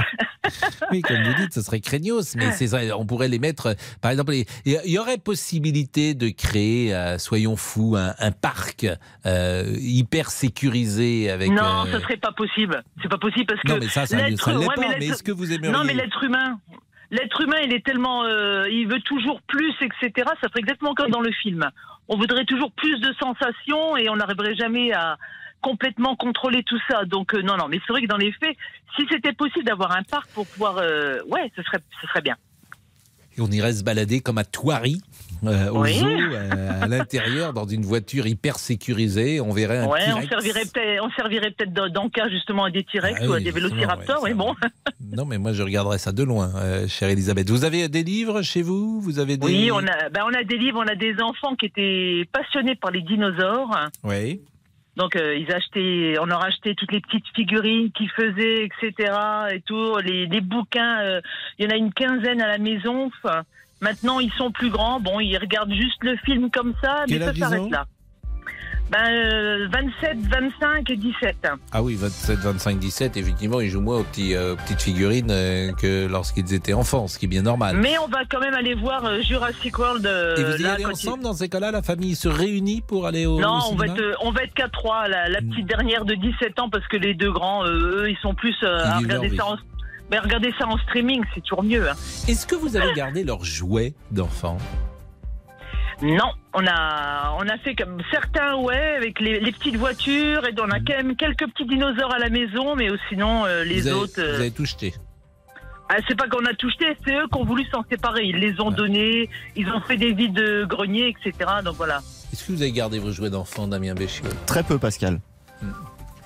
Oui, 0.92 1.02
comme 1.02 1.22
vous 1.22 1.34
dites, 1.34 1.54
ce 1.54 1.62
serait 1.62 1.82
craignos, 1.82 2.36
mais 2.36 2.52
c'est 2.54 2.94
on 2.94 3.06
pourrait 3.06 3.28
les 3.28 3.40
mettre. 3.40 3.68
euh, 3.68 3.74
Par 4.02 4.12
exemple, 4.12 4.34
il 4.34 4.46
y- 4.86 4.98
aurait 5.00 5.18
possibilité 5.18 6.14
de 6.14 6.30
créer, 6.30 6.96
euh, 6.96 7.18
soyons 7.18 7.56
fous, 7.58 7.96
un, 7.98 8.14
un 8.20 8.32
parc 8.32 8.86
euh, 9.26 9.64
hyper 9.80 10.30
sécurisé 10.30 11.30
avec. 11.30 11.50
non, 11.52 11.86
euh, 11.86 11.92
ça 11.92 12.00
serait 12.00 12.18
pas 12.18 12.32
possible. 12.32 12.84
C'est 13.02 13.10
pas 13.10 13.18
possible 13.18 13.46
parce 13.48 13.62
que 13.62 13.68
Non, 13.72 13.78
mais 13.80 13.88
ça, 13.88 14.06
ça 14.06 14.18
ça 14.18 14.28
l'est 14.28 14.48
ouais, 14.48 14.76
pas, 14.76 14.82
mais 15.00 15.08
est-ce 15.08 15.24
que 15.24 15.32
vous 15.32 15.52
aimeriez 15.52 15.72
Non, 15.72 15.84
mais 15.84 15.94
l'être 15.94 16.24
humain. 16.24 16.58
L'être 17.14 17.42
humain, 17.42 17.58
il 17.66 17.74
est 17.74 17.86
tellement, 17.86 18.24
euh, 18.24 18.70
il 18.70 18.88
veut 18.88 19.02
toujours 19.02 19.42
plus, 19.42 19.74
etc. 19.82 20.30
Ça 20.42 20.48
serait 20.48 20.62
exactement 20.62 20.94
comme 20.94 21.12
dans 21.12 21.20
le 21.20 21.32
film. 21.34 21.70
On 22.14 22.18
voudrait 22.18 22.44
toujours 22.44 22.74
plus 22.74 23.00
de 23.00 23.14
sensations 23.14 23.96
et 23.96 24.10
on 24.10 24.18
n'arriverait 24.18 24.54
jamais 24.56 24.92
à 24.92 25.18
complètement 25.62 26.18
contrôler 26.18 26.62
tout 26.62 26.80
ça. 26.90 27.06
Donc 27.06 27.34
euh, 27.34 27.42
non, 27.42 27.56
non. 27.56 27.70
Mais 27.70 27.80
c'est 27.88 27.94
vrai 27.94 28.02
que 28.02 28.08
dans 28.08 28.18
les 28.18 28.34
faits, 28.34 28.58
si 28.98 29.06
c'était 29.10 29.32
possible 29.32 29.64
d'avoir 29.64 29.96
un 29.96 30.04
parc 30.04 30.30
pour 30.32 30.46
pouvoir, 30.46 30.80
euh, 30.80 31.22
ouais, 31.28 31.50
ce 31.56 31.62
serait, 31.64 32.22
bien. 32.22 32.36
Et 33.38 33.42
on 33.42 33.48
irait 33.48 33.72
se 33.72 33.86
balader 33.86 34.20
comme 34.20 34.38
à 34.38 34.44
Thoiry, 34.44 35.02
euh, 35.46 35.70
au 35.70 35.82
Oui. 35.84 35.94
zoo, 35.96 36.08
euh, 36.08 36.82
à 36.84 36.88
l'intérieur, 36.88 37.54
dans 37.54 37.66
une 37.68 37.84
voiture 37.84 38.28
hyper 38.28 38.58
sécurisée. 38.60 39.42
On 39.42 39.52
verrait 39.52 39.80
un 39.80 39.88
Ouais, 39.88 40.00
on 40.16 40.22
servirait 40.28 40.66
peut-être, 40.72 41.04
on 41.04 41.10
servirait 41.12 41.52
peut-être 41.52 41.74
d'en- 41.74 41.90
d'en-cas 41.90 42.30
justement 42.30 42.66
à 42.66 42.70
des 42.72 42.84
T-Rex 42.84 43.20
Ah 43.24 43.28
ou 43.30 43.34
à 43.34 43.40
des 43.40 43.52
vélociraptors. 43.52 44.24
ouais, 44.24 44.32
oui, 44.32 44.36
bon. 44.38 44.54
Non, 45.16 45.26
mais 45.26 45.38
moi, 45.38 45.54
je 45.54 45.64
regarderais 45.64 45.98
ça 45.98 46.12
de 46.12 46.24
loin, 46.24 46.52
euh, 46.56 46.88
chère 46.88 47.10
Elisabeth. 47.10 47.50
Vous 47.50 47.64
avez 47.66 47.90
des 47.90 48.04
livres 48.04 48.42
chez 48.42 48.62
vous? 48.62 49.02
Vous 49.02 49.20
avez 49.20 49.38
des... 49.38 49.46
Oui, 49.46 49.70
on 49.72 49.80
a, 49.80 50.10
ben, 50.10 50.22
on 50.26 50.34
a 50.34 50.44
des 50.44 50.58
livres, 50.58 50.80
on 50.84 50.88
a 50.88 50.96
des 50.96 51.16
enfants 51.22 51.56
qui 51.56 51.66
étaient 51.66 52.26
passionnés 52.32 52.76
par 52.76 52.92
les 52.92 53.02
dinosaures. 53.02 53.76
Oui. 54.04 54.42
Donc 54.98 55.16
euh, 55.16 55.36
ils 55.38 55.50
achetaient, 55.54 56.16
on 56.20 56.26
leur 56.26 56.44
achetait 56.44 56.76
toutes 56.76 56.92
les 56.92 57.00
petites 57.00 57.26
figurines 57.34 57.92
qu'ils 57.94 58.10
faisaient, 58.10 58.66
etc. 58.66 59.14
Et 59.54 59.62
tout, 59.62 59.96
les, 60.04 60.26
les 60.26 60.42
bouquins. 60.42 61.00
euh, 61.00 61.22
Il 61.58 61.64
y 61.66 61.68
en 61.68 61.72
a 61.72 61.78
une 61.78 61.94
quinzaine 61.94 62.42
à 62.42 62.48
la 62.48 62.58
maison. 62.58 63.10
Maintenant 63.82 64.20
ils 64.20 64.32
sont 64.34 64.52
plus 64.52 64.70
grands. 64.70 65.00
Bon, 65.00 65.20
ils 65.20 65.38
regardent 65.38 65.74
juste 65.74 66.04
le 66.04 66.16
film 66.26 66.50
comme 66.52 66.74
ça, 66.84 67.04
Quel 67.08 67.20
mais 67.20 67.26
ça 67.26 67.30
âge 67.32 67.38
ils 67.38 67.44
ont 67.46 67.50
s'arrête 67.50 67.72
là. 67.72 67.86
Ben 68.92 69.10
euh, 69.10 69.68
27, 69.72 70.18
25 70.30 70.90
et 70.90 70.98
17. 70.98 71.48
Ah 71.72 71.82
oui, 71.82 71.96
27, 71.96 72.40
25, 72.40 72.78
17, 72.78 73.16
effectivement, 73.16 73.62
ils 73.62 73.70
jouent 73.70 73.80
moins 73.80 74.00
aux, 74.00 74.04
petits, 74.04 74.36
euh, 74.36 74.52
aux 74.52 74.56
petites 74.58 74.82
figurines 74.82 75.32
euh, 75.32 75.72
que 75.72 76.08
lorsqu'ils 76.08 76.54
étaient 76.54 76.74
enfants, 76.74 77.08
ce 77.08 77.18
qui 77.18 77.24
est 77.24 77.30
bien 77.30 77.44
normal. 77.44 77.78
Mais 77.78 77.98
on 78.00 78.10
va 78.10 78.26
quand 78.30 78.42
même 78.42 78.54
aller 78.54 78.74
voir 78.74 79.06
euh, 79.06 79.22
Jurassic 79.22 79.80
World. 79.80 80.06
euh, 80.06 80.36
Et 80.36 80.44
vous 80.44 80.60
y 80.60 80.64
là, 80.64 80.74
allez 80.74 80.84
quand 80.84 80.92
ensemble 80.92 81.24
dans 81.24 81.32
ces 81.32 81.48
cas-là 81.48 81.72
La 81.72 81.82
famille 81.82 82.16
se 82.16 82.28
réunit 82.28 82.82
pour 82.86 83.08
aller 83.08 83.26
au, 83.26 83.40
Non, 83.40 83.60
au 83.60 83.72
on 83.72 83.76
va 83.76 83.86
cinéma 83.86 83.94
être, 83.94 84.02
euh, 84.02 84.14
on 84.24 84.32
va 84.32 84.44
être 84.44 84.54
qu'à 84.56 84.68
trois. 84.68 85.08
La, 85.08 85.30
la 85.30 85.40
petite 85.40 85.68
dernière 85.68 86.04
de 86.04 86.16
17 86.16 86.60
ans, 86.60 86.70
parce 86.70 86.86
que 86.90 86.98
les 86.98 87.14
deux 87.14 87.32
grands, 87.32 87.64
euh, 87.66 88.02
eux, 88.04 88.10
ils 88.10 88.18
sont 88.22 88.34
plus 88.36 88.58
euh, 88.64 88.78
à 88.84 88.98
Ils 89.00 89.06
vivent 89.06 89.08
leur 89.08 89.22
regarder 89.22 89.28
vie. 89.30 89.38
ça 89.38 89.46
en, 89.46 89.56
mais 90.12 90.20
regardez 90.20 90.54
ça 90.60 90.68
en 90.68 90.78
streaming, 90.78 91.24
c'est 91.34 91.42
toujours 91.42 91.64
mieux. 91.64 91.90
hein. 91.90 91.94
Est-ce 92.28 92.46
que 92.46 92.56
vous 92.56 92.76
avez 92.76 92.94
gardé 92.94 93.24
leurs 93.24 93.44
jouets 93.46 93.94
d'enfants 94.12 94.58
Non, 96.02 96.32
on 96.54 96.66
a, 96.68 97.36
on 97.40 97.48
a 97.48 97.58
fait 97.60 97.76
comme 97.76 98.02
certains, 98.12 98.56
ouais, 98.58 98.96
avec 98.98 99.20
les, 99.20 99.40
les 99.40 99.52
petites 99.52 99.78
voitures, 99.78 100.46
et 100.48 100.54
on 100.60 100.70
a 100.70 100.80
quand 100.80 100.98
même 100.98 101.16
quelques 101.16 101.48
petits 101.52 101.66
dinosaures 101.66 102.14
à 102.14 102.20
la 102.20 102.30
maison, 102.30 102.76
mais 102.76 102.88
sinon, 103.10 103.46
euh, 103.46 103.64
les 103.64 103.82
vous 103.82 103.88
avez, 103.88 103.98
autres. 103.98 104.14
euh, 104.20 104.34
Vous 104.36 104.42
avez 104.42 104.52
tout 104.52 104.66
jeté 104.66 104.94
ah, 105.94 105.98
c'est 106.08 106.16
pas 106.18 106.30
qu'on 106.30 106.46
a 106.46 106.54
tout 106.54 106.70
jeté, 106.70 106.86
c'est 107.06 107.14
eux 107.14 107.28
qui 107.30 107.38
ont 107.38 107.44
voulu 107.44 107.66
s'en 107.66 107.84
séparer. 107.92 108.24
Ils 108.24 108.38
les 108.38 108.62
ont 108.62 108.72
donnés, 108.72 109.30
ils 109.58 109.68
ont 109.70 109.82
fait 109.82 109.98
des 109.98 110.14
vides 110.14 110.32
de 110.34 110.64
grenier, 110.64 111.10
etc. 111.10 111.34
Donc 111.66 111.76
voilà. 111.76 112.00
Est-ce 112.32 112.46
que 112.48 112.54
vous 112.54 112.62
avez 112.62 112.72
gardé 112.72 112.98
vos 112.98 113.12
jouets 113.12 113.30
d'enfants, 113.30 113.68
Damien 113.68 113.94
Béchiot? 113.94 114.24
Très 114.46 114.64
peu, 114.64 114.78
Pascal. 114.78 115.20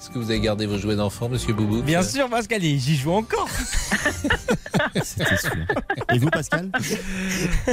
Est-ce 0.05 0.13
que 0.13 0.19
vous 0.19 0.29
avez 0.29 0.39
gardé 0.39 0.67
vos 0.67 0.77
jouets 0.77 0.95
d'enfants, 0.97 1.29
monsieur 1.29 1.51
Boubou 1.55 1.81
Bien 1.81 2.03
sûr, 2.03 2.29
Pascal, 2.29 2.61
j'y 2.61 2.95
joue 2.95 3.11
encore. 3.11 3.49
Et 6.13 6.19
vous, 6.19 6.29
Pascal 6.29 6.69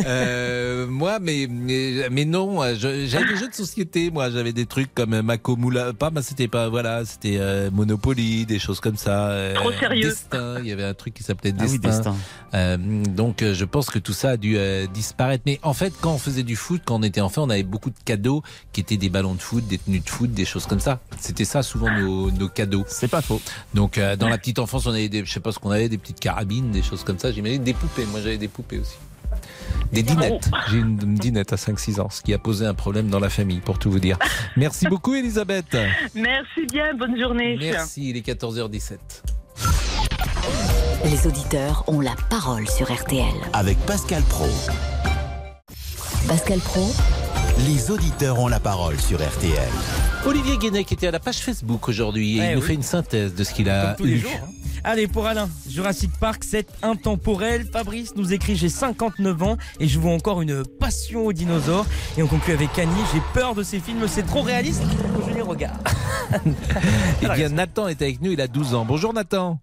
Euh, 0.06 0.86
moi, 0.86 1.18
mais, 1.20 1.46
mais, 1.50 2.08
mais 2.10 2.24
non, 2.24 2.62
j'avais 2.74 3.06
des 3.26 3.36
jeux 3.36 3.48
de 3.48 3.54
société. 3.54 4.10
Moi, 4.10 4.30
j'avais 4.30 4.54
des 4.54 4.64
trucs 4.64 4.94
comme 4.94 5.20
Mako 5.20 5.56
Moula. 5.56 5.92
Pas, 5.92 6.10
mais 6.10 6.22
c'était 6.22 6.48
pas, 6.48 6.70
voilà, 6.70 7.04
c'était 7.04 7.36
euh, 7.38 7.70
Monopoly, 7.70 8.46
des 8.46 8.58
choses 8.58 8.80
comme 8.80 8.96
ça. 8.96 9.28
euh, 9.28 9.54
Trop 9.54 9.72
sérieux. 9.72 10.08
Destin. 10.08 10.56
Il 10.60 10.66
y 10.68 10.72
avait 10.72 10.84
un 10.84 10.94
truc 10.94 11.12
qui 11.12 11.22
s'appelait 11.24 11.52
Ah 11.58 11.64
oui, 11.68 11.78
Destin. 11.78 12.12
Destin. 12.12 12.16
Euh, 12.54 12.78
donc, 13.10 13.44
je 13.44 13.64
pense 13.66 13.90
que 13.90 13.98
tout 13.98 14.14
ça 14.14 14.30
a 14.30 14.36
dû 14.38 14.56
euh, 14.56 14.86
disparaître. 14.86 15.42
Mais 15.44 15.60
en 15.62 15.74
fait, 15.74 15.92
quand 16.00 16.14
on 16.14 16.18
faisait 16.18 16.44
du 16.44 16.56
foot, 16.56 16.80
quand 16.86 16.96
on 16.98 17.02
était 17.02 17.20
enfant, 17.20 17.42
on 17.42 17.50
avait 17.50 17.62
beaucoup 17.62 17.90
de 17.90 17.96
cadeaux 18.06 18.42
qui 18.72 18.80
étaient 18.80 18.96
des 18.96 19.10
ballons 19.10 19.34
de 19.34 19.42
foot, 19.42 19.66
des 19.66 19.76
tenues 19.76 20.00
de 20.00 20.08
foot, 20.08 20.32
des 20.32 20.46
choses 20.46 20.64
comme 20.64 20.80
ça. 20.80 21.00
C'était 21.20 21.44
ça 21.44 21.62
souvent 21.62 21.90
nos, 21.90 22.21
nos 22.30 22.48
cadeaux. 22.48 22.84
C'est 22.86 23.08
pas 23.08 23.22
faux. 23.22 23.40
Donc, 23.74 23.98
euh, 23.98 24.16
dans 24.16 24.28
la 24.28 24.38
petite 24.38 24.58
enfance, 24.58 24.86
on 24.86 24.90
avait 24.90 25.08
des, 25.08 25.24
je 25.24 25.32
sais 25.32 25.40
pas 25.40 25.52
ce 25.52 25.58
qu'on 25.58 25.70
avait, 25.70 25.88
des 25.88 25.98
petites 25.98 26.20
carabines, 26.20 26.70
des 26.70 26.82
choses 26.82 27.04
comme 27.04 27.18
ça. 27.18 27.32
J'imagine 27.32 27.62
des 27.62 27.74
poupées. 27.74 28.06
Moi, 28.06 28.20
j'avais 28.20 28.38
des 28.38 28.48
poupées 28.48 28.78
aussi. 28.78 28.96
Des 29.92 30.02
dinettes. 30.02 30.50
J'ai 30.70 30.78
une, 30.78 30.98
une 31.02 31.14
dinette 31.14 31.52
à 31.52 31.56
5-6 31.56 32.00
ans, 32.00 32.08
ce 32.10 32.22
qui 32.22 32.32
a 32.32 32.38
posé 32.38 32.66
un 32.66 32.74
problème 32.74 33.08
dans 33.08 33.20
la 33.20 33.30
famille, 33.30 33.60
pour 33.60 33.78
tout 33.78 33.90
vous 33.90 34.00
dire. 34.00 34.18
Merci 34.56 34.86
beaucoup, 34.86 35.14
Elisabeth. 35.14 35.76
Merci 36.14 36.66
bien, 36.70 36.94
bonne 36.94 37.18
journée. 37.18 37.56
Merci, 37.60 38.10
il 38.10 38.16
est 38.16 38.26
14h17. 38.26 38.98
Les 41.04 41.26
auditeurs 41.26 41.84
ont 41.88 42.00
la 42.00 42.14
parole 42.30 42.68
sur 42.68 42.92
RTL. 42.92 43.24
Avec 43.52 43.76
Pascal 43.80 44.22
Pro. 44.22 44.48
Pascal 46.28 46.60
Pro, 46.60 46.92
Les 47.58 47.90
auditeurs 47.90 48.38
ont 48.40 48.48
la 48.48 48.60
parole 48.60 48.98
sur 49.00 49.18
RTL. 49.20 49.68
Olivier 50.26 50.56
Guénec 50.58 50.90
était 50.92 51.06
à 51.06 51.10
la 51.10 51.20
page 51.20 51.38
Facebook 51.38 51.88
aujourd'hui 51.88 52.36
et 52.36 52.40
Ouais, 52.40 52.52
il 52.52 52.56
nous 52.56 52.62
fait 52.62 52.74
une 52.74 52.82
synthèse 52.82 53.34
de 53.34 53.44
ce 53.44 53.52
qu'il 53.52 53.68
a 53.70 53.94
tous 53.94 54.04
les 54.04 54.14
lu. 54.14 54.18
jours. 54.20 54.30
hein. 54.42 54.48
Allez, 54.84 55.06
pour 55.06 55.26
Alain, 55.26 55.48
Jurassic 55.68 56.10
Park, 56.18 56.42
c'est 56.44 56.66
intemporel. 56.82 57.68
Fabrice 57.70 58.16
nous 58.16 58.32
écrit 58.32 58.56
J'ai 58.56 58.68
59 58.68 59.42
ans 59.44 59.56
et 59.78 59.86
je 59.86 59.98
vois 60.00 60.12
encore 60.12 60.42
une 60.42 60.64
passion 60.66 61.26
aux 61.26 61.32
dinosaures. 61.32 61.86
Et 62.18 62.22
on 62.22 62.26
conclut 62.26 62.54
avec 62.54 62.76
Annie 62.78 62.92
J'ai 63.14 63.22
peur 63.32 63.54
de 63.54 63.62
ces 63.62 63.78
films, 63.78 64.08
c'est 64.08 64.24
trop 64.26 64.42
réaliste 64.42 64.82
que 64.82 65.28
je 65.30 65.34
les 65.34 65.42
regarde. 65.42 65.78
Eh 67.22 67.28
bien, 67.36 67.50
Nathan 67.50 67.88
est 67.88 68.00
avec 68.00 68.20
nous, 68.22 68.32
il 68.32 68.40
a 68.40 68.48
12 68.48 68.74
ans. 68.74 68.84
Bonjour 68.86 69.12
Nathan. 69.12 69.60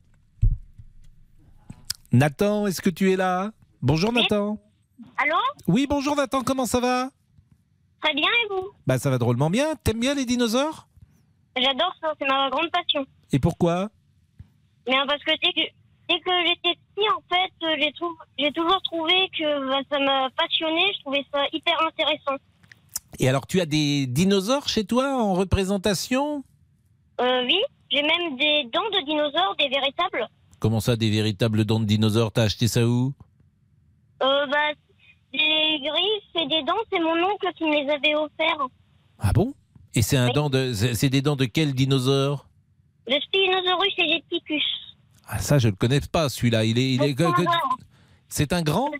Nathan, 2.11 2.67
est-ce 2.67 2.79
que 2.81 2.89
tu 2.91 3.11
es 3.11 3.15
là? 3.15 3.51
Bonjour 3.81 4.13
Nathan. 4.13 4.57
Allô? 5.17 5.35
Oui, 5.67 5.87
bonjour 5.89 6.15
Nathan, 6.15 6.43
comment 6.43 6.65
ça 6.67 6.79
va? 6.79 7.09
Très 8.01 8.13
bien 8.13 8.27
et 8.27 8.47
vous 8.53 8.69
Bah 8.87 8.97
ça 8.97 9.09
va 9.09 9.17
drôlement 9.17 9.49
bien. 9.49 9.75
T'aimes 9.83 9.99
bien 9.99 10.13
les 10.15 10.25
dinosaures? 10.25 10.87
J'adore 11.57 11.93
ça, 12.01 12.13
c'est 12.19 12.27
ma 12.27 12.49
grande 12.49 12.69
passion. 12.71 13.05
Et 13.31 13.39
pourquoi? 13.39 13.89
Euh, 14.87 14.93
parce 15.07 15.21
que 15.23 15.31
dès 15.41 15.51
que, 15.53 15.67
dès 16.07 16.19
que 16.19 16.31
j'étais 16.47 16.77
petit, 16.95 17.07
en 17.09 17.21
fait, 17.29 17.65
euh, 17.65 17.75
j'ai, 17.79 17.91
trou- 17.93 18.17
j'ai 18.37 18.51
toujours 18.51 18.81
trouvé 18.83 19.29
que 19.37 19.69
bah, 19.69 19.81
ça 19.91 19.99
m'a 19.99 20.29
passionné, 20.37 20.93
je 20.95 20.99
trouvais 21.01 21.25
ça 21.33 21.43
hyper 21.51 21.75
intéressant. 21.85 22.37
Et 23.19 23.27
alors 23.27 23.45
tu 23.45 23.59
as 23.59 23.65
des 23.65 24.07
dinosaures 24.07 24.69
chez 24.69 24.85
toi 24.85 25.21
en 25.21 25.33
représentation? 25.33 26.43
Euh, 27.19 27.43
oui, 27.45 27.59
j'ai 27.91 28.01
même 28.01 28.37
des 28.37 28.63
dents 28.71 28.89
de 28.93 29.05
dinosaures, 29.05 29.55
des 29.59 29.67
véritables. 29.67 30.27
Comment 30.59 30.79
ça, 30.79 30.95
des 30.95 31.09
véritables 31.09 31.65
dents 31.65 31.79
de 31.81 31.85
dinosaures? 31.85 32.31
T'as 32.31 32.43
acheté 32.43 32.67
ça 32.67 32.87
où? 32.87 33.13
Euh, 34.23 34.45
bah, 34.47 34.71
des 35.33 35.79
griffes 35.81 36.35
et 36.43 36.47
des 36.47 36.63
dents, 36.63 36.73
c'est 36.91 36.99
mon 36.99 37.15
oncle 37.23 37.47
qui 37.55 37.63
me 37.65 37.83
les 37.83 37.89
avait 37.89 38.15
offerts. 38.15 38.67
Ah 39.19 39.31
bon? 39.33 39.53
Et 39.95 40.01
c'est 40.01 40.17
un 40.17 40.29
dent 40.29 40.49
de, 40.49 40.73
c'est 40.73 41.09
des 41.09 41.21
dents 41.21 41.35
de 41.35 41.45
quel 41.45 41.73
dinosaure? 41.73 42.47
Le 43.07 43.19
Spinosaurus 43.21 43.93
Egypticus. 43.97 44.63
Ah 45.27 45.39
ça, 45.39 45.57
je 45.59 45.67
le 45.69 45.75
connais 45.75 45.99
pas 46.01 46.29
celui-là. 46.29 46.63
Il 46.65 46.77
est, 46.77 46.93
il 46.93 47.03
est. 47.03 47.15
C'est 48.27 48.53
un 48.53 48.61
grand? 48.61 48.91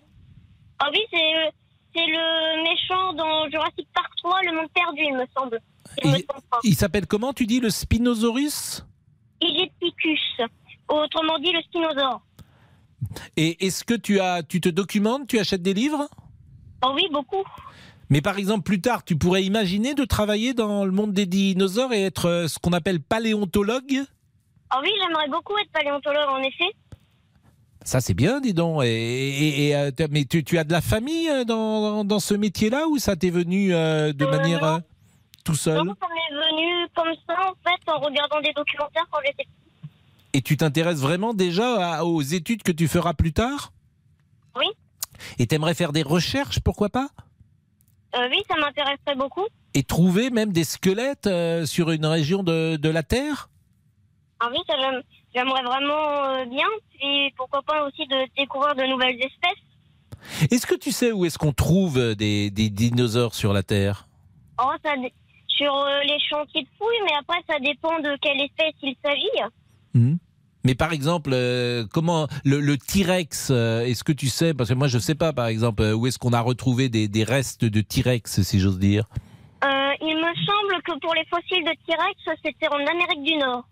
Ah 0.79 0.89
oui, 0.91 0.99
c'est, 1.11 1.17
le- 1.17 1.51
c'est 1.93 2.05
le 2.07 2.63
méchant 2.63 3.13
dans 3.13 3.49
Jurassic 3.49 3.87
Park 3.93 4.09
3, 4.17 4.41
le 4.43 4.55
monde 4.57 4.69
perdu, 4.73 5.01
il 5.03 5.13
me 5.15 5.25
semble. 5.37 5.59
Il 6.63 6.75
s'appelle 6.75 7.05
comment 7.07 7.33
Tu 7.33 7.45
dis 7.45 7.59
le 7.59 7.69
Spinosaurus? 7.69 8.85
Egypticus. 9.41 10.19
Autrement 10.87 11.37
dit, 11.39 11.51
le 11.51 11.61
spinosaure. 11.61 12.21
Et 13.37 13.65
est-ce 13.65 13.83
que 13.83 13.93
tu 13.93 14.19
as, 14.19 14.43
tu 14.43 14.61
te 14.61 14.69
documentes, 14.69 15.27
tu 15.27 15.39
achètes 15.39 15.61
des 15.61 15.73
livres? 15.73 16.07
Oh 16.83 16.91
oui, 16.95 17.07
beaucoup. 17.11 17.43
Mais 18.09 18.21
par 18.21 18.37
exemple, 18.37 18.63
plus 18.63 18.81
tard, 18.81 19.03
tu 19.03 19.15
pourrais 19.15 19.43
imaginer 19.43 19.93
de 19.93 20.03
travailler 20.03 20.53
dans 20.53 20.83
le 20.85 20.91
monde 20.91 21.13
des 21.13 21.25
dinosaures 21.25 21.93
et 21.93 22.03
être 22.03 22.25
euh, 22.27 22.47
ce 22.47 22.57
qu'on 22.59 22.73
appelle 22.73 23.01
paléontologue? 23.01 24.03
Ah 24.71 24.79
oui, 24.81 24.89
j'aimerais 25.01 25.27
beaucoup 25.29 25.57
être 25.57 25.71
paléontologue, 25.71 26.29
en 26.29 26.41
effet. 26.41 26.71
Ça, 27.83 28.01
c'est 28.01 28.13
bien, 28.13 28.39
dis 28.41 28.53
donc. 28.53 28.83
Et, 28.83 28.87
et- 28.87 29.67
et, 29.69 29.75
euh, 29.75 29.91
mais 30.11 30.25
tu, 30.25 30.43
tu 30.43 30.57
as 30.57 30.63
de 30.63 30.71
la 30.71 30.81
famille 30.81 31.29
euh, 31.29 31.43
dans, 31.43 32.03
dans 32.03 32.19
ce 32.19 32.33
métier-là 32.33 32.87
ou 32.87 32.97
ça 32.97 33.15
t'est 33.15 33.29
venu 33.29 33.73
euh, 33.73 34.11
de 34.11 34.25
manière 34.25 34.63
euh, 34.63 34.77
tout 35.45 35.55
seul? 35.55 35.77
Non, 35.85 35.95
ça 36.01 36.07
m'est 36.07 36.35
venu 36.35 36.87
comme 36.95 37.13
ça, 37.27 37.35
en 37.49 37.53
fait, 37.63 37.91
en 37.91 37.99
regardant 37.99 38.41
des 38.41 38.53
documentaires 38.53 39.05
quand 39.11 39.19
j'étais. 39.25 39.47
Et 40.39 40.41
tu 40.41 40.55
t'intéresses 40.55 41.01
vraiment 41.01 41.33
déjà 41.33 41.97
à- 41.97 42.05
aux 42.05 42.21
études 42.21 42.63
que 42.63 42.71
tu 42.71 42.87
feras 42.87 43.13
plus 43.13 43.33
tard? 43.33 43.73
Oui. 44.55 44.67
Et 45.37 45.47
t'aimerais 45.47 45.73
faire 45.73 45.91
des 45.91 46.01
recherches, 46.01 46.61
pourquoi 46.61 46.87
pas? 46.87 47.09
Euh, 48.15 48.25
oui, 48.31 48.41
ça 48.49 48.55
m'intéresserait 48.55 49.17
beaucoup. 49.17 49.45
Et 49.73 49.83
trouver 49.83 50.29
même 50.29 50.53
des 50.53 50.63
squelettes 50.63 51.27
euh, 51.27 51.65
sur 51.65 51.91
une 51.91 52.05
région 52.05 52.41
de, 52.41 52.77
de 52.77 52.87
la 52.89 53.03
Terre? 53.03 53.49
Ah 54.39 54.47
oui, 54.49 54.59
ça, 54.65 54.75
j'aimerais 55.35 55.61
vraiment 55.61 56.23
euh, 56.23 56.45
bien. 56.45 56.67
Puis 56.97 57.33
pourquoi 57.35 57.61
pas 57.61 57.85
aussi 57.85 58.07
de 58.07 58.33
découvrir 58.37 58.75
de 58.75 58.83
nouvelles 58.83 59.17
espèces. 59.17 60.49
Est-ce 60.51 60.65
que 60.65 60.75
tu 60.75 60.93
sais 60.93 61.11
où 61.11 61.25
est-ce 61.25 61.37
qu'on 61.37 61.51
trouve 61.51 62.15
des, 62.15 62.49
des 62.49 62.69
dinosaures 62.69 63.35
sur 63.35 63.51
la 63.51 63.63
Terre? 63.63 64.07
Oh, 64.57 64.71
ça, 64.85 64.93
sur 65.49 65.85
les 66.05 66.19
chantiers 66.29 66.63
de 66.63 66.69
fouilles, 66.77 67.03
mais 67.03 67.17
après, 67.19 67.43
ça 67.49 67.59
dépend 67.59 67.99
de 67.99 68.17
quelle 68.21 68.39
espèce 68.39 68.73
il 68.81 68.95
s'agit. 69.03 69.51
Mais 70.69 70.75
par 70.75 70.93
exemple, 70.93 71.31
euh, 71.33 71.83
comment 71.91 72.27
le, 72.45 72.59
le 72.59 72.77
T-Rex, 72.77 73.47
euh, 73.49 73.81
est-ce 73.81 74.03
que 74.03 74.11
tu 74.11 74.27
sais 74.27 74.53
Parce 74.53 74.69
que 74.69 74.75
moi, 74.75 74.87
je 74.87 74.99
sais 74.99 75.15
pas, 75.15 75.33
par 75.33 75.47
exemple, 75.47 75.81
euh, 75.81 75.95
où 75.95 76.05
est-ce 76.05 76.19
qu'on 76.19 76.31
a 76.31 76.41
retrouvé 76.41 76.89
des, 76.89 77.07
des 77.07 77.23
restes 77.23 77.65
de 77.65 77.81
T-Rex, 77.81 78.43
si 78.43 78.59
j'ose 78.59 78.77
dire 78.77 79.05
il 80.01 80.15
me 80.15 80.45
semble 80.45 80.81
que 80.83 80.97
pour 80.99 81.13
les 81.15 81.25
fossiles 81.25 81.65
de 81.65 81.71
T-Rex, 81.87 82.39
c'était 82.45 82.67
en 82.67 82.75
Amérique 82.75 83.23
du 83.23 83.35
Nord. 83.35 83.67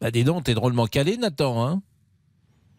Bah, 0.00 0.10
dis 0.10 0.24
donc, 0.24 0.42
t'es 0.44 0.54
drôlement 0.54 0.86
calé, 0.86 1.16
Nathan. 1.16 1.64
Hein 1.66 1.82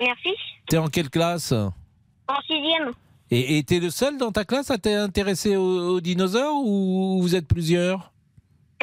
Merci. 0.02 0.30
t'es 0.68 0.78
en 0.78 0.88
quelle 0.88 1.10
classe 1.10 1.54
En 1.54 2.42
sixième. 2.42 2.92
Et 3.32 3.58
et 3.58 3.64
t'es 3.64 3.80
le 3.80 3.90
seul 3.90 4.18
dans 4.18 4.32
ta 4.34 4.44
classe 4.44 4.70
à 4.70 4.78
t'intéresser 4.78 5.56
aux, 5.56 5.96
aux 5.96 6.02
dinosaures 6.02 6.62
ou 6.62 7.20
vous 7.22 7.36
êtes 7.36 7.48
plusieurs? 7.48 8.12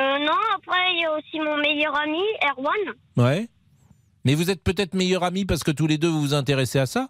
Euh, 0.01 0.19
non, 0.19 0.33
après, 0.57 0.95
il 0.95 1.03
y 1.03 1.05
a 1.05 1.13
aussi 1.17 1.39
mon 1.39 1.59
meilleur 1.59 1.95
ami, 1.95 2.23
Erwan. 2.51 2.95
Ouais. 3.19 3.49
Mais 4.25 4.35
vous 4.35 4.51
êtes 4.51 4.63
peut-être 4.63 4.95
meilleurs 4.95 5.25
amis 5.25 5.45
parce 5.45 5.65
que 5.65 5.71
tous 5.71 5.87
les 5.87 5.99
deux 5.99 6.09
vous 6.09 6.21
vous 6.21 6.35
intéressez 6.35 6.79
à 6.79 6.87
ça 6.87 7.09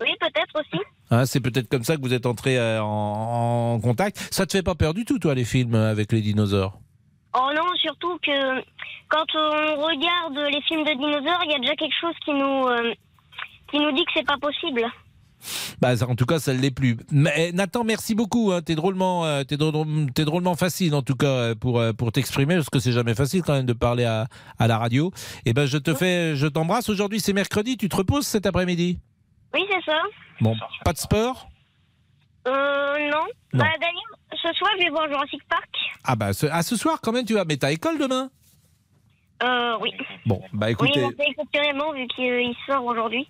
Oui, 0.00 0.08
peut-être 0.20 0.58
aussi. 0.60 0.82
Hein, 1.10 1.26
C'est 1.26 1.40
peut-être 1.40 1.68
comme 1.68 1.84
ça 1.84 1.96
que 1.96 2.00
vous 2.02 2.14
êtes 2.14 2.26
entrés 2.26 2.58
euh, 2.58 2.82
en, 2.82 3.74
en 3.74 3.80
contact. 3.80 4.16
Ça 4.30 4.46
te 4.46 4.52
fait 4.52 4.62
pas 4.62 4.74
peur 4.74 4.94
du 4.94 5.04
tout, 5.04 5.18
toi, 5.18 5.34
les 5.34 5.44
films 5.44 5.74
euh, 5.74 5.90
avec 5.90 6.10
les 6.12 6.20
dinosaures? 6.22 6.78
Oh 7.34 7.50
non, 7.54 7.64
surtout 7.76 8.18
que 8.18 8.60
quand 9.08 9.24
on 9.34 9.76
regarde 9.82 10.38
les 10.52 10.60
films 10.62 10.84
de 10.84 10.92
dinosaures, 10.92 11.40
il 11.44 11.52
y 11.52 11.54
a 11.54 11.58
déjà 11.58 11.74
quelque 11.76 11.94
chose 12.00 12.14
qui 12.24 12.32
nous, 12.32 12.66
euh, 12.66 12.92
qui 13.70 13.78
nous 13.78 13.92
dit 13.92 14.04
que 14.04 14.10
c'est 14.14 14.26
pas 14.26 14.38
possible. 14.38 14.84
Bah, 15.80 15.92
en 16.08 16.14
tout 16.14 16.26
cas, 16.26 16.38
ça 16.38 16.54
ne 16.54 16.60
l'est 16.60 16.70
plus. 16.70 16.96
Mais, 17.10 17.32
eh, 17.36 17.52
Nathan, 17.52 17.84
merci 17.84 18.14
beaucoup. 18.14 18.52
Hein. 18.52 18.62
T'es 18.62 18.74
drôlement, 18.74 19.24
euh, 19.24 19.44
t'es 19.44 19.56
drôle- 19.56 20.12
t'es 20.14 20.24
drôlement 20.24 20.54
facile, 20.54 20.94
en 20.94 21.02
tout 21.02 21.16
cas, 21.16 21.26
euh, 21.26 21.54
pour, 21.54 21.80
euh, 21.80 21.92
pour 21.92 22.12
t'exprimer, 22.12 22.54
parce 22.56 22.70
que 22.70 22.78
c'est 22.78 22.92
jamais 22.92 23.14
facile 23.14 23.42
quand 23.42 23.54
même 23.54 23.66
de 23.66 23.72
parler 23.72 24.04
à, 24.04 24.26
à 24.58 24.66
la 24.68 24.78
radio. 24.78 25.10
Et 25.44 25.52
ben, 25.52 25.66
je 25.66 25.78
te 25.78 25.94
fais, 25.94 26.36
je 26.36 26.46
t'embrasse. 26.46 26.88
Aujourd'hui, 26.88 27.20
c'est 27.20 27.32
mercredi. 27.32 27.76
Tu 27.76 27.88
te 27.88 27.96
reposes 27.96 28.26
cet 28.26 28.46
après-midi? 28.46 28.98
Oui, 29.54 29.60
c'est 29.70 29.84
ça. 29.90 29.98
Bon, 30.40 30.56
pas 30.84 30.92
de 30.92 30.98
sport? 30.98 31.48
Euh, 32.48 33.10
non. 33.10 33.18
Non. 33.54 33.60
Bah, 33.64 33.66
d'ailleurs, 33.80 34.18
ce 34.42 34.52
soir, 34.58 34.70
je 34.78 34.84
vais 34.84 34.90
voir 34.90 35.06
Jurassic 35.08 35.40
Park. 35.48 35.68
Ah 36.04 36.16
bah, 36.16 36.32
ce, 36.32 36.46
ah, 36.50 36.62
ce 36.62 36.76
soir 36.76 37.00
quand 37.02 37.12
même, 37.12 37.24
tu 37.24 37.34
vas. 37.34 37.44
Mais 37.44 37.56
t'as 37.56 37.70
école 37.70 37.98
demain? 37.98 38.30
Euh, 39.42 39.76
oui. 39.80 39.90
Bon, 40.26 40.40
bah 40.52 40.66
Oui, 40.66 40.72
écoutez. 40.72 41.04
on 41.04 41.10
fait 41.10 41.28
exceptionnellement 41.30 41.92
vu 41.92 42.06
qu'il 42.08 42.24
il 42.24 42.54
sort 42.66 42.84
aujourd'hui. 42.84 43.28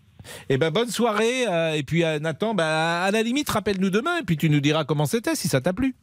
Eh 0.48 0.58
ben 0.58 0.70
bonne 0.70 0.90
soirée. 0.90 1.46
euh, 1.48 1.72
et 1.74 1.82
puis 1.82 2.04
euh, 2.04 2.18
Nathan, 2.18 2.54
bah, 2.54 3.02
à 3.02 3.10
la 3.10 3.22
limite, 3.22 3.48
rappelle-nous 3.50 3.90
demain. 3.90 4.18
Et 4.18 4.22
puis 4.22 4.36
tu 4.36 4.48
nous 4.50 4.60
diras 4.60 4.84
comment 4.84 5.06
c'était, 5.06 5.34
si 5.34 5.48
ça 5.48 5.60
t'a 5.60 5.72
plu. 5.72 5.94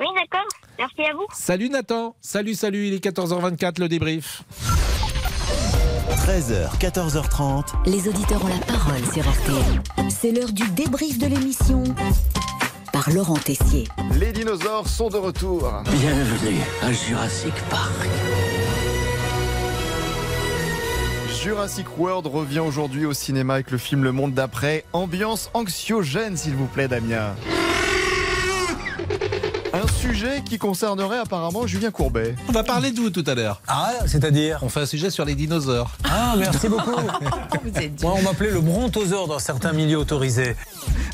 Oui, 0.00 0.06
d'accord. 0.14 0.46
Merci 0.78 1.02
à 1.10 1.12
vous. 1.14 1.26
Salut 1.32 1.68
Nathan. 1.70 2.14
Salut, 2.20 2.54
salut. 2.54 2.86
Il 2.88 2.94
est 2.94 3.04
14h24, 3.04 3.80
le 3.80 3.88
débrief. 3.88 4.42
13h, 6.26 6.78
14h30. 6.78 7.64
Les 7.86 8.06
auditeurs 8.08 8.44
ont 8.44 8.48
la 8.48 8.58
parole 8.66 9.02
sur 9.12 9.22
RTL. 9.28 10.08
C'est 10.10 10.30
l'heure 10.32 10.52
du 10.52 10.68
débrief 10.70 11.18
de 11.18 11.26
l'émission 11.26 11.82
par 12.92 13.10
Laurent 13.10 13.36
Tessier. 13.36 13.88
Les 14.18 14.32
dinosaures 14.32 14.88
sont 14.88 15.08
de 15.08 15.16
retour. 15.16 15.72
Bienvenue 15.84 16.58
à 16.82 16.92
Jurassic 16.92 17.54
Park. 17.70 18.08
Jurassic 21.48 21.98
World 21.98 22.26
revient 22.26 22.58
aujourd'hui 22.58 23.06
au 23.06 23.14
cinéma 23.14 23.54
avec 23.54 23.70
le 23.70 23.78
film 23.78 24.04
Le 24.04 24.12
Monde 24.12 24.34
d'après. 24.34 24.84
Ambiance 24.92 25.48
anxiogène, 25.54 26.36
s'il 26.36 26.54
vous 26.54 26.66
plaît, 26.66 26.88
Damien. 26.88 27.34
Un 29.98 30.00
sujet 30.00 30.42
qui 30.44 30.58
concernerait 30.58 31.18
apparemment 31.18 31.66
Julien 31.66 31.90
Courbet. 31.90 32.36
On 32.48 32.52
va 32.52 32.62
parler 32.62 32.92
de 32.92 33.00
vous 33.00 33.10
tout 33.10 33.24
à 33.26 33.34
l'heure. 33.34 33.60
Ah, 33.66 33.90
c'est-à-dire 34.06 34.60
On 34.62 34.68
fait 34.68 34.82
un 34.82 34.86
sujet 34.86 35.10
sur 35.10 35.24
les 35.24 35.34
dinosaures. 35.34 35.90
Ah, 36.08 36.34
merci 36.38 36.68
beaucoup. 36.68 36.92
Moi, 38.02 38.14
on 38.16 38.22
m'appelait 38.22 38.52
le 38.52 38.60
brontosaure 38.60 39.26
dans 39.26 39.40
certains 39.40 39.72
milieux 39.72 39.98
autorisés. 39.98 40.54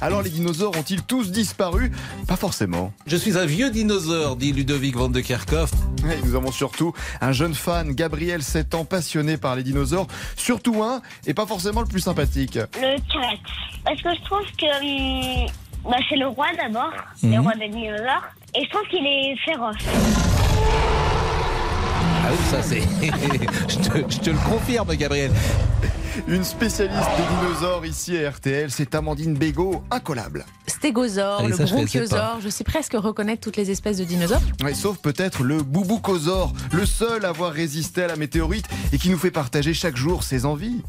Alors, 0.03 0.21
les 0.21 0.29
dinosaures 0.29 0.77
ont-ils 0.77 1.03
tous 1.03 1.31
disparu? 1.33 1.93
Pas 2.29 2.37
forcément. 2.37 2.93
Je 3.07 3.17
suis 3.17 3.39
un 3.39 3.47
vieux 3.47 3.71
dinosaure, 3.71 4.37
dit 4.37 4.53
Ludovic 4.53 4.95
van 4.97 5.09
de 5.09 5.21
Kerkhoff. 5.23 5.71
Et 6.05 6.27
nous 6.27 6.35
avons 6.35 6.53
surtout 6.53 6.93
un 7.23 7.33
jeune 7.33 7.55
fan, 7.55 7.93
Gabriel, 7.95 8.43
7 8.43 8.75
ans, 8.75 8.85
passionné 8.85 9.39
par 9.39 9.57
les 9.57 9.63
dinosaures. 9.63 10.09
Surtout 10.37 10.83
un, 10.83 11.01
et 11.27 11.33
pas 11.33 11.47
forcément 11.47 11.81
le 11.81 11.87
plus 11.89 12.01
sympathique. 12.01 12.57
Le 12.57 12.99
T-Rex. 12.99 13.41
Parce 13.83 14.03
que 14.03 14.15
je 14.15 14.25
trouve 14.25 14.45
que 14.59 15.41
hum, 15.43 15.47
bah, 15.85 15.97
c'est 16.11 16.17
le 16.17 16.27
roi 16.29 16.49
d'abord, 16.59 16.93
le 17.23 17.29
Mhm. 17.31 17.41
roi 17.41 17.53
des 17.55 17.69
dinosaures. 17.71 18.29
Et 18.57 18.65
je 18.65 18.71
trouve 18.71 18.87
qu'il 18.89 19.05
est 19.05 19.37
féroce. 19.45 19.77
Ah 22.27 22.31
oui, 22.31 22.39
ça 22.51 22.63
c'est. 22.63 22.81
je, 23.69 23.77
te, 23.77 24.13
je 24.13 24.21
te 24.21 24.31
le 24.31 24.39
confirme, 24.49 24.95
Gabriel. 24.95 25.33
Une 26.29 26.45
spécialiste 26.45 27.09
des 27.17 27.49
dinosaures 27.49 27.85
ici 27.85 28.17
à 28.17 28.31
RTL, 28.31 28.71
c'est 28.71 28.95
Amandine 28.95 29.35
Bégaud, 29.35 29.83
incollable. 29.91 30.47
Stégosaure, 30.69 31.41
Allez, 31.41 31.49
le 31.49 31.67
je 31.67 31.73
bronchiosaure, 31.75 32.41
je 32.41 32.49
sais 32.49 32.63
presque 32.63 32.93
reconnaître 32.93 33.41
toutes 33.41 33.57
les 33.57 33.73
espèces 33.73 33.99
de 33.99 34.05
dinosaures. 34.05 34.41
Ouais, 34.63 34.75
sauf 34.75 34.99
peut-être 34.99 35.43
le 35.43 35.63
bouboucosaure, 35.63 36.53
le 36.73 36.87
seul 36.87 37.25
à 37.25 37.31
avoir 37.31 37.53
résisté 37.53 38.05
à 38.05 38.07
la 38.07 38.17
météorite 38.17 38.69
et 38.93 38.99
qui 38.99 39.11
nous 39.11 39.19
fait 39.19 39.33
partager 39.33 39.75
chaque 39.75 39.97
jour 39.97 40.23
ses 40.23 40.47
envies. 40.47 40.83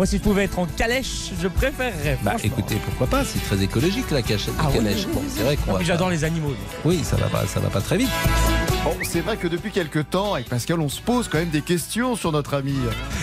Moi, 0.00 0.06
si 0.06 0.16
je 0.16 0.22
pouvais 0.22 0.44
être 0.44 0.58
en 0.58 0.64
calèche, 0.64 1.30
je 1.42 1.46
préférerais. 1.46 2.18
Bah 2.22 2.36
écoutez, 2.42 2.76
pourquoi 2.86 3.06
pas 3.06 3.22
C'est 3.22 3.38
très 3.40 3.62
écologique 3.62 4.10
la 4.10 4.22
cachette 4.22 4.54
Ah 4.58 4.68
oui, 4.68 4.76
calèche. 4.78 5.04
oui, 5.06 5.12
Bon, 5.12 5.20
oui, 5.22 5.28
c'est 5.36 5.42
vrai 5.42 5.56
qu'on 5.58 5.74
pas- 5.74 5.82
J'adore 5.82 6.08
les 6.08 6.24
animaux. 6.24 6.54
Oui, 6.86 7.00
ça 7.04 7.16
va 7.16 7.26
pas, 7.26 7.46
ça 7.46 7.60
va 7.60 7.68
pas 7.68 7.82
très 7.82 7.98
vite. 7.98 8.08
Bon, 8.82 8.94
c'est 9.02 9.20
vrai 9.20 9.36
que 9.36 9.46
depuis 9.46 9.70
quelques 9.70 10.08
temps, 10.08 10.32
avec 10.32 10.48
Pascal, 10.48 10.80
on 10.80 10.88
se 10.88 11.02
pose 11.02 11.28
quand 11.28 11.36
même 11.36 11.50
des 11.50 11.60
questions 11.60 12.16
sur 12.16 12.32
notre 12.32 12.54
ami. 12.54 12.72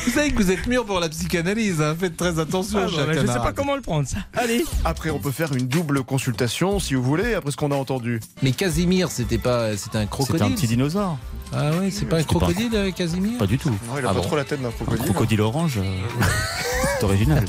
Vous 0.05 0.11
savez 0.11 0.30
que 0.30 0.36
vous 0.36 0.51
êtes 0.51 0.67
mûr 0.67 0.86
pour 0.86 0.99
la 0.99 1.09
psychanalyse. 1.09 1.82
hein. 1.82 1.95
Faites 1.99 2.15
très 2.15 2.38
attention, 2.38 2.78
Ah, 2.84 2.88
je 2.88 2.95
sais 2.95 3.15
camarade. 3.25 3.41
pas 3.41 3.53
comment 3.53 3.75
le 3.75 3.82
prendre, 3.82 4.07
ça. 4.07 4.17
Allez. 4.36 4.63
Après, 4.86 5.09
on 5.09 5.17
peut 5.17 5.32
faire 5.32 5.53
une 5.53 5.67
double 5.67 6.03
consultation 6.03 6.80
si 6.80 6.93
vous 6.93 7.01
voulez, 7.01 7.34
après 7.34 7.49
ce 7.49 7.57
qu'on 7.57 7.71
a 7.71 7.75
entendu. 7.75 8.19
Mais 8.43 8.51
Casimir, 8.51 9.09
c'était 9.09 9.39
pas, 9.39 9.75
c'était 9.78 9.97
un 9.97 10.05
crocodile. 10.05 10.41
C'était 10.41 10.51
un 10.51 10.55
petit 10.55 10.67
dinosaure. 10.67 11.17
Ah 11.51 11.71
oui, 11.82 11.91
c'est 11.91 12.05
pas 12.05 12.17
un 12.17 12.19
pas- 12.19 12.25
crocodile, 12.25 12.69
euh, 12.75 12.91
Casimir? 12.91 13.39
Pas 13.39 13.47
du 13.47 13.57
tout. 13.57 13.69
Non, 13.69 13.75
il 13.97 14.05
a 14.05 14.09
Ah 14.09 14.13
pas 14.13 14.19
bon. 14.19 14.21
trop 14.21 14.36
la 14.36 14.43
tête 14.43 14.61
d'un 14.61 14.69
crocodile. 14.69 15.05
Crocodile 15.05 15.41
orange. 15.41 15.78
euh, 15.78 15.82
C'est 17.00 17.06
original. 17.06 17.45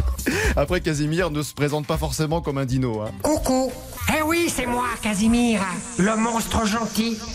Après, 0.56 0.80
Casimir 0.80 1.30
ne 1.30 1.42
se 1.42 1.52
présente 1.54 1.86
pas 1.86 1.96
forcément 1.96 2.40
comme 2.40 2.58
un 2.58 2.64
dino. 2.64 3.02
hein. 3.02 3.10
Coucou 3.22 3.72
Eh 4.16 4.22
oui, 4.22 4.52
c'est 4.54 4.66
moi, 4.66 4.86
Casimir, 5.02 5.60
le 5.98 6.16
monstre 6.16 6.66
gentil. 6.66 7.18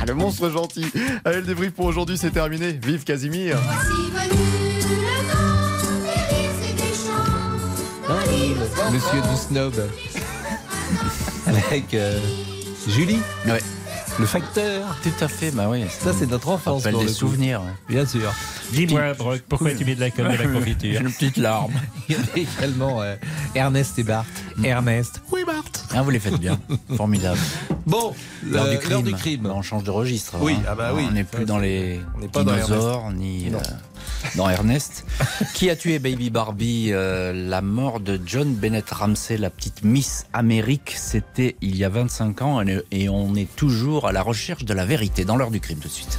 Ah, 0.00 0.06
le 0.06 0.14
monstre 0.14 0.50
gentil. 0.50 0.86
Allez, 1.24 1.36
le 1.38 1.42
débrief 1.46 1.72
pour 1.72 1.86
aujourd'hui, 1.86 2.18
c'est 2.18 2.30
terminé. 2.30 2.72
Vive 2.72 3.04
Casimir 3.04 3.56
Monsieur 8.92 9.20
du 9.20 9.36
Snob. 9.36 9.74
Avec 11.46 11.94
euh, 11.94 12.18
Julie, 12.88 13.18
Ouais. 13.46 13.60
Le 14.18 14.26
facteur. 14.26 14.96
Tout 15.02 15.24
à 15.24 15.28
fait, 15.28 15.50
bah 15.50 15.66
oui. 15.68 15.84
Ça, 15.88 16.12
c'est 16.12 16.26
notre 16.26 16.48
enfance. 16.48 16.84
rappelle 16.84 17.04
des 17.06 17.12
souvenirs. 17.12 17.62
Bien 17.88 18.06
sûr. 18.06 18.32
Dis-moi, 18.72 19.14
Brock, 19.14 19.42
pourquoi 19.48 19.74
tu 19.74 19.84
mets 19.84 19.94
de 19.94 20.00
l'alcool 20.00 20.26
dans 20.26 20.36
la 20.44 20.46
confiture 20.60 21.00
Une 21.00 21.10
petite 21.12 21.36
larme. 21.36 21.72
Il 22.08 22.14
y 22.14 22.18
a 22.18 22.48
également 22.58 23.02
euh, 23.02 23.16
Ernest 23.54 23.98
et 23.98 24.02
Bart. 24.02 24.26
Ernest. 24.62 25.20
Oui, 25.32 25.42
Bart. 25.46 25.64
Ah, 25.92 26.02
vous 26.02 26.10
les 26.10 26.20
faites 26.20 26.38
bien. 26.38 26.58
Formidable. 26.96 27.40
Bon, 27.86 28.14
L'heure 28.44 28.66
euh, 28.66 28.70
du 28.72 28.78
crime. 28.78 29.02
du 29.02 29.12
crime. 29.14 29.42
Bah, 29.42 29.52
on 29.54 29.62
change 29.62 29.84
de 29.84 29.90
registre. 29.90 30.36
Oui, 30.40 30.54
hein. 30.58 30.64
ah 30.68 30.74
bah 30.74 30.92
oui. 30.94 31.06
On 31.08 31.12
n'est 31.12 31.24
plus 31.24 31.44
dans 31.44 31.58
les 31.58 32.00
On 32.16 32.26
dans 32.26 32.52
dinosaures 32.52 33.10
ni 33.12 33.50
dans 34.36 34.48
Ernest. 34.48 35.04
Qui 35.54 35.70
a 35.70 35.76
tué 35.76 35.98
Baby 35.98 36.30
Barbie 36.30 36.90
Euh, 36.92 37.32
La 37.32 37.60
mort 37.62 38.00
de 38.00 38.20
John 38.24 38.54
Bennett 38.54 38.88
Ramsey, 38.90 39.36
la 39.36 39.50
petite 39.50 39.84
Miss 39.84 40.26
Amérique, 40.32 40.94
c'était 40.96 41.56
il 41.60 41.76
y 41.76 41.84
a 41.84 41.88
25 41.88 42.42
ans 42.42 42.62
et- 42.90 43.08
on 43.08 43.34
est 43.34 43.54
toujours 43.56 44.06
à 44.08 44.12
la 44.12 44.22
recherche 44.22 44.64
de 44.64 44.74
la 44.74 44.84
vérité 44.86 45.24
dans 45.24 45.36
l'heure 45.36 45.50
du 45.50 45.60
crime 45.60 45.78
tout 45.78 45.88
de 45.88 45.92
suite. 45.92 46.18